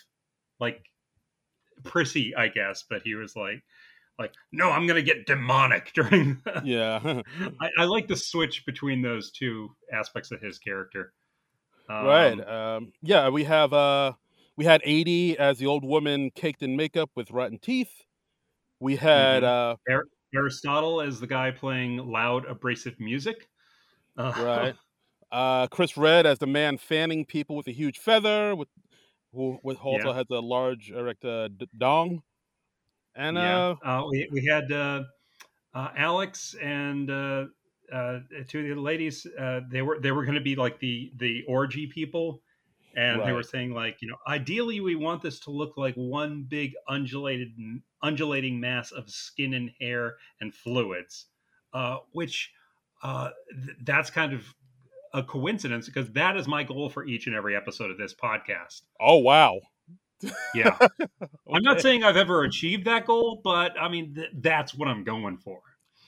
like 0.60 0.82
prissy, 1.84 2.36
I 2.36 2.48
guess, 2.48 2.84
but 2.90 3.02
he 3.04 3.16
was 3.16 3.36
like, 3.36 3.64
like, 4.20 4.34
no, 4.52 4.72
I'm 4.72 4.88
gonna 4.88 5.02
get 5.02 5.28
demonic 5.28 5.92
during. 5.96 6.42
Yeah. 6.64 7.22
I, 7.62 7.70
I 7.80 7.84
like 7.86 8.08
the 8.08 8.16
switch 8.16 8.66
between 8.66 9.02
those 9.02 9.32
two 9.32 9.70
aspects 9.94 10.32
of 10.32 10.42
his 10.42 10.58
character. 10.60 11.14
right. 11.90 12.40
Um, 12.40 12.48
Um, 12.48 12.94
yeah, 13.02 13.30
we 13.30 13.44
have 13.44 13.74
uh, 13.74 14.14
we 14.56 14.66
had 14.66 14.82
Aidy 14.84 15.36
as 15.36 15.60
the 15.60 15.68
old 15.68 15.86
woman 15.86 16.32
caked 16.32 16.64
in 16.64 16.76
makeup 16.76 17.12
with 17.16 17.32
rotten 17.32 17.60
teeth. 17.60 17.92
We 18.80 18.96
had 18.96 19.44
uh, 19.44 19.76
Aristotle 20.36 21.02
as 21.02 21.20
the 21.20 21.28
guy 21.28 21.52
playing 21.52 21.98
loud, 21.98 22.46
abrasive 22.46 23.00
music. 23.00 23.48
Uh, 24.18 24.34
right. 24.36 24.76
Uh, 25.32 25.68
Chris 25.68 25.98
Redd 25.98 26.26
as 26.26 26.40
the 26.40 26.48
man 26.48 26.78
fanning 26.78 27.26
people 27.26 27.56
with 27.56 27.68
a 27.68 27.72
huge 27.74 28.00
feather, 28.00 28.56
with 28.56 28.70
who 29.34 29.60
with 29.64 29.80
also 29.80 30.12
Yeah. 30.12 30.14
has 30.14 30.26
a 30.32 30.40
large 30.42 30.92
erect 30.92 31.26
uh, 31.26 31.50
d- 31.50 31.68
dong. 31.78 32.24
And 33.16 33.38
yeah. 33.38 33.64
uh, 33.64 33.76
Uh, 33.84 34.06
we, 34.10 34.28
we 34.32 34.46
had 34.46 34.72
uh, 34.72 35.04
uh, 35.74 35.92
Alex 35.96 36.56
and 36.56 37.10
uh, 37.12 37.48
uh, 37.92 38.20
to 38.48 38.76
the 38.76 38.82
ladies, 38.82 39.26
uh, 39.40 39.62
they 39.70 39.82
were 39.82 40.00
they 40.00 40.12
were 40.12 40.26
going 40.26 40.36
to 40.36 40.42
be 40.42 40.56
like 40.56 40.80
the 40.80 41.12
the 41.18 41.44
orgy 41.48 41.88
people, 41.88 42.44
and 42.96 43.26
they 43.26 43.34
were 43.34 43.44
saying 43.44 43.72
like 43.72 44.02
you 44.02 44.10
know 44.10 44.18
ideally 44.28 44.82
we 44.82 44.96
want 44.96 45.22
this 45.22 45.40
to 45.42 45.52
look 45.52 45.78
like 45.78 45.96
one 45.96 46.44
big 46.44 46.74
undulated 46.88 47.54
undulating 48.04 48.60
mass 48.60 48.92
of 48.92 49.10
skin 49.10 49.54
and 49.54 49.72
hair 49.80 50.18
and 50.42 50.56
fluids, 50.56 51.28
uh, 51.74 52.00
which 52.14 52.54
uh, 53.04 53.30
th- 53.50 53.78
that's 53.84 54.10
kind 54.10 54.34
of 54.34 54.44
a 55.14 55.24
coincidence 55.24 55.88
because 55.88 56.12
that 56.12 56.38
is 56.38 56.48
my 56.48 56.64
goal 56.64 56.90
for 56.90 57.06
each 57.06 57.28
and 57.28 57.36
every 57.36 57.56
episode 57.56 57.92
of 57.92 57.98
this 57.98 58.14
podcast. 58.14 58.82
Oh 59.00 59.18
wow. 59.18 59.60
Yeah, 60.56 60.78
I'm 61.54 61.62
not 61.62 61.80
saying 61.80 62.04
I've 62.04 62.18
ever 62.18 62.44
achieved 62.44 62.86
that 62.86 63.06
goal, 63.06 63.40
but 63.44 63.80
I 63.80 63.88
mean 63.88 64.16
th- 64.16 64.30
that's 64.34 64.74
what 64.74 64.88
I'm 64.88 65.04
going 65.04 65.38
for. 65.38 65.60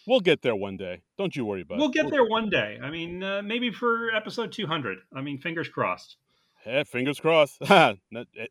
We'll 0.07 0.19
get 0.19 0.41
there 0.41 0.55
one 0.55 0.77
day. 0.77 1.03
Don't 1.17 1.35
you 1.35 1.45
worry 1.45 1.61
about 1.61 1.75
it. 1.75 1.79
We'll 1.79 1.89
get 1.89 2.09
there 2.09 2.25
one 2.25 2.49
day. 2.49 2.79
I 2.81 2.89
mean, 2.89 3.21
uh, 3.21 3.43
maybe 3.43 3.69
for 3.69 4.09
episode 4.15 4.51
200. 4.51 4.97
I 5.15 5.21
mean, 5.21 5.37
fingers 5.37 5.69
crossed. 5.69 6.17
Yeah, 6.65 6.83
fingers 6.83 7.19
crossed. 7.19 7.61
Eh, 7.69 7.93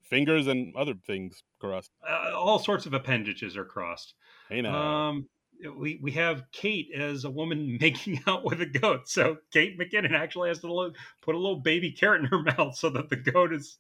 fingers 0.05 0.47
and 0.47 0.74
other 0.77 0.94
things 1.06 1.43
crossed. 1.60 1.90
Uh, 2.09 2.31
all 2.35 2.59
sorts 2.59 2.86
of 2.86 2.94
appendages 2.94 3.56
are 3.56 3.65
crossed. 3.65 4.15
Hey 4.48 4.62
now. 4.62 4.77
Um, 4.77 5.28
we 5.76 5.98
we 6.02 6.12
have 6.12 6.44
Kate 6.52 6.89
as 6.97 7.24
a 7.24 7.30
woman 7.30 7.78
making 7.80 8.20
out 8.26 8.44
with 8.44 8.60
a 8.60 8.66
goat. 8.66 9.09
So 9.09 9.36
Kate 9.52 9.78
McKinnon 9.78 10.12
actually 10.12 10.48
has 10.48 10.60
to 10.60 10.72
lo- 10.72 10.93
put 11.22 11.35
a 11.35 11.39
little 11.39 11.60
baby 11.60 11.93
carrot 11.93 12.20
in 12.20 12.26
her 12.26 12.43
mouth 12.59 12.76
so 12.76 12.90
that 12.90 13.09
the 13.09 13.16
goat 13.16 13.52
is 13.52 13.78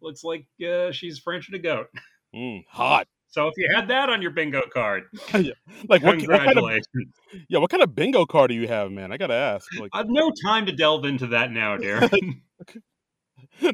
looks 0.00 0.24
like 0.24 0.46
uh, 0.66 0.90
she's 0.92 1.18
Frenching 1.18 1.54
a 1.54 1.58
goat. 1.58 1.86
Mm, 2.34 2.64
hot. 2.68 3.06
So 3.28 3.48
if 3.48 3.54
you 3.56 3.68
had 3.74 3.88
that 3.88 4.08
on 4.10 4.22
your 4.22 4.30
bingo 4.30 4.62
card, 4.72 5.04
Like 5.34 5.44
what, 5.88 6.02
what 6.02 6.02
kind 6.02 6.14
of 6.14 6.18
congratulations. 6.20 7.14
yeah? 7.48 7.58
What 7.58 7.70
kind 7.70 7.82
of 7.82 7.94
bingo 7.94 8.26
card 8.26 8.50
do 8.50 8.54
you 8.54 8.68
have, 8.68 8.92
man? 8.92 9.10
I 9.10 9.16
gotta 9.16 9.34
ask. 9.34 9.66
Like, 9.78 9.90
I've 9.92 10.08
no 10.08 10.30
time 10.44 10.66
to 10.66 10.72
delve 10.72 11.04
into 11.04 11.26
that 11.28 11.50
now, 11.50 11.76
Darren. 11.76 12.40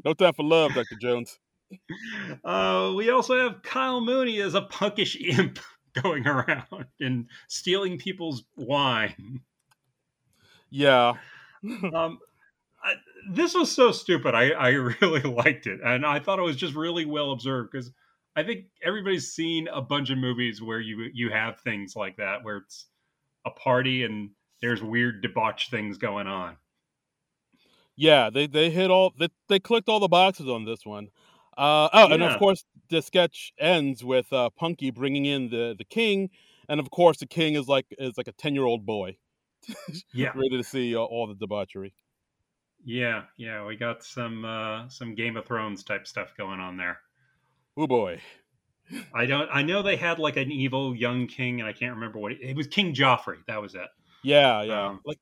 no 0.04 0.14
time 0.14 0.32
for 0.32 0.44
love, 0.44 0.72
Doctor 0.74 0.96
Jones. 1.00 1.38
Uh, 2.42 2.92
we 2.96 3.10
also 3.10 3.38
have 3.38 3.62
Kyle 3.62 4.00
Mooney 4.00 4.40
as 4.40 4.54
a 4.54 4.62
punkish 4.62 5.16
imp 5.38 5.58
going 6.02 6.26
around 6.26 6.86
and 7.00 7.26
stealing 7.48 7.98
people's 7.98 8.44
wine. 8.56 9.40
Yeah. 10.70 11.14
Um, 11.62 12.18
I, 12.82 12.94
this 13.28 13.54
was 13.54 13.70
so 13.70 13.92
stupid. 13.92 14.34
I, 14.34 14.52
I 14.52 14.68
really 15.02 15.20
liked 15.20 15.66
it, 15.66 15.80
and 15.84 16.06
I 16.06 16.20
thought 16.20 16.38
it 16.38 16.42
was 16.42 16.56
just 16.56 16.74
really 16.74 17.04
well 17.04 17.32
observed 17.32 17.70
because 17.70 17.92
I 18.34 18.42
think 18.42 18.64
everybody's 18.82 19.30
seen 19.30 19.68
a 19.68 19.82
bunch 19.82 20.08
of 20.08 20.16
movies 20.16 20.62
where 20.62 20.80
you 20.80 21.10
you 21.12 21.30
have 21.30 21.60
things 21.60 21.96
like 21.96 22.16
that, 22.16 22.42
where 22.44 22.58
it's 22.58 22.86
a 23.44 23.50
party 23.50 24.04
and 24.04 24.30
there's 24.62 24.82
weird 24.82 25.22
debauch 25.22 25.68
things 25.70 25.98
going 25.98 26.26
on. 26.26 26.56
Yeah, 27.96 28.30
they 28.30 28.46
they 28.46 28.70
hit 28.70 28.90
all 28.90 29.12
they 29.18 29.28
they 29.48 29.58
clicked 29.58 29.88
all 29.88 30.00
the 30.00 30.08
boxes 30.08 30.48
on 30.48 30.64
this 30.64 30.86
one. 30.86 31.08
Uh, 31.58 31.90
oh, 31.92 32.12
and 32.12 32.22
of 32.22 32.38
course 32.38 32.64
the 32.90 33.00
sketch 33.02 33.52
ends 33.58 34.04
with 34.04 34.32
uh, 34.32 34.50
Punkie 34.60 34.94
bringing 34.94 35.24
in 35.26 35.48
the 35.50 35.74
the 35.76 35.84
king, 35.84 36.30
and 36.68 36.80
of 36.80 36.90
course 36.90 37.18
the 37.18 37.26
king 37.26 37.54
is 37.54 37.68
like 37.68 37.86
is 37.98 38.16
like 38.18 38.28
a 38.28 38.32
ten 38.32 38.54
year 38.54 38.64
old 38.64 38.84
boy, 38.84 39.16
Yeah, 40.12 40.32
ready 40.34 40.56
to 40.56 40.64
see 40.64 40.94
uh, 40.94 41.00
all 41.00 41.26
the 41.26 41.34
debauchery. 41.34 41.94
yeah, 42.84 43.22
yeah. 43.36 43.64
We 43.64 43.76
got 43.76 44.02
some 44.02 44.44
uh, 44.44 44.88
some 44.88 45.14
Game 45.14 45.36
of 45.36 45.46
Thrones 45.46 45.84
type 45.84 46.06
stuff 46.06 46.34
going 46.36 46.60
on 46.60 46.76
there. 46.76 46.98
Oh 47.76 47.86
boy. 47.86 48.20
I 49.14 49.24
don't. 49.26 49.48
I 49.52 49.62
know 49.62 49.82
they 49.82 49.96
had 49.96 50.18
like 50.18 50.36
an 50.36 50.50
evil 50.50 50.96
young 50.96 51.28
king, 51.28 51.60
and 51.60 51.68
I 51.68 51.72
can't 51.72 51.94
remember 51.94 52.18
what 52.18 52.32
it, 52.32 52.38
it 52.42 52.56
was. 52.56 52.66
King 52.66 52.92
Joffrey. 52.92 53.36
That 53.46 53.62
was 53.62 53.74
it. 53.76 53.86
Yeah, 54.24 54.62
yeah. 54.62 54.86
Um, 54.88 55.00
like, 55.04 55.18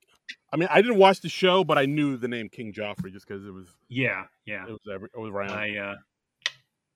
I 0.52 0.56
mean, 0.56 0.68
I 0.72 0.80
didn't 0.80 0.96
watch 0.96 1.20
the 1.20 1.28
show, 1.28 1.64
but 1.64 1.76
I 1.76 1.84
knew 1.84 2.16
the 2.16 2.28
name 2.28 2.48
King 2.48 2.72
Joffrey 2.72 3.12
just 3.12 3.28
because 3.28 3.44
it 3.46 3.52
was 3.52 3.68
Yeah, 3.88 4.24
yeah. 4.46 4.64
it 4.66 4.70
was 4.70 4.80
every, 4.92 5.08
it 5.14 5.18
was 5.20 5.30
around. 5.30 5.50
I 5.50 5.76
uh, 5.76 5.94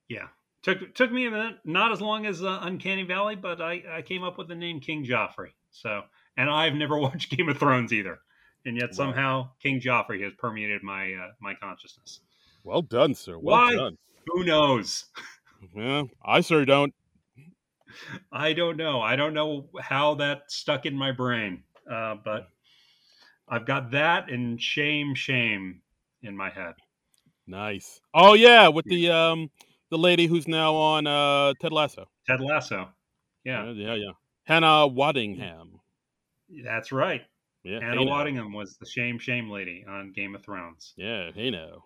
yeah. 0.09 0.29
Took 0.63 0.95
took 0.95 1.11
me 1.11 1.27
a 1.27 1.31
minute. 1.31 1.59
Not 1.65 1.93
as 1.93 2.01
long 2.01 2.25
as 2.27 2.43
uh, 2.43 2.61
Uncanny 2.63 3.03
Valley, 3.03 3.35
but 3.37 3.61
I 3.61 3.83
I 3.91 4.03
came 4.03 4.23
up 4.23 4.39
with 4.39 4.49
the 4.49 4.55
name 4.55 4.81
King 4.81 5.05
Joffrey. 5.05 5.51
So, 5.71 6.03
and 6.37 6.49
I've 6.51 6.75
never 6.75 6.97
watched 7.07 7.37
Game 7.37 7.49
of 7.49 7.59
Thrones 7.59 7.93
either, 7.93 8.21
and 8.65 8.77
yet 8.77 8.91
Wow. 8.91 8.97
somehow 8.97 9.51
King 9.61 9.81
Joffrey 9.81 10.23
has 10.23 10.33
permeated 10.39 10.83
my 10.83 11.13
uh, 11.15 11.33
my 11.41 11.55
consciousness. 11.55 12.21
well 12.65 12.83
done, 12.83 13.15
sir. 13.15 13.39
Well 13.39 13.57
Why? 13.59 13.75
done. 13.77 13.99
Who 14.27 14.45
knows? 14.45 15.07
Yeah, 15.77 16.05
I 16.25 16.41
sure 16.41 16.65
don't. 16.65 16.93
I 18.33 18.53
don't 18.53 18.77
know. 18.77 19.01
I 19.01 19.15
don't 19.17 19.33
know 19.35 19.69
how 19.81 20.15
that 20.17 20.51
stuck 20.51 20.87
in 20.87 20.95
my 20.97 21.13
brain, 21.13 21.63
uh, 21.91 22.17
but 22.25 22.49
I've 23.49 23.67
got 23.67 23.91
that 23.93 24.31
and 24.31 24.61
shame, 24.61 25.15
shame 25.15 25.83
in 26.23 26.37
my 26.37 26.51
head. 26.51 26.75
Nice. 27.47 28.01
Oh 28.15 28.35
yeah, 28.35 28.69
with 28.69 28.87
the 28.87 29.11
um 29.11 29.51
the 29.93 29.99
lady 29.99 30.27
who's 30.27 30.49
now 30.49 30.75
on 30.75 31.07
uh 31.07 31.53
Ted 31.61 31.71
Lasso. 31.71 32.09
Ted 32.27 32.41
Lasso. 32.41 32.89
Yeah, 33.45 33.71
yeah, 33.73 33.95
yeah. 33.95 34.13
Hannah 34.45 34.89
Waddingham. 34.89 35.69
that's 36.65 36.91
right. 36.93 37.21
Yeah, 37.63 37.81
Hannah 37.81 37.99
hey 37.99 38.05
now. 38.07 38.11
Waddingham 38.13 38.55
was 38.55 38.77
the 38.79 38.87
shame, 38.87 39.19
shame 39.19 39.51
lady 39.51 39.85
on 39.87 40.13
Game 40.13 40.35
of 40.35 40.43
Thrones. 40.43 40.95
Yeah, 40.97 41.31
hey 41.35 41.51
now. 41.51 41.85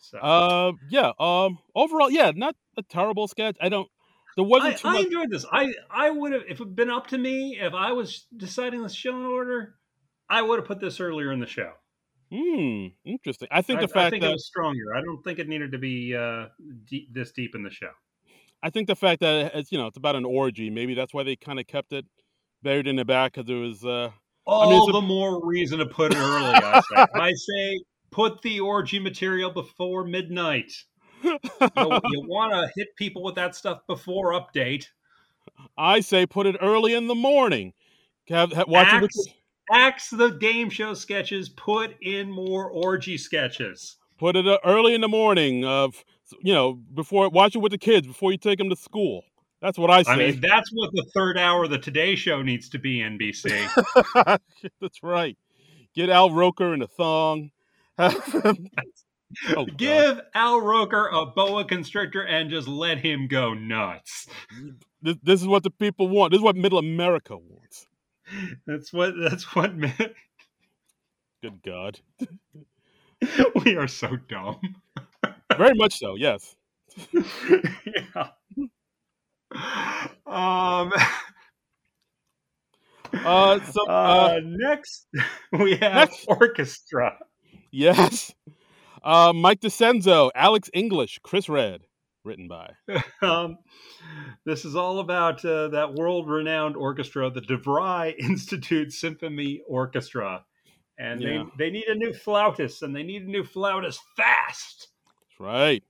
So 0.00 0.18
Uh, 0.18 0.72
yeah. 0.88 1.12
Um, 1.20 1.58
overall, 1.74 2.10
yeah, 2.10 2.32
not 2.34 2.56
a 2.78 2.82
terrible 2.82 3.28
sketch. 3.28 3.56
I 3.60 3.68
don't. 3.68 3.88
There 4.36 4.44
wasn't 4.44 4.78
too 4.78 4.88
I 4.88 4.92
much. 4.94 5.04
enjoyed 5.06 5.30
this. 5.30 5.44
I 5.52 5.74
I 5.90 6.08
would 6.10 6.32
have 6.32 6.42
if 6.48 6.60
it 6.60 6.64
had 6.64 6.74
been 6.76 6.88
up 6.90 7.08
to 7.08 7.18
me, 7.18 7.58
if 7.60 7.74
I 7.74 7.92
was 7.92 8.24
deciding 8.34 8.82
the 8.82 8.88
show 8.88 9.14
in 9.18 9.26
order, 9.26 9.74
I 10.30 10.40
would 10.40 10.58
have 10.58 10.66
put 10.66 10.80
this 10.80 10.98
earlier 10.98 11.30
in 11.30 11.40
the 11.40 11.46
show. 11.46 11.72
Hmm. 12.32 12.86
Interesting. 13.04 13.48
I 13.50 13.62
think 13.62 13.80
I, 13.80 13.82
the 13.82 13.88
fact 13.88 14.06
I 14.06 14.10
think 14.10 14.22
that 14.22 14.30
it 14.30 14.34
was 14.34 14.46
stronger. 14.46 14.94
I 14.96 15.00
don't 15.00 15.22
think 15.22 15.38
it 15.38 15.48
needed 15.48 15.72
to 15.72 15.78
be 15.78 16.14
uh, 16.14 16.46
deep, 16.88 17.12
this 17.12 17.32
deep 17.32 17.54
in 17.54 17.62
the 17.62 17.70
show. 17.70 17.90
I 18.62 18.70
think 18.70 18.86
the 18.88 18.96
fact 18.96 19.20
that 19.20 19.52
it's 19.54 19.72
you 19.72 19.78
know 19.78 19.86
it's 19.86 19.96
about 19.96 20.16
an 20.16 20.24
orgy. 20.24 20.70
Maybe 20.70 20.94
that's 20.94 21.12
why 21.12 21.22
they 21.22 21.34
kind 21.36 21.58
of 21.58 21.66
kept 21.66 21.92
it 21.92 22.06
buried 22.62 22.86
in 22.86 22.96
the 22.96 23.04
back 23.04 23.32
because 23.34 23.50
it 23.50 23.54
was. 23.54 23.84
uh 23.84 24.10
All 24.46 24.78
it's 24.78 24.88
a- 24.90 24.92
the 24.92 25.06
more 25.06 25.44
reason 25.44 25.78
to 25.80 25.86
put 25.86 26.12
it 26.12 26.18
early. 26.18 26.54
I 26.54 26.80
say. 26.80 27.06
I 27.14 27.32
say 27.32 27.80
put 28.10 28.42
the 28.42 28.60
orgy 28.60 28.98
material 28.98 29.50
before 29.50 30.04
midnight. 30.04 30.72
You, 31.22 31.38
you 31.52 31.68
want 32.28 32.52
to 32.52 32.70
hit 32.76 32.88
people 32.96 33.22
with 33.22 33.34
that 33.34 33.54
stuff 33.54 33.80
before 33.86 34.32
update. 34.32 34.86
I 35.76 36.00
say 36.00 36.26
put 36.26 36.46
it 36.46 36.56
early 36.60 36.94
in 36.94 37.06
the 37.06 37.14
morning. 37.14 37.72
Have, 38.28 38.52
have 38.52 38.68
watch 38.68 38.92
it 38.92 39.02
with 39.02 39.10
Axe, 39.70 40.10
the 40.10 40.30
game 40.30 40.70
show 40.70 40.94
sketches. 40.94 41.48
Put 41.48 41.96
in 42.02 42.30
more 42.30 42.68
orgy 42.70 43.16
sketches. 43.16 43.96
put 44.18 44.36
it 44.36 44.46
uh, 44.46 44.58
early 44.64 44.94
in 44.94 45.00
the 45.00 45.08
morning 45.08 45.64
of 45.64 46.04
you 46.42 46.52
know 46.52 46.74
before 46.74 47.28
watch 47.28 47.54
it 47.54 47.58
with 47.58 47.72
the 47.72 47.78
kids 47.78 48.06
before 48.06 48.32
you 48.32 48.38
take 48.38 48.58
them 48.58 48.70
to 48.70 48.76
school. 48.76 49.22
That's 49.60 49.76
what 49.78 49.90
I 49.90 50.02
say. 50.02 50.12
I 50.12 50.16
mean, 50.16 50.40
that's 50.40 50.70
what 50.72 50.90
the 50.92 51.04
third 51.14 51.36
hour 51.36 51.64
of 51.64 51.70
the 51.70 51.78
Today 51.78 52.14
Show 52.16 52.42
needs 52.42 52.70
to 52.70 52.78
be. 52.78 53.00
NBC. 53.00 54.38
That's 54.80 55.02
right. 55.02 55.36
Get 55.94 56.08
Al 56.08 56.30
Roker 56.30 56.72
in 56.72 56.82
a 56.82 56.86
thong. 56.86 57.50
Oh, 59.50 59.64
God. 59.64 59.76
Give 59.78 60.20
Al 60.34 60.60
Roker 60.60 61.06
a 61.06 61.24
boa 61.24 61.64
constrictor 61.64 62.22
and 62.22 62.50
just 62.50 62.66
let 62.66 62.98
him 62.98 63.28
go 63.28 63.54
nuts. 63.54 64.26
this, 65.00 65.16
this 65.22 65.40
is 65.40 65.46
what 65.46 65.62
the 65.62 65.70
people 65.70 66.08
want. 66.08 66.32
This 66.32 66.38
is 66.38 66.42
what 66.42 66.56
Middle 66.56 66.78
America 66.78 67.36
wants. 67.36 67.86
That's 68.66 68.92
what. 68.92 69.14
That's 69.20 69.54
what. 69.54 69.76
Man... 69.76 69.94
Good 71.42 71.62
God. 71.64 72.00
we 73.64 73.76
are 73.76 73.88
so 73.88 74.16
dumb. 74.28 74.60
Very 75.56 75.74
much 75.74 75.98
so. 75.98 76.14
Yes. 76.16 76.54
yeah. 77.12 78.28
Um. 80.26 80.92
Uh, 83.12 83.58
so 83.72 83.86
uh, 83.88 83.92
Uh, 83.92 84.40
next, 84.44 85.08
we 85.52 85.72
have 85.76 86.10
next. 86.10 86.24
orchestra. 86.28 87.18
yes. 87.72 88.32
Uh, 89.02 89.32
Mike 89.34 89.60
DiCenzo, 89.60 90.30
Alex 90.34 90.70
English, 90.74 91.18
Chris 91.22 91.48
Redd, 91.48 91.86
written 92.24 92.48
by. 92.48 92.70
Um, 93.22 93.58
this 94.46 94.64
is 94.64 94.74
all 94.76 94.98
about 95.00 95.44
uh, 95.44 95.68
that 95.68 95.94
world-renowned 95.94 96.74
orchestra, 96.76 97.30
the 97.30 97.40
DeVry 97.42 98.14
Institute 98.18 98.92
Symphony 98.92 99.60
Orchestra, 99.68 100.44
and 100.98 101.20
Yeah. 101.20 101.44
they 101.58 101.66
they 101.66 101.70
need 101.70 101.84
a 101.88 101.94
new 101.94 102.12
flautist, 102.12 102.82
and 102.82 102.94
they 102.96 103.02
need 103.02 103.22
a 103.22 103.30
new 103.30 103.44
flautist 103.44 104.00
fast. 104.16 104.88
That's 105.20 105.40
right. 105.40 105.82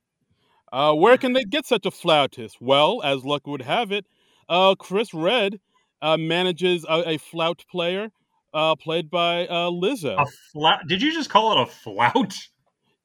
Uh, 0.71 0.93
where 0.93 1.17
can 1.17 1.33
they 1.33 1.43
get 1.43 1.65
such 1.65 1.85
a 1.85 1.91
flautist? 1.91 2.57
Well, 2.61 3.01
as 3.03 3.23
luck 3.25 3.45
would 3.47 3.61
have 3.61 3.91
it, 3.91 4.05
uh, 4.49 4.75
Chris 4.75 5.13
Redd 5.13 5.59
uh, 6.01 6.17
manages 6.17 6.85
a, 6.87 7.11
a 7.11 7.17
flout 7.17 7.63
player 7.69 8.09
uh, 8.53 8.75
played 8.75 9.09
by 9.09 9.47
uh, 9.47 9.69
Lizzo. 9.69 10.21
A 10.21 10.25
flout? 10.51 10.87
Did 10.87 11.01
you 11.01 11.13
just 11.13 11.29
call 11.29 11.53
it 11.59 11.61
a 11.63 11.71
flout? 11.71 12.33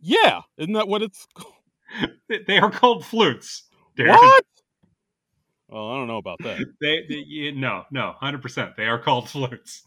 yeah, 0.01 0.43
isn't 0.59 0.75
that 0.75 0.89
what 0.89 1.03
it's 1.03 1.27
called? 1.35 1.53
They- 2.29 2.43
They 2.47 2.59
are 2.59 2.71
called 2.71 3.05
flutes. 3.05 3.65
Darren. 3.99 4.17
What? 4.17 4.45
Well, 5.69 5.91
I 5.91 5.97
don't 5.97 6.07
know 6.09 6.19
about 6.19 6.39
that. 6.43 6.59
They, 6.81 7.05
they 7.09 7.25
you- 7.27 7.53
no, 7.53 7.85
no, 7.91 8.13
hundred 8.19 8.43
percent. 8.43 8.77
They 8.77 8.87
are 8.87 8.99
called 8.99 9.29
flutes. 9.31 9.83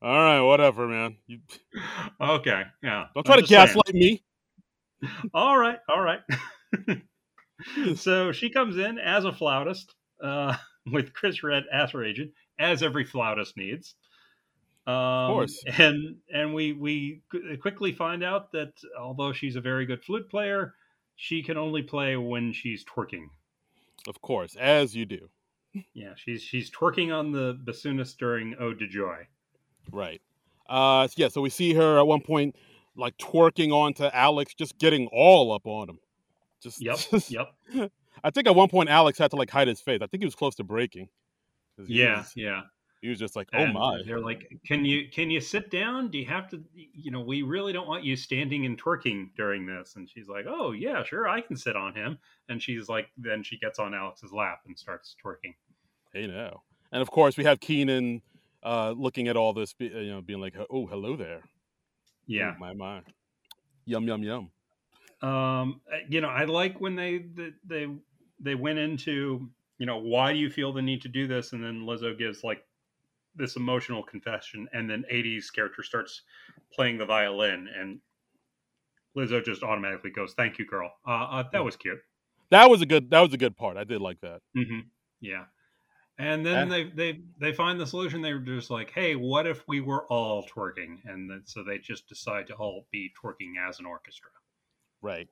All 0.00 0.16
right, 0.16 0.40
whatever, 0.40 0.86
man. 0.86 1.16
You 1.26 1.40
Okay, 2.20 2.62
yeah. 2.82 3.06
don't 3.14 3.24
try 3.26 3.34
I'm 3.36 3.40
to 3.42 3.46
just 3.46 3.50
saying. 3.50 3.82
gaslight 3.84 3.94
me. 3.94 4.22
All 5.34 5.58
right, 5.58 5.78
all 5.88 6.00
right. 6.00 6.20
so 7.96 8.32
she 8.32 8.50
comes 8.50 8.76
in 8.76 8.98
as 8.98 9.24
a 9.24 9.32
flautist 9.32 9.94
uh, 10.22 10.56
with 10.92 11.12
Chris 11.12 11.42
Redd 11.42 11.64
as 11.72 11.90
her 11.92 12.04
agent, 12.04 12.30
as 12.58 12.82
every 12.82 13.04
flautist 13.04 13.56
needs. 13.56 13.94
Um, 14.86 14.94
of 14.94 15.30
course. 15.34 15.64
And 15.78 16.16
and 16.32 16.54
we 16.54 16.72
we 16.72 17.22
quickly 17.60 17.92
find 17.92 18.22
out 18.24 18.52
that 18.52 18.72
although 18.98 19.32
she's 19.32 19.56
a 19.56 19.60
very 19.60 19.84
good 19.86 20.02
flute 20.04 20.30
player, 20.30 20.74
she 21.20 21.42
can 21.42 21.58
only 21.58 21.82
play 21.82 22.16
when 22.16 22.52
she's 22.52 22.84
twerking. 22.84 23.26
Of 24.06 24.22
course, 24.22 24.54
as 24.56 24.94
you 24.94 25.04
do. 25.04 25.28
Yeah, 25.92 26.12
she's 26.16 26.42
she's 26.42 26.70
twerking 26.70 27.12
on 27.14 27.32
the 27.32 27.58
bassoonist 27.64 28.16
during 28.18 28.54
Ode 28.58 28.78
to 28.78 28.86
Joy. 28.88 29.26
Right. 29.92 30.22
Uh, 30.68 31.08
yeah. 31.16 31.28
So 31.28 31.40
we 31.42 31.50
see 31.50 31.74
her 31.74 31.98
at 31.98 32.06
one 32.06 32.20
point, 32.22 32.54
like 32.96 33.18
twerking 33.18 33.72
onto 33.72 34.04
Alex, 34.04 34.54
just 34.54 34.78
getting 34.78 35.08
all 35.12 35.52
up 35.52 35.66
on 35.66 35.88
him. 35.90 35.98
Just, 36.62 36.80
Yep, 36.80 36.96
just- 37.10 37.30
yep. 37.30 37.52
I 38.24 38.30
think 38.30 38.46
at 38.46 38.54
one 38.54 38.68
point 38.68 38.88
Alex 38.88 39.18
had 39.18 39.30
to 39.32 39.36
like 39.36 39.50
hide 39.50 39.68
his 39.68 39.80
face. 39.80 39.98
I 40.02 40.06
think 40.06 40.22
he 40.22 40.26
was 40.26 40.34
close 40.36 40.54
to 40.56 40.64
breaking. 40.64 41.08
Yeah, 41.86 42.18
was- 42.20 42.32
yeah. 42.36 42.62
He 43.00 43.08
was 43.08 43.18
just 43.18 43.36
like, 43.36 43.48
oh 43.54 43.58
And 43.58 43.74
my. 43.74 44.02
They're 44.04 44.20
like, 44.20 44.50
can 44.66 44.84
you 44.84 45.08
can 45.08 45.30
you 45.30 45.40
sit 45.40 45.70
down? 45.70 46.10
Do 46.10 46.18
you 46.18 46.26
have 46.26 46.48
to? 46.50 46.62
You 46.74 47.12
know, 47.12 47.20
we 47.20 47.42
really 47.42 47.72
don't 47.72 47.86
want 47.86 48.04
you 48.04 48.16
standing 48.16 48.66
and 48.66 48.80
twerking 48.80 49.30
during 49.36 49.66
this. 49.66 49.94
And 49.96 50.08
she's 50.08 50.28
like, 50.28 50.46
oh 50.48 50.72
yeah, 50.72 51.04
sure, 51.04 51.28
I 51.28 51.40
can 51.40 51.56
sit 51.56 51.76
on 51.76 51.94
him. 51.94 52.18
And 52.48 52.60
she's 52.60 52.88
like, 52.88 53.08
then 53.16 53.42
she 53.42 53.56
gets 53.58 53.78
on 53.78 53.94
Alex's 53.94 54.32
lap 54.32 54.60
and 54.66 54.76
starts 54.76 55.14
twerking. 55.24 55.54
Hey 56.12 56.26
now. 56.26 56.62
And 56.90 57.00
of 57.00 57.10
course 57.10 57.36
we 57.36 57.44
have 57.44 57.60
Kenan 57.60 58.22
uh, 58.64 58.92
looking 58.96 59.28
at 59.28 59.36
all 59.36 59.52
this, 59.52 59.74
you 59.78 60.10
know, 60.10 60.20
being 60.20 60.40
like, 60.40 60.54
oh 60.68 60.86
hello 60.86 61.16
there. 61.16 61.42
Yeah. 62.26 62.54
Ooh, 62.54 62.58
my 62.58 62.74
my. 62.74 63.02
Yum 63.86 64.06
yum 64.08 64.22
yum. 64.22 64.50
Um, 65.22 65.80
you 66.08 66.20
know, 66.20 66.28
I 66.28 66.44
like 66.44 66.80
when 66.80 66.96
they 66.96 67.18
they 67.18 67.50
they, 67.64 67.86
they 68.40 68.54
went 68.54 68.78
into 68.78 69.48
you 69.78 69.86
know 69.86 69.98
why 69.98 70.32
do 70.32 70.38
you 70.38 70.50
feel 70.50 70.72
the 70.72 70.82
need 70.82 71.02
to 71.02 71.08
do 71.08 71.26
this, 71.26 71.52
and 71.52 71.62
then 71.62 71.82
Lizzo 71.82 72.16
gives 72.16 72.44
like 72.44 72.64
this 73.38 73.56
emotional 73.56 74.02
confession, 74.02 74.68
and 74.72 74.88
then 74.90 75.04
Aidy's 75.10 75.50
character 75.50 75.82
starts 75.82 76.22
playing 76.72 76.98
the 76.98 77.06
violin, 77.06 77.68
and 77.74 78.00
Lizzo 79.16 79.44
just 79.44 79.62
automatically 79.62 80.10
goes, 80.10 80.34
"Thank 80.34 80.58
you, 80.58 80.66
girl." 80.66 80.92
Uh, 81.06 81.10
uh 81.10 81.42
that 81.44 81.52
Yeah. 81.54 81.60
was 81.60 81.76
cute. 81.76 81.98
That 82.50 82.68
was 82.70 82.82
a 82.82 82.86
good. 82.86 83.10
That 83.10 83.20
was 83.20 83.32
a 83.32 83.38
good 83.38 83.56
part. 83.56 83.76
I 83.76 83.84
did 83.84 84.00
like 84.00 84.20
that. 84.20 84.40
hmm 84.54 84.80
Yeah. 85.20 85.46
And 86.20 86.44
then 86.44 86.56
And- 86.64 86.72
they, 86.72 86.84
they 86.84 87.20
they 87.38 87.52
find 87.52 87.78
the 87.78 87.86
solution. 87.86 88.22
They 88.22 88.32
were 88.32 88.40
just 88.40 88.70
like, 88.70 88.90
"Hey, 88.90 89.14
what 89.14 89.46
if 89.46 89.66
we 89.68 89.80
were 89.80 90.06
all 90.08 90.44
twerking?" 90.46 90.98
And 91.04 91.30
then, 91.30 91.42
so 91.46 91.62
they 91.62 91.78
just 91.78 92.08
decide 92.08 92.46
to 92.48 92.54
all 92.54 92.86
be 92.90 93.12
twerking 93.22 93.52
as 93.68 93.78
an 93.78 93.86
orchestra. 93.86 94.30
Right. 95.00 95.28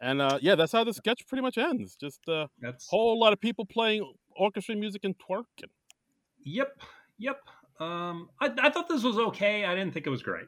And 0.00 0.20
uh, 0.20 0.38
yeah, 0.42 0.56
that's 0.56 0.72
how 0.72 0.82
the 0.82 0.92
sketch 0.92 1.24
pretty 1.28 1.42
much 1.42 1.56
ends. 1.56 1.94
Just 1.94 2.20
a 2.28 2.48
That's 2.60 2.88
whole 2.88 3.18
lot 3.20 3.32
of 3.32 3.40
people 3.40 3.64
playing 3.64 4.12
orchestra 4.34 4.74
music 4.74 5.04
and 5.04 5.14
twerking. 5.16 5.70
Yep, 6.44 6.82
yep. 7.22 7.40
Um, 7.80 8.28
I, 8.40 8.50
I 8.60 8.70
thought 8.70 8.88
this 8.88 9.02
was 9.02 9.16
okay. 9.16 9.64
I 9.64 9.74
didn't 9.74 9.94
think 9.94 10.06
it 10.06 10.10
was 10.10 10.22
great. 10.22 10.46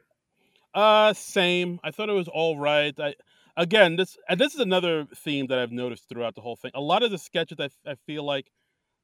Uh, 0.73 1.13
same. 1.13 1.79
I 1.83 1.91
thought 1.91 2.09
it 2.09 2.13
was 2.13 2.27
all 2.27 2.57
right. 2.57 2.93
I 2.99 3.15
again, 3.57 3.95
this 3.95 4.17
and 4.29 4.39
this 4.39 4.53
is 4.53 4.59
another 4.59 5.07
theme 5.15 5.47
that 5.47 5.57
I've 5.57 5.71
noticed 5.71 6.09
throughout 6.09 6.35
the 6.35 6.41
whole 6.41 6.55
thing. 6.55 6.71
A 6.75 6.81
lot 6.81 7.03
of 7.03 7.11
the 7.11 7.17
sketches, 7.17 7.57
I, 7.59 7.69
I 7.89 7.95
feel 8.05 8.23
like 8.23 8.47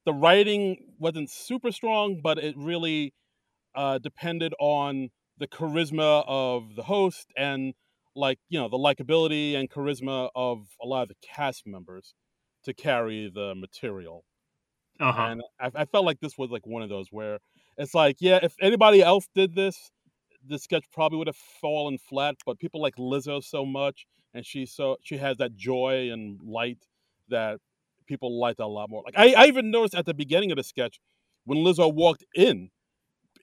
the 0.05 0.13
writing 0.13 0.77
wasn't 0.99 1.29
super 1.29 1.71
strong, 1.71 2.19
but 2.21 2.37
it 2.37 2.55
really 2.57 3.13
uh, 3.75 3.99
depended 3.99 4.53
on 4.59 5.09
the 5.37 5.47
charisma 5.47 6.23
of 6.27 6.75
the 6.75 6.83
host 6.83 7.27
and 7.37 7.73
like 8.15 8.39
you 8.49 8.59
know 8.59 8.67
the 8.67 8.77
likability 8.77 9.55
and 9.55 9.69
charisma 9.69 10.29
of 10.35 10.67
a 10.81 10.85
lot 10.85 11.03
of 11.03 11.07
the 11.09 11.15
cast 11.23 11.65
members 11.65 12.13
to 12.65 12.73
carry 12.73 13.31
the 13.33 13.55
material. 13.55 14.25
Uh 14.99 15.11
huh. 15.11 15.21
And 15.23 15.41
I, 15.59 15.71
I 15.81 15.85
felt 15.85 16.05
like 16.05 16.19
this 16.19 16.37
was 16.37 16.51
like 16.51 16.67
one 16.67 16.83
of 16.83 16.89
those 16.89 17.07
where 17.11 17.39
it's 17.77 17.93
like, 17.93 18.17
yeah, 18.19 18.39
if 18.41 18.55
anybody 18.61 19.01
else 19.01 19.27
did 19.33 19.55
this, 19.55 19.91
the 20.47 20.59
sketch 20.59 20.85
probably 20.91 21.17
would 21.17 21.27
have 21.27 21.35
fallen 21.35 21.97
flat. 21.97 22.35
But 22.45 22.59
people 22.59 22.81
like 22.81 22.95
Lizzo 22.95 23.43
so 23.43 23.65
much, 23.65 24.05
and 24.33 24.45
she 24.45 24.65
so 24.65 24.97
she 25.01 25.17
has 25.17 25.37
that 25.37 25.55
joy 25.55 26.09
and 26.11 26.39
light 26.41 26.79
that 27.29 27.59
people 28.07 28.39
liked 28.39 28.59
a 28.59 28.67
lot 28.67 28.89
more. 28.89 29.03
Like 29.05 29.15
I, 29.17 29.33
I 29.33 29.45
even 29.47 29.71
noticed 29.71 29.95
at 29.95 30.05
the 30.05 30.13
beginning 30.13 30.51
of 30.51 30.57
the 30.57 30.63
sketch 30.63 30.99
when 31.45 31.59
Lizzo 31.59 31.93
walked 31.93 32.25
in, 32.35 32.69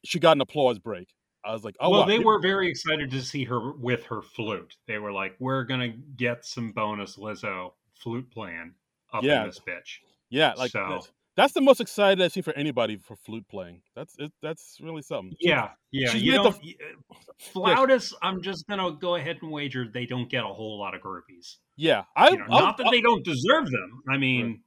she 0.04 0.18
got 0.18 0.36
an 0.36 0.40
applause 0.40 0.78
break. 0.78 1.08
I 1.44 1.52
was 1.52 1.64
like, 1.64 1.76
oh, 1.80 1.88
well, 1.88 2.00
wow, 2.00 2.06
they 2.06 2.18
were 2.18 2.40
very 2.40 2.68
excited 2.68 3.10
to 3.12 3.22
see 3.22 3.44
her 3.44 3.72
with 3.72 4.04
her 4.06 4.22
flute. 4.22 4.76
They 4.86 4.98
were 4.98 5.12
like, 5.12 5.36
"We're 5.38 5.62
gonna 5.64 5.88
get 5.88 6.44
some 6.44 6.72
bonus 6.72 7.16
Lizzo 7.16 7.72
flute 7.94 8.30
playing 8.30 8.74
up 9.12 9.22
Yeah. 9.22 9.42
in 9.42 9.46
this 9.46 9.60
bitch." 9.60 10.00
yeah, 10.30 10.52
like 10.56 10.72
so- 10.72 11.00
that's, 11.38 11.52
the 11.54 11.60
most 11.60 11.80
excited 11.80 12.22
I've 12.22 12.32
seen 12.32 12.42
for 12.42 12.52
anybody 12.54 12.96
for 12.96 13.16
flute 13.16 13.46
playing. 13.48 13.80
That's 13.96 14.14
it, 14.18 14.32
that's 14.42 14.78
really 14.82 15.02
something. 15.02 15.34
Yeah, 15.40 15.70
yeah. 15.92 16.10
she's 16.10 16.22
You 16.22 16.32
made 16.42 16.52
the 16.52 16.76
uh, 17.10 17.14
Flautists, 17.38 18.14
I'm 18.22 18.42
just 18.42 18.66
gonna 18.68 18.92
go 18.92 19.14
ahead 19.14 19.38
and 19.42 19.50
wager 19.50 19.86
they 19.92 20.04
don't 20.04 20.28
get 20.28 20.44
a 20.44 20.48
whole 20.48 20.78
lot 20.78 20.94
of 20.94 21.00
groupies. 21.00 21.56
yeah. 21.76 22.04
I, 22.16 22.30
You 22.30 22.38
know, 22.38 22.44
I'll- 22.50 22.60
not 22.60 22.76
that 22.78 22.88
they 22.90 23.00
don't 23.00 23.24
deserve 23.24 23.66
them. 23.70 24.02
I 24.08 24.18
mean, 24.18 24.62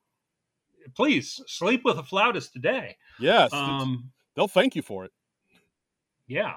please 0.95 1.41
sleep 1.47 1.81
with 1.85 1.97
a 1.97 2.03
flautist 2.03 2.53
today. 2.53 2.95
yes, 3.19 3.51
Um, 3.53 4.11
they'll 4.35 4.47
thank 4.47 4.75
you 4.75 4.81
for 4.81 5.05
it. 5.05 5.11
yeah. 6.27 6.55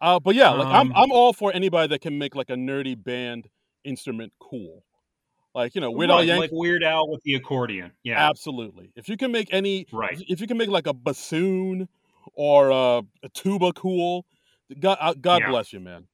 Uh, 0.00 0.18
but 0.18 0.34
yeah, 0.34 0.50
like 0.50 0.66
I'm 0.68 0.88
Um, 0.88 0.92
I'm 0.96 1.12
all 1.12 1.32
for 1.34 1.52
anybody 1.52 1.88
that 1.88 2.00
can 2.00 2.16
make 2.18 2.34
like 2.34 2.48
a 2.50 2.54
nerdy 2.54 3.00
band 3.00 3.48
instrument 3.84 4.32
cool. 4.38 4.84
Like 5.54 5.74
you 5.74 5.80
know, 5.80 5.90
Weird 5.90 6.10
Al 6.10 6.18
Yankovic. 6.22 6.38
like 6.38 6.50
Weird 6.52 6.82
Al 6.84 7.08
with 7.10 7.22
the 7.24 7.34
accordion. 7.34 7.90
Yeah, 8.04 8.28
Absolutely. 8.28 8.92
If 8.94 9.08
you 9.08 9.16
can 9.16 9.32
make 9.32 9.52
any, 9.52 9.86
right. 9.92 10.20
if 10.28 10.40
you 10.40 10.46
can 10.46 10.56
make 10.56 10.68
like 10.68 10.86
a 10.86 10.94
bassoon 10.94 11.88
or 12.34 12.70
a, 12.70 13.02
a 13.24 13.28
tuba 13.34 13.72
cool, 13.72 14.26
God, 14.78 14.98
uh, 15.00 15.14
God 15.20 15.40
Yeah. 15.42 15.50
bless 15.50 15.72
you, 15.72 15.80
man. 15.80 16.06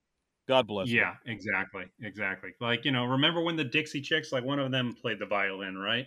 God 0.49 0.67
bless 0.67 0.89
you. 0.89 1.01
Yeah, 1.01 1.15
exactly, 1.27 1.85
exactly. 2.01 2.51
Like 2.61 2.85
you 2.85 2.93
know, 2.93 3.05
remember 3.05 3.43
when 3.43 3.57
the 3.57 3.65
Dixie 3.65 4.01
Chicks, 4.01 4.33
like 4.33 4.45
one 4.45 4.59
of 4.59 4.71
them 4.71 4.95
played 4.95 5.19
the 5.19 5.27
violin, 5.27 5.77
right? 5.77 6.07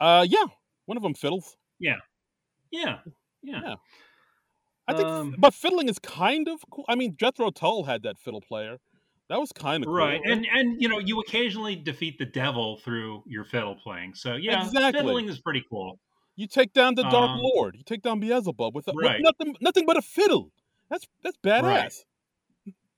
Uh, 0.00 0.24
yeah. 0.28 0.44
One 0.86 0.96
of 0.96 1.02
them 1.02 1.14
fiddles. 1.14 1.56
Yeah, 1.80 1.96
yeah. 2.70 2.98
Yeah. 3.42 3.74
I 4.86 4.92
think, 4.92 5.08
Um, 5.08 5.34
but 5.38 5.54
fiddling 5.54 5.88
is 5.88 5.98
kind 5.98 6.46
of 6.46 6.60
cool. 6.70 6.84
I 6.88 6.94
mean, 6.94 7.16
Jethro 7.16 7.50
Tull 7.50 7.84
had 7.84 8.02
that 8.02 8.18
fiddle 8.18 8.42
player. 8.42 8.78
That 9.30 9.40
was 9.40 9.52
kind 9.52 9.84
of 9.84 9.90
Right, 9.90 10.20
cool. 10.22 10.32
and 10.32 10.46
and 10.52 10.80
you 10.80 10.88
know, 10.88 10.98
you 10.98 11.20
occasionally 11.20 11.76
defeat 11.76 12.18
the 12.18 12.26
devil 12.26 12.76
through 12.84 13.22
your 13.26 13.44
fiddle 13.44 13.74
playing. 13.74 14.14
So 14.14 14.34
yeah, 14.34 14.64
Exactly. 14.64 15.00
fiddling 15.00 15.28
is 15.28 15.38
pretty 15.40 15.64
cool. 15.70 15.98
you 16.36 16.46
take 16.46 16.72
down 16.72 16.94
the 16.94 17.04
Dark 17.04 17.30
um, 17.30 17.40
Lord. 17.40 17.76
You 17.76 17.82
take 17.84 18.02
down 18.02 18.20
Beelzebub 18.20 18.74
with, 18.74 18.88
a, 18.88 18.92
with 18.92 19.20
nothing, 19.20 19.54
nothing 19.60 19.86
but 19.86 19.96
a 19.96 20.02
fiddle. 20.02 20.50
That's 20.90 21.06
that's 21.22 21.38
badass. 21.38 21.62
Right. 21.62 21.92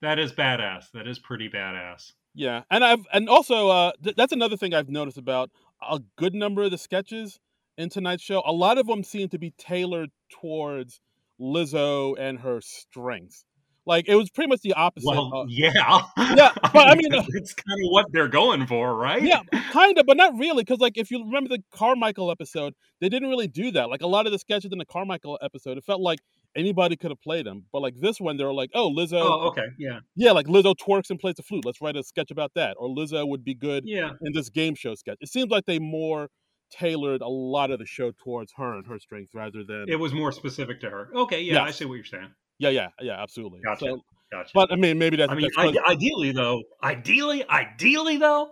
That 0.03 0.19
is 0.19 0.33
badass. 0.33 0.91
That 0.93 1.07
is 1.07 1.19
pretty 1.19 1.49
badass. 1.49 2.13
Yeah, 2.35 2.63
and 2.71 2.85
I've 2.85 3.07
and 3.13 3.29
also 3.29 3.69
uh, 3.69 3.93
th- 4.03 4.17
that's 4.17 4.33
another 4.33 4.57
thing 4.57 4.75
I've 4.75 4.91
noticed 4.91 5.17
about 5.19 5.51
a 5.81 6.01
good 6.17 6.35
number 6.35 6.65
of 6.65 6.71
the 6.71 6.79
sketches 6.79 7.39
in 7.79 7.89
tonight's 7.89 8.23
show. 8.23 8.43
A 8.45 8.53
lot 8.53 8.79
of 8.79 8.87
them 8.87 9.05
seem 9.05 9.29
to 9.31 9.39
be 9.39 9.53
tailored 9.57 10.11
towards 10.29 11.01
Lizzo 11.41 12.15
and 12.19 12.41
her 12.41 12.61
strengths. 12.61 13.45
Like 13.87 14.09
it 14.09 14.17
was 14.17 14.29
pretty 14.31 14.49
much 14.49 14.61
the 14.63 14.73
opposite. 14.75 15.07
Well, 15.07 15.31
of- 15.33 15.49
yeah, 15.49 15.71
Yeah, 16.19 16.53
but 16.73 16.89
I 16.89 16.95
mean, 16.97 17.15
uh, 17.15 17.23
it's 17.29 17.55
kind 17.55 17.79
of 17.85 17.91
what 17.91 18.07
they're 18.13 18.29
going 18.29 18.67
for, 18.67 18.95
right? 18.97 19.23
yeah, 19.23 19.43
kind 19.71 19.97
of, 19.99 20.07
but 20.07 20.17
not 20.17 20.37
really. 20.37 20.65
Because 20.65 20.81
like 20.81 20.99
if 20.99 21.11
you 21.11 21.25
remember 21.25 21.49
the 21.51 21.63
Carmichael 21.73 22.31
episode, 22.31 22.75
they 23.01 23.09
didn't 23.09 23.29
really 23.31 23.47
do 23.49 23.71
that. 23.73 23.89
Like 23.89 24.03
a 24.03 24.07
lot 24.09 24.27
of 24.27 24.33
the 24.33 24.39
sketches 24.39 24.73
in 24.73 24.79
the 24.79 24.85
Carmichael 24.87 25.39
episode, 25.41 25.79
it 25.79 25.85
felt 25.85 26.01
like 26.01 26.19
anybody 26.57 26.97
could 26.97 27.11
have 27.13 27.21
played 27.21 27.47
them. 27.47 27.65
But 27.73 27.81
like 27.83 27.95
this 28.01 28.19
one, 28.21 28.37
they 28.39 28.45
were 28.45 28.53
like, 28.55 28.71
oh, 28.75 28.91
Lizzo, 28.91 29.21
Oh, 29.23 29.49
okay. 29.49 29.67
Yeah. 29.79 30.01
yeah, 30.17 30.33
like 30.33 30.47
Lizzo 30.47 30.75
twerks 30.75 31.11
and 31.11 31.19
plays 31.21 31.35
the 31.37 31.43
flute. 31.45 31.65
Let's 31.65 31.81
write 31.81 31.97
a 31.97 32.03
sketch 32.03 32.31
about 32.33 32.53
that. 32.55 32.77
Or 32.81 32.89
Lizzo 32.89 33.29
would 33.29 33.45
be 33.45 33.55
good 33.55 33.85
Yeah. 33.87 34.11
in 34.23 34.33
this 34.33 34.49
game 34.51 34.75
show 34.75 34.95
sketch. 34.97 35.19
It 35.21 35.29
seems 35.29 35.51
like 35.51 35.65
they 35.67 35.79
more 35.79 36.29
tailored 36.73 37.21
a 37.21 37.29
lot 37.29 37.71
of 37.71 37.79
the 37.79 37.87
show 37.87 38.11
towards 38.11 38.53
her 38.57 38.75
and 38.75 38.87
her 38.89 38.99
strengths 38.99 39.33
rather 39.35 39.63
than 39.63 39.85
It 39.89 40.01
was 40.01 40.13
more 40.13 40.33
specific 40.33 40.81
to 40.81 40.91
her. 40.91 41.11
Okay. 41.15 41.43
Yeah. 41.43 41.63
I 41.63 41.71
see 41.71 41.85
what 41.85 41.95
you're 41.95 42.05
saying. 42.05 42.31
Yeah, 42.59 42.71
yeah, 42.71 42.89
yeah, 43.01 43.23
absolutely. 43.23 43.61
Gotcha. 43.61 43.87
So, 43.87 44.05
Gotcha. 44.31 44.51
but 44.55 44.73
I 44.73 44.77
mean, 44.77 44.99
maybe 44.99 45.17
that's, 45.17 45.31
I 45.31 45.35
mean, 45.35 45.49
that's 45.55 45.77
ide- 45.77 45.93
ideally, 45.93 46.33
though, 46.33 46.63
ideally, 46.83 47.47
ideally, 47.49 48.17
though, 48.17 48.51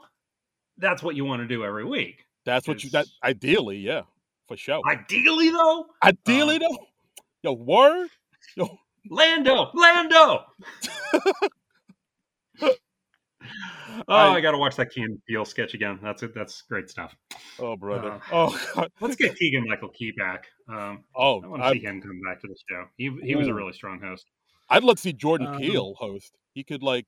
that's 0.78 1.02
what 1.02 1.16
you 1.16 1.24
want 1.24 1.42
to 1.42 1.48
do 1.48 1.64
every 1.64 1.84
week. 1.84 2.24
that's 2.44 2.68
what 2.68 2.84
you 2.84 2.90
That 2.90 3.06
ideally, 3.22 3.78
yeah, 3.78 4.02
for 4.46 4.56
sure. 4.56 4.80
Ideally, 4.86 5.50
though, 5.50 5.86
ideally, 6.02 6.56
um, 6.56 6.62
though, 6.62 6.78
yo, 7.42 7.52
word, 7.52 8.08
yo, 8.56 8.78
Lando, 9.10 9.70
Lando. 9.74 10.44
oh, 14.08 14.14
I, 14.14 14.34
I 14.34 14.40
got 14.40 14.52
to 14.52 14.58
watch 14.58 14.76
that 14.76 14.90
Key 14.90 15.02
and 15.02 15.18
Peele 15.26 15.44
sketch 15.44 15.74
again. 15.74 15.98
That's 16.02 16.22
it. 16.22 16.34
That's 16.34 16.62
great 16.62 16.88
stuff. 16.88 17.14
Oh, 17.58 17.76
brother. 17.76 18.12
Uh, 18.12 18.20
oh, 18.32 18.60
God. 18.74 18.92
Let's 19.00 19.16
get 19.16 19.36
Keegan 19.36 19.66
Michael 19.68 19.90
Key 19.90 20.12
back. 20.16 20.46
Um, 20.68 21.04
oh, 21.14 21.42
I 21.42 21.46
want 21.46 21.62
to 21.62 21.70
see 21.72 21.80
him 21.80 22.00
come 22.00 22.20
back 22.26 22.40
to 22.40 22.48
the 22.48 22.56
show. 22.68 22.84
He 22.96 23.10
he 23.22 23.36
was 23.36 23.48
a 23.48 23.54
really 23.54 23.72
strong 23.72 24.00
host. 24.00 24.26
I'd 24.70 24.84
love 24.84 24.96
to 24.96 25.02
see 25.02 25.12
Jordan 25.12 25.48
um, 25.48 25.58
Peele 25.58 25.94
host. 25.98 26.32
He 26.54 26.64
could 26.64 26.82
like. 26.82 27.06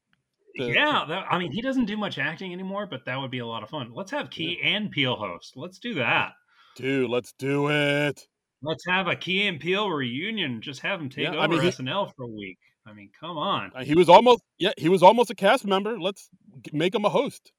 The, 0.57 0.73
yeah, 0.73 1.05
that, 1.07 1.27
I 1.31 1.39
mean, 1.39 1.53
he 1.53 1.61
doesn't 1.61 1.85
do 1.85 1.99
much 1.99 2.19
acting 2.19 2.53
anymore, 2.53 2.87
but 2.87 3.05
that 3.05 3.21
would 3.21 3.31
be 3.31 3.41
a 3.41 3.47
lot 3.47 3.63
of 3.63 3.69
fun. 3.69 3.93
Let's 3.93 4.11
have 4.13 4.31
Key 4.31 4.59
yeah. 4.59 4.71
and 4.71 4.91
Peele 4.91 5.17
host. 5.17 5.53
Let's 5.55 5.79
do 5.79 5.95
that. 5.95 6.33
Dude, 6.77 7.11
let's 7.11 7.35
do 7.39 7.71
it. 7.71 8.27
Let's 8.63 8.85
have 8.87 9.07
a 9.07 9.17
Key 9.17 9.47
and 9.47 9.61
Peele 9.61 9.91
reunion. 9.91 10.63
Just 10.63 10.81
have 10.81 11.01
him 11.01 11.11
take 11.11 11.25
yeah, 11.25 11.31
over 11.33 11.41
I 11.41 11.47
mean, 11.47 11.61
he, 11.61 11.69
SNL 11.69 12.13
for 12.17 12.25
a 12.25 12.29
week. 12.29 12.59
I 12.87 12.93
mean, 12.93 13.11
come 13.19 13.37
on. 13.37 13.73
Uh, 13.75 13.85
he 13.85 13.95
was 13.95 14.09
almost 14.09 14.43
yeah, 14.59 14.73
he 14.77 14.89
was 14.89 15.03
almost 15.03 15.31
a 15.31 15.35
cast 15.35 15.67
member. 15.67 15.99
Let's 15.99 16.29
make 16.73 16.95
him 16.95 17.05
a 17.05 17.09
host. 17.09 17.53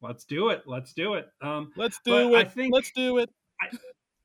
Let's 0.00 0.24
do 0.24 0.50
it. 0.50 0.62
Let's 0.66 0.92
do 0.92 1.14
it. 1.14 1.26
Um, 1.42 1.72
let's 1.76 1.98
do 2.04 2.34
it. 2.34 2.36
I 2.36 2.44
think, 2.44 2.74
let's 2.74 2.90
do 2.92 3.18
it. 3.18 3.30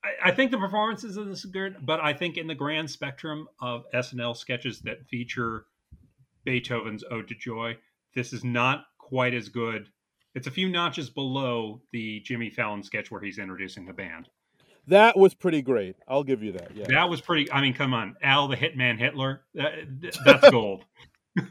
I, 0.04 0.30
I, 0.30 0.32
think 0.32 0.52
the 0.52 0.58
performances 0.58 1.16
of 1.16 1.28
this 1.28 1.46
are 1.46 1.50
good, 1.50 1.78
but 1.82 2.02
I 2.02 2.14
think 2.14 2.38
in 2.38 2.48
the 2.48 2.56
grand 2.56 2.92
spectrum 2.92 3.48
of 3.62 3.86
SNL 3.94 4.36
sketches 4.36 4.82
that 4.82 5.08
feature 5.08 5.66
Beethoven's 6.44 7.04
Ode 7.10 7.30
to 7.30 7.36
Joy, 7.36 7.78
this 8.14 8.34
is 8.34 8.44
not 8.44 8.86
quite 8.98 9.34
as 9.34 9.48
good. 9.48 9.88
It's 10.36 10.48
a 10.48 10.52
few 10.52 10.70
notches 10.70 11.10
below 11.10 11.82
the 11.92 12.20
Jimmy 12.22 12.50
Fallon 12.50 12.84
sketch 12.84 13.10
where 13.10 13.22
he's 13.22 13.40
introducing 13.40 13.86
the 13.86 13.94
band. 13.94 14.28
That 14.90 15.18
was 15.18 15.36
pretty 15.36 15.62
great. 15.62 15.96
I'll 16.08 16.24
give 16.24 16.42
you 16.42 16.52
that. 16.54 16.76
Yeah, 16.76 16.86
that 16.90 17.10
was 17.10 17.22
pretty. 17.22 17.52
I 17.52 17.62
mean, 17.62 17.74
come 17.74 17.94
on, 17.94 18.16
Al 18.24 18.48
the 18.48 18.58
Hitman 18.58 18.98
Hitler. 18.98 19.42
That, 19.54 19.74
that's 20.26 20.50
gold. 20.50 20.84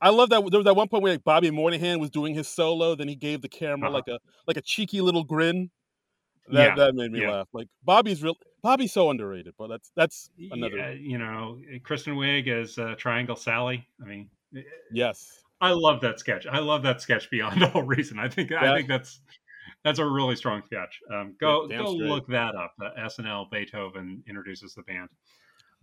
I 0.00 0.10
love 0.10 0.30
that 0.30 0.40
there 0.50 0.58
was 0.58 0.64
that 0.64 0.74
one 0.74 0.88
point 0.88 1.04
where 1.04 1.12
like, 1.12 1.24
Bobby 1.24 1.50
Moynihan 1.52 2.00
was 2.00 2.10
doing 2.10 2.34
his 2.34 2.48
solo, 2.48 2.96
then 2.96 3.06
he 3.06 3.14
gave 3.14 3.40
the 3.40 3.48
camera 3.48 3.88
uh-huh. 3.88 3.98
like 3.98 4.08
a 4.08 4.18
like 4.48 4.56
a 4.56 4.60
cheeky 4.60 5.00
little 5.00 5.22
grin. 5.22 5.70
That 6.50 6.70
yeah. 6.70 6.74
that 6.86 6.94
made 6.94 7.12
me 7.12 7.22
yeah. 7.22 7.30
laugh. 7.30 7.48
Like 7.52 7.68
Bobby's 7.84 8.22
real. 8.22 8.36
Bobby's 8.62 8.92
so 8.92 9.10
underrated, 9.10 9.54
but 9.56 9.68
that's 9.68 9.92
that's 9.94 10.30
another. 10.50 10.76
Yeah, 10.76 10.90
you 10.90 11.18
know, 11.18 11.60
Kristen 11.84 12.16
Wiig 12.16 12.48
as 12.48 12.78
uh, 12.78 12.96
Triangle 12.98 13.36
Sally. 13.36 13.86
I 14.02 14.06
mean, 14.06 14.28
yes, 14.90 15.44
I 15.60 15.70
love 15.70 16.00
that 16.00 16.18
sketch. 16.18 16.46
I 16.46 16.58
love 16.58 16.82
that 16.82 17.00
sketch 17.00 17.30
beyond 17.30 17.62
all 17.74 17.82
reason. 17.82 18.18
I 18.18 18.28
think 18.28 18.50
I 18.50 18.76
think 18.76 18.88
that's 18.88 19.20
that's 19.84 19.98
a 19.98 20.06
really 20.06 20.36
strong 20.36 20.62
sketch. 20.64 20.98
Um, 21.12 21.34
go 21.40 21.66
go 21.68 21.94
straight. 21.94 22.08
look 22.08 22.26
that 22.28 22.54
up. 22.54 22.74
Uh, 22.82 22.90
SNL 22.98 23.50
Beethoven 23.50 24.22
introduces 24.28 24.74
the 24.74 24.82
band. 24.82 25.08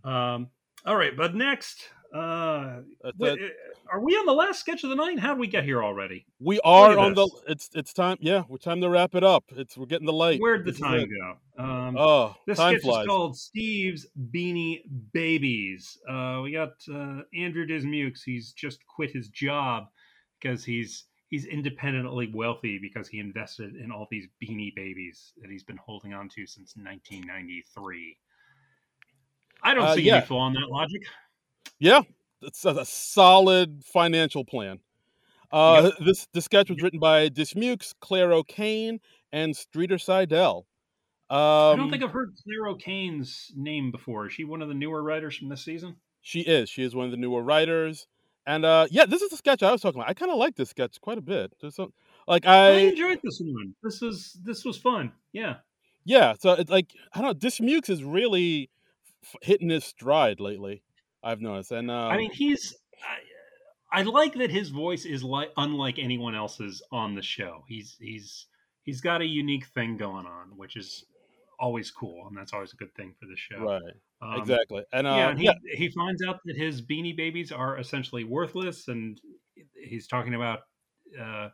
Um, 0.04 0.48
all 0.84 0.96
right, 0.96 1.16
but 1.16 1.34
next, 1.34 1.88
uh, 2.14 2.80
what, 3.16 3.32
uh, 3.32 3.46
are 3.92 4.00
we 4.00 4.12
on 4.12 4.26
the 4.26 4.32
last 4.32 4.60
sketch 4.60 4.84
of 4.84 4.90
the 4.90 4.96
night? 4.96 5.18
How 5.18 5.34
did 5.34 5.40
we 5.40 5.48
get 5.48 5.64
here 5.64 5.82
already? 5.82 6.26
We 6.38 6.60
are 6.60 6.96
on 6.96 7.14
this. 7.14 7.30
the. 7.30 7.52
It's 7.52 7.70
it's 7.74 7.92
time. 7.92 8.18
Yeah, 8.20 8.44
we're 8.48 8.58
time 8.58 8.80
to 8.82 8.88
wrap 8.88 9.14
it 9.14 9.24
up. 9.24 9.44
It's 9.50 9.76
we're 9.76 9.86
getting 9.86 10.06
the 10.06 10.12
light. 10.12 10.40
Where'd 10.40 10.64
the 10.64 10.72
this 10.72 10.80
time 10.80 11.08
go? 11.08 11.62
Um, 11.62 11.96
oh, 11.98 12.34
this 12.46 12.58
sketch 12.58 12.82
flies. 12.82 13.02
is 13.02 13.08
called 13.08 13.36
Steve's 13.36 14.06
Beanie 14.32 14.82
Babies. 15.12 15.98
Uh, 16.08 16.40
we 16.42 16.52
got 16.52 16.74
uh, 16.92 17.22
Andrew 17.34 17.66
Dismukes. 17.66 18.22
He's 18.24 18.52
just 18.52 18.78
quit 18.86 19.10
his 19.10 19.28
job 19.28 19.84
because 20.40 20.64
he's 20.64 21.04
he's 21.28 21.44
independently 21.44 22.30
wealthy 22.32 22.78
because 22.78 23.08
he 23.08 23.18
invested 23.18 23.76
in 23.76 23.90
all 23.90 24.06
these 24.10 24.26
beanie 24.42 24.74
babies 24.74 25.32
that 25.40 25.50
he's 25.50 25.64
been 25.64 25.78
holding 25.78 26.14
on 26.14 26.28
to 26.28 26.46
since 26.46 26.74
1993. 26.76 28.16
I 29.62 29.74
don't 29.74 29.84
uh, 29.84 29.94
see 29.94 30.02
yeah. 30.02 30.16
any 30.16 30.26
flaw 30.26 30.46
in 30.48 30.54
that 30.54 30.68
logic. 30.70 31.02
Yeah, 31.78 32.00
it's 32.42 32.64
a, 32.64 32.84
solid 32.84 33.82
financial 33.84 34.44
plan. 34.44 34.78
Uh, 35.50 35.82
yep. 35.84 36.06
This 36.06 36.26
the 36.32 36.40
sketch 36.40 36.70
was 36.70 36.82
written 36.82 36.98
by 36.98 37.28
Dismukes, 37.28 37.94
Clare 38.00 38.32
O'Kane, 38.32 39.00
and 39.32 39.56
Streeter 39.56 39.98
Seidel. 39.98 40.66
Um, 41.28 41.38
I 41.38 41.70
don't 41.76 41.80
um, 41.80 41.90
think 41.90 42.04
I've 42.04 42.12
heard 42.12 42.34
Clare 42.44 42.68
O'Kane's 42.68 43.52
name 43.56 43.90
before. 43.90 44.26
Is 44.26 44.32
she 44.32 44.44
one 44.44 44.62
of 44.62 44.68
the 44.68 44.74
newer 44.74 45.02
writers 45.02 45.36
from 45.36 45.48
this 45.48 45.64
season? 45.64 45.96
She 46.20 46.40
is. 46.40 46.68
She 46.68 46.82
is 46.82 46.94
one 46.94 47.04
of 47.04 47.10
the 47.10 47.16
newer 47.16 47.42
writers. 47.42 48.06
And 48.46 48.64
uh, 48.64 48.86
yeah, 48.90 49.06
this 49.06 49.22
is 49.22 49.30
the 49.30 49.36
sketch 49.36 49.62
I 49.62 49.72
was 49.72 49.80
talking 49.80 50.00
about. 50.00 50.08
I 50.08 50.14
kind 50.14 50.30
of 50.30 50.38
like 50.38 50.54
this 50.54 50.70
sketch 50.70 51.00
quite 51.00 51.18
a 51.18 51.22
bit. 51.22 51.52
There's 51.60 51.74
some, 51.74 51.92
like 52.28 52.46
I, 52.46 52.68
I 52.68 52.72
enjoyed 52.78 53.20
this 53.22 53.40
one. 53.42 53.74
This 53.82 54.00
was 54.00 54.38
this 54.44 54.64
was 54.64 54.76
fun. 54.78 55.12
Yeah, 55.32 55.56
yeah. 56.04 56.34
So 56.38 56.52
it's 56.52 56.70
like 56.70 56.92
I 57.12 57.20
don't 57.20 57.28
know. 57.28 57.34
Dismukes 57.34 57.90
is 57.90 58.04
really 58.04 58.70
f- 59.22 59.36
hitting 59.42 59.70
his 59.70 59.84
stride 59.84 60.38
lately. 60.38 60.82
I've 61.24 61.40
noticed, 61.40 61.72
and 61.72 61.90
um, 61.90 62.12
I 62.12 62.16
mean, 62.16 62.30
he's. 62.32 62.76
I, 63.02 63.98
I 63.98 64.02
like 64.02 64.34
that 64.34 64.50
his 64.50 64.68
voice 64.68 65.04
is 65.04 65.24
like 65.24 65.50
unlike 65.56 65.98
anyone 65.98 66.34
else's 66.34 66.82
on 66.92 67.14
the 67.14 67.22
show. 67.22 67.64
He's 67.66 67.96
he's 67.98 68.46
he's 68.82 69.00
got 69.00 69.22
a 69.22 69.26
unique 69.26 69.66
thing 69.66 69.96
going 69.96 70.26
on, 70.26 70.56
which 70.56 70.76
is 70.76 71.04
always 71.58 71.90
cool, 71.90 72.26
and 72.28 72.36
that's 72.36 72.52
always 72.52 72.72
a 72.72 72.76
good 72.76 72.94
thing 72.94 73.14
for 73.18 73.26
the 73.26 73.36
show. 73.36 73.58
Right. 73.58 73.82
Um, 74.22 74.40
exactly. 74.40 74.84
And, 74.92 75.06
uh, 75.06 75.10
yeah, 75.10 75.28
and 75.30 75.38
he, 75.38 75.44
yeah, 75.44 75.52
he 75.74 75.90
finds 75.90 76.22
out 76.26 76.40
that 76.46 76.56
his 76.56 76.80
beanie 76.80 77.16
babies 77.16 77.52
are 77.52 77.78
essentially 77.78 78.24
worthless, 78.24 78.88
and 78.88 79.20
he's 79.74 80.06
talking 80.06 80.34
about 80.34 80.60
uh, 81.18 81.48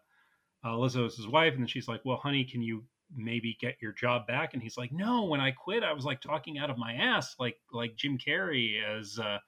uh, 0.64 0.68
Lizzo's 0.68 1.16
his 1.16 1.26
wife, 1.26 1.54
and 1.54 1.62
then 1.62 1.66
she's 1.68 1.88
like, 1.88 2.00
"Well, 2.04 2.18
honey, 2.18 2.44
can 2.44 2.62
you 2.62 2.84
maybe 3.14 3.56
get 3.60 3.76
your 3.82 3.92
job 3.92 4.26
back?" 4.26 4.54
And 4.54 4.62
he's 4.62 4.76
like, 4.76 4.92
"No, 4.92 5.24
when 5.24 5.40
I 5.40 5.50
quit, 5.50 5.82
I 5.82 5.92
was 5.92 6.04
like 6.04 6.20
talking 6.20 6.58
out 6.58 6.70
of 6.70 6.78
my 6.78 6.94
ass, 6.94 7.34
like 7.38 7.56
like 7.72 7.96
Jim 7.96 8.16
Carrey 8.16 8.82
as 8.82 9.18
uh, 9.18 9.38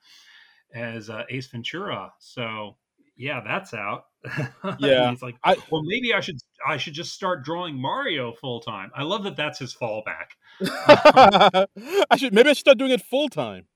as 0.75 1.09
uh, 1.09 1.23
Ace 1.31 1.47
Ventura." 1.47 2.13
So 2.19 2.77
yeah, 3.17 3.41
that's 3.45 3.75
out. 3.75 4.07
Yeah, 4.79 5.11
he's 5.11 5.23
like, 5.23 5.37
I, 5.45 5.57
well, 5.71 5.83
maybe 5.83 6.15
I 6.15 6.21
should 6.21 6.39
I 6.67 6.77
should 6.79 6.95
just 6.95 7.13
start 7.13 7.45
drawing 7.45 7.81
Mario 7.81 8.33
full 8.33 8.61
time. 8.61 8.91
I 8.95 9.03
love 9.03 9.25
that 9.25 9.37
that's 9.37 9.59
his 9.59 9.75
fallback. 9.75 10.33
I 12.11 12.17
should 12.17 12.33
maybe 12.33 12.49
I 12.49 12.53
should 12.53 12.61
start 12.61 12.79
doing 12.79 12.91
it 12.91 13.03
full 13.03 13.29
time. 13.29 13.67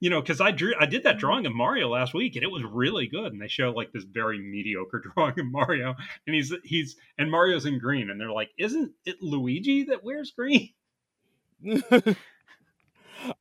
You 0.00 0.10
know, 0.10 0.20
because 0.20 0.40
I 0.40 0.50
drew 0.50 0.74
I 0.78 0.86
did 0.86 1.04
that 1.04 1.18
drawing 1.18 1.46
of 1.46 1.54
Mario 1.54 1.88
last 1.88 2.12
week, 2.12 2.36
and 2.36 2.42
it 2.42 2.50
was 2.50 2.62
really 2.64 3.06
good. 3.06 3.32
And 3.32 3.40
they 3.40 3.48
show 3.48 3.70
like 3.70 3.92
this 3.92 4.04
very 4.04 4.38
mediocre 4.38 5.02
drawing 5.14 5.38
of 5.38 5.46
Mario, 5.46 5.94
and 6.26 6.34
he's 6.34 6.52
he's 6.64 6.96
and 7.18 7.30
Mario's 7.30 7.66
in 7.66 7.78
green, 7.78 8.10
and 8.10 8.20
they're 8.20 8.32
like, 8.32 8.50
isn't 8.58 8.92
it 9.04 9.16
Luigi 9.22 9.84
that 9.84 10.04
wears 10.04 10.32
green? 10.32 10.70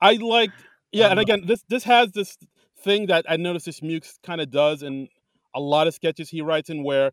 I 0.02 0.14
liked, 0.14 0.54
yeah, 0.92 1.10
and 1.10 1.20
again, 1.20 1.44
this 1.46 1.64
this 1.68 1.84
has 1.84 2.12
this 2.14 2.38
thing 2.80 3.08
that 3.08 3.26
I 3.28 3.38
noticed 3.38 3.66
Dismukes 3.66 4.20
kind 4.24 4.40
of 4.40 4.52
does 4.52 4.84
in 4.84 5.10
a 5.56 5.60
lot 5.60 5.88
of 5.88 5.94
sketches 5.94 6.30
he 6.30 6.42
writes 6.42 6.70
in 6.70 6.84
where 6.84 7.12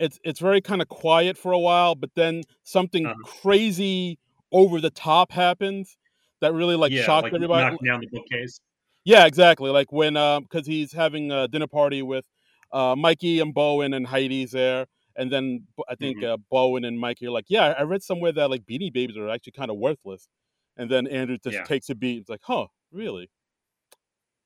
it's 0.00 0.18
it's 0.24 0.40
very 0.40 0.60
kind 0.60 0.82
of 0.82 0.88
quiet 0.88 1.36
for 1.38 1.52
a 1.52 1.58
while, 1.58 1.94
but 1.94 2.10
then 2.16 2.42
something 2.64 3.06
uh-huh. 3.06 3.14
crazy 3.42 4.18
over 4.50 4.80
the 4.80 4.90
top 4.90 5.30
happens 5.30 5.96
that 6.40 6.52
really 6.52 6.76
like 6.76 6.92
yeah, 6.92 7.02
shocked 7.02 7.24
like 7.24 7.34
everybody. 7.34 7.76
Down 7.84 8.00
the 8.00 8.08
bookcase. 8.08 8.60
Yeah, 9.04 9.26
exactly. 9.26 9.70
Like 9.70 9.92
when 9.92 10.16
um 10.16 10.44
because 10.44 10.66
he's 10.66 10.92
having 10.92 11.30
a 11.30 11.46
dinner 11.46 11.66
party 11.66 12.02
with 12.02 12.24
uh 12.72 12.96
Mikey 12.96 13.40
and 13.40 13.54
Bowen 13.54 13.94
and 13.94 14.06
Aidy's 14.06 14.52
there. 14.52 14.86
And 15.16 15.30
then 15.30 15.68
I 15.88 15.94
think 15.94 16.18
mm-hmm. 16.18 16.32
uh, 16.32 16.36
Bowen 16.50 16.84
and 16.84 16.98
Mikey 16.98 17.28
are 17.28 17.30
like, 17.30 17.44
yeah, 17.48 17.74
I 17.78 17.82
read 17.82 18.02
somewhere 18.02 18.32
that 18.32 18.50
like 18.50 18.64
Beanie 18.64 18.92
Babies 18.92 19.16
are 19.16 19.28
actually 19.28 19.52
kind 19.52 19.70
of 19.70 19.76
worthless. 19.76 20.28
And 20.76 20.90
then 20.90 21.06
Andrew 21.06 21.38
just 21.38 21.54
yeah. 21.54 21.62
takes 21.62 21.88
a 21.88 21.94
beat. 21.94 22.22
It's 22.22 22.28
like, 22.28 22.40
huh, 22.42 22.66
really? 22.90 23.30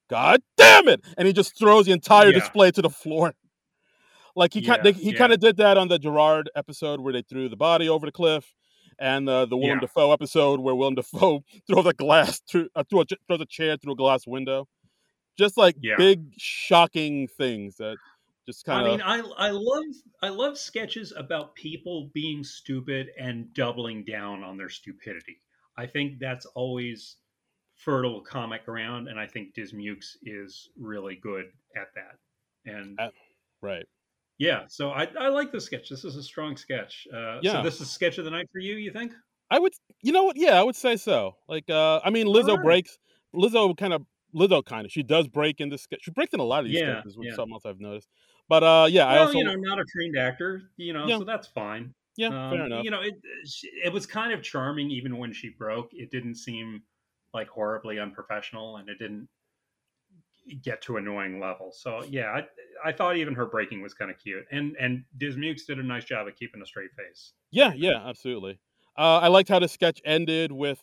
God 0.09 0.41
damn 0.57 0.89
it! 0.89 1.05
And 1.17 1.27
he 1.27 1.33
just 1.33 1.59
throws 1.59 1.87
the 1.87 1.93
entire 1.93 2.29
yeah. 2.29 2.39
display 2.39 2.71
to 2.71 2.83
the 2.83 2.91
floor. 2.91 3.35
Like 4.35 4.55
he 4.55 4.61
yeah, 4.61 4.77
kind, 4.77 4.97
he 4.97 5.11
yeah. 5.11 5.19
kind 5.19 5.33
of 5.33 5.41
did 5.41 5.57
that 5.57 5.77
on 5.77 5.89
the 5.89 5.99
Jerrod 5.99 6.45
episode 6.55 7.01
where 7.01 7.13
they 7.13 7.23
threw 7.23 7.49
the 7.49 7.57
body 7.57 7.89
over 7.89 8.07
the 8.07 8.13
cliff, 8.13 8.55
and 8.99 9.29
uh, 9.29 9.47
the 9.47 9.57
Willem 9.57 9.81
Dafoe 9.81 10.13
episode 10.13 10.61
where 10.61 10.75
Willem 10.75 10.95
Dafoe 10.95 11.43
throws 11.67 11.87
a 11.87 11.93
glass 11.93 12.41
through, 12.49 12.69
uh, 12.75 12.85
through 12.89 13.01
a, 13.01 13.05
throws 13.27 13.41
a 13.41 13.47
chair 13.47 13.77
through 13.77 13.93
a 13.93 13.97
glass 13.97 14.27
window. 14.27 14.67
Just 15.37 15.57
like 15.57 15.77
big, 15.97 16.33
shocking 16.37 17.29
things 17.29 17.77
that 17.77 17.97
just 18.47 18.65
kind 18.65 18.87
of. 18.87 18.87
I 18.87 18.91
mean, 18.91 19.03
I 19.39 19.49
I 19.49 19.51
love 19.51 19.85
I 20.23 20.29
love 20.29 20.59
sketches 20.59 21.13
about 21.17 21.55
people 21.55 22.11
being 22.15 22.43
stupid 22.43 23.09
and 23.19 23.53
doubling 23.55 24.05
down 24.05 24.43
on 24.43 24.57
their 24.57 24.69
stupidity. 24.69 25.41
I 25.77 25.87
think 25.87 26.19
that's 26.19 26.47
always 26.47 27.17
fertile 27.79 28.21
comic 28.21 28.67
ground, 28.67 29.09
and 29.09 29.19
I 29.19 29.27
think 29.27 29.55
Dismukes 29.55 30.17
is 30.23 30.69
really 30.79 31.19
good 31.23 31.47
at 31.77 31.89
that. 31.95 32.73
And 32.73 32.99
uh, 33.01 33.09
right, 33.63 33.87
yeah. 34.39 34.65
So 34.69 34.91
I 34.91 35.09
I 35.19 35.29
like 35.29 35.53
the 35.53 35.61
sketch. 35.61 35.89
This 35.89 36.05
is 36.05 36.17
a 36.17 36.23
strong 36.23 36.57
sketch. 36.57 37.07
Uh, 37.13 37.39
yeah. 37.43 37.53
So 37.53 37.63
this 37.63 37.81
is 37.81 37.91
sketch 37.91 38.19
of 38.19 38.25
the 38.25 38.31
night 38.31 38.49
for 38.53 38.59
you. 38.59 38.77
You 38.77 38.93
think? 38.93 39.13
I 39.51 39.59
would. 39.59 39.73
You 40.03 40.13
know 40.13 40.25
what? 40.25 40.37
Yeah, 40.37 40.61
I 40.61 40.63
would 40.63 40.77
say 40.77 40.97
so. 40.97 41.37
Like, 41.49 41.71
uh, 41.71 42.01
I 42.05 42.11
mean, 42.11 42.27
Lizzo 42.27 42.57
right. 42.57 42.65
breaks. 42.65 42.99
Lizzo 43.35 43.77
kind 43.77 43.93
of. 43.93 44.03
Lizzo 44.35 44.63
kind 44.63 44.85
of. 44.85 44.93
She 44.93 45.03
does 45.03 45.27
break 45.27 45.61
in 45.61 45.71
this 45.71 45.83
sketch. 45.83 46.01
She 46.03 46.11
breaks 46.11 46.35
in 46.35 46.41
a 46.41 46.45
lot 46.45 46.61
of 46.61 46.67
these 46.67 46.81
yeah, 46.81 47.01
sketches, 47.01 47.17
which 47.17 47.29
yeah. 47.29 47.35
something 47.35 47.55
else 47.55 47.65
I've 47.65 47.81
noticed. 47.81 48.09
But 48.49 48.63
uh, 48.63 48.87
yeah, 48.91 49.07
well, 49.07 49.15
I 49.15 49.19
also 49.19 49.39
you 49.39 49.45
know 49.45 49.53
I'm 49.53 49.63
not 49.63 49.79
a 49.79 49.85
trained 49.85 50.19
actor. 50.19 50.63
You 50.77 50.93
know, 50.93 51.07
yeah. 51.07 51.19
so 51.19 51.25
that's 51.25 51.47
fine. 51.49 51.95
Yeah, 52.17 52.29
um, 52.29 52.51
fair 52.51 52.67
enough. 52.67 52.85
You 52.85 52.91
know, 52.91 53.01
it 53.01 53.15
it 53.85 53.93
was 53.93 54.05
kind 54.05 54.33
of 54.33 54.43
charming 54.43 54.91
even 54.91 55.17
when 55.17 55.33
she 55.33 55.51
broke. 55.51 55.91
It 55.93 56.11
didn't 56.11 56.35
seem 56.35 56.83
like 57.35 57.49
horribly 57.49 57.99
unprofessional 57.99 58.77
and 58.79 58.89
it 58.89 58.99
didn't 58.99 59.29
get 60.63 60.81
to 60.83 60.97
annoying 60.97 61.41
levels. 61.41 61.81
So 61.81 62.03
yeah, 62.09 62.31
I, 62.85 62.89
I 62.89 62.93
thought 62.93 63.17
even 63.17 63.35
her 63.35 63.47
breaking 63.47 63.83
was 63.83 63.95
kind 63.95 64.11
of 64.11 64.19
cute, 64.19 64.47
and 64.51 64.77
and 64.81 65.05
Dismukes 65.19 65.67
did 65.67 65.79
a 65.79 65.83
nice 65.83 66.05
job 66.05 66.27
of 66.27 66.37
keeping 66.37 66.63
a 66.63 66.67
straight 66.67 66.91
face. 66.97 67.33
Yeah, 67.51 67.73
yeah, 67.75 68.07
absolutely. 68.07 68.59
Uh, 68.97 69.19
I 69.19 69.29
liked 69.29 69.49
how 69.49 69.59
the 69.59 69.69
sketch 69.69 70.01
ended 70.05 70.53
with 70.53 70.83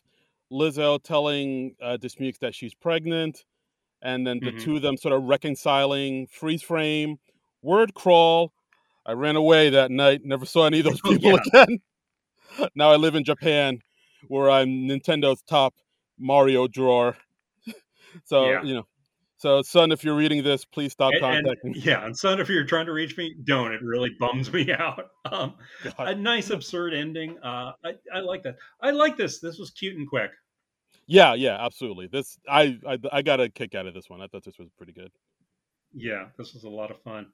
Lizzo 0.51 1.01
telling 1.01 1.75
uh, 1.81 1.97
Dismukes 1.97 2.39
that 2.39 2.53
she's 2.55 2.73
pregnant, 2.73 3.43
and 4.01 4.25
then 4.25 4.39
the 4.39 4.51
Mhm. 4.51 4.59
two 4.59 4.75
of 4.75 4.81
them 4.81 4.97
sort 4.97 5.13
of 5.13 5.23
reconciling. 5.23 6.27
Freeze 6.27 6.61
frame, 6.61 7.17
word 7.61 7.93
crawl. 7.93 8.53
I 9.05 9.13
ran 9.13 9.35
away 9.35 9.69
that 9.71 9.91
night. 9.91 10.21
Never 10.23 10.45
saw 10.45 10.65
any 10.65 10.79
of 10.79 10.85
those 10.85 11.01
Oh, 11.05 11.11
people 11.11 11.31
yeah. 11.31 11.39
again. 11.47 11.79
now 12.75 12.91
I 12.91 12.95
live 12.95 13.15
in 13.15 13.23
Japan, 13.23 13.79
where 14.27 14.49
I'm 14.49 14.87
Nintendo's 14.87 15.41
top 15.43 15.73
Mario 16.19 16.67
drawer. 16.67 17.17
so 18.25 18.49
Yeah. 18.49 18.63
you 18.63 18.73
know, 18.75 18.87
so 19.37 19.61
son, 19.61 19.91
if 19.91 20.03
you're 20.03 20.15
reading 20.15 20.43
this, 20.43 20.63
please 20.65 20.93
stop 20.93 21.11
And, 21.13 21.23
and 21.25 21.45
contacting. 21.45 21.71
me. 21.73 21.79
yeah, 21.79 22.05
and 22.05 22.17
son, 22.17 22.39
if 22.39 22.47
you're 22.49 22.63
trying 22.65 22.85
to 22.85 22.93
reach 22.93 23.17
me, 23.17 23.35
don't. 23.43 23.73
It 23.73 23.81
really 23.83 24.11
bums 24.19 24.51
me 24.51 24.71
out. 24.79 25.09
Um, 25.31 25.55
a 25.99 26.15
nice 26.15 26.49
absurd 26.49 26.93
ending. 26.93 27.37
Uh, 27.39 27.73
I 27.83 27.93
I 28.13 28.19
like 28.21 28.43
that. 28.43 28.55
I 28.81 28.91
like 28.91 29.17
this. 29.17 29.39
This 29.39 29.57
was 29.59 29.71
cute 29.71 29.97
and 29.97 30.07
quick. 30.07 30.31
Yeah, 31.07 31.33
yeah, 31.35 31.63
absolutely. 31.63 32.07
This 32.07 32.39
I, 32.49 32.79
I 32.87 32.97
I 33.11 33.21
got 33.21 33.39
a 33.39 33.49
kick 33.49 33.75
out 33.75 33.85
of 33.85 33.93
this 33.93 34.09
one. 34.09 34.21
I 34.21 34.27
thought 34.27 34.43
this 34.43 34.57
was 34.57 34.69
pretty 34.77 34.93
good. 34.93 35.11
Yeah, 35.93 36.27
this 36.37 36.53
was 36.53 36.63
a 36.63 36.69
lot 36.69 36.89
of 36.91 36.99
fun. 37.03 37.27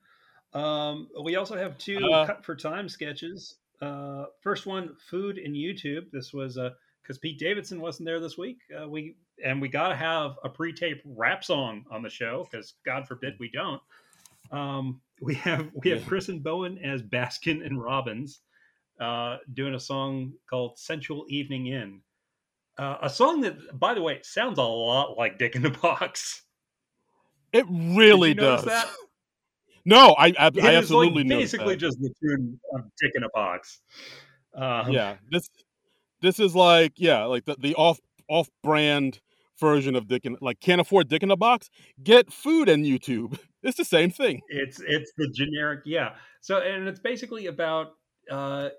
Um, 0.54 1.08
we 1.24 1.36
also 1.38 1.56
have 1.56 1.78
two 1.78 1.98
Uh, 2.12 2.26
cut 2.26 2.44
for 2.44 2.56
time 2.56 2.90
sketches. 2.90 3.56
Uh, 3.82 4.26
first 4.42 4.66
one, 4.66 4.96
food 5.10 5.38
and 5.38 5.56
YouTube. 5.56 6.12
This 6.12 6.34
was 6.34 6.58
because 7.02 7.18
Pete 7.18 7.40
Davidson 7.40 7.82
wasn't 7.82 8.06
there 8.06 8.20
this 8.20 8.38
week. 8.38 8.60
Uh, 8.80 8.88
we 8.88 9.16
and 9.44 9.62
we 9.62 9.68
got 9.70 9.90
to 9.90 9.96
have 9.96 10.36
a 10.44 10.50
pre-tape 10.50 11.02
rap 11.06 11.44
song 11.44 11.86
on 11.90 12.02
the 12.04 12.10
show 12.10 12.48
because 12.50 12.74
God 12.86 13.08
forbid 13.08 13.36
we 13.40 13.50
don't. 13.50 13.82
Um, 14.52 15.02
we 15.22 15.36
have 15.36 15.70
we 15.74 15.90
have. 15.92 16.06
Chris 16.06 16.30
and 16.30 16.44
Bowen 16.44 16.78
as 16.80 17.02
Baskin 17.02 17.66
and 17.66 17.82
Robbins 17.82 18.40
uh, 19.00 19.38
doing 19.54 19.76
a 19.76 19.80
song 19.80 20.34
called 20.50 20.78
"Sensual 20.78 21.26
Evening 21.30 21.68
In." 21.68 22.02
Uh, 22.78 22.98
a 23.02 23.10
song 23.10 23.42
that, 23.42 23.80
by 23.80 23.94
the 23.94 24.02
way, 24.02 24.20
sounds 24.24 24.58
a 24.58 24.64
lot 24.64 25.18
like 25.18 25.38
"Dick 25.38 25.56
in 25.56 25.62
the 25.62 25.70
Box." 25.70 26.44
It 27.54 27.66
really 27.70 28.34
does. 28.34 28.64
that? 28.66 28.88
No, 29.84 30.16
I 30.18 30.28
I, 30.40 30.48
It 30.48 30.64
I 30.64 30.76
absolutely 30.76 31.24
like 31.24 31.30
basically 31.30 31.74
that. 31.76 31.82
just 31.82 32.00
the 32.00 32.14
tune 32.22 32.60
of 32.74 32.82
"Dick 33.02 33.12
in 33.16 33.24
a 33.24 33.30
Box." 33.34 33.82
Um, 34.54 34.92
Yeah, 34.92 35.16
this 35.30 35.48
this 36.22 36.40
is 36.40 36.56
like 36.56 36.94
yeah, 36.98 37.24
like 37.26 37.46
the, 37.46 37.56
the 37.60 37.76
off 37.76 38.00
off 38.30 38.50
brand 38.64 39.20
version 39.60 39.96
of 39.96 40.08
Dick 40.08 40.26
in 40.26 40.38
like 40.42 40.60
can't 40.60 40.82
afford 40.82 41.08
Dick 41.08 41.24
in 41.24 41.32
a 41.32 41.38
box. 41.38 41.70
Get 42.02 42.32
food 42.32 42.70
and 42.70 42.86
YouTube. 42.86 43.38
It's 43.64 43.78
the 43.78 43.86
same 43.86 44.10
thing. 44.10 44.42
it's 44.50 44.82
it's 44.88 45.12
the 45.18 45.30
generic 45.30 45.82
yeah 45.86 46.16
so 46.42 46.58
and 46.58 46.88
it's 46.88 47.00
basically 47.00 47.46
about 47.46 47.90
uh 48.32 48.70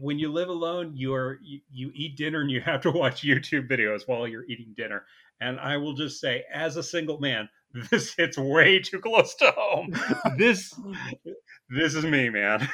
when 0.00 0.18
you 0.18 0.32
live 0.32 0.48
alone 0.48 0.92
you're 0.94 1.38
you, 1.42 1.60
you 1.70 1.90
eat 1.94 2.16
dinner 2.16 2.40
and 2.40 2.50
you 2.50 2.62
have 2.62 2.80
to 2.80 2.90
watch 2.90 3.20
youtube 3.22 3.68
videos 3.68 4.08
while 4.08 4.26
you're 4.26 4.46
eating 4.46 4.72
dinner 4.78 5.04
and 5.42 5.60
i 5.60 5.76
will 5.76 5.92
just 5.92 6.22
say 6.22 6.42
as 6.50 6.78
a 6.78 6.82
single 6.82 7.20
man 7.20 7.50
this 7.90 8.14
hits 8.14 8.38
way 8.38 8.78
too 8.78 8.98
close 8.98 9.34
to 9.34 9.52
home 9.58 9.92
this 10.38 10.72
this 11.68 11.94
is 11.94 12.06
me 12.06 12.30
man 12.30 12.66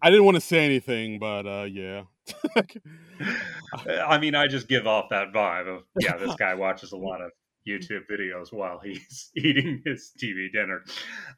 I 0.00 0.10
didn't 0.10 0.26
want 0.26 0.36
to 0.36 0.40
say 0.40 0.64
anything, 0.64 1.18
but 1.18 1.46
uh 1.46 1.64
yeah. 1.64 2.02
i 4.06 4.18
mean 4.18 4.34
i 4.34 4.46
just 4.46 4.68
give 4.68 4.86
off 4.86 5.06
that 5.10 5.32
vibe 5.32 5.66
of 5.68 5.82
yeah 5.98 6.16
this 6.16 6.34
guy 6.34 6.54
watches 6.54 6.92
a 6.92 6.96
lot 6.96 7.20
of 7.20 7.30
youtube 7.66 8.02
videos 8.10 8.52
while 8.52 8.78
he's 8.78 9.30
eating 9.36 9.82
his 9.84 10.12
tv 10.22 10.50
dinner 10.52 10.84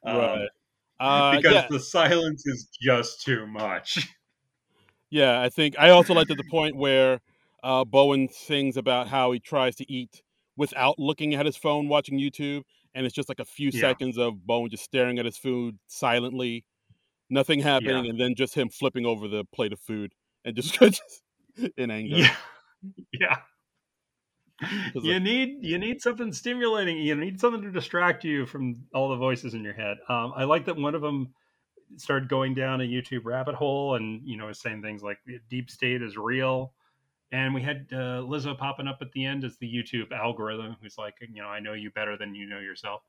um, 0.05 0.15
right. 0.17 0.49
Uh 0.99 1.37
because 1.37 1.53
yeah, 1.53 1.67
the 1.69 1.79
silence 1.79 2.45
is 2.45 2.69
just 2.81 3.21
too 3.23 3.47
much 3.47 4.07
yeah, 5.09 5.41
I 5.41 5.49
think 5.49 5.75
I 5.77 5.89
also 5.89 6.13
liked 6.13 6.31
at 6.31 6.37
the 6.37 6.43
point 6.43 6.75
where 6.75 7.21
uh 7.63 7.85
Bowen 7.85 8.29
sings 8.29 8.77
about 8.77 9.07
how 9.07 9.31
he 9.31 9.39
tries 9.39 9.75
to 9.77 9.91
eat 9.91 10.21
without 10.57 10.99
looking 10.99 11.33
at 11.33 11.45
his 11.45 11.57
phone 11.57 11.87
watching 11.87 12.19
YouTube 12.19 12.63
and 12.93 13.05
it's 13.05 13.15
just 13.15 13.29
like 13.29 13.39
a 13.39 13.45
few 13.45 13.71
Yeah. 13.71 13.81
seconds 13.81 14.17
of 14.17 14.45
Bowen 14.45 14.69
just 14.69 14.83
staring 14.83 15.17
at 15.19 15.25
his 15.25 15.37
food 15.37 15.79
silently, 15.87 16.65
nothing 17.29 17.59
happening, 17.61 18.07
and 18.07 18.19
then 18.19 18.35
just 18.35 18.55
him 18.55 18.69
flipping 18.69 19.05
over 19.05 19.27
the 19.27 19.45
plate 19.53 19.73
of 19.73 19.79
food 19.79 20.13
and 20.45 20.55
just, 20.55 20.73
just 20.79 21.01
in 21.77 21.91
anger. 21.91 22.17
Yeah, 22.17 22.35
yeah. 23.13 23.37
You 24.93 25.19
need 25.19 25.57
you 25.61 25.79
need 25.79 26.01
something 26.01 26.31
stimulating. 26.31 26.97
You 26.97 27.15
need 27.15 27.39
something 27.39 27.63
to 27.63 27.71
distract 27.71 28.23
you 28.23 28.45
from 28.45 28.83
all 28.93 29.09
the 29.09 29.15
voices 29.15 29.53
in 29.55 29.63
your 29.63 29.73
head. 29.73 29.97
Um, 30.07 30.33
I 30.35 30.43
like 30.43 30.65
that 30.65 30.77
one 30.77 30.93
of 30.93 31.01
them 31.01 31.33
started 31.97 32.29
going 32.29 32.53
down 32.53 32.81
a 32.81 32.83
YouTube 32.83 33.25
rabbit 33.25 33.55
hole, 33.55 33.95
and 33.95 34.21
you 34.23 34.37
know, 34.37 34.47
was 34.47 34.59
saying 34.59 34.81
things 34.81 35.01
like 35.01 35.17
"deep 35.49 35.69
state 35.71 36.01
is 36.01 36.17
real." 36.17 36.73
And 37.31 37.53
we 37.53 37.61
had 37.61 37.87
uh, 37.93 38.21
Lizzo 38.27 38.57
popping 38.57 38.87
up 38.87 38.97
at 39.01 39.11
the 39.13 39.25
end 39.25 39.45
as 39.45 39.57
the 39.57 39.73
YouTube 39.73 40.11
algorithm, 40.11 40.75
who's 40.81 40.97
like, 40.97 41.15
you 41.21 41.41
know, 41.41 41.47
I 41.47 41.61
know 41.61 41.73
you 41.73 41.89
better 41.89 42.17
than 42.17 42.35
you 42.35 42.45
know 42.45 42.59
yourself. 42.59 43.03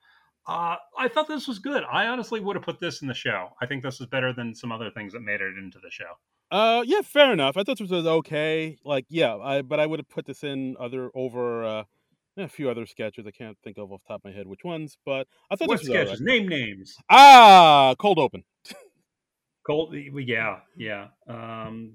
Uh, 0.47 0.77
I 0.97 1.09
thought 1.09 1.27
this 1.27 1.49
was 1.49 1.59
good. 1.59 1.83
I 1.91 2.07
honestly 2.07 2.39
would 2.41 2.57
have 2.57 2.65
put 2.65 2.79
this 2.79 3.03
in 3.03 3.09
the 3.09 3.15
show. 3.15 3.49
I 3.61 3.67
think 3.67 3.83
this 3.83 3.99
was 3.99 4.09
better 4.09 4.33
than 4.33 4.55
some 4.55 4.71
other 4.71 4.91
things 4.91 5.13
that 5.13 5.21
made 5.21 5.41
it 5.41 5.59
into 5.59 5.79
the 5.81 5.91
show. 5.91 6.19
Uh, 6.53 6.83
yeah, 6.87 7.01
fair 7.01 7.33
enough. 7.33 7.57
I 7.57 7.63
thought 7.63 7.79
this 7.79 7.91
was 7.91 8.07
okay. 8.07 8.77
Like, 8.85 9.07
yeah, 9.09 9.37
I 9.37 9.63
but 9.63 9.81
I 9.81 9.87
would 9.87 9.99
have 9.99 10.09
put 10.11 10.27
this 10.27 10.45
in 10.45 10.77
other 10.79 11.11
over 11.15 11.65
uh, 11.65 11.85
a 12.37 12.47
few 12.49 12.69
other 12.69 12.85
sketches. 12.85 13.27
I 13.27 13.31
can't 13.31 13.57
think 13.65 13.79
of 13.79 13.91
off 13.91 14.03
the 14.07 14.09
top 14.13 14.21
of 14.21 14.31
my 14.31 14.37
head 14.37 14.47
which 14.47 14.63
ones, 14.63 14.99
but 15.07 15.27
I 15.51 15.57
thought 15.57 15.69
What 15.69 15.81
this 15.81 15.89
was 15.89 15.97
sketches? 15.97 16.21
right. 16.21 16.29
Name 16.29 16.49
names. 16.49 16.95
Ah, 17.11 17.95
cold 17.99 18.19
open. 18.19 18.45
Cold, 19.65 19.95
yeah, 19.95 20.59
yeah. 20.77 21.07
Um, 21.29 21.93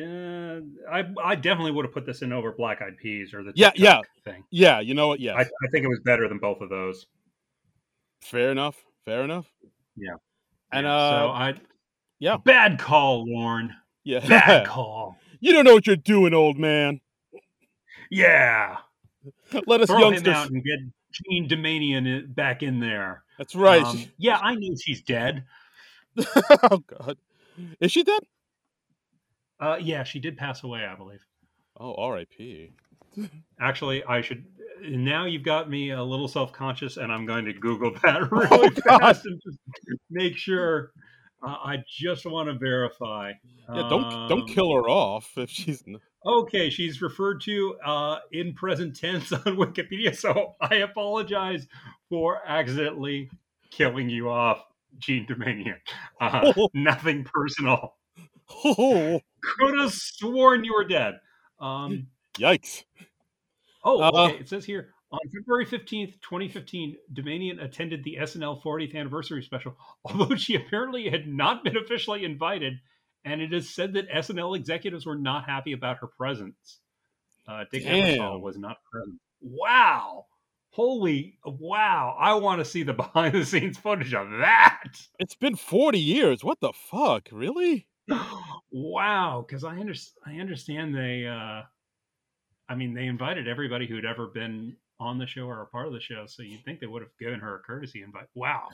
uh, 0.00 0.60
I 0.90 1.04
I 1.22 1.34
definitely 1.34 1.72
would 1.72 1.84
have 1.84 1.92
put 1.92 2.06
this 2.06 2.22
in 2.22 2.32
over 2.32 2.52
Black 2.52 2.80
Eyed 2.80 2.96
Peas 2.96 3.34
or 3.34 3.42
the 3.44 3.52
Yeah, 3.54 3.70
yeah. 3.76 4.00
Thing. 4.24 4.44
Yeah, 4.50 4.80
you 4.80 4.94
know 4.94 5.06
what? 5.08 5.20
Yeah, 5.20 5.34
I, 5.34 5.42
I 5.42 5.68
think 5.70 5.84
it 5.84 5.88
was 5.88 6.00
better 6.06 6.26
than 6.26 6.38
both 6.38 6.62
of 6.62 6.70
those. 6.70 7.06
fair 8.22 8.50
enough. 8.50 8.82
Fair 9.04 9.24
enough. 9.24 9.46
Yeah. 9.94 10.14
And 10.72 10.86
Yeah, 10.86 10.96
uh, 10.96 11.10
so 11.10 11.30
I 11.30 11.54
yeah. 12.18 12.36
bad 12.44 12.78
call, 12.78 13.24
Lorne. 13.28 13.74
yeah, 14.04 14.26
Bad 14.26 14.66
call. 14.68 15.16
you 15.40 15.52
don't 15.52 15.64
know 15.64 15.74
what 15.74 15.86
you're 15.86 15.96
doing, 15.96 16.34
old 16.34 16.58
man. 16.58 17.00
Yeah, 18.10 18.76
Let 19.66 19.80
us 19.80 19.88
throw 19.88 19.98
youngsters. 19.98 20.26
him 20.28 20.34
out 20.34 20.50
and 20.50 20.62
get 20.62 20.78
Jean 21.12 21.48
Doumanian 21.48 22.34
back 22.34 22.62
in 22.62 22.78
there. 22.80 23.22
That's 23.38 23.54
right. 23.54 23.82
Um, 23.82 24.04
yeah, 24.18 24.38
I 24.40 24.54
knew 24.54 24.76
she's 24.76 25.02
dead. 25.02 25.44
oh 26.62 26.82
God, 26.86 27.18
is 27.80 27.90
she 27.92 28.04
dead? 28.04 28.20
Uh, 29.58 29.76
yeah, 29.80 30.04
she 30.04 30.20
did 30.20 30.36
pass 30.36 30.62
away, 30.62 30.84
I 30.84 30.94
believe. 30.94 31.24
Oh, 31.78 31.94
R.I.P. 31.94 32.72
Actually, 33.60 34.04
I 34.04 34.20
should. 34.20 34.44
Now 34.82 35.24
you've 35.24 35.42
got 35.42 35.68
me 35.68 35.90
a 35.90 36.02
little 36.02 36.28
self 36.28 36.52
conscious, 36.52 36.96
and 36.96 37.10
I'm 37.10 37.26
going 37.26 37.44
to 37.46 37.52
Google 37.52 37.92
that 38.02 38.30
really 38.30 38.70
God. 38.70 39.00
fast 39.00 39.26
and 39.26 39.40
just 39.44 39.58
make 40.10 40.36
sure. 40.36 40.92
Uh, 41.42 41.48
I 41.64 41.76
just 41.88 42.24
want 42.26 42.48
to 42.48 42.54
verify. 42.58 43.32
Yeah, 43.68 43.88
don't 43.88 44.28
don't 44.28 44.40
Um, 44.42 44.46
kill 44.46 44.72
her 44.74 44.88
off 44.88 45.32
if 45.36 45.50
she's. 45.50 45.82
Okay, 46.24 46.70
she's 46.70 47.00
referred 47.02 47.40
to 47.42 47.76
uh, 47.84 48.18
in 48.32 48.52
present 48.54 48.96
tense 48.96 49.32
on 49.32 49.40
Wikipedia, 49.44 50.16
so 50.16 50.56
I 50.60 50.76
apologize 50.76 51.66
for 52.08 52.40
accidentally 52.46 53.30
killing 53.70 54.08
you 54.10 54.28
off, 54.28 54.64
Jean 54.98 55.26
Doumanian. 55.26 55.76
Uh, 56.20 56.52
nothing 56.74 57.24
personal. 57.24 57.94
Oh, 58.64 59.20
Could 59.42 59.78
have 59.78 59.92
sworn 59.92 60.64
you 60.64 60.72
were 60.74 60.84
dead. 60.84 61.14
Um, 61.60 62.08
yikes! 62.38 62.84
Oh, 63.84 64.00
Uh, 64.02 64.10
okay. 64.30 64.38
It 64.38 64.48
says 64.48 64.64
here 64.64 64.94
on 65.16 65.30
February 65.30 65.66
15th, 65.66 66.20
2015, 66.20 66.96
Doumanian 67.12 67.62
attended 67.62 68.04
the 68.04 68.18
SNL 68.20 68.62
40th 68.62 68.94
anniversary 68.94 69.42
special, 69.42 69.76
although 70.04 70.36
she 70.36 70.54
apparently 70.54 71.08
had 71.08 71.26
not 71.26 71.64
been 71.64 71.76
officially 71.76 72.24
invited, 72.24 72.74
and 73.24 73.40
it 73.40 73.52
is 73.52 73.74
said 73.74 73.94
that 73.94 74.10
SNL 74.10 74.56
executives 74.56 75.06
were 75.06 75.16
not 75.16 75.48
happy 75.48 75.72
about 75.72 75.98
her 75.98 76.06
presence. 76.06 76.80
Uh, 77.48 77.64
Dick. 77.70 77.84
Ebersol 77.84 78.40
was 78.40 78.58
not 78.58 78.78
present. 78.90 79.20
Wow. 79.40 80.26
Holy 80.70 81.38
wow. 81.44 82.16
I 82.18 82.34
want 82.34 82.58
to 82.60 82.64
see 82.64 82.82
the 82.82 82.92
behind 82.92 83.34
the 83.34 83.44
scenes 83.44 83.78
footage 83.78 84.14
of 84.14 84.30
that. 84.40 84.92
It's 85.18 85.34
been 85.34 85.56
forty 85.56 86.00
years. 86.00 86.44
What 86.44 86.60
the 86.60 86.72
fuck? 86.72 87.28
Really? 87.32 87.86
wow. 88.70 89.44
Because 89.46 89.64
I, 89.64 89.78
under- 89.78 89.94
I 90.26 90.34
understand 90.34 90.94
they, 90.94 91.26
uh, 91.26 91.62
I 92.68 92.74
mean, 92.74 92.94
they 92.94 93.06
invited 93.06 93.48
everybody 93.48 93.86
who'd 93.86 94.04
ever 94.04 94.26
been 94.26 94.76
on 94.98 95.18
the 95.18 95.26
show 95.26 95.42
or 95.42 95.62
a 95.62 95.66
part 95.66 95.86
of 95.86 95.92
the 95.92 96.00
show, 96.00 96.24
so 96.26 96.42
you'd 96.42 96.64
think 96.64 96.80
they 96.80 96.86
would 96.86 97.02
have 97.02 97.16
given 97.18 97.40
her 97.40 97.56
a 97.56 97.58
courtesy 97.60 98.02
invite. 98.02 98.26
Wow. 98.34 98.68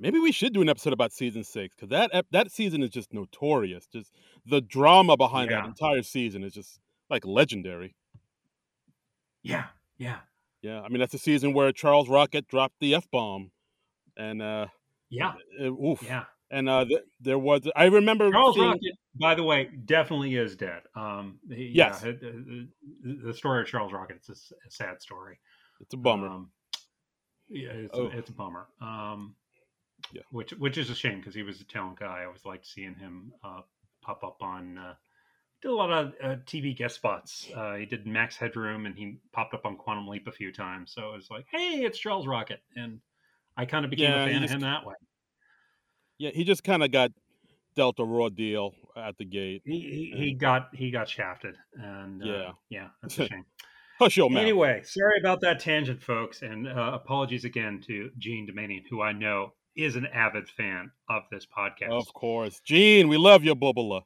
Maybe 0.00 0.18
we 0.18 0.32
should 0.32 0.52
do 0.52 0.60
an 0.62 0.68
episode 0.68 0.92
about 0.92 1.12
season 1.12 1.44
six 1.44 1.74
because 1.74 1.88
that 1.90 2.26
that 2.32 2.50
season 2.50 2.82
is 2.82 2.90
just 2.90 3.12
notorious. 3.12 3.86
Just 3.86 4.12
the 4.44 4.60
drama 4.60 5.16
behind 5.16 5.50
that 5.50 5.64
entire 5.64 6.02
season 6.02 6.42
is 6.42 6.52
just 6.52 6.78
like 7.10 7.24
legendary. 7.24 7.94
Yeah. 9.42 9.66
Yeah. 9.98 10.18
Yeah, 10.62 10.80
I 10.80 10.88
mean 10.88 10.98
that's 11.00 11.12
the 11.12 11.18
season 11.18 11.52
where 11.52 11.70
Charles 11.72 12.08
Rocket 12.08 12.48
dropped 12.48 12.80
the 12.80 12.94
f 12.94 13.08
bomb, 13.10 13.50
and 14.16 14.40
uh, 14.40 14.66
Yeah, 15.10 15.34
it, 15.60 15.68
oof. 15.68 16.02
yeah. 16.02 16.24
And 16.50 16.68
uh, 16.68 16.84
th- 16.86 17.02
there 17.20 17.38
was 17.38 17.68
I 17.76 17.84
remember 17.84 18.30
Charles 18.30 18.54
seeing, 18.56 18.68
Rocket, 18.68 18.94
by 19.20 19.34
the 19.34 19.42
way, 19.42 19.68
definitely 19.84 20.36
is 20.36 20.56
dead. 20.56 20.80
Um, 20.96 21.38
he, 21.50 21.66
Yes. 21.74 22.00
yeah, 22.04 22.12
the, 22.12 22.68
the- 23.26 23.34
story 23.34 23.60
of 23.60 23.66
Charles 23.68 23.92
Rocket 23.92 24.16
it's 24.26 24.30
a 24.30 24.70
sad 24.70 25.02
story. 25.02 25.38
It's 25.84 25.92
a 25.94 25.98
bummer. 25.98 26.28
Um, 26.28 26.50
yeah, 27.48 27.68
it's, 27.72 27.96
Oh. 27.96 28.06
a, 28.06 28.18
it's 28.18 28.30
a 28.30 28.32
bummer. 28.32 28.66
Um, 28.80 29.36
Yeah. 30.12 30.22
which 30.30 30.52
which 30.52 30.78
is 30.78 30.88
a 30.88 30.94
shame 30.94 31.18
because 31.18 31.34
he 31.34 31.42
was 31.42 31.60
a 31.60 31.64
talent 31.64 31.98
guy. 31.98 32.22
I 32.22 32.24
always 32.24 32.44
liked 32.44 32.66
seeing 32.66 32.94
him 32.94 33.32
uh, 33.44 33.60
pop 34.02 34.24
up 34.24 34.38
on. 34.42 34.78
Uh, 34.78 34.94
did 35.60 35.70
a 35.70 35.74
lot 35.74 35.90
of 35.90 36.14
uh, 36.22 36.36
TV 36.46 36.76
guest 36.76 36.94
spots. 36.96 37.48
Uh, 37.54 37.74
he 37.74 37.84
did 37.86 38.06
Max 38.06 38.36
Headroom, 38.36 38.86
and 38.86 38.96
he 38.96 39.18
popped 39.32 39.52
up 39.54 39.66
on 39.66 39.76
Quantum 39.76 40.08
Leap 40.08 40.26
a 40.26 40.32
few 40.32 40.52
times. 40.52 40.92
So 40.94 41.12
it 41.12 41.16
was 41.16 41.30
like, 41.30 41.46
hey, 41.50 41.84
it's 41.84 41.98
Charles 41.98 42.26
Rocket, 42.26 42.60
and 42.76 43.00
I 43.56 43.66
kind 43.66 43.84
of 43.84 43.90
became 43.90 44.10
Yeah, 44.10 44.22
a 44.22 44.26
fan 44.26 44.42
of 44.42 44.50
him 44.50 44.60
that 44.60 44.86
way. 44.86 44.94
yeah, 46.18 46.30
he 46.34 46.44
just 46.44 46.64
kind 46.64 46.82
of 46.82 46.90
got 46.90 47.12
dealt 47.76 47.98
a 47.98 48.04
raw 48.04 48.28
deal 48.30 48.72
at 48.96 49.18
the 49.18 49.24
gate. 49.24 49.62
He, 49.64 49.80
he, 49.80 50.14
he 50.16 50.32
got 50.34 50.74
he 50.74 50.90
got 50.90 51.08
shafted, 51.08 51.56
and 51.74 52.22
uh, 52.22 52.26
Yeah. 52.26 52.52
yeah, 52.70 52.88
that's 53.02 53.18
a 53.18 53.24
shame. 53.28 53.44
Hush 53.98 54.16
your 54.16 54.28
mouth. 54.28 54.42
Anyway, 54.42 54.82
sorry 54.84 55.20
about 55.20 55.40
that 55.42 55.60
tangent, 55.60 56.02
folks, 56.02 56.42
and 56.42 56.66
uh, 56.66 56.92
apologies 56.94 57.44
again 57.44 57.80
to 57.86 58.10
Jean 58.18 58.48
Doumanian, 58.48 58.82
who 58.90 59.02
I 59.02 59.12
know 59.12 59.52
is 59.76 59.96
an 59.96 60.06
avid 60.06 60.48
fan 60.48 60.90
of 61.08 61.22
this 61.30 61.46
podcast. 61.46 61.90
Of 61.90 62.12
course, 62.12 62.60
Jean, 62.64 63.08
we 63.08 63.16
love 63.16 63.44
you, 63.44 63.54
Bubala. 63.54 64.02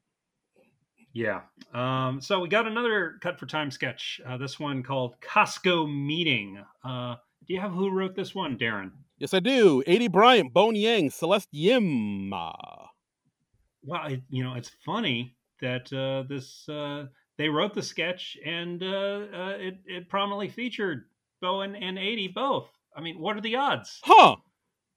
Yeah. 1.13 1.41
Um, 1.73 2.21
so 2.21 2.41
we 2.41 2.49
got 2.49 2.67
another 2.67 3.15
cut 3.23 3.41
for 3.41 3.47
time 3.47 3.71
sketch. 3.71 4.21
Uh, 4.27 4.37
this 4.37 4.61
one 4.61 4.83
called 4.83 5.15
Costco 5.21 5.89
Meeting. 5.89 6.63
Uh, 6.85 7.17
do 7.47 7.55
you 7.55 7.61
have 7.61 7.73
who 7.73 7.91
wrote 7.91 8.15
this 8.15 8.35
one, 8.35 8.59
Darren? 8.59 8.91
Yes, 9.19 9.35
I 9.35 9.41
do. 9.41 9.83
Aidy 9.87 10.11
Bryant, 10.13 10.53
Bowen 10.53 10.77
Yang, 10.77 11.11
Celeste 11.11 11.49
Yim. 11.51 12.31
Well, 12.31 14.07
it, 14.07 14.23
you 14.29 14.45
know, 14.45 14.55
it's 14.55 14.71
funny 14.85 15.35
that 15.61 15.93
uh, 15.93 16.29
this 16.29 16.69
uh, 16.69 17.07
they 17.39 17.49
wrote 17.49 17.73
the 17.73 17.83
sketch 17.83 18.37
and 18.45 18.83
uh, 18.83 18.87
uh, 18.87 19.57
it, 19.59 19.79
it 19.87 20.09
prominently 20.09 20.49
featured 20.49 21.05
Bowen 21.41 21.75
and 21.77 21.97
Aidy 21.97 22.33
both. 22.33 22.69
I 22.97 23.01
mean, 23.01 23.19
what 23.19 23.37
are 23.37 23.41
the 23.41 23.57
odds? 23.57 24.01
Huh. 24.05 24.37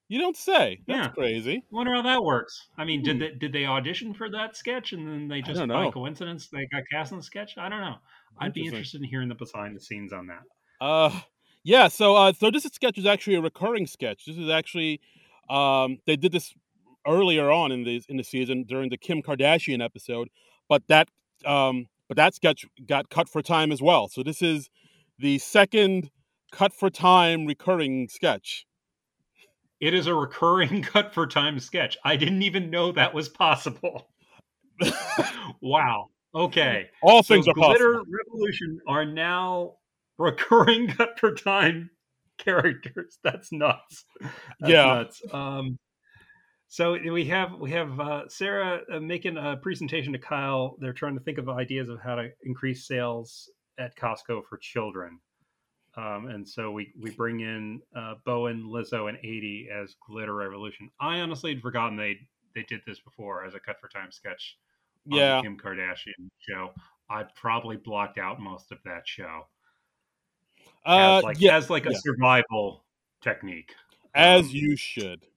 You 0.10 0.20
don't 0.20 0.36
say. 0.36 0.82
That's 0.88 1.08
Yeah. 1.08 1.14
crazy. 1.14 1.64
Wonder 1.72 1.94
how 1.94 2.02
that 2.02 2.24
works. 2.24 2.68
I 2.78 2.84
mean, 2.84 3.02
did 3.04 3.14
Hmm. 3.16 3.20
they, 3.20 3.32
did 3.32 3.54
they 3.54 3.66
audition 3.66 4.14
for 4.14 4.30
that 4.32 4.58
sketch 4.58 4.92
and 4.92 5.08
then 5.08 5.28
they 5.30 5.42
just 5.42 5.66
by 5.68 5.90
coincidence 5.92 6.50
they 6.50 6.68
got 6.72 6.84
cast 6.92 7.12
in 7.14 7.18
the 7.20 7.24
sketch? 7.24 7.58
I 7.58 7.70
don't 7.70 7.80
know. 7.80 7.96
I'd 8.38 8.54
be 8.54 8.66
interested 8.66 9.02
in 9.02 9.08
hearing 9.08 9.30
the 9.30 9.36
behind 9.36 9.76
the 9.76 9.80
scenes 9.80 10.12
on 10.12 10.28
that. 10.28 10.42
Uh, 10.86 11.22
yeah. 11.64 11.88
So, 11.88 12.16
uh, 12.16 12.34
so 12.34 12.50
this 12.52 12.64
sketch 12.64 12.98
is 12.98 13.06
actually 13.06 13.36
a 13.36 13.42
recurring 13.42 13.86
sketch. 13.88 14.26
This 14.26 14.38
is 14.38 14.50
actually, 14.50 15.00
um, 15.50 16.00
they 16.08 16.16
did 16.16 16.32
this 16.32 16.54
earlier 17.08 17.52
on 17.52 17.72
in 17.72 17.84
the 17.84 18.02
in 18.10 18.18
the 18.18 18.24
season 18.24 18.64
during 18.64 18.90
the 18.90 18.98
Kim 18.98 19.22
Kardashian 19.22 19.84
episode, 19.84 20.30
but 20.68 20.88
that 20.88 21.08
um, 21.46 21.88
but 22.12 22.18
that 22.18 22.36
sketch 22.36 22.66
got 22.88 23.10
cut 23.10 23.30
for 23.30 23.42
time 23.42 23.72
as 23.72 23.82
well. 23.82 24.10
So 24.10 24.22
this 24.22 24.42
is 24.42 24.70
the 25.18 25.38
second 25.38 26.12
cut 26.52 26.74
for 26.74 26.90
time 26.90 27.46
recurring 27.46 28.10
sketch. 28.10 28.66
It 29.80 29.94
is 29.94 30.08
a 30.08 30.14
recurring 30.14 30.82
cut 30.82 31.14
for 31.14 31.26
time 31.26 31.58
sketch. 31.62 31.98
I 32.04 32.18
didn't 32.18 32.42
even 32.42 32.70
know 32.70 32.92
that 32.92 33.14
was 33.14 33.30
possible. 33.30 34.10
wow. 35.62 36.10
Okay. 36.36 36.90
All 37.02 37.24
So 37.24 37.34
things 37.36 37.48
are 37.48 37.54
Glitter 37.54 37.94
possible. 37.94 38.12
Revolution 38.28 38.82
are 38.90 39.06
now 39.06 39.76
recurring 40.18 40.88
cut 40.98 41.18
for 41.18 41.34
time 41.34 41.92
characters. 42.38 43.20
That's 43.24 43.54
nuts. 43.54 44.04
That's 44.20 44.70
Yeah. 44.70 44.84
Nuts. 44.84 45.22
Um, 45.32 45.80
so 46.72 46.94
we 46.94 47.26
have 47.26 47.60
we 47.60 47.70
have 47.72 48.00
uh, 48.00 48.30
Sarah 48.30 48.80
uh, 48.90 49.02
making 49.02 49.36
a 49.36 49.58
presentation 49.58 50.14
to 50.14 50.20
Kyle. 50.20 50.78
They're 50.80 50.94
trying 50.94 51.18
to 51.18 51.20
think 51.24 51.38
of 51.38 51.50
ideas 51.50 51.90
of 51.90 52.00
how 52.00 52.16
to 52.16 52.30
increase 52.44 52.88
sales 52.88 53.50
at 53.78 53.94
Costco 53.98 54.46
for 54.48 54.58
children. 54.58 55.20
Um, 55.98 56.28
and 56.28 56.48
so 56.48 56.72
we, 56.72 56.94
we 56.98 57.12
bring 57.12 57.42
in 57.42 57.82
uh, 57.94 58.14
Bowen, 58.26 58.64
Lizzo, 58.64 59.10
and 59.10 59.18
Aidy 59.18 59.70
as 59.70 59.98
Glitter 60.08 60.34
Revolution. 60.34 60.90
I 61.02 61.20
honestly 61.20 61.54
had 61.54 61.62
forgotten 61.62 61.98
they 61.98 62.18
they 62.56 62.64
did 62.70 62.80
this 62.88 63.02
before 63.02 63.44
as 63.44 63.54
a 63.54 63.60
cut 63.60 63.76
for 63.82 63.90
time 63.90 64.10
sketch 64.10 64.58
on 65.12 65.18
Yeah. 65.18 65.36
the 65.38 65.42
Kim 65.44 65.58
Kardashian 65.58 66.30
show. 66.40 66.72
I 67.10 67.24
probably 67.36 67.76
blocked 67.76 68.18
out 68.18 68.40
most 68.40 68.72
of 68.72 68.78
that 68.86 69.06
show 69.06 69.48
Uh, 70.86 71.18
as 71.18 71.24
like 71.26 71.42
yeah. 71.42 71.58
as 71.58 71.70
like 71.70 71.86
a 71.86 71.92
yeah. 71.92 71.98
survival 72.00 72.86
technique. 73.22 73.76
As 74.16 74.46
Um, 74.46 74.52
you 74.54 74.78
should. 74.78 75.28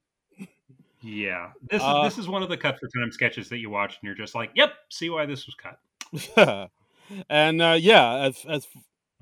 Yeah, 1.07 1.51
this 1.69 1.83
Uh, 1.83 2.01
is 2.07 2.15
this 2.15 2.23
is 2.23 2.27
one 2.27 2.41
of 2.41 2.49
the 2.49 2.57
cut 2.57 2.79
for 2.79 2.87
time 2.99 3.11
sketches 3.11 3.47
that 3.49 3.59
you 3.59 3.69
watch 3.69 3.97
and 4.01 4.07
you're 4.07 4.15
just 4.15 4.33
like, 4.33 4.49
yep, 4.55 4.71
see 4.89 5.09
why 5.11 5.27
this 5.27 5.45
was 5.45 5.53
cut. 5.55 6.71
and 7.29 7.61
uh, 7.61 7.77
yeah, 7.79 8.15
as 8.23 8.43
as 8.49 8.67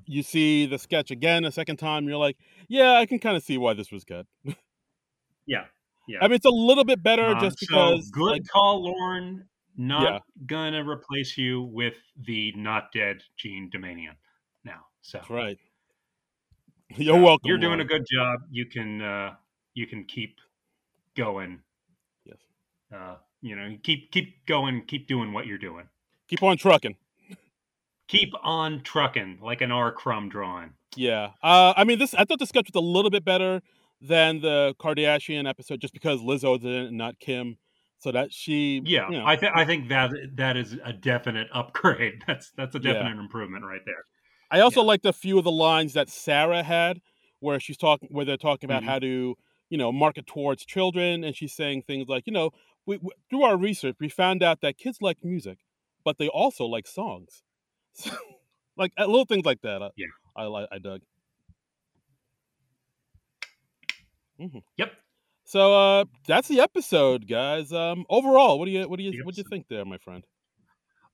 you 0.06 0.22
see 0.22 0.64
the 0.64 0.78
sketch 0.78 1.10
again 1.10 1.44
a 1.44 1.52
second 1.52 1.76
time, 1.76 2.08
you're 2.08 2.16
like, 2.16 2.38
yeah, 2.68 2.92
I 2.92 3.04
can 3.04 3.18
kind 3.18 3.36
of 3.36 3.42
see 3.42 3.58
why 3.58 3.74
this 3.74 3.92
was 3.92 4.02
cut. 4.04 4.26
Yeah, 5.46 5.66
yeah. 6.08 6.20
I 6.22 6.28
mean, 6.28 6.36
it's 6.36 6.46
a 6.46 6.50
little 6.50 6.84
bit 6.84 7.02
better 7.02 7.32
Uh, 7.32 7.40
just 7.42 7.58
so 7.58 7.66
because. 7.66 8.10
good 8.10 8.30
like, 8.30 8.46
call, 8.50 8.84
Lorne. 8.84 9.44
Not 9.76 10.04
Yeah. 10.04 10.18
gonna 10.46 10.88
replace 10.88 11.36
you 11.36 11.64
with 11.64 11.96
the 12.16 12.52
not 12.56 12.92
dead 12.92 13.22
Jean 13.36 13.70
Doumanian 13.70 14.14
now. 14.64 14.86
So 15.02 15.18
that's 15.18 15.28
right. 15.28 15.58
You're 16.96 17.16
so 17.16 17.22
welcome. 17.22 17.48
You're 17.48 17.58
doing 17.58 17.80
a 17.80 17.84
good 17.84 18.06
job. 18.10 18.40
You 18.50 18.64
can 18.64 19.02
uh, 19.02 19.34
you 19.74 19.86
can 19.86 20.04
keep 20.04 20.38
going. 21.14 21.60
Uh, 22.92 23.16
you 23.42 23.54
know, 23.56 23.76
keep 23.82 24.10
keep 24.10 24.46
going. 24.46 24.84
Keep 24.86 25.06
doing 25.06 25.32
what 25.32 25.46
you're 25.46 25.58
doing. 25.58 25.88
Keep 26.28 26.42
on 26.42 26.56
trucking. 26.56 26.96
Keep 28.08 28.32
on 28.42 28.82
trucking 28.82 29.38
like 29.42 29.60
an 29.60 29.70
R. 29.72 29.90
Crumb 29.92 30.28
drawing. 30.28 30.70
Yeah. 30.96 31.30
Uh, 31.42 31.72
I 31.76 31.84
mean, 31.84 31.98
this. 31.98 32.14
I 32.14 32.24
thought 32.24 32.38
the 32.38 32.46
sketch 32.46 32.68
was 32.72 32.78
a 32.80 32.84
little 32.84 33.10
bit 33.10 33.24
better 33.24 33.62
than 34.00 34.40
the 34.40 34.74
Kardashian 34.78 35.48
episode, 35.48 35.80
just 35.80 35.94
because 35.94 36.20
Lizzo 36.20 36.60
did 36.60 36.70
it 36.70 36.88
and 36.88 36.98
not 36.98 37.18
Kim, 37.18 37.56
so 37.98 38.12
that 38.12 38.32
she. 38.32 38.82
Yeah, 38.84 39.08
You 39.10 39.18
know, 39.18 39.26
I 39.26 39.36
think 39.36 39.52
I 39.56 39.64
think 39.64 39.88
that 39.88 40.12
that 40.34 40.56
is 40.56 40.76
a 40.84 40.92
definite 40.92 41.48
upgrade. 41.52 42.22
That's 42.26 42.50
that's 42.56 42.74
a 42.74 42.78
Yeah. 42.80 42.92
definite 42.92 43.18
improvement 43.18 43.64
right 43.64 43.80
there. 43.86 44.04
I 44.50 44.60
also 44.60 44.80
yeah. 44.82 44.86
liked 44.88 45.06
a 45.06 45.12
few 45.12 45.38
of 45.38 45.44
the 45.44 45.50
lines 45.50 45.94
that 45.94 46.08
Sarah 46.10 46.62
had, 46.62 47.00
where 47.40 47.58
she's 47.58 47.78
talking, 47.78 48.08
where 48.12 48.24
they're 48.26 48.36
talking 48.36 48.68
about 48.70 48.82
Mhm. 48.82 48.86
how 48.86 48.98
to, 49.00 49.34
you 49.70 49.78
know, 49.78 49.90
market 49.90 50.26
towards 50.26 50.64
children, 50.66 51.24
and 51.24 51.34
she's 51.34 51.54
saying 51.54 51.82
things 51.82 52.06
like, 52.08 52.26
you 52.26 52.32
know, 52.32 52.50
we, 52.86 52.98
we, 52.98 53.10
through 53.30 53.42
our 53.42 53.56
research, 53.56 53.96
we 54.00 54.08
found 54.08 54.42
out 54.42 54.60
that 54.60 54.78
kids 54.78 54.98
like 55.00 55.18
music, 55.22 55.58
but 56.04 56.18
they 56.18 56.28
also 56.28 56.64
like 56.64 56.86
songs, 56.86 57.42
like 58.76 58.92
uh, 58.98 59.06
little 59.06 59.24
things 59.24 59.44
like 59.44 59.62
that. 59.62 59.82
I, 59.82 59.90
Yeah. 59.96 60.06
I 60.36 60.44
like, 60.44 60.68
I 60.72 60.78
dug. 60.78 61.00
Mhm. 64.40 64.62
Yep. 64.76 64.92
So 65.44 65.74
uh, 65.74 66.04
that's 66.26 66.48
the 66.48 66.60
episode, 66.60 67.28
guys. 67.28 67.72
Um, 67.72 68.04
overall, 68.08 68.58
what 68.58 68.64
do 68.64 68.70
you, 68.72 68.88
what 68.88 68.98
do 68.98 69.04
you, 69.04 69.24
what 69.24 69.34
do 69.34 69.40
you 69.40 69.48
think 69.48 69.66
there, 69.68 69.84
my 69.84 69.98
friend? 69.98 70.24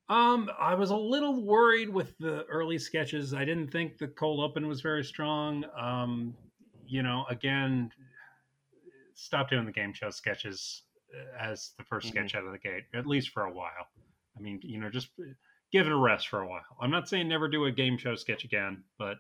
Um, 0.09 0.51
I 0.59 0.75
was 0.75 0.91
a 0.91 0.97
little 0.97 1.45
worried 1.45 1.89
with 1.89 2.19
the 2.19 2.45
early 2.47 2.79
sketches. 2.79 3.33
I 3.33 3.45
didn't 3.45 3.71
think 3.71 3.99
the 3.99 4.09
cold 4.09 4.41
open 4.41 4.67
was 4.67 4.81
very 4.81 5.05
strong. 5.05 5.65
Um, 5.79 6.35
you 6.85 7.03
know, 7.03 7.27
again, 7.29 7.93
stop 9.15 9.51
doing 9.51 9.67
the 9.67 9.73
game 9.73 9.93
show 9.93 10.11
sketches 10.11 10.83
uh, 10.90 10.90
as 11.39 11.73
the 11.79 11.85
1st 11.85 12.07
Mhm. 12.07 12.09
sketch 12.11 12.35
out 12.35 12.45
of 12.45 12.53
the 12.53 12.59
gate, 12.59 12.85
at 12.95 13.07
least 13.07 13.31
for 13.31 13.45
a 13.45 13.53
while. 13.53 13.89
I 14.37 14.41
mean, 14.41 14.61
you 14.63 14.79
know, 14.81 14.91
just 14.91 15.11
give 15.73 15.87
it 15.87 15.93
a 15.93 15.97
rest 15.97 16.29
for 16.29 16.41
a 16.41 16.49
while. 16.49 16.65
I'm 16.81 16.91
not 16.91 17.09
saying 17.09 17.29
never 17.29 17.49
do 17.49 17.65
a 17.67 17.73
game 17.73 17.97
show 17.99 18.15
sketch 18.17 18.45
again, 18.45 18.85
but 18.99 19.19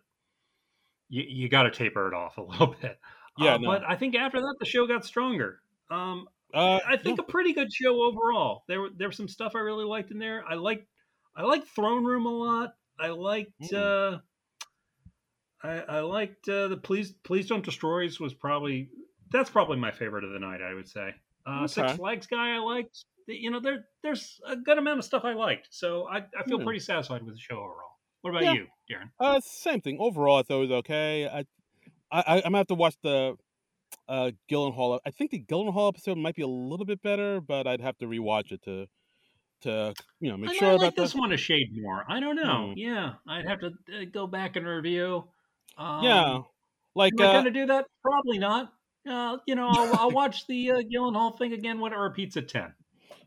you, 1.08 1.22
you 1.26 1.48
got 1.48 1.64
to 1.64 1.70
taper 1.70 2.06
it 2.08 2.14
off 2.14 2.38
a 2.38 2.42
little 2.50 2.74
bit. 2.80 2.98
Yeah, 3.38 3.54
Uh, 3.54 3.58
no. 3.58 3.66
but 3.68 3.82
I 3.88 3.96
think 3.96 4.14
after 4.14 4.40
that 4.40 4.56
the 4.60 4.66
show 4.66 4.86
got 4.86 5.04
stronger. 5.04 5.60
Um, 5.90 6.28
Uh, 6.52 6.80
I 6.86 6.96
think 6.96 7.18
a 7.20 7.22
pretty 7.22 7.52
good 7.52 7.72
show 7.72 8.02
overall. 8.02 8.64
There 8.68 8.80
were 8.80 8.90
there 8.90 9.08
was 9.08 9.16
some 9.16 9.28
stuff 9.28 9.54
I 9.54 9.60
really 9.60 9.84
liked 9.84 10.10
in 10.10 10.18
there. 10.18 10.44
I 10.48 10.54
liked 10.54 10.86
I 11.36 11.42
liked 11.44 11.68
Throne 11.68 12.04
Room 12.04 12.26
a 12.26 12.30
lot. 12.32 12.74
I 12.98 13.08
liked 13.08 13.52
Mm. 13.60 13.72
uh 14.14 14.18
I, 15.62 15.78
I 15.80 16.00
liked 16.00 16.48
uh, 16.48 16.68
the 16.68 16.76
Please 16.76 17.12
Please 17.22 17.46
Don't 17.46 17.64
Destroys 17.64 18.18
was 18.18 18.34
probably 18.34 18.88
that's 19.30 19.50
probably 19.50 19.76
my 19.76 19.90
favorite 19.92 20.24
of 20.24 20.32
the 20.32 20.38
night. 20.40 20.60
I 20.62 20.74
would 20.74 20.88
say 20.88 21.14
uh, 21.46 21.66
Six 21.66 21.88
Okay. 21.88 21.96
Flags 21.96 22.26
guy 22.26 22.54
I 22.54 22.58
liked. 22.58 23.04
You 23.26 23.50
know 23.50 23.60
there 23.60 23.84
there's 24.02 24.40
a 24.46 24.56
good 24.56 24.78
amount 24.78 24.98
of 24.98 25.04
stuff 25.04 25.24
I 25.24 25.34
liked. 25.34 25.68
So 25.70 26.08
I, 26.08 26.18
I 26.38 26.42
feel 26.48 26.58
Hmm. 26.58 26.64
pretty 26.64 26.80
satisfied 26.80 27.22
with 27.22 27.34
the 27.34 27.40
show 27.40 27.56
overall. 27.56 27.98
What 28.22 28.30
about 28.30 28.44
Yeah. 28.44 28.52
you, 28.54 28.66
Darren? 28.90 29.10
Uh, 29.20 29.40
same 29.40 29.80
thing. 29.80 29.98
Overall, 30.00 30.38
I 30.38 30.42
thought 30.42 30.56
it 30.58 30.60
was 30.68 30.70
okay. 30.72 31.26
I, 31.28 31.44
I, 32.10 32.36
I'm 32.36 32.42
gonna 32.42 32.58
have 32.58 32.66
to 32.68 32.74
watch 32.74 32.96
the 33.02 33.36
uh 34.08 34.32
Gyllenhaal. 34.50 34.98
I 35.06 35.10
think 35.10 35.30
the 35.30 35.42
Gyllenhaal 35.42 35.88
episode 35.88 36.18
might 36.18 36.34
be 36.34 36.42
a 36.42 36.48
little 36.48 36.86
bit 36.86 37.02
better, 37.02 37.40
but 37.40 37.66
I'd 37.66 37.80
have 37.80 37.96
to 37.98 38.06
rewatch 38.06 38.50
it 38.52 38.62
to, 38.62 38.86
to 39.62 39.94
you 40.20 40.30
know 40.30 40.36
make 40.36 40.50
I, 40.50 40.54
sure 40.54 40.68
I 40.68 40.72
about 40.72 40.84
like 40.86 40.96
this 40.96 41.12
that. 41.12 41.18
one 41.20 41.32
a 41.32 41.36
shade 41.36 41.68
more. 41.72 42.04
I 42.08 42.18
don't 42.20 42.36
know. 42.36 42.68
Hmm. 42.72 42.78
Yeah, 42.78 43.12
I'd 43.28 43.46
have 43.46 43.60
to 43.60 43.66
uh, 43.68 44.04
go 44.12 44.26
back 44.26 44.56
and 44.56 44.66
review. 44.66 45.24
Um, 45.78 46.02
Yeah, 46.04 46.38
Like, 46.94 47.12
Am 47.14 47.20
I 47.20 47.28
uh, 47.28 47.32
going 47.32 47.44
to 47.44 47.50
do 47.52 47.66
that? 47.66 47.86
Probably 48.02 48.38
not. 48.38 48.72
Uh, 49.08 49.38
you 49.46 49.54
know, 49.54 49.68
I'll, 49.68 49.94
I'll 49.94 50.10
watch 50.22 50.46
the 50.46 50.70
uh, 50.72 50.82
Gyllenhaal 50.82 51.38
thing 51.38 51.52
again 51.52 51.80
when 51.80 51.92
it 51.92 51.96
repeats 51.96 52.36
at 52.36 52.48
ten. 52.48 52.72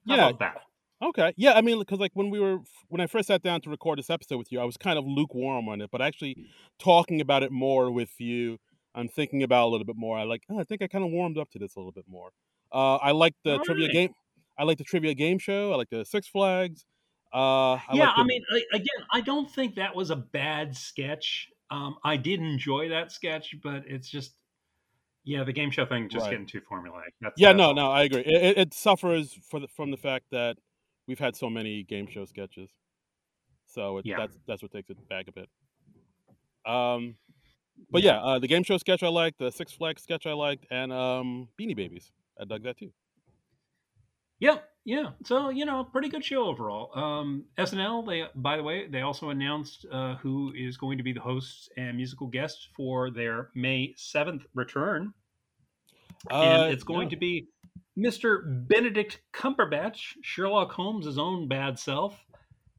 How 0.08 0.16
yeah, 0.16 0.28
about 0.28 0.40
that? 0.40 0.62
okay, 1.02 1.34
yeah. 1.38 1.54
I 1.54 1.62
mean, 1.62 1.80
because 1.80 2.00
like 2.00 2.12
when 2.14 2.30
we 2.30 2.40
were 2.40 2.60
when 2.90 3.02
I 3.02 3.08
first 3.08 3.28
sat 3.28 3.42
down 3.42 3.62
to 3.62 3.70
record 3.70 4.00
this 4.00 4.10
episode 4.10 4.38
with 4.38 4.52
you, 4.52 4.60
I 4.60 4.66
was 4.66 4.78
kind 4.78 4.98
of 5.00 5.06
lukewarm 5.06 5.70
on 5.70 5.82
it, 5.82 5.90
but 5.92 6.02
actually 6.02 6.38
talking 6.80 7.22
about 7.22 7.44
it 7.44 7.52
more 7.52 7.92
with 7.92 8.12
you, 8.20 8.58
I'm 8.96 9.08
thinking 9.08 9.44
about 9.44 9.64
it 9.64 9.68
a 9.68 9.70
little 9.70 9.86
bit 9.86 9.96
more. 9.98 10.18
I 10.18 10.24
like, 10.24 10.44
oh, 10.50 10.60
I 10.60 10.64
think 10.64 10.82
I 10.82 10.88
kind 10.88 11.04
of 11.04 11.12
warmed 11.12 11.38
up 11.38 11.50
to 11.52 11.60
this 11.60 11.76
a 11.76 11.80
little 11.80 11.92
bit 11.92 12.06
more. 12.08 12.30
Uh, 12.72 12.96
I 12.96 13.12
like 13.12 13.34
the 13.44 13.54
All 13.54 13.64
trivia 13.64 13.88
right. 13.88 13.94
game. 13.94 14.14
I 14.58 14.64
like 14.64 14.78
the 14.78 14.84
trivia 14.84 15.14
game 15.14 15.40
show. 15.40 15.72
I 15.74 15.76
like 15.76 15.90
the 15.90 16.06
Six 16.06 16.28
Flags. 16.28 16.86
Uh, 17.34 17.74
I 17.74 17.82
Yeah, 17.94 18.08
like 18.08 18.18
I 18.18 18.24
mean, 18.24 18.44
again, 18.74 19.08
I 19.12 19.22
don't 19.22 19.50
think 19.50 19.76
that 19.76 19.96
was 19.96 20.12
a 20.12 20.16
bad 20.16 20.76
sketch. 20.76 21.50
Um, 21.72 21.96
I 22.04 22.18
did 22.18 22.40
enjoy 22.40 22.90
that 22.90 23.12
sketch, 23.12 23.56
but 23.64 23.84
it's 23.88 24.10
just, 24.10 24.36
yeah, 25.24 25.44
the 25.44 25.54
game 25.54 25.72
show 25.72 25.86
thing 25.86 26.10
just 26.10 26.24
Right. 26.24 26.32
getting 26.32 26.46
too 26.46 26.62
formulaic. 26.62 27.12
That's 27.22 27.40
Yeah, 27.40 27.50
that's 27.50 27.58
no, 27.58 27.72
no, 27.74 27.92
I 27.92 28.04
agree. 28.04 28.22
It, 28.22 28.58
it, 28.58 28.74
suffers 28.74 29.34
for 29.34 29.60
the, 29.60 29.68
from 29.68 29.92
the 29.92 29.98
fact 29.98 30.26
that 30.32 30.58
we've 31.08 31.20
had 31.20 31.36
so 31.36 31.50
many 31.50 31.84
game 31.84 32.08
show 32.08 32.26
sketches, 32.26 32.70
so 33.66 34.00
it, 34.00 34.06
Yeah. 34.06 34.18
that's 34.18 34.38
that's 34.48 34.62
what 34.62 34.72
takes 34.72 34.90
it 34.90 34.98
back 35.10 35.28
a 35.28 35.32
bit. 35.32 35.50
Um, 36.66 37.16
but 37.90 38.04
yeah, 38.04 38.20
uh, 38.22 38.40
the 38.40 38.48
game 38.48 38.64
show 38.64 38.78
sketch 38.78 39.04
I 39.04 39.08
liked, 39.08 39.40
the 39.40 39.52
Six 39.52 39.72
Flags 39.72 40.04
sketch 40.04 40.26
I 40.26 40.34
liked, 40.34 40.66
and 40.70 40.92
um, 40.92 41.50
Beanie 41.60 41.76
Babies, 41.76 42.12
I 42.40 42.46
dug 42.46 42.64
that 42.64 42.78
too. 42.78 42.92
Yeah, 44.40 44.60
yeah. 44.86 45.12
So 45.24 45.50
you 45.50 45.66
know, 45.66 45.84
pretty 45.84 46.10
good 46.10 46.26
show 46.26 46.46
overall. 46.46 46.92
Um, 46.98 47.46
SNL. 47.58 48.06
They, 48.06 48.26
by 48.36 48.58
the 48.58 48.64
way, 48.64 48.88
they 48.88 49.02
also 49.02 49.30
announced 49.30 49.86
uh, 49.92 50.16
who 50.16 50.54
is 50.56 50.78
going 50.78 50.98
to 50.98 51.04
be 51.04 51.14
the 51.14 51.22
hosts 51.22 51.70
and 51.78 51.96
musical 51.96 52.28
guests 52.28 52.68
for 52.76 53.10
their 53.10 53.50
May 53.56 53.94
seventh 53.96 54.46
return, 54.54 55.14
Uh, 56.30 56.42
and 56.42 56.74
it's 56.74 56.84
going 56.84 57.10
to 57.10 57.16
be 57.16 57.48
Mr. 57.98 58.68
Benedict 58.68 59.22
Cumberbatch, 59.34 60.16
Sherlock 60.22 60.72
Holmes' 60.72 61.18
own 61.18 61.48
bad 61.48 61.80
self, 61.80 62.18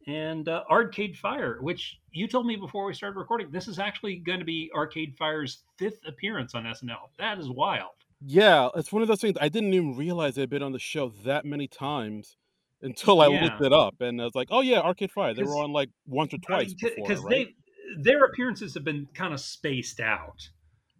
and 0.06 0.46
uh, 0.48 0.64
Arcade 0.70 1.16
Fire. 1.16 1.58
Which 1.62 1.98
you 2.12 2.28
told 2.28 2.46
me 2.46 2.56
before 2.56 2.84
we 2.84 2.92
started 2.92 3.18
recording. 3.18 3.50
This 3.50 3.66
is 3.66 3.78
actually 3.78 4.16
going 4.16 4.40
to 4.40 4.44
be 4.44 4.70
Arcade 4.74 5.16
Fire's 5.16 5.62
fifth 5.78 6.00
appearance 6.06 6.54
on 6.54 6.64
SNL. 6.64 7.08
That 7.18 7.38
is 7.38 7.48
wild. 7.48 8.03
Yeah, 8.26 8.68
it's 8.74 8.92
one 8.92 9.02
of 9.02 9.08
those 9.08 9.20
things. 9.20 9.36
I 9.40 9.48
didn't 9.48 9.74
even 9.74 9.96
realize 9.96 10.34
they'd 10.34 10.48
been 10.48 10.62
on 10.62 10.72
the 10.72 10.78
show 10.78 11.08
that 11.24 11.44
many 11.44 11.68
times 11.68 12.36
until 12.82 13.20
I 13.20 13.28
Yeah. 13.28 13.42
looked 13.42 13.60
it 13.60 13.72
up, 13.72 14.00
and 14.00 14.20
I 14.20 14.24
was 14.24 14.34
like, 14.34 14.48
"Oh 14.50 14.60
yeah, 14.60 14.80
Arcade 14.80 15.10
Fire." 15.10 15.34
They 15.34 15.42
were 15.42 15.56
on 15.56 15.72
like 15.72 15.90
once 16.06 16.32
or 16.34 16.38
twice 16.38 16.74
because 16.74 17.22
right? 17.22 17.46
they 17.46 18.02
their 18.02 18.24
appearances 18.24 18.74
have 18.74 18.84
been 18.84 19.06
kind 19.14 19.32
of 19.32 19.40
spaced 19.40 20.00
out 20.00 20.48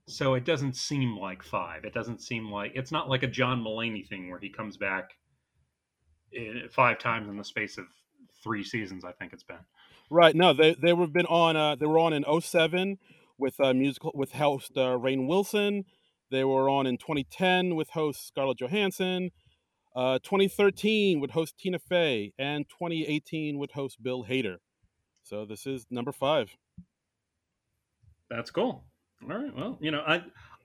so 0.06 0.34
it 0.34 0.44
doesn't 0.44 0.76
seem 0.76 1.16
like 1.16 1.42
five 1.42 1.84
it 1.84 1.94
doesn't 1.94 2.20
seem 2.20 2.50
like 2.50 2.70
it's 2.74 2.92
not 2.92 3.08
like 3.08 3.22
a 3.22 3.26
john 3.26 3.60
Mulaney 3.60 4.06
thing 4.06 4.28
where 4.28 4.38
he 4.38 4.50
comes 4.50 4.76
back 4.76 5.14
in, 6.30 6.68
five 6.70 6.98
times 6.98 7.26
in 7.26 7.38
the 7.38 7.42
space 7.42 7.78
of 7.78 7.86
three 8.42 8.62
seasons 8.62 9.02
i 9.02 9.10
think 9.12 9.32
it's 9.32 9.42
been 9.42 9.56
Right. 10.10 10.34
No, 10.34 10.52
they 10.52 10.74
they 10.74 10.92
were 10.92 11.06
been 11.06 11.26
on. 11.26 11.56
Uh, 11.56 11.74
they 11.76 11.86
were 11.86 11.98
on 11.98 12.12
in 12.12 12.24
07 12.40 12.98
with 13.38 13.58
uh, 13.58 13.72
musical 13.74 14.12
with 14.14 14.32
host 14.32 14.72
uh, 14.76 14.98
Rainn 14.98 15.26
Wilson. 15.26 15.84
They 16.30 16.44
were 16.44 16.68
on 16.68 16.86
in 16.86 16.96
2010 16.98 17.74
with 17.74 17.90
host 17.90 18.26
Scarlett 18.26 18.58
Johansson. 18.58 19.30
Uh, 19.94 20.18
2013 20.22 21.20
with 21.20 21.30
host 21.30 21.56
Tina 21.56 21.78
Fey, 21.78 22.32
and 22.36 22.66
2018 22.68 23.58
with 23.58 23.72
host 23.72 24.02
Bill 24.02 24.24
Hader. 24.24 24.56
So 25.22 25.44
this 25.44 25.66
is 25.66 25.86
number 25.90 26.12
five. 26.12 26.56
that's 28.30 28.50
cool 28.50 28.84
all 29.22 29.36
right 29.38 29.54
well 29.56 29.78
you 29.80 29.90
know 29.90 30.02
i 30.06 30.22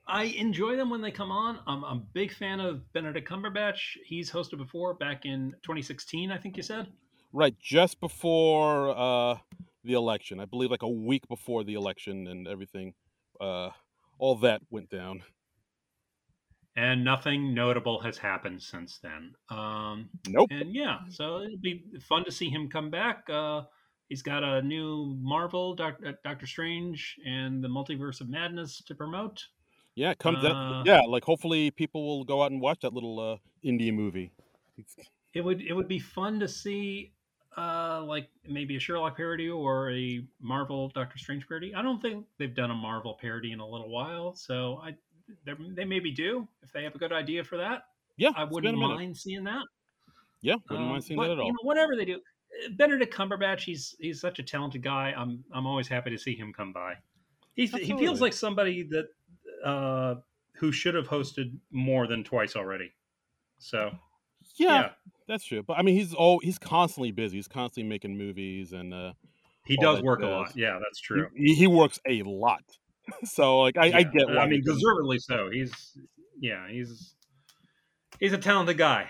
i 0.08 0.24
enjoy 0.24 0.76
them 0.76 0.90
when 0.90 1.02
they 1.02 1.12
come 1.12 1.32
on 1.32 1.60
i'm, 1.68 1.84
I'm 1.84 1.98
a 1.98 2.04
big 2.14 2.34
fan 2.34 2.60
of 2.60 2.92
benedict 2.94 3.30
cumberbatch 3.30 3.98
he's 4.06 4.32
hosted 4.32 4.58
before 4.58 4.94
back 4.94 5.26
in 5.26 5.52
2016 5.64 6.32
i 6.32 6.38
think 6.38 6.58
you 6.58 6.64
said 6.64 6.88
Right, 7.32 7.56
just 7.60 8.00
before 8.00 8.90
uh, 8.90 9.38
the 9.84 9.94
election, 9.94 10.40
I 10.40 10.46
believe, 10.46 10.72
like 10.72 10.82
a 10.82 10.90
week 10.90 11.28
before 11.28 11.64
the 11.64 11.76
election 11.76 12.26
and 12.26 12.48
everything, 12.48 12.96
uh, 13.40 13.70
all 14.18 14.36
that 14.38 14.62
went 14.72 14.90
down. 14.90 15.22
And 16.76 17.04
nothing 17.04 17.54
notable 17.54 18.00
has 18.00 18.18
happened 18.18 18.62
since 18.62 19.00
then 19.00 19.34
um 19.50 20.10
Nope. 20.28 20.48
and 20.52 20.74
yeah, 20.74 21.00
so 21.10 21.42
it'll 21.42 21.58
be 21.58 21.84
fun 22.02 22.24
to 22.26 22.32
see 22.32 22.50
him 22.50 22.70
come 22.70 22.90
back. 22.90 23.28
Uh, 23.30 23.64
he's 24.10 24.22
got 24.22 24.44
a 24.44 24.62
new 24.62 25.18
Marvel, 25.22 25.76
Doc, 25.76 25.98
uh, 26.06 26.14
Doctor 26.24 26.46
Strange, 26.48 27.18
and 27.26 27.64
the 27.64 27.68
Multiverse 27.68 28.22
of 28.22 28.30
Madness 28.30 28.82
to 28.84 28.96
promote. 28.96 29.46
Yeah, 29.96 30.14
come 30.14 30.36
that. 30.42 30.52
Uh, 30.52 30.84
Yeah, 30.86 31.02
like 31.02 31.24
hopefully 31.24 31.72
people 31.72 32.06
will 32.06 32.24
go 32.24 32.44
out 32.44 32.52
and 32.52 32.62
watch 32.62 32.80
that 32.82 32.94
little 32.94 33.20
uh, 33.20 33.38
indie 33.68 33.94
movie. 33.94 34.32
It 35.34 35.42
would 35.42 35.62
it 35.62 35.74
would 35.74 35.88
be 35.88 36.00
fun 36.00 36.40
to 36.40 36.48
see, 36.48 37.12
uh, 37.58 38.04
like 38.06 38.30
maybe 38.48 38.76
a 38.78 38.80
Sherlock 38.80 39.18
parody 39.18 39.50
or 39.50 39.92
a 39.92 40.24
Marvel 40.42 40.90
Doctor 40.90 41.18
Strange 41.18 41.48
parody. 41.48 41.76
I 41.76 41.82
don't 41.82 42.02
think 42.02 42.26
they've 42.38 42.56
done 42.56 42.72
a 42.72 42.76
Marvel 42.76 43.18
parody 43.20 43.52
in 43.52 43.60
a 43.60 43.68
little 43.68 43.90
while, 43.90 44.34
so 44.36 44.80
I 44.84 44.96
they 45.46 45.86
maybe 45.86 46.12
do 46.12 46.48
if 46.64 46.72
they 46.72 46.84
have 46.84 46.96
a 46.96 46.98
good 46.98 47.14
idea 47.14 47.44
for 47.44 47.58
that. 47.58 47.84
Yeah, 48.18 48.32
I 48.36 48.44
wouldn't 48.44 48.78
mind 48.78 49.18
seeing 49.18 49.44
that. 49.46 49.64
Yeah, 50.42 50.56
wouldn't 50.70 50.86
Um, 50.86 50.92
mind 50.92 51.04
seeing 51.04 51.18
but, 51.18 51.28
that 51.28 51.34
at 51.34 51.40
all. 51.40 51.46
You 51.48 51.54
know, 51.54 51.64
whatever 51.64 51.96
they 51.96 52.06
do, 52.06 52.16
uh, 52.16 52.70
Benedict 52.72 53.14
Cumberbatch, 53.14 53.62
he's 53.62 53.96
he's 54.00 54.20
such 54.20 54.40
a 54.40 54.44
talented 54.44 54.84
guy. 54.84 55.14
I'm 55.16 55.44
I'm 55.54 55.66
always 55.66 55.88
happy 55.88 56.10
to 56.12 56.18
see 56.18 56.36
him 56.36 56.54
come 56.54 56.74
by. 56.74 56.96
He's, 57.56 57.72
he 57.72 57.78
Absolutely. 57.78 58.06
feels 58.06 58.22
like 58.22 58.34
somebody 58.34 58.84
that 58.84 59.08
uh, 59.66 60.16
who 60.54 60.72
should 60.72 60.96
have 60.96 61.08
hosted 61.08 61.58
more 61.72 62.08
than 62.08 62.24
twice 62.24 62.56
already. 62.56 62.92
So 63.58 63.92
yeah, 64.56 64.82
yeah, 64.82 64.90
that's 65.28 65.46
true. 65.46 65.64
But 65.64 65.78
I 65.78 65.82
mean, 65.82 65.96
he's 65.96 66.16
oh, 66.18 66.40
he's 66.40 66.58
constantly 66.58 67.12
busy. 67.12 67.38
He's 67.38 67.48
constantly 67.48 67.88
making 67.90 68.18
movies, 68.18 68.74
and 68.74 68.94
uh, 68.94 69.14
he 69.66 69.78
does 69.78 70.02
work 70.02 70.22
a 70.22 70.28
lot. 70.28 70.56
Yeah, 70.56 70.80
that's 70.82 71.00
true. 71.00 71.28
he 71.36 71.54
he 71.54 71.68
works 71.68 72.00
a 72.08 72.24
lot. 72.24 72.64
so 73.26 73.60
like, 73.60 73.78
I, 73.78 73.92
I 74.00 74.04
get 74.04 74.28
why. 74.28 74.38
I 74.38 74.48
mean, 74.48 74.64
deservedly 74.64 75.20
so. 75.20 75.50
He's 75.52 75.72
yeah, 76.40 76.68
he's 76.70 77.16
he's 78.20 78.34
a 78.34 78.38
talented 78.38 78.78
guy. 78.78 79.10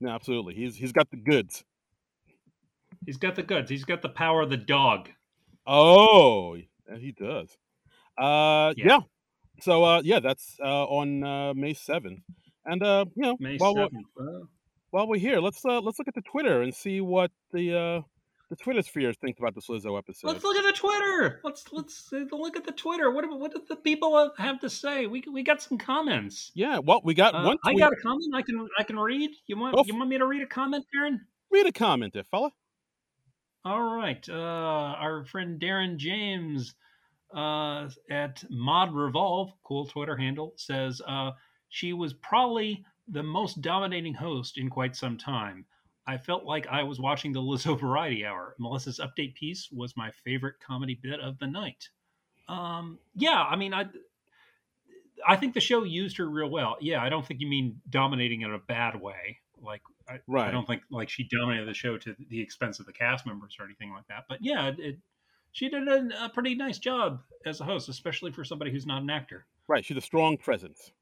no, 0.00 0.10
absolutely. 0.10 0.54
He's 0.54 0.76
he's 0.76 0.92
got 0.92 1.10
the 1.10 1.16
goods. 1.16 1.64
He's 3.06 3.16
got 3.16 3.36
the 3.36 3.42
goods. 3.42 3.70
He's 3.70 3.84
got 3.84 4.02
the 4.02 4.08
power 4.08 4.42
of 4.42 4.50
the 4.50 4.56
dog. 4.56 5.08
Oh, 5.66 6.54
yeah, 6.54 6.98
he 6.98 7.12
does. 7.12 7.56
Uh, 8.18 8.74
Yeah. 8.76 8.86
yeah. 8.86 8.98
So 9.60 9.84
uh, 9.84 10.00
yeah, 10.04 10.20
that's 10.20 10.56
uh, 10.62 10.84
on 10.84 11.24
uh, 11.24 11.54
May 11.54 11.74
seventh. 11.74 12.20
And 12.64 12.82
uh, 12.82 13.06
you 13.14 13.22
know, 13.22 13.36
May 13.38 13.56
while 13.56 13.74
we're. 13.74 13.84
Uh, 13.84 14.44
while 14.90 15.06
we're 15.06 15.20
here, 15.20 15.40
let's 15.40 15.64
uh, 15.64 15.80
let's 15.80 15.98
look 15.98 16.08
at 16.08 16.14
the 16.14 16.22
Twitter 16.22 16.62
and 16.62 16.74
see 16.74 17.00
what 17.00 17.30
the 17.52 17.76
uh, 17.76 18.00
the 18.50 18.56
Twitter 18.56 18.82
spheres 18.82 19.16
think 19.20 19.38
about 19.38 19.54
this 19.54 19.68
Lizzo 19.68 19.96
episode. 19.96 20.26
Let's 20.26 20.42
look 20.42 20.56
at 20.56 20.64
the 20.64 20.72
Twitter. 20.72 21.40
Let's 21.44 21.64
let's 21.72 22.12
uh, 22.12 22.24
look 22.32 22.56
at 22.56 22.64
the 22.64 22.72
Twitter. 22.72 23.10
What 23.10 23.24
what 23.38 23.52
did 23.52 23.68
the 23.68 23.76
people 23.76 24.32
have 24.36 24.60
to 24.60 24.68
say? 24.68 25.06
We 25.06 25.22
we 25.32 25.42
got 25.44 25.62
some 25.62 25.78
comments. 25.78 26.50
Yeah, 26.54 26.80
well, 26.80 27.00
we 27.04 27.14
got 27.14 27.34
Uh, 27.34 27.44
one 27.44 27.58
I 27.64 27.74
got 27.74 27.92
a 27.92 27.96
comment. 27.96 28.34
I 28.34 28.42
can 28.42 28.68
I 28.78 28.82
can 28.82 28.98
read. 28.98 29.30
You 29.46 29.56
want 29.56 29.76
Go 29.76 29.84
you 29.86 29.96
want 29.96 30.10
me 30.10 30.18
to 30.18 30.26
read 30.26 30.42
a 30.42 30.46
comment, 30.46 30.84
Darren? 30.94 31.20
Read 31.50 31.66
a 31.66 31.72
comment 31.72 32.12
there, 32.12 32.24
fella. 32.24 32.50
All 33.64 33.96
right. 33.96 34.26
Uh, 34.28 34.34
our 34.34 35.24
friend 35.26 35.60
Darren 35.60 35.96
James 35.96 36.74
uh, 37.34 37.88
at 38.10 38.42
Mod 38.50 38.92
Revolve, 38.92 39.52
cool 39.62 39.86
Twitter 39.86 40.16
handle, 40.16 40.54
says 40.56 41.00
uh, 41.06 41.32
she 41.68 41.92
was 41.92 42.14
probably 42.14 42.84
the 43.06 43.22
most 43.22 43.60
dominating 43.60 44.14
host 44.14 44.58
in 44.58 44.70
quite 44.70 44.96
some 44.96 45.18
time. 45.18 45.66
I 46.06 46.18
felt 46.18 46.44
like 46.44 46.66
I 46.66 46.82
was 46.82 46.98
watching 46.98 47.32
the 47.32 47.40
Lizzo 47.40 47.78
Variety 47.80 48.24
Hour. 48.24 48.54
Melissa's 48.58 49.00
update 49.00 49.34
piece 49.34 49.68
was 49.72 49.96
my 49.96 50.10
favorite 50.24 50.56
comedy 50.66 50.98
bit 51.00 51.20
of 51.20 51.38
the 51.38 51.46
night. 51.46 51.88
Um, 52.48 52.98
yeah, 53.14 53.44
I 53.48 53.56
mean, 53.56 53.72
I, 53.72 53.86
I 55.26 55.36
think 55.36 55.54
the 55.54 55.60
show 55.60 55.84
used 55.84 56.16
her 56.16 56.28
real 56.28 56.50
well. 56.50 56.76
Yeah, 56.80 57.02
I 57.02 57.08
don't 57.08 57.24
think 57.24 57.40
you 57.40 57.48
mean 57.48 57.80
dominating 57.88 58.42
in 58.42 58.52
a 58.52 58.58
bad 58.58 59.00
way. 59.00 59.38
Like, 59.62 59.82
I, 60.08 60.18
I 60.36 60.50
don't 60.50 60.66
think 60.66 60.82
like 60.90 61.08
she 61.08 61.28
dominated 61.30 61.68
the 61.68 61.74
show 61.74 61.96
to 61.98 62.16
the 62.28 62.40
expense 62.40 62.80
of 62.80 62.86
the 62.86 62.92
cast 62.92 63.26
members 63.26 63.56
or 63.60 63.66
anything 63.66 63.92
like 63.92 64.06
that. 64.08 64.24
But 64.28 64.38
yeah, 64.40 64.68
it, 64.68 64.80
it 64.80 64.98
she 65.52 65.68
did 65.68 65.86
a, 65.86 66.24
a 66.24 66.28
pretty 66.30 66.54
nice 66.54 66.78
job 66.78 67.20
as 67.44 67.60
a 67.60 67.64
host, 67.64 67.88
especially 67.88 68.32
for 68.32 68.44
somebody 68.44 68.70
who's 68.70 68.86
not 68.86 69.02
an 69.02 69.10
actor. 69.10 69.46
Right, 69.68 69.84
she's 69.84 69.96
a 69.96 70.02
strong 70.02 70.36
presence. 70.36 70.92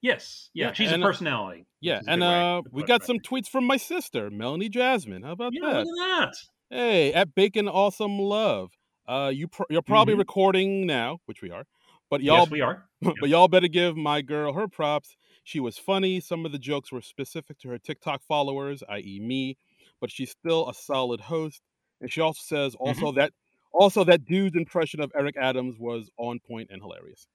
Yes, 0.00 0.50
yeah, 0.54 0.70
Yeah, 0.70 0.72
she's 0.72 0.92
and, 0.92 0.92
a 0.92 0.96
uh, 1.04 1.08
personality. 1.08 1.66
Yeah, 1.80 2.00
which 2.00 2.08
is 2.08 2.08
a 2.08 2.12
and 2.12 2.22
uh, 2.24 2.62
we 2.72 2.84
got 2.84 3.04
some 3.04 3.20
tweets 3.20 3.48
from 3.48 3.66
my 3.66 3.76
sister, 3.78 4.30
Melanie 4.30 4.68
Jasmine. 4.70 5.22
How 5.24 5.32
about 5.32 5.54
Yeah, 5.54 5.60
that? 5.60 5.88
look 5.88 5.98
at 6.08 6.30
that. 6.30 6.36
Hey, 6.70 7.12
at 7.14 7.34
Bacon 7.34 7.68
Awesome 7.68 8.18
Love. 8.18 8.72
Uh, 9.08 9.32
you 9.34 9.48
pr- 9.48 9.64
you're 9.70 9.82
probably 9.82 10.14
Mhm. 10.14 10.16
recording 10.16 10.86
now, 10.86 11.18
which 11.26 11.42
we 11.42 11.50
are, 11.50 11.64
but 12.10 12.22
y'all 12.22 12.46
Yes, 12.46 12.50
we 12.50 12.60
are. 12.60 12.88
but 13.20 13.28
y'all 13.30 13.48
better 13.48 13.68
give 13.68 13.96
my 13.96 14.22
girl 14.22 14.52
her 14.54 14.68
props. 14.68 15.16
She 15.44 15.60
was 15.60 15.78
funny. 15.78 16.20
Some 16.20 16.46
of 16.46 16.52
the 16.52 16.58
jokes 16.58 16.92
were 16.92 17.02
specific 17.02 17.58
to 17.60 17.68
her 17.70 17.78
TikTok 17.78 18.22
followers, 18.22 18.82
i.e., 18.90 19.20
me, 19.20 19.58
but 20.00 20.10
she's 20.10 20.30
still 20.32 20.68
a 20.70 20.74
solid 20.74 21.20
host. 21.20 21.62
And 22.00 22.12
she 22.12 22.20
also 22.20 22.40
says 22.44 22.74
Mm-hmm. 22.86 23.04
also 23.04 23.12
that 23.12 23.32
Also, 23.74 24.04
that 24.04 24.24
dude's 24.26 24.56
impression 24.56 25.00
of 25.00 25.12
Eric 25.14 25.36
Adams 25.38 25.76
was 25.78 26.10
on 26.18 26.40
point 26.40 26.70
and 26.72 26.82
hilarious. 26.82 27.28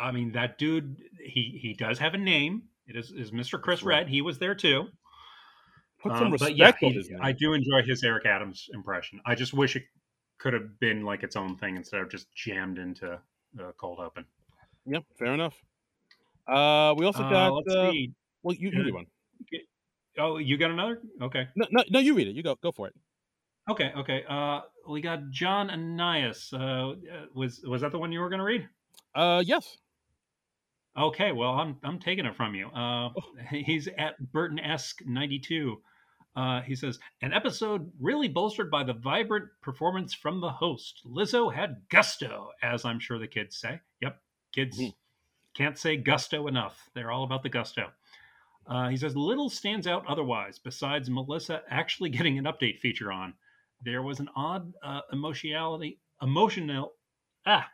I 0.00 0.12
mean, 0.12 0.32
that 0.32 0.58
dude, 0.58 1.02
he 1.22 1.58
he 1.60 1.74
does 1.74 1.98
have 1.98 2.14
a 2.14 2.18
name. 2.18 2.62
It 2.86 2.96
is, 2.96 3.10
is 3.10 3.30
Mr. 3.32 3.60
Chris 3.60 3.82
right. 3.82 3.98
Redd. 3.98 4.08
He 4.08 4.22
was 4.22 4.38
there 4.38 4.54
too. 4.54 4.86
Put 6.00 6.12
some 6.12 6.26
Um, 6.26 6.32
respect 6.32 6.56
yeah, 6.56 6.72
on 6.82 6.92
his 6.94 7.10
name. 7.10 7.18
I 7.20 7.32
do 7.32 7.52
enjoy 7.52 7.82
his 7.84 8.02
Eric 8.04 8.24
Adams 8.24 8.68
impression. 8.72 9.20
I 9.26 9.34
just 9.34 9.52
wish 9.52 9.76
it 9.76 9.82
could 10.38 10.52
have 10.54 10.78
been 10.80 11.02
like 11.04 11.22
its 11.22 11.36
own 11.36 11.56
thing 11.58 11.76
instead 11.76 12.00
of 12.00 12.08
just 12.10 12.32
jammed 12.34 12.78
into 12.78 13.20
the 13.54 13.72
cold 13.78 13.98
open. 14.00 14.24
Yep, 14.86 15.04
fair 15.18 15.34
enough. 15.34 15.60
Uh, 16.46 16.94
we 16.96 17.04
also 17.04 17.24
Uh, 17.24 17.30
got. 17.30 17.68
uh, 17.68 17.90
see. 17.90 18.12
well, 18.42 18.54
you, 18.56 18.70
you 18.70 18.80
Uh, 18.80 18.84
do 18.84 18.94
one. 18.94 19.06
Oh, 20.20 20.38
you 20.38 20.56
got 20.56 20.70
another? 20.70 21.00
Okay. 21.20 21.46
No, 21.56 21.66
no, 21.70 21.84
no, 21.90 21.98
you 21.98 22.14
read 22.14 22.26
it. 22.28 22.34
You 22.34 22.42
go, 22.42 22.56
go 22.56 22.72
for 22.72 22.88
it. 22.88 22.94
Okay, 23.70 23.92
okay. 23.96 24.24
Uh, 24.28 24.62
we 24.88 25.00
got 25.00 25.28
John 25.30 25.68
Ananias. 25.70 26.50
Uh, 26.52 26.56
uh, 26.58 26.94
was 27.34 27.60
was 27.64 27.82
that 27.82 27.92
the 27.92 27.98
one 27.98 28.10
you 28.12 28.20
were 28.20 28.28
going 28.30 28.38
to 28.40 28.44
read? 28.44 28.66
Uh, 29.14 29.42
yes. 29.44 29.76
Okay, 30.96 31.32
well, 31.32 31.52
I'm 31.52 31.76
I'm 31.84 31.98
taking 31.98 32.26
it 32.26 32.34
from 32.36 32.54
you. 32.54 32.68
Uh, 32.68 33.10
Oh. 33.16 33.22
he's 33.50 33.88
at 33.98 34.18
Burton 34.32 34.58
esque 34.58 35.04
ninety 35.06 35.38
two. 35.38 35.80
Uh, 36.36 36.60
he 36.62 36.74
says 36.76 36.98
an 37.22 37.32
episode 37.32 37.90
really 38.00 38.28
bolstered 38.28 38.70
by 38.70 38.84
the 38.84 38.92
vibrant 38.92 39.46
performance 39.60 40.14
from 40.14 40.40
the 40.40 40.50
host. 40.50 41.00
Lizzo 41.04 41.52
had 41.52 41.82
gusto, 41.88 42.50
as 42.62 42.84
I'm 42.84 43.00
sure 43.00 43.18
the 43.18 43.26
kids 43.26 43.56
say. 43.56 43.80
Yep, 44.00 44.20
kids 44.52 44.78
Mhm. 44.78 44.94
can't 45.54 45.78
say 45.78 45.96
gusto 45.96 46.46
enough. 46.46 46.90
They're 46.94 47.10
all 47.10 47.24
about 47.24 47.42
the 47.42 47.48
gusto. 47.48 47.92
Uh, 48.66 48.88
he 48.88 48.96
says 48.96 49.16
little 49.16 49.48
stands 49.48 49.86
out 49.86 50.06
otherwise, 50.06 50.58
besides 50.58 51.08
Melissa 51.10 51.62
actually 51.68 52.10
getting 52.26 52.38
an 52.38 52.44
update 52.44 52.78
feature 52.80 53.10
on. 53.10 53.34
There 53.82 54.02
was 54.02 54.20
an 54.20 54.28
odd 54.36 54.72
uh, 54.82 55.00
emotionality, 55.12 56.00
emotional, 56.22 56.92
ah, 57.46 57.68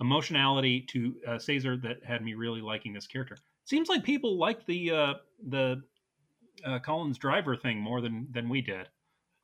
emotionality 0.00 0.80
to 0.82 1.16
uh, 1.26 1.38
Caesar 1.38 1.76
that 1.78 2.04
had 2.04 2.22
me 2.22 2.34
really 2.34 2.60
liking 2.60 2.92
this 2.92 3.06
character. 3.06 3.36
Seems 3.64 3.88
like 3.88 4.04
people 4.04 4.38
liked 4.38 4.66
the 4.66 4.90
uh, 4.90 5.14
the 5.48 5.82
uh, 6.64 6.78
Collins 6.80 7.18
driver 7.18 7.56
thing 7.56 7.78
more 7.78 8.00
than 8.00 8.28
than 8.32 8.48
we 8.48 8.60
did. 8.62 8.88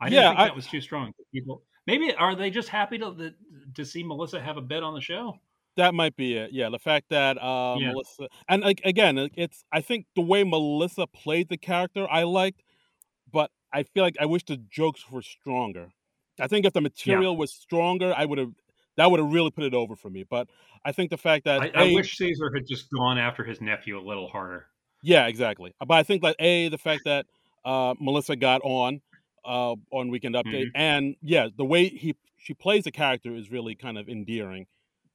I 0.00 0.10
didn't 0.10 0.16
Yeah, 0.22 0.28
think 0.28 0.40
I- 0.40 0.46
that 0.48 0.56
was 0.56 0.66
too 0.68 0.80
strong. 0.80 1.12
People 1.34 1.64
maybe 1.86 2.14
are 2.14 2.34
they 2.34 2.50
just 2.50 2.68
happy 2.68 2.98
to 2.98 3.34
to 3.74 3.84
see 3.84 4.02
Melissa 4.04 4.40
have 4.40 4.56
a 4.56 4.62
bit 4.62 4.82
on 4.82 4.94
the 4.94 5.00
show? 5.00 5.40
That 5.76 5.92
might 5.94 6.14
be 6.14 6.34
it. 6.36 6.52
Yeah, 6.52 6.68
the 6.70 6.78
fact 6.78 7.08
that 7.10 7.36
uh, 7.36 7.80
Yeah. 7.80 7.92
Melissa 7.92 8.28
and 8.48 8.62
like 8.62 8.80
again, 8.84 9.18
it's 9.34 9.64
I 9.72 9.80
think 9.80 10.06
the 10.14 10.20
way 10.22 10.44
Melissa 10.44 11.06
played 11.08 11.48
the 11.48 11.56
character 11.56 12.06
I 12.08 12.22
liked, 12.22 12.62
but 13.32 13.50
I 13.72 13.84
feel 13.84 14.04
like 14.04 14.16
I 14.20 14.26
wish 14.26 14.44
the 14.44 14.58
jokes 14.58 15.10
were 15.10 15.22
stronger. 15.22 15.90
I 16.40 16.48
think 16.48 16.66
if 16.66 16.72
the 16.74 16.80
material 16.80 17.36
was 17.36 17.52
stronger, 17.52 18.14
I 18.16 18.24
would 18.26 18.38
have 18.38 18.54
that 18.96 19.10
would 19.10 19.20
have 19.20 19.32
really 19.32 19.50
put 19.50 19.64
it 19.64 19.74
over 19.74 19.96
for 19.96 20.10
me. 20.10 20.24
But 20.28 20.48
I 20.84 20.92
think 20.92 21.10
the 21.10 21.16
fact 21.16 21.44
that 21.44 21.60
I, 21.60 21.70
I 21.74 21.82
A- 21.84 21.94
wish 21.94 22.16
Caesar 22.16 22.50
had 22.54 22.66
just 22.66 22.90
gone 22.90 23.18
after 23.18 23.44
his 23.44 23.60
nephew 23.60 23.98
a 23.98 24.04
little 24.06 24.28
harder. 24.28 24.66
Yeah, 25.02 25.26
exactly. 25.26 25.74
But 25.80 25.94
I 25.94 26.02
think 26.02 26.22
that 26.22 26.36
a 26.38 26.68
the 26.68 26.78
fact 26.78 27.02
that 27.04 27.26
uh, 27.64 27.94
Melissa 28.00 28.36
got 28.36 28.60
on 28.64 29.00
uh, 29.44 29.74
on 29.90 30.08
Weekend 30.10 30.34
Update, 30.34 30.70
and 30.74 31.16
yeah, 31.22 31.48
the 31.56 31.64
way 31.64 31.88
he 31.88 32.14
she 32.38 32.54
plays 32.54 32.84
the 32.84 32.92
character 32.92 33.34
is 33.34 33.50
really 33.50 33.74
kind 33.74 33.98
of 33.98 34.08
endearing. 34.08 34.66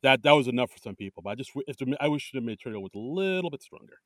That 0.02 0.24
that 0.24 0.32
was 0.32 0.48
enough 0.48 0.72
for 0.72 0.78
some 0.78 0.96
people. 0.96 1.22
But 1.24 1.32
I 1.32 1.36
just 1.36 1.52
if 1.68 1.78
the, 1.78 1.98
I 2.00 2.08
wish 2.08 2.32
the 2.34 2.42
material 2.42 2.82
was 2.84 2.92
a 2.96 3.00
little 3.00 3.50
bit 3.50 3.62
stronger. 3.62 4.00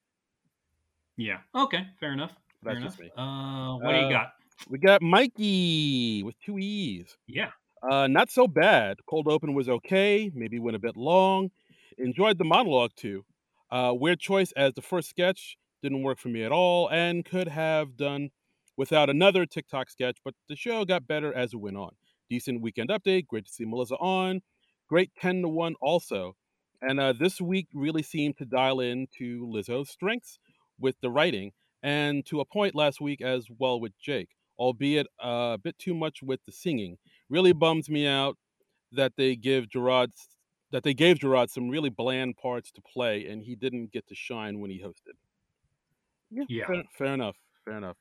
Yeah. 1.17 1.37
Okay. 1.53 1.85
Fair 1.99 2.13
enough. 2.13 2.31
Fair 2.63 2.73
That's 2.73 2.77
enough. 2.79 2.91
just 2.93 2.99
me. 3.01 3.11
Uh, 3.15 3.75
what 3.77 3.91
do 3.91 3.97
you 3.99 4.05
Uh, 4.05 4.09
got? 4.09 4.33
We 4.69 4.77
got 4.79 5.01
Mikey 5.01 6.23
with 6.23 6.39
two 6.39 6.57
E's. 6.57 7.17
Yeah. 7.27 7.49
Uh, 7.89 8.07
not 8.07 8.31
so 8.31 8.47
bad. 8.47 8.97
Cold 9.07 9.27
open 9.27 9.53
was 9.53 9.67
okay. 9.67 10.31
Maybe 10.33 10.57
went 10.59 10.75
a 10.75 10.79
bit 10.79 10.95
long. 10.95 11.51
Enjoyed 11.97 12.37
the 12.37 12.45
monologue 12.45 12.91
too. 12.95 13.25
Uh, 13.71 13.93
weird 13.93 14.19
choice 14.19 14.51
as 14.53 14.73
the 14.73 14.81
first 14.81 15.09
sketch 15.09 15.57
didn't 15.81 16.03
work 16.03 16.17
for 16.17 16.29
me 16.29 16.43
at 16.43 16.51
all, 16.51 16.89
and 16.89 17.25
could 17.25 17.49
have 17.49 17.97
done 17.97 18.29
without 18.77 19.09
another 19.09 19.45
TikTok 19.45 19.89
sketch. 19.89 20.17
But 20.23 20.33
the 20.47 20.55
show 20.55 20.85
got 20.85 21.07
better 21.07 21.33
as 21.33 21.53
it 21.53 21.57
went 21.57 21.75
on. 21.75 21.91
Decent 22.29 22.61
weekend 22.61 22.89
update. 22.89 23.27
Great 23.27 23.45
to 23.45 23.51
see 23.51 23.65
Melissa 23.65 23.95
on. 23.95 24.41
Great 24.87 25.11
ten 25.19 25.41
to 25.41 25.49
one 25.49 25.75
also. 25.81 26.35
And 26.81 26.99
uh, 26.99 27.13
this 27.13 27.41
week 27.41 27.67
really 27.73 28.03
seemed 28.03 28.37
to 28.37 28.45
dial 28.45 28.79
in 28.79 29.07
to 29.17 29.45
Lizzo's 29.45 29.89
strengths 29.89 30.39
with 30.79 30.95
the 31.01 31.09
writing, 31.09 31.51
and 31.81 32.25
to 32.27 32.39
a 32.39 32.45
point 32.45 32.75
last 32.75 33.01
week 33.01 33.21
as 33.21 33.47
well 33.57 33.79
with 33.79 33.97
Jake, 33.99 34.29
albeit 34.57 35.07
uh, 35.23 35.55
a 35.55 35.57
bit 35.57 35.77
too 35.77 35.93
much 35.93 36.21
with 36.21 36.39
the 36.45 36.51
singing 36.51 36.97
really 37.29 37.53
bums 37.53 37.89
me 37.89 38.07
out 38.07 38.37
that 38.91 39.13
they 39.17 39.35
give 39.35 39.65
Jerrod 39.69 40.09
that 40.71 40.83
they 40.83 40.93
gave 40.93 41.19
Jerrod 41.19 41.49
some 41.49 41.69
really 41.69 41.89
bland 41.89 42.35
parts 42.37 42.71
to 42.71 42.81
play 42.81 43.27
and 43.27 43.43
he 43.43 43.55
didn't 43.55 43.91
get 43.91 44.07
to 44.07 44.15
shine 44.15 44.59
when 44.59 44.71
he 44.71 44.81
hosted. 44.81 45.13
Yeah, 46.31 46.45
Yeah. 46.47 46.65
fair, 46.67 46.83
fair 46.97 47.13
enough. 47.13 47.37
Fair 47.65 47.77
enough. 47.77 47.97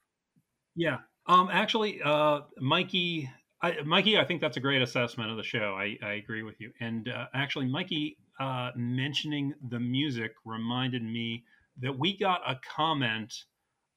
Yeah. 0.75 0.99
Um. 1.27 1.49
Actually, 1.53 2.01
uh, 2.03 2.41
Mikey, 2.59 3.31
I, 3.63 3.83
Mikey, 3.83 4.19
I 4.19 4.25
think 4.25 4.41
that's 4.41 4.57
a 4.57 4.61
great 4.61 4.83
assessment 4.83 5.31
of 5.31 5.37
the 5.37 5.43
show. 5.43 5.75
I, 5.75 5.97
I 6.03 6.15
agree 6.15 6.43
with 6.43 6.61
you. 6.61 6.73
And 6.81 7.09
uh, 7.09 7.27
actually, 7.35 7.67
Mikey 7.67 8.17
uh, 8.41 8.71
mentioning 8.75 9.55
the 9.69 9.79
music 9.79 10.33
reminded 10.45 11.03
me 11.03 11.45
that 11.81 11.97
we 11.97 12.17
got 12.17 12.41
a 12.49 12.59
comment 12.67 13.33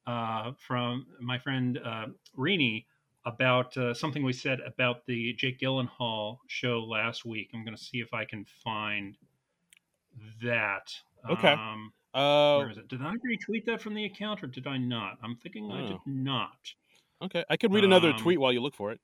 uh, 0.05 0.51
from 0.59 1.07
my 1.19 1.39
friend 1.39 1.79
uh, 1.83 2.07
Rini 2.37 2.85
about 3.25 3.75
uh, 3.77 3.93
something 3.93 4.23
we 4.23 4.33
said 4.33 4.59
about 4.65 5.05
the 5.05 5.33
Jake 5.33 5.59
Gyllenhaal 5.59 6.37
show 6.47 6.79
last 6.83 7.25
week. 7.25 7.49
I'm 7.53 7.63
going 7.65 7.75
to 7.75 7.81
see 7.83 7.99
if 7.99 8.13
I 8.13 8.25
can 8.25 8.45
find 8.63 9.17
that. 10.43 10.93
Okay. 11.29 11.53
Um, 11.53 11.91
Uh, 12.13 12.57
where 12.59 12.69
is 12.69 12.77
it? 12.77 12.87
Did 12.87 13.01
I 13.01 13.13
retweet 13.15 13.65
that 13.65 13.81
from 13.81 13.93
the 13.93 14.05
account 14.05 14.43
or 14.43 14.47
did 14.47 14.67
I 14.67 14.77
not? 14.77 15.17
I'm 15.23 15.35
thinking 15.35 15.71
I 15.71 15.81
did 15.81 15.97
Oh. 15.97 16.01
not. 16.05 16.73
okay, 17.21 17.43
I 17.49 17.57
could 17.57 17.73
read 17.73 17.83
another 17.83 18.11
um, 18.11 18.17
tweet 18.17 18.39
while 18.39 18.53
you 18.53 18.61
look 18.61 18.75
for 18.75 18.91
it. 18.91 18.99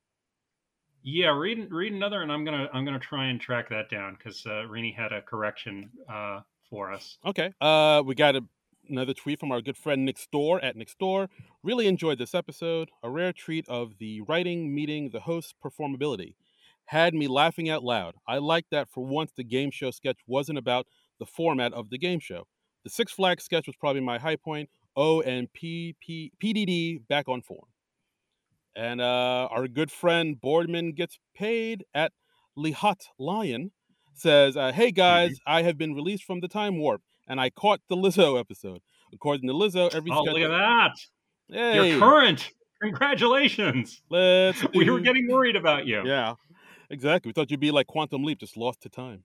Yeah, 1.04 1.30
read 1.36 1.72
read 1.72 1.94
another, 1.94 2.22
and 2.22 2.32
I'm 2.32 2.46
gonna 2.46 2.70
I'm 2.74 2.86
gonna 2.86 3.00
try 3.00 3.26
and 3.26 3.42
track 3.42 3.70
that 3.70 3.90
down 3.90 4.14
because 4.16 4.46
uh, 4.46 4.66
Rini 4.70 4.96
had 4.96 5.12
a 5.12 5.22
correction 5.22 5.90
uh, 6.08 6.42
for 6.70 6.92
us. 6.94 7.18
Okay. 7.26 7.52
Uh, 7.60 8.04
we 8.06 8.14
got 8.14 8.36
a, 8.36 8.44
another 8.90 9.14
tweet 9.14 9.40
from 9.40 9.52
our 9.52 9.62
good 9.62 9.78
friend 9.78 10.06
Nick 10.06 10.18
Store 10.18 10.64
at 10.64 10.76
Nick 10.76 10.90
Store. 10.90 11.30
Really 11.64 11.88
enjoyed 11.88 12.18
this 12.18 12.36
episode. 12.36 12.90
A 13.04 13.10
rare 13.10 13.34
treat 13.34 13.68
of 13.68 13.98
the 14.00 14.22
writing 14.22 14.74
meeting 14.74 15.10
the 15.12 15.22
host's 15.22 15.54
performability. 15.64 16.34
Had 16.86 17.14
me 17.14 17.28
laughing 17.28 17.70
out 17.70 17.84
loud. 17.84 18.16
I 18.28 18.40
like 18.40 18.66
that 18.72 18.90
for 18.90 19.06
once 19.06 19.32
the 19.36 19.44
game 19.44 19.72
show 19.72 19.92
sketch 19.92 20.20
wasn't 20.28 20.58
about 20.58 20.88
the 21.20 21.26
format 21.26 21.74
of 21.74 21.90
the 21.90 21.98
game 21.98 22.20
show. 22.20 22.48
The 22.84 22.90
Six 22.90 23.12
Flags 23.12 23.44
sketch 23.44 23.68
was 23.68 23.76
probably 23.76 24.02
my 24.02 24.18
high 24.18 24.36
point. 24.36 24.70
O 24.96 25.22
and 25.22 25.52
P, 25.54 25.96
P, 26.02 26.32
PDD 26.44 27.08
back 27.08 27.30
on 27.30 27.42
form. 27.42 27.68
And 28.76 29.02
uh, 29.02 29.48
our 29.52 29.68
good 29.68 29.92
friend 29.92 30.40
Boardman 30.40 30.94
gets 30.94 31.20
paid 31.36 31.86
at 31.94 32.12
Lihat 32.58 33.08
Lion 33.20 33.72
says, 34.14 34.58
uh, 34.58 34.72
"Hey 34.72 34.92
guys, 34.92 35.38
I 35.46 35.62
have 35.64 35.78
been 35.78 35.94
released 35.94 36.24
from 36.24 36.42
the 36.42 36.48
time 36.48 36.78
warp, 36.78 37.02
and 37.32 37.40
I 37.40 37.50
caught 37.50 37.80
the 37.90 37.96
Lizzo 37.96 38.40
episode. 38.40 38.82
According 39.14 39.48
to 39.48 39.54
Lizzo, 39.54 39.94
every 39.96 40.12
Oh, 40.12 40.24
sketch- 40.24 40.34
look 40.36 40.44
at 40.44 40.50
that! 40.50 40.92
Hey, 41.50 41.90
You're 41.92 42.00
current. 42.00 42.52
Congratulations. 42.82 44.02
let's 44.10 44.64
We 44.76 44.90
were 44.90 45.00
getting 45.00 45.28
worried 45.30 45.56
about 45.56 45.86
you. 45.88 46.02
yeah, 46.06 46.36
exactly. 46.90 47.30
We 47.30 47.34
thought 47.34 47.52
you'd 47.52 47.60
be 47.60 47.72
like 47.72 47.88
Quantum 47.88 48.24
Leap, 48.24 48.40
just 48.40 48.58
lost 48.58 48.82
to 48.82 48.90
time. 48.90 49.24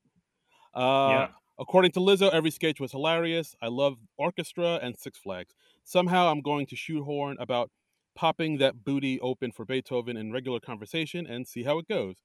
Uh, 0.75 1.09
Yeah. 1.11 1.29
According 1.59 1.93
to 1.93 2.01
Lizzo, 2.01 2.31
every 2.33 2.51
sketch 2.51 2.81
was 2.81 2.93
hilarious. 2.93 3.55
I 3.63 3.69
love 3.69 3.97
orchestra 4.19 4.79
and 4.83 4.95
Six 4.95 5.19
Flags. 5.19 5.55
Somehow 5.85 6.31
I'm 6.31 6.43
going 6.43 6.67
to 6.67 6.77
shoehorn 6.77 7.39
about 7.41 7.71
popping 8.15 8.59
that 8.59 8.85
booty 8.85 9.19
open 9.21 9.53
for 9.53 9.65
Beethoven 9.65 10.19
in 10.19 10.33
regular 10.33 10.61
conversation 10.61 11.27
and 11.27 11.47
see 11.49 11.63
how 11.63 11.79
it 11.79 11.89
goes. 11.89 12.17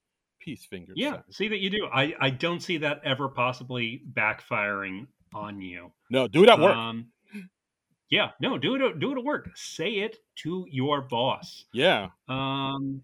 Peace, 0.41 0.66
fingers. 0.66 0.95
Yeah, 0.98 1.20
see 1.30 1.48
that 1.48 1.60
you 1.60 1.70
do. 1.70 1.88
I, 1.94 2.14
I 2.20 2.30
don't 2.30 2.60
see 2.62 2.78
that 2.80 2.99
ever 3.06 3.30
possibly 3.30 4.02
backfiring 4.14 5.08
on 5.34 5.62
you. 5.62 5.91
No, 6.10 6.28
do 6.28 6.44
it 6.44 6.49
at 6.49 6.60
work. 6.60 6.76
Um, 6.76 7.08
yeah, 8.10 8.32
no, 8.41 8.58
do 8.58 8.76
it. 8.76 8.99
Do 8.99 9.12
it 9.14 9.18
at 9.18 9.24
work. 9.24 9.49
Say 9.56 9.91
it 9.99 10.18
to 10.38 10.66
your 10.70 11.02
boss. 11.02 11.66
yeah. 11.74 12.10
Um, 12.28 13.03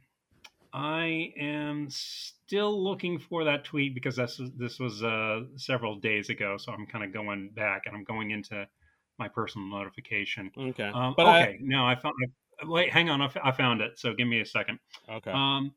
I 0.74 1.34
am 1.40 1.88
still 1.90 2.84
looking 2.84 3.18
for 3.18 3.45
that 3.45 3.64
tweet 3.64 3.94
because 3.95 4.18
this 4.18 4.40
this 4.58 4.80
was 4.80 5.02
uh, 5.04 5.44
several 5.56 5.95
days 5.95 6.30
ago, 6.30 6.58
so 6.58 6.72
I'm 6.74 6.86
kind 6.86 7.04
of 7.06 7.14
going 7.14 7.49
back 7.56 7.84
and 7.86 7.95
I'm 7.95 8.04
going 8.04 8.32
into 8.32 8.68
my 9.18 9.28
personal 9.30 9.68
notification. 9.70 10.52
Okay. 10.58 10.91
Um, 10.94 11.14
But 11.16 11.26
I- 11.26 11.41
okay, 11.44 11.58
no, 11.62 11.86
I 11.86 11.95
found. 11.95 12.16
I, 12.62 12.66
wait, 12.68 12.91
hang 12.91 13.10
on, 13.10 13.22
I, 13.22 13.26
f- 13.26 13.38
I 13.44 13.52
found 13.52 13.82
it. 13.82 13.98
So 13.98 14.14
give 14.14 14.28
me 14.28 14.41
a 14.41 14.45
second. 14.45 14.80
okay. 15.10 15.32
Um, 15.32 15.74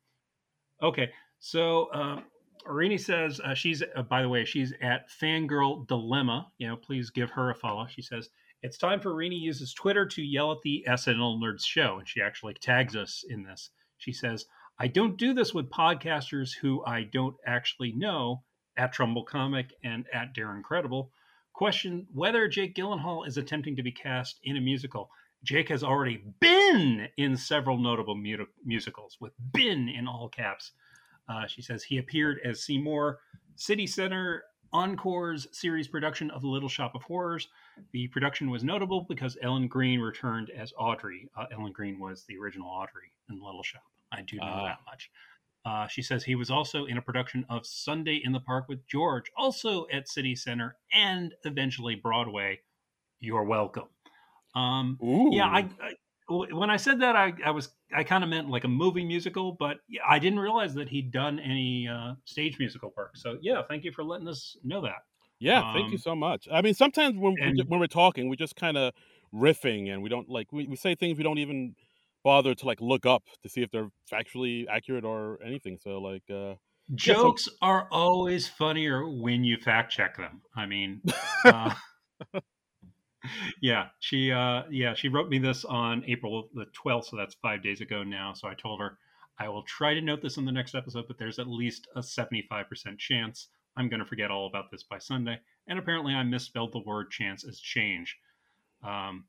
okay, 0.82 1.10
so 1.38 1.84
uh, 1.94 2.20
Arini 2.66 2.98
says 2.98 3.40
uh, 3.40 3.54
she's. 3.54 3.82
Uh, 3.82 4.02
by 4.02 4.22
the 4.22 4.28
way, 4.28 4.44
she's 4.44 4.72
at 4.80 5.08
Fangirl 5.10 5.86
Dilemma. 5.86 6.50
You 6.58 6.68
know, 6.68 6.76
please 6.76 7.10
give 7.10 7.30
her 7.30 7.50
a 7.50 7.54
follow. 7.54 7.86
She 7.86 8.02
says 8.02 8.28
it's 8.62 8.76
time 8.76 9.00
for 9.00 9.14
Arini 9.14 9.40
uses 9.40 9.72
Twitter 9.72 10.04
to 10.06 10.22
yell 10.22 10.52
at 10.52 10.58
the 10.62 10.84
SNL 10.86 11.40
Nerds 11.40 11.64
show, 11.64 11.98
and 11.98 12.08
she 12.08 12.20
actually 12.20 12.54
tags 12.54 12.94
us 12.94 13.24
in 13.28 13.42
this. 13.42 13.70
She 13.96 14.12
says, 14.12 14.46
I 14.78 14.86
don't 14.86 15.16
do 15.16 15.32
this 15.32 15.54
with 15.54 15.70
podcasters 15.70 16.52
who 16.60 16.84
I 16.84 17.04
don't 17.04 17.36
actually 17.46 17.92
know 17.92 18.44
at 18.76 18.92
Trumbull 18.92 19.24
Comic 19.24 19.72
and 19.82 20.06
at 20.12 20.34
Darin 20.34 20.62
Credible. 20.62 21.10
Question 21.54 22.06
whether 22.12 22.48
Jake 22.48 22.74
Gyllenhaal 22.74 23.26
is 23.26 23.36
attempting 23.36 23.76
to 23.76 23.82
be 23.82 23.92
cast 23.92 24.40
in 24.42 24.56
a 24.56 24.60
musical. 24.60 25.10
Jake 25.42 25.68
has 25.70 25.82
already 25.82 26.22
been 26.40 27.08
in 27.16 27.36
several 27.36 27.78
notable 27.78 28.14
mu- 28.14 28.46
musicals, 28.64 29.16
with 29.20 29.32
"been" 29.52 29.88
in 29.88 30.06
all 30.06 30.28
caps. 30.28 30.72
Uh, 31.28 31.46
she 31.46 31.62
says 31.62 31.82
he 31.82 31.98
appeared 31.98 32.40
as 32.44 32.62
Seymour, 32.64 33.18
City 33.56 33.86
Center 33.86 34.44
Encore's 34.72 35.46
series 35.52 35.88
production 35.88 36.30
of 36.30 36.42
The 36.42 36.48
Little 36.48 36.68
Shop 36.68 36.94
of 36.94 37.02
Horrors. 37.02 37.48
The 37.92 38.06
production 38.08 38.50
was 38.50 38.62
notable 38.62 39.06
because 39.08 39.36
Ellen 39.42 39.66
Greene 39.68 40.00
returned 40.00 40.50
as 40.50 40.72
Audrey. 40.78 41.28
Uh, 41.36 41.46
Ellen 41.52 41.72
Greene 41.72 41.98
was 41.98 42.24
the 42.28 42.36
original 42.38 42.68
Audrey 42.68 43.12
in 43.28 43.42
Little 43.42 43.62
Shop. 43.62 43.82
I 44.12 44.22
do 44.22 44.36
know 44.36 44.44
Ah. 44.44 44.64
that 44.64 44.78
much. 44.86 45.10
Uh, 45.64 45.86
she 45.88 46.00
says 46.02 46.24
he 46.24 46.36
was 46.36 46.50
also 46.50 46.86
in 46.86 46.96
a 46.96 47.02
production 47.02 47.44
of 47.50 47.66
Sunday 47.66 48.20
in 48.24 48.32
the 48.32 48.40
Park 48.40 48.66
with 48.68 48.86
George, 48.86 49.30
also 49.36 49.86
at 49.92 50.08
City 50.08 50.34
Center 50.34 50.76
and 50.92 51.34
eventually 51.44 51.96
Broadway. 51.96 52.60
You're 53.20 53.44
welcome. 53.44 53.88
Um, 54.54 54.98
yeah, 55.32 55.46
I, 55.46 55.68
I 55.82 55.94
when 56.28 56.70
I 56.70 56.76
said 56.76 57.00
that, 57.00 57.14
I, 57.16 57.34
I 57.44 57.50
was 57.50 57.70
I 57.94 58.04
kind 58.04 58.22
of 58.24 58.30
meant 58.30 58.48
like 58.48 58.64
a 58.64 58.68
movie 58.68 59.04
musical, 59.04 59.52
but 59.52 59.78
I 60.08 60.18
didn't 60.18 60.38
realize 60.38 60.74
that 60.74 60.88
he'd 60.88 61.10
done 61.10 61.38
any 61.38 61.88
uh, 61.88 62.14
stage 62.24 62.58
musical 62.58 62.92
work. 62.96 63.16
So 63.16 63.36
yeah, 63.42 63.62
thank 63.68 63.84
you 63.84 63.92
for 63.92 64.04
letting 64.04 64.28
us 64.28 64.56
know 64.64 64.80
that. 64.82 65.02
Yeah, 65.38 65.72
thank 65.72 65.88
you 65.88 65.94
Um, 65.94 65.98
so 65.98 66.14
much. 66.14 66.46
I 66.52 66.60
mean, 66.62 66.74
sometimes 66.74 67.16
when 67.16 67.34
we 67.34 67.40
and- 67.40 67.56
ju- 67.56 67.64
when 67.66 67.80
we're 67.80 67.86
talking, 67.86 68.28
we 68.28 68.36
just 68.36 68.56
kind 68.56 68.76
of 68.76 68.92
riffing, 69.34 69.90
and 69.92 70.02
we 70.02 70.08
don't 70.08 70.28
like 70.28 70.52
we, 70.52 70.66
we 70.66 70.76
say 70.76 70.94
things 70.94 71.16
we 71.18 71.24
don't 71.24 71.38
even 71.38 71.74
bother 72.22 72.54
to 72.54 72.66
like 72.66 72.80
look 72.82 73.06
up 73.06 73.22
to 73.42 73.48
see 73.48 73.62
if 73.62 73.70
they're 73.70 73.88
factually 74.12 74.66
accurate 74.68 75.04
or 75.04 75.38
anything. 75.44 75.78
So 75.82 75.98
like, 75.98 76.22
uh, 76.30 76.34
Yeah, 76.90 77.14
so- 77.14 77.22
Jokes 77.22 77.48
are 77.62 77.88
always 77.90 78.46
funnier 78.48 79.08
when 79.08 79.42
you 79.44 79.56
fact 79.56 79.90
check 79.92 80.16
them. 80.18 80.42
I 80.54 80.66
mean, 80.66 81.00
uh, 81.46 81.72
yeah, 83.60 83.86
she 84.00 84.32
uh, 84.32 84.62
yeah 84.70 84.94
she 84.94 85.08
wrote 85.08 85.28
me 85.28 85.38
this 85.38 85.64
on 85.64 86.04
April 86.06 86.48
the 86.54 86.66
twelfth, 86.72 87.08
so 87.08 87.16
that's 87.16 87.34
five 87.42 87.62
days 87.62 87.80
ago 87.80 88.02
now. 88.02 88.32
So 88.34 88.48
I 88.48 88.54
told 88.54 88.80
her 88.80 88.98
I 89.38 89.48
will 89.48 89.62
try 89.62 89.94
to 89.94 90.00
note 90.00 90.22
this 90.22 90.36
in 90.36 90.44
the 90.44 90.52
next 90.52 90.74
episode, 90.74 91.06
but 91.08 91.18
there's 91.18 91.38
at 91.38 91.46
least 91.46 91.88
a 91.96 92.02
seventy 92.02 92.46
five 92.48 92.68
percent 92.68 92.98
chance 92.98 93.48
I'm 93.76 93.88
going 93.88 94.00
to 94.00 94.06
forget 94.06 94.30
all 94.30 94.46
about 94.46 94.70
this 94.70 94.82
by 94.82 94.98
Sunday. 94.98 95.38
And 95.66 95.78
apparently, 95.78 96.14
I 96.14 96.22
misspelled 96.22 96.72
the 96.72 96.80
word 96.80 97.10
chance 97.10 97.44
as 97.44 97.60
change. 97.60 98.16
Um, 98.82 99.24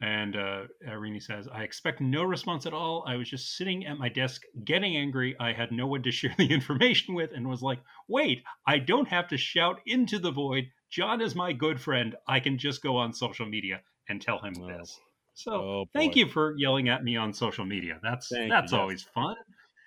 and 0.00 0.36
uh, 0.36 0.62
Irini 0.86 1.22
says, 1.22 1.48
I 1.48 1.62
expect 1.62 2.00
no 2.00 2.22
response 2.22 2.66
at 2.66 2.74
all. 2.74 3.04
I 3.06 3.16
was 3.16 3.30
just 3.30 3.56
sitting 3.56 3.86
at 3.86 3.98
my 3.98 4.08
desk 4.08 4.42
getting 4.64 4.96
angry. 4.96 5.34
I 5.40 5.52
had 5.52 5.72
no 5.72 5.86
one 5.86 6.02
to 6.02 6.10
share 6.10 6.34
the 6.36 6.50
information 6.52 7.14
with 7.14 7.30
and 7.34 7.48
was 7.48 7.62
like, 7.62 7.80
wait, 8.08 8.42
I 8.66 8.78
don't 8.78 9.08
have 9.08 9.28
to 9.28 9.38
shout 9.38 9.80
into 9.86 10.18
the 10.18 10.32
void. 10.32 10.64
John 10.90 11.20
is 11.20 11.34
my 11.34 11.52
good 11.52 11.80
friend. 11.80 12.14
I 12.26 12.40
can 12.40 12.58
just 12.58 12.82
go 12.82 12.96
on 12.96 13.12
social 13.12 13.46
media 13.46 13.80
and 14.08 14.20
tell 14.20 14.38
him 14.40 14.54
Oh. 14.62 14.66
this. 14.68 14.98
So 15.34 15.52
oh 15.52 15.84
thank 15.92 16.16
you 16.16 16.26
for 16.26 16.54
yelling 16.56 16.88
at 16.88 17.04
me 17.04 17.16
on 17.16 17.32
social 17.34 17.64
media. 17.66 17.98
That's 18.02 18.28
Thank 18.28 18.50
that's 18.50 18.72
yes. 18.72 18.78
always 18.78 19.02
fun. 19.02 19.36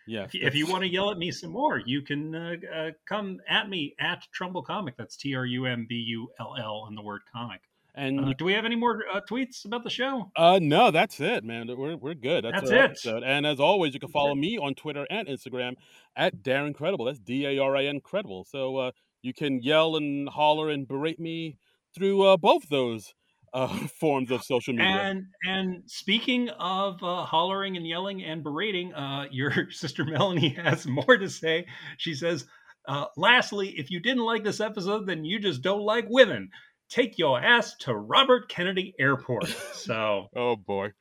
Yeah, 0.06 0.24
If 0.24 0.34
you, 0.34 0.42
if 0.46 0.56
you 0.56 0.66
want 0.68 0.82
to 0.84 0.90
yell 0.90 1.12
at 1.12 1.18
me 1.20 1.30
some 1.32 1.52
more, 1.52 1.78
you 1.86 2.02
can 2.02 2.34
uh, 2.36 2.56
uh, 2.76 2.92
come 3.08 3.40
at 3.48 3.70
me 3.70 3.94
at 4.00 4.24
Trumbull 4.32 4.64
Comic. 4.64 4.96
That's 4.98 5.16
T 5.16 5.36
R 5.36 5.46
U 5.46 5.66
M 5.66 5.86
B 5.88 5.96
U 5.96 6.30
L 6.40 6.56
L 6.60 6.86
and 6.88 6.98
the 6.98 7.02
word 7.02 7.22
comic. 7.32 7.62
and 7.96 8.20
Uh, 8.20 8.34
do 8.38 8.46
we 8.46 8.54
have 8.54 8.66
any 8.66 8.76
more 8.76 9.04
uh, 9.14 9.22
tweets 9.30 9.66
about 9.66 9.84
the 9.84 9.90
show? 9.90 10.32
Uh, 10.36 10.60
no, 10.62 10.90
that's 10.92 11.20
it, 11.20 11.44
man. 11.44 11.68
We're 11.68 11.96
we're 11.96 12.14
good. 12.16 12.44
That's, 12.44 12.62
That's 12.62 12.72
it. 12.72 12.78
episode. 12.78 13.24
And 13.24 13.46
as 13.46 13.60
always, 13.60 13.94
you 13.94 14.00
can 14.00 14.10
follow 14.10 14.34
me 14.36 14.58
on 14.58 14.74
Twitter 14.76 15.06
and 15.12 15.28
Instagram 15.28 15.76
at 16.16 16.42
Darin 16.44 16.74
Credible. 16.74 17.06
That's 17.06 17.20
D 17.20 17.46
A 17.46 17.60
R 17.60 17.76
I 17.76 17.86
N 17.86 18.00
Credible. 18.02 18.46
So 18.46 18.78
uh, 18.78 18.92
you 19.22 19.34
can 19.34 19.62
yell 19.62 19.96
and 19.96 20.30
holler 20.30 20.70
and 20.70 20.88
berate 20.88 21.20
me 21.20 21.58
through 21.96 22.24
uh, 22.24 22.38
both 22.38 22.70
those 22.70 23.14
uh, 23.54 23.68
forms 24.00 24.32
of 24.32 24.44
social 24.44 24.74
media. 24.74 25.02
And 25.02 25.26
and 25.48 25.84
speaking 25.86 26.50
of 26.50 27.02
uh, 27.04 27.24
hollering 27.26 27.78
and 27.78 27.88
yelling 27.88 28.24
and 28.24 28.44
berating, 28.44 28.94
uh, 28.94 29.26
your 29.32 29.52
sister 29.72 30.06
Melanie 30.06 30.50
has 30.50 30.86
more 30.86 31.18
to 31.18 31.30
say. 31.30 31.66
She 31.98 32.14
says, 32.14 32.46
uh, 32.88 33.06
"Lastly, 33.18 33.70
if 33.78 33.92
you 33.92 34.00
didn't 34.00 34.26
like 34.26 34.44
this 34.44 34.60
episode, 34.60 35.06
then 35.08 35.26
you 35.26 35.40
just 35.40 35.62
don't 35.62 35.82
like 35.82 36.06
women. 36.10 36.50
Take 36.90 37.20
your 37.20 37.40
ass 37.40 37.76
to 37.80 37.96
Robert 37.96 38.50
Kennedy 38.50 38.94
Airport." 39.00 39.48
So 39.74 40.28
oh 40.36 40.56
boy. 40.56 40.92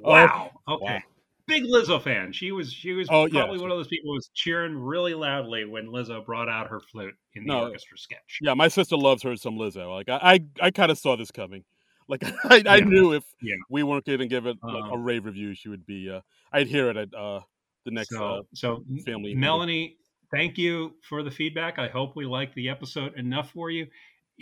wow, 0.00 0.50
okay. 0.68 0.84
wow. 0.84 0.98
Big 1.50 1.64
Lizzo 1.64 2.02
fan. 2.02 2.32
She 2.32 2.52
was 2.52 2.72
she 2.72 2.92
was 2.92 3.08
Oh, 3.10 3.26
yeah. 3.26 3.40
probably 3.40 3.58
one 3.58 3.70
of 3.70 3.76
those 3.76 3.88
people 3.88 4.10
who 4.10 4.14
was 4.14 4.30
cheering 4.34 4.74
really 4.76 5.14
loudly 5.14 5.64
when 5.66 5.86
Lizzo 5.88 6.24
brought 6.24 6.48
out 6.48 6.68
her 6.68 6.80
flute 6.80 7.14
in 7.34 7.44
the 7.44 7.52
No. 7.52 7.64
orchestra 7.66 7.98
sketch. 7.98 8.38
Yeah, 8.40 8.54
my 8.54 8.68
sister 8.68 8.96
loves 8.96 9.22
her 9.24 9.36
some 9.36 9.56
Lizzo. 9.56 9.90
Like 9.94 10.08
I, 10.08 10.34
I, 10.60 10.66
I 10.66 10.70
kind 10.70 10.90
of 10.90 10.98
saw 10.98 11.16
this 11.16 11.30
coming. 11.30 11.64
Like 12.08 12.22
I, 12.44 12.62
I 12.66 12.76
Yeah. 12.78 12.84
knew 12.84 13.12
if 13.12 13.24
Yeah. 13.42 13.54
we 13.68 13.82
weren't 13.82 14.04
going 14.06 14.18
to 14.20 14.26
give 14.26 14.46
it 14.46 14.56
like, 14.62 14.84
a 14.90 14.94
Um, 14.94 15.02
rave 15.02 15.26
review, 15.26 15.54
she 15.54 15.68
would 15.68 15.84
be. 15.84 16.08
Uh, 16.10 16.20
I'd 16.52 16.66
hear 16.68 16.88
it 16.90 16.96
at 16.96 17.14
uh, 17.14 17.40
the 17.84 17.90
next. 17.90 18.10
so, 18.10 18.24
uh, 18.24 18.42
so 18.54 18.84
family 19.04 19.34
Melanie, 19.34 19.96
thank 20.32 20.56
you 20.58 20.94
for 21.02 21.22
the 21.22 21.30
feedback. 21.30 21.78
I 21.78 21.88
hope 21.88 22.16
we 22.16 22.24
like 22.26 22.54
the 22.54 22.68
episode 22.68 23.14
enough 23.18 23.50
for 23.52 23.70
you. 23.70 23.86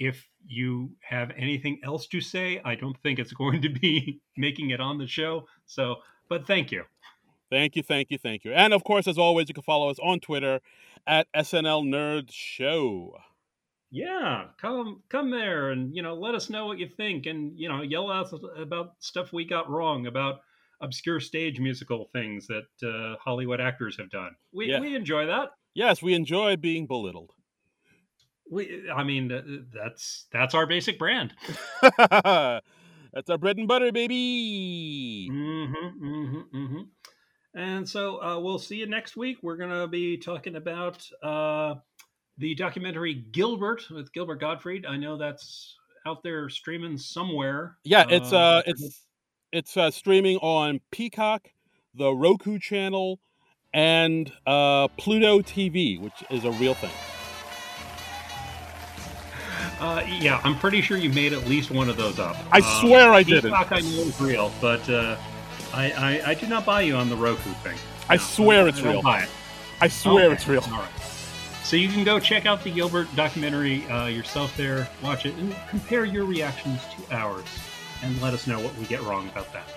If 0.00 0.28
you 0.46 0.90
have 1.00 1.32
anything 1.36 1.80
else 1.82 2.06
to 2.08 2.20
say, 2.20 2.60
I 2.64 2.76
don't 2.76 2.96
think 3.02 3.18
it's 3.18 3.32
going 3.42 3.60
to 3.62 3.68
be 3.68 4.20
making 4.36 4.70
it 4.70 4.80
on 4.80 4.96
the 4.98 5.06
show. 5.06 5.46
So, 5.66 5.96
but 6.28 6.46
thank 6.46 6.70
you. 6.70 6.84
Thank 7.50 7.76
you, 7.76 7.82
thank 7.82 8.10
you, 8.10 8.18
thank 8.18 8.44
you. 8.44 8.52
And 8.52 8.74
of 8.74 8.84
course, 8.84 9.06
as 9.06 9.18
always, 9.18 9.48
you 9.48 9.54
can 9.54 9.62
follow 9.62 9.88
us 9.88 9.98
on 10.02 10.20
Twitter 10.20 10.60
at 11.06 11.26
SNL 11.34 11.84
Nerd 11.84 12.28
Show. 12.30 13.16
Yeah, 13.90 14.44
come 14.60 15.02
come 15.08 15.30
there 15.30 15.70
and 15.70 15.96
you 15.96 16.02
know 16.02 16.14
let 16.14 16.34
us 16.34 16.50
know 16.50 16.66
what 16.66 16.78
you 16.78 16.88
think 16.88 17.24
and 17.24 17.58
you 17.58 17.70
know 17.70 17.80
yell 17.80 18.10
out 18.10 18.28
about 18.58 18.92
stuff 18.98 19.32
we 19.32 19.46
got 19.46 19.70
wrong 19.70 20.06
about 20.06 20.40
obscure 20.82 21.20
stage 21.20 21.58
musical 21.58 22.10
things 22.12 22.46
that 22.48 22.66
uh, 22.86 23.16
Hollywood 23.18 23.60
actors 23.62 23.96
have 23.96 24.10
done. 24.10 24.36
We 24.52 24.70
Yeah. 24.70 24.80
we 24.80 24.94
enjoy 24.94 25.26
that. 25.26 25.52
Yes, 25.72 26.02
we 26.02 26.12
enjoy 26.12 26.56
being 26.56 26.86
belittled. 26.86 27.32
We 28.50 28.90
I 28.90 29.04
mean 29.04 29.66
that's 29.72 30.26
that's 30.32 30.54
our 30.54 30.66
basic 30.66 30.98
brand. 30.98 31.32
That's 33.10 33.30
our 33.30 33.38
bread 33.38 33.56
and 33.56 33.66
butter, 33.66 33.90
baby. 33.90 35.28
Mm-hmm, 35.32 36.06
mm-hmm, 36.06 36.56
mm-hmm. 36.56 36.80
And 37.58 37.88
so 37.88 38.22
uh, 38.22 38.38
we'll 38.38 38.60
see 38.60 38.76
you 38.76 38.86
next 38.86 39.16
week. 39.16 39.38
We're 39.42 39.56
going 39.56 39.72
to 39.72 39.88
be 39.88 40.16
talking 40.16 40.54
about 40.54 41.04
uh, 41.24 41.74
the 42.38 42.54
documentary 42.54 43.14
Gilbert 43.32 43.82
with 43.90 44.12
Gilbert 44.12 44.38
Gottfried. 44.38 44.86
I 44.86 44.96
know 44.96 45.16
that's 45.18 45.76
out 46.06 46.22
there 46.22 46.48
streaming 46.48 46.96
somewhere. 46.96 47.76
Yeah, 47.82 48.04
it's 48.08 48.32
uh, 48.32 48.38
Uh, 48.38 48.62
it's 48.66 49.02
it's 49.50 49.76
uh, 49.76 49.90
streaming 49.90 50.36
on 50.36 50.80
Peacock, 50.92 51.48
the 51.94 52.14
Roku 52.14 52.60
channel, 52.60 53.18
and 53.74 54.32
uh, 54.46 54.86
Pluto 54.96 55.40
TV, 55.40 56.00
which 56.00 56.22
is 56.30 56.44
a 56.44 56.52
real 56.52 56.74
thing. 56.74 56.92
Uh, 59.80 60.04
yeah, 60.20 60.40
I'm 60.44 60.56
pretty 60.60 60.80
sure 60.80 60.96
you 60.96 61.10
made 61.10 61.32
at 61.32 61.48
least 61.48 61.72
one 61.72 61.88
of 61.88 61.96
those 61.96 62.20
up. 62.20 62.36
I 62.52 62.58
Um, 62.58 62.62
swear 62.80 63.12
I 63.12 63.24
didn't. 63.24 63.50
Peacock 63.50 63.72
I 63.72 63.80
know 63.80 64.02
is 64.02 64.20
real, 64.20 64.52
but 64.60 64.88
uh, 64.88 65.16
I, 65.78 65.90
I 65.92 66.30
I 66.30 66.34
did 66.34 66.48
not 66.48 66.66
buy 66.66 66.80
you 66.80 66.96
on 66.96 67.08
the 67.08 67.14
Roku 67.14 67.50
thing. 67.62 67.78
I 68.08 68.16
No, 68.16 68.22
swear 68.22 68.64
I 68.64 68.68
it's 68.68 68.80
real. 68.82 69.00
Buy 69.00 69.22
it. 69.22 69.28
I 69.80 69.86
swear 69.86 70.24
Okay, 70.26 70.34
it's 70.34 70.48
real. 70.48 70.60
All 70.72 70.80
right. 70.80 70.88
So 71.62 71.76
you 71.76 71.88
can 71.88 72.02
go 72.02 72.18
check 72.18 72.46
out 72.46 72.64
the 72.64 72.70
Gilbert 72.72 73.06
documentary 73.14 73.84
uh, 73.86 74.06
yourself 74.06 74.56
there, 74.56 74.88
watch 75.04 75.24
it, 75.24 75.34
and 75.36 75.54
compare 75.68 76.04
your 76.04 76.24
reactions 76.24 76.80
to 76.96 77.14
ours, 77.14 77.44
and 78.02 78.20
let 78.20 78.34
us 78.34 78.46
know 78.48 78.58
what 78.58 78.74
we 78.76 78.86
get 78.86 79.02
wrong 79.02 79.28
about 79.28 79.52
that. 79.52 79.68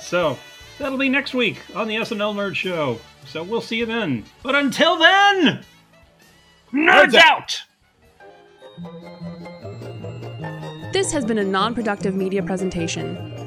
So 0.00 0.38
that'll 0.78 0.96
be 0.96 1.08
next 1.10 1.34
week 1.34 1.60
on 1.74 1.86
the 1.86 1.96
SNL 1.96 2.34
Nerd 2.34 2.54
Show. 2.54 3.00
So 3.26 3.42
we'll 3.42 3.60
see 3.60 3.76
you 3.76 3.86
then. 3.86 4.24
But 4.42 4.54
until 4.54 4.96
then, 4.96 5.62
nerds 6.72 7.12
Nerds 7.12 7.14
out. 7.16 7.62
This 10.94 11.12
has 11.12 11.26
been 11.26 11.38
a 11.38 11.44
non 11.44 11.74
productive 11.74 12.14
media 12.14 12.42
presentation. 12.42 13.39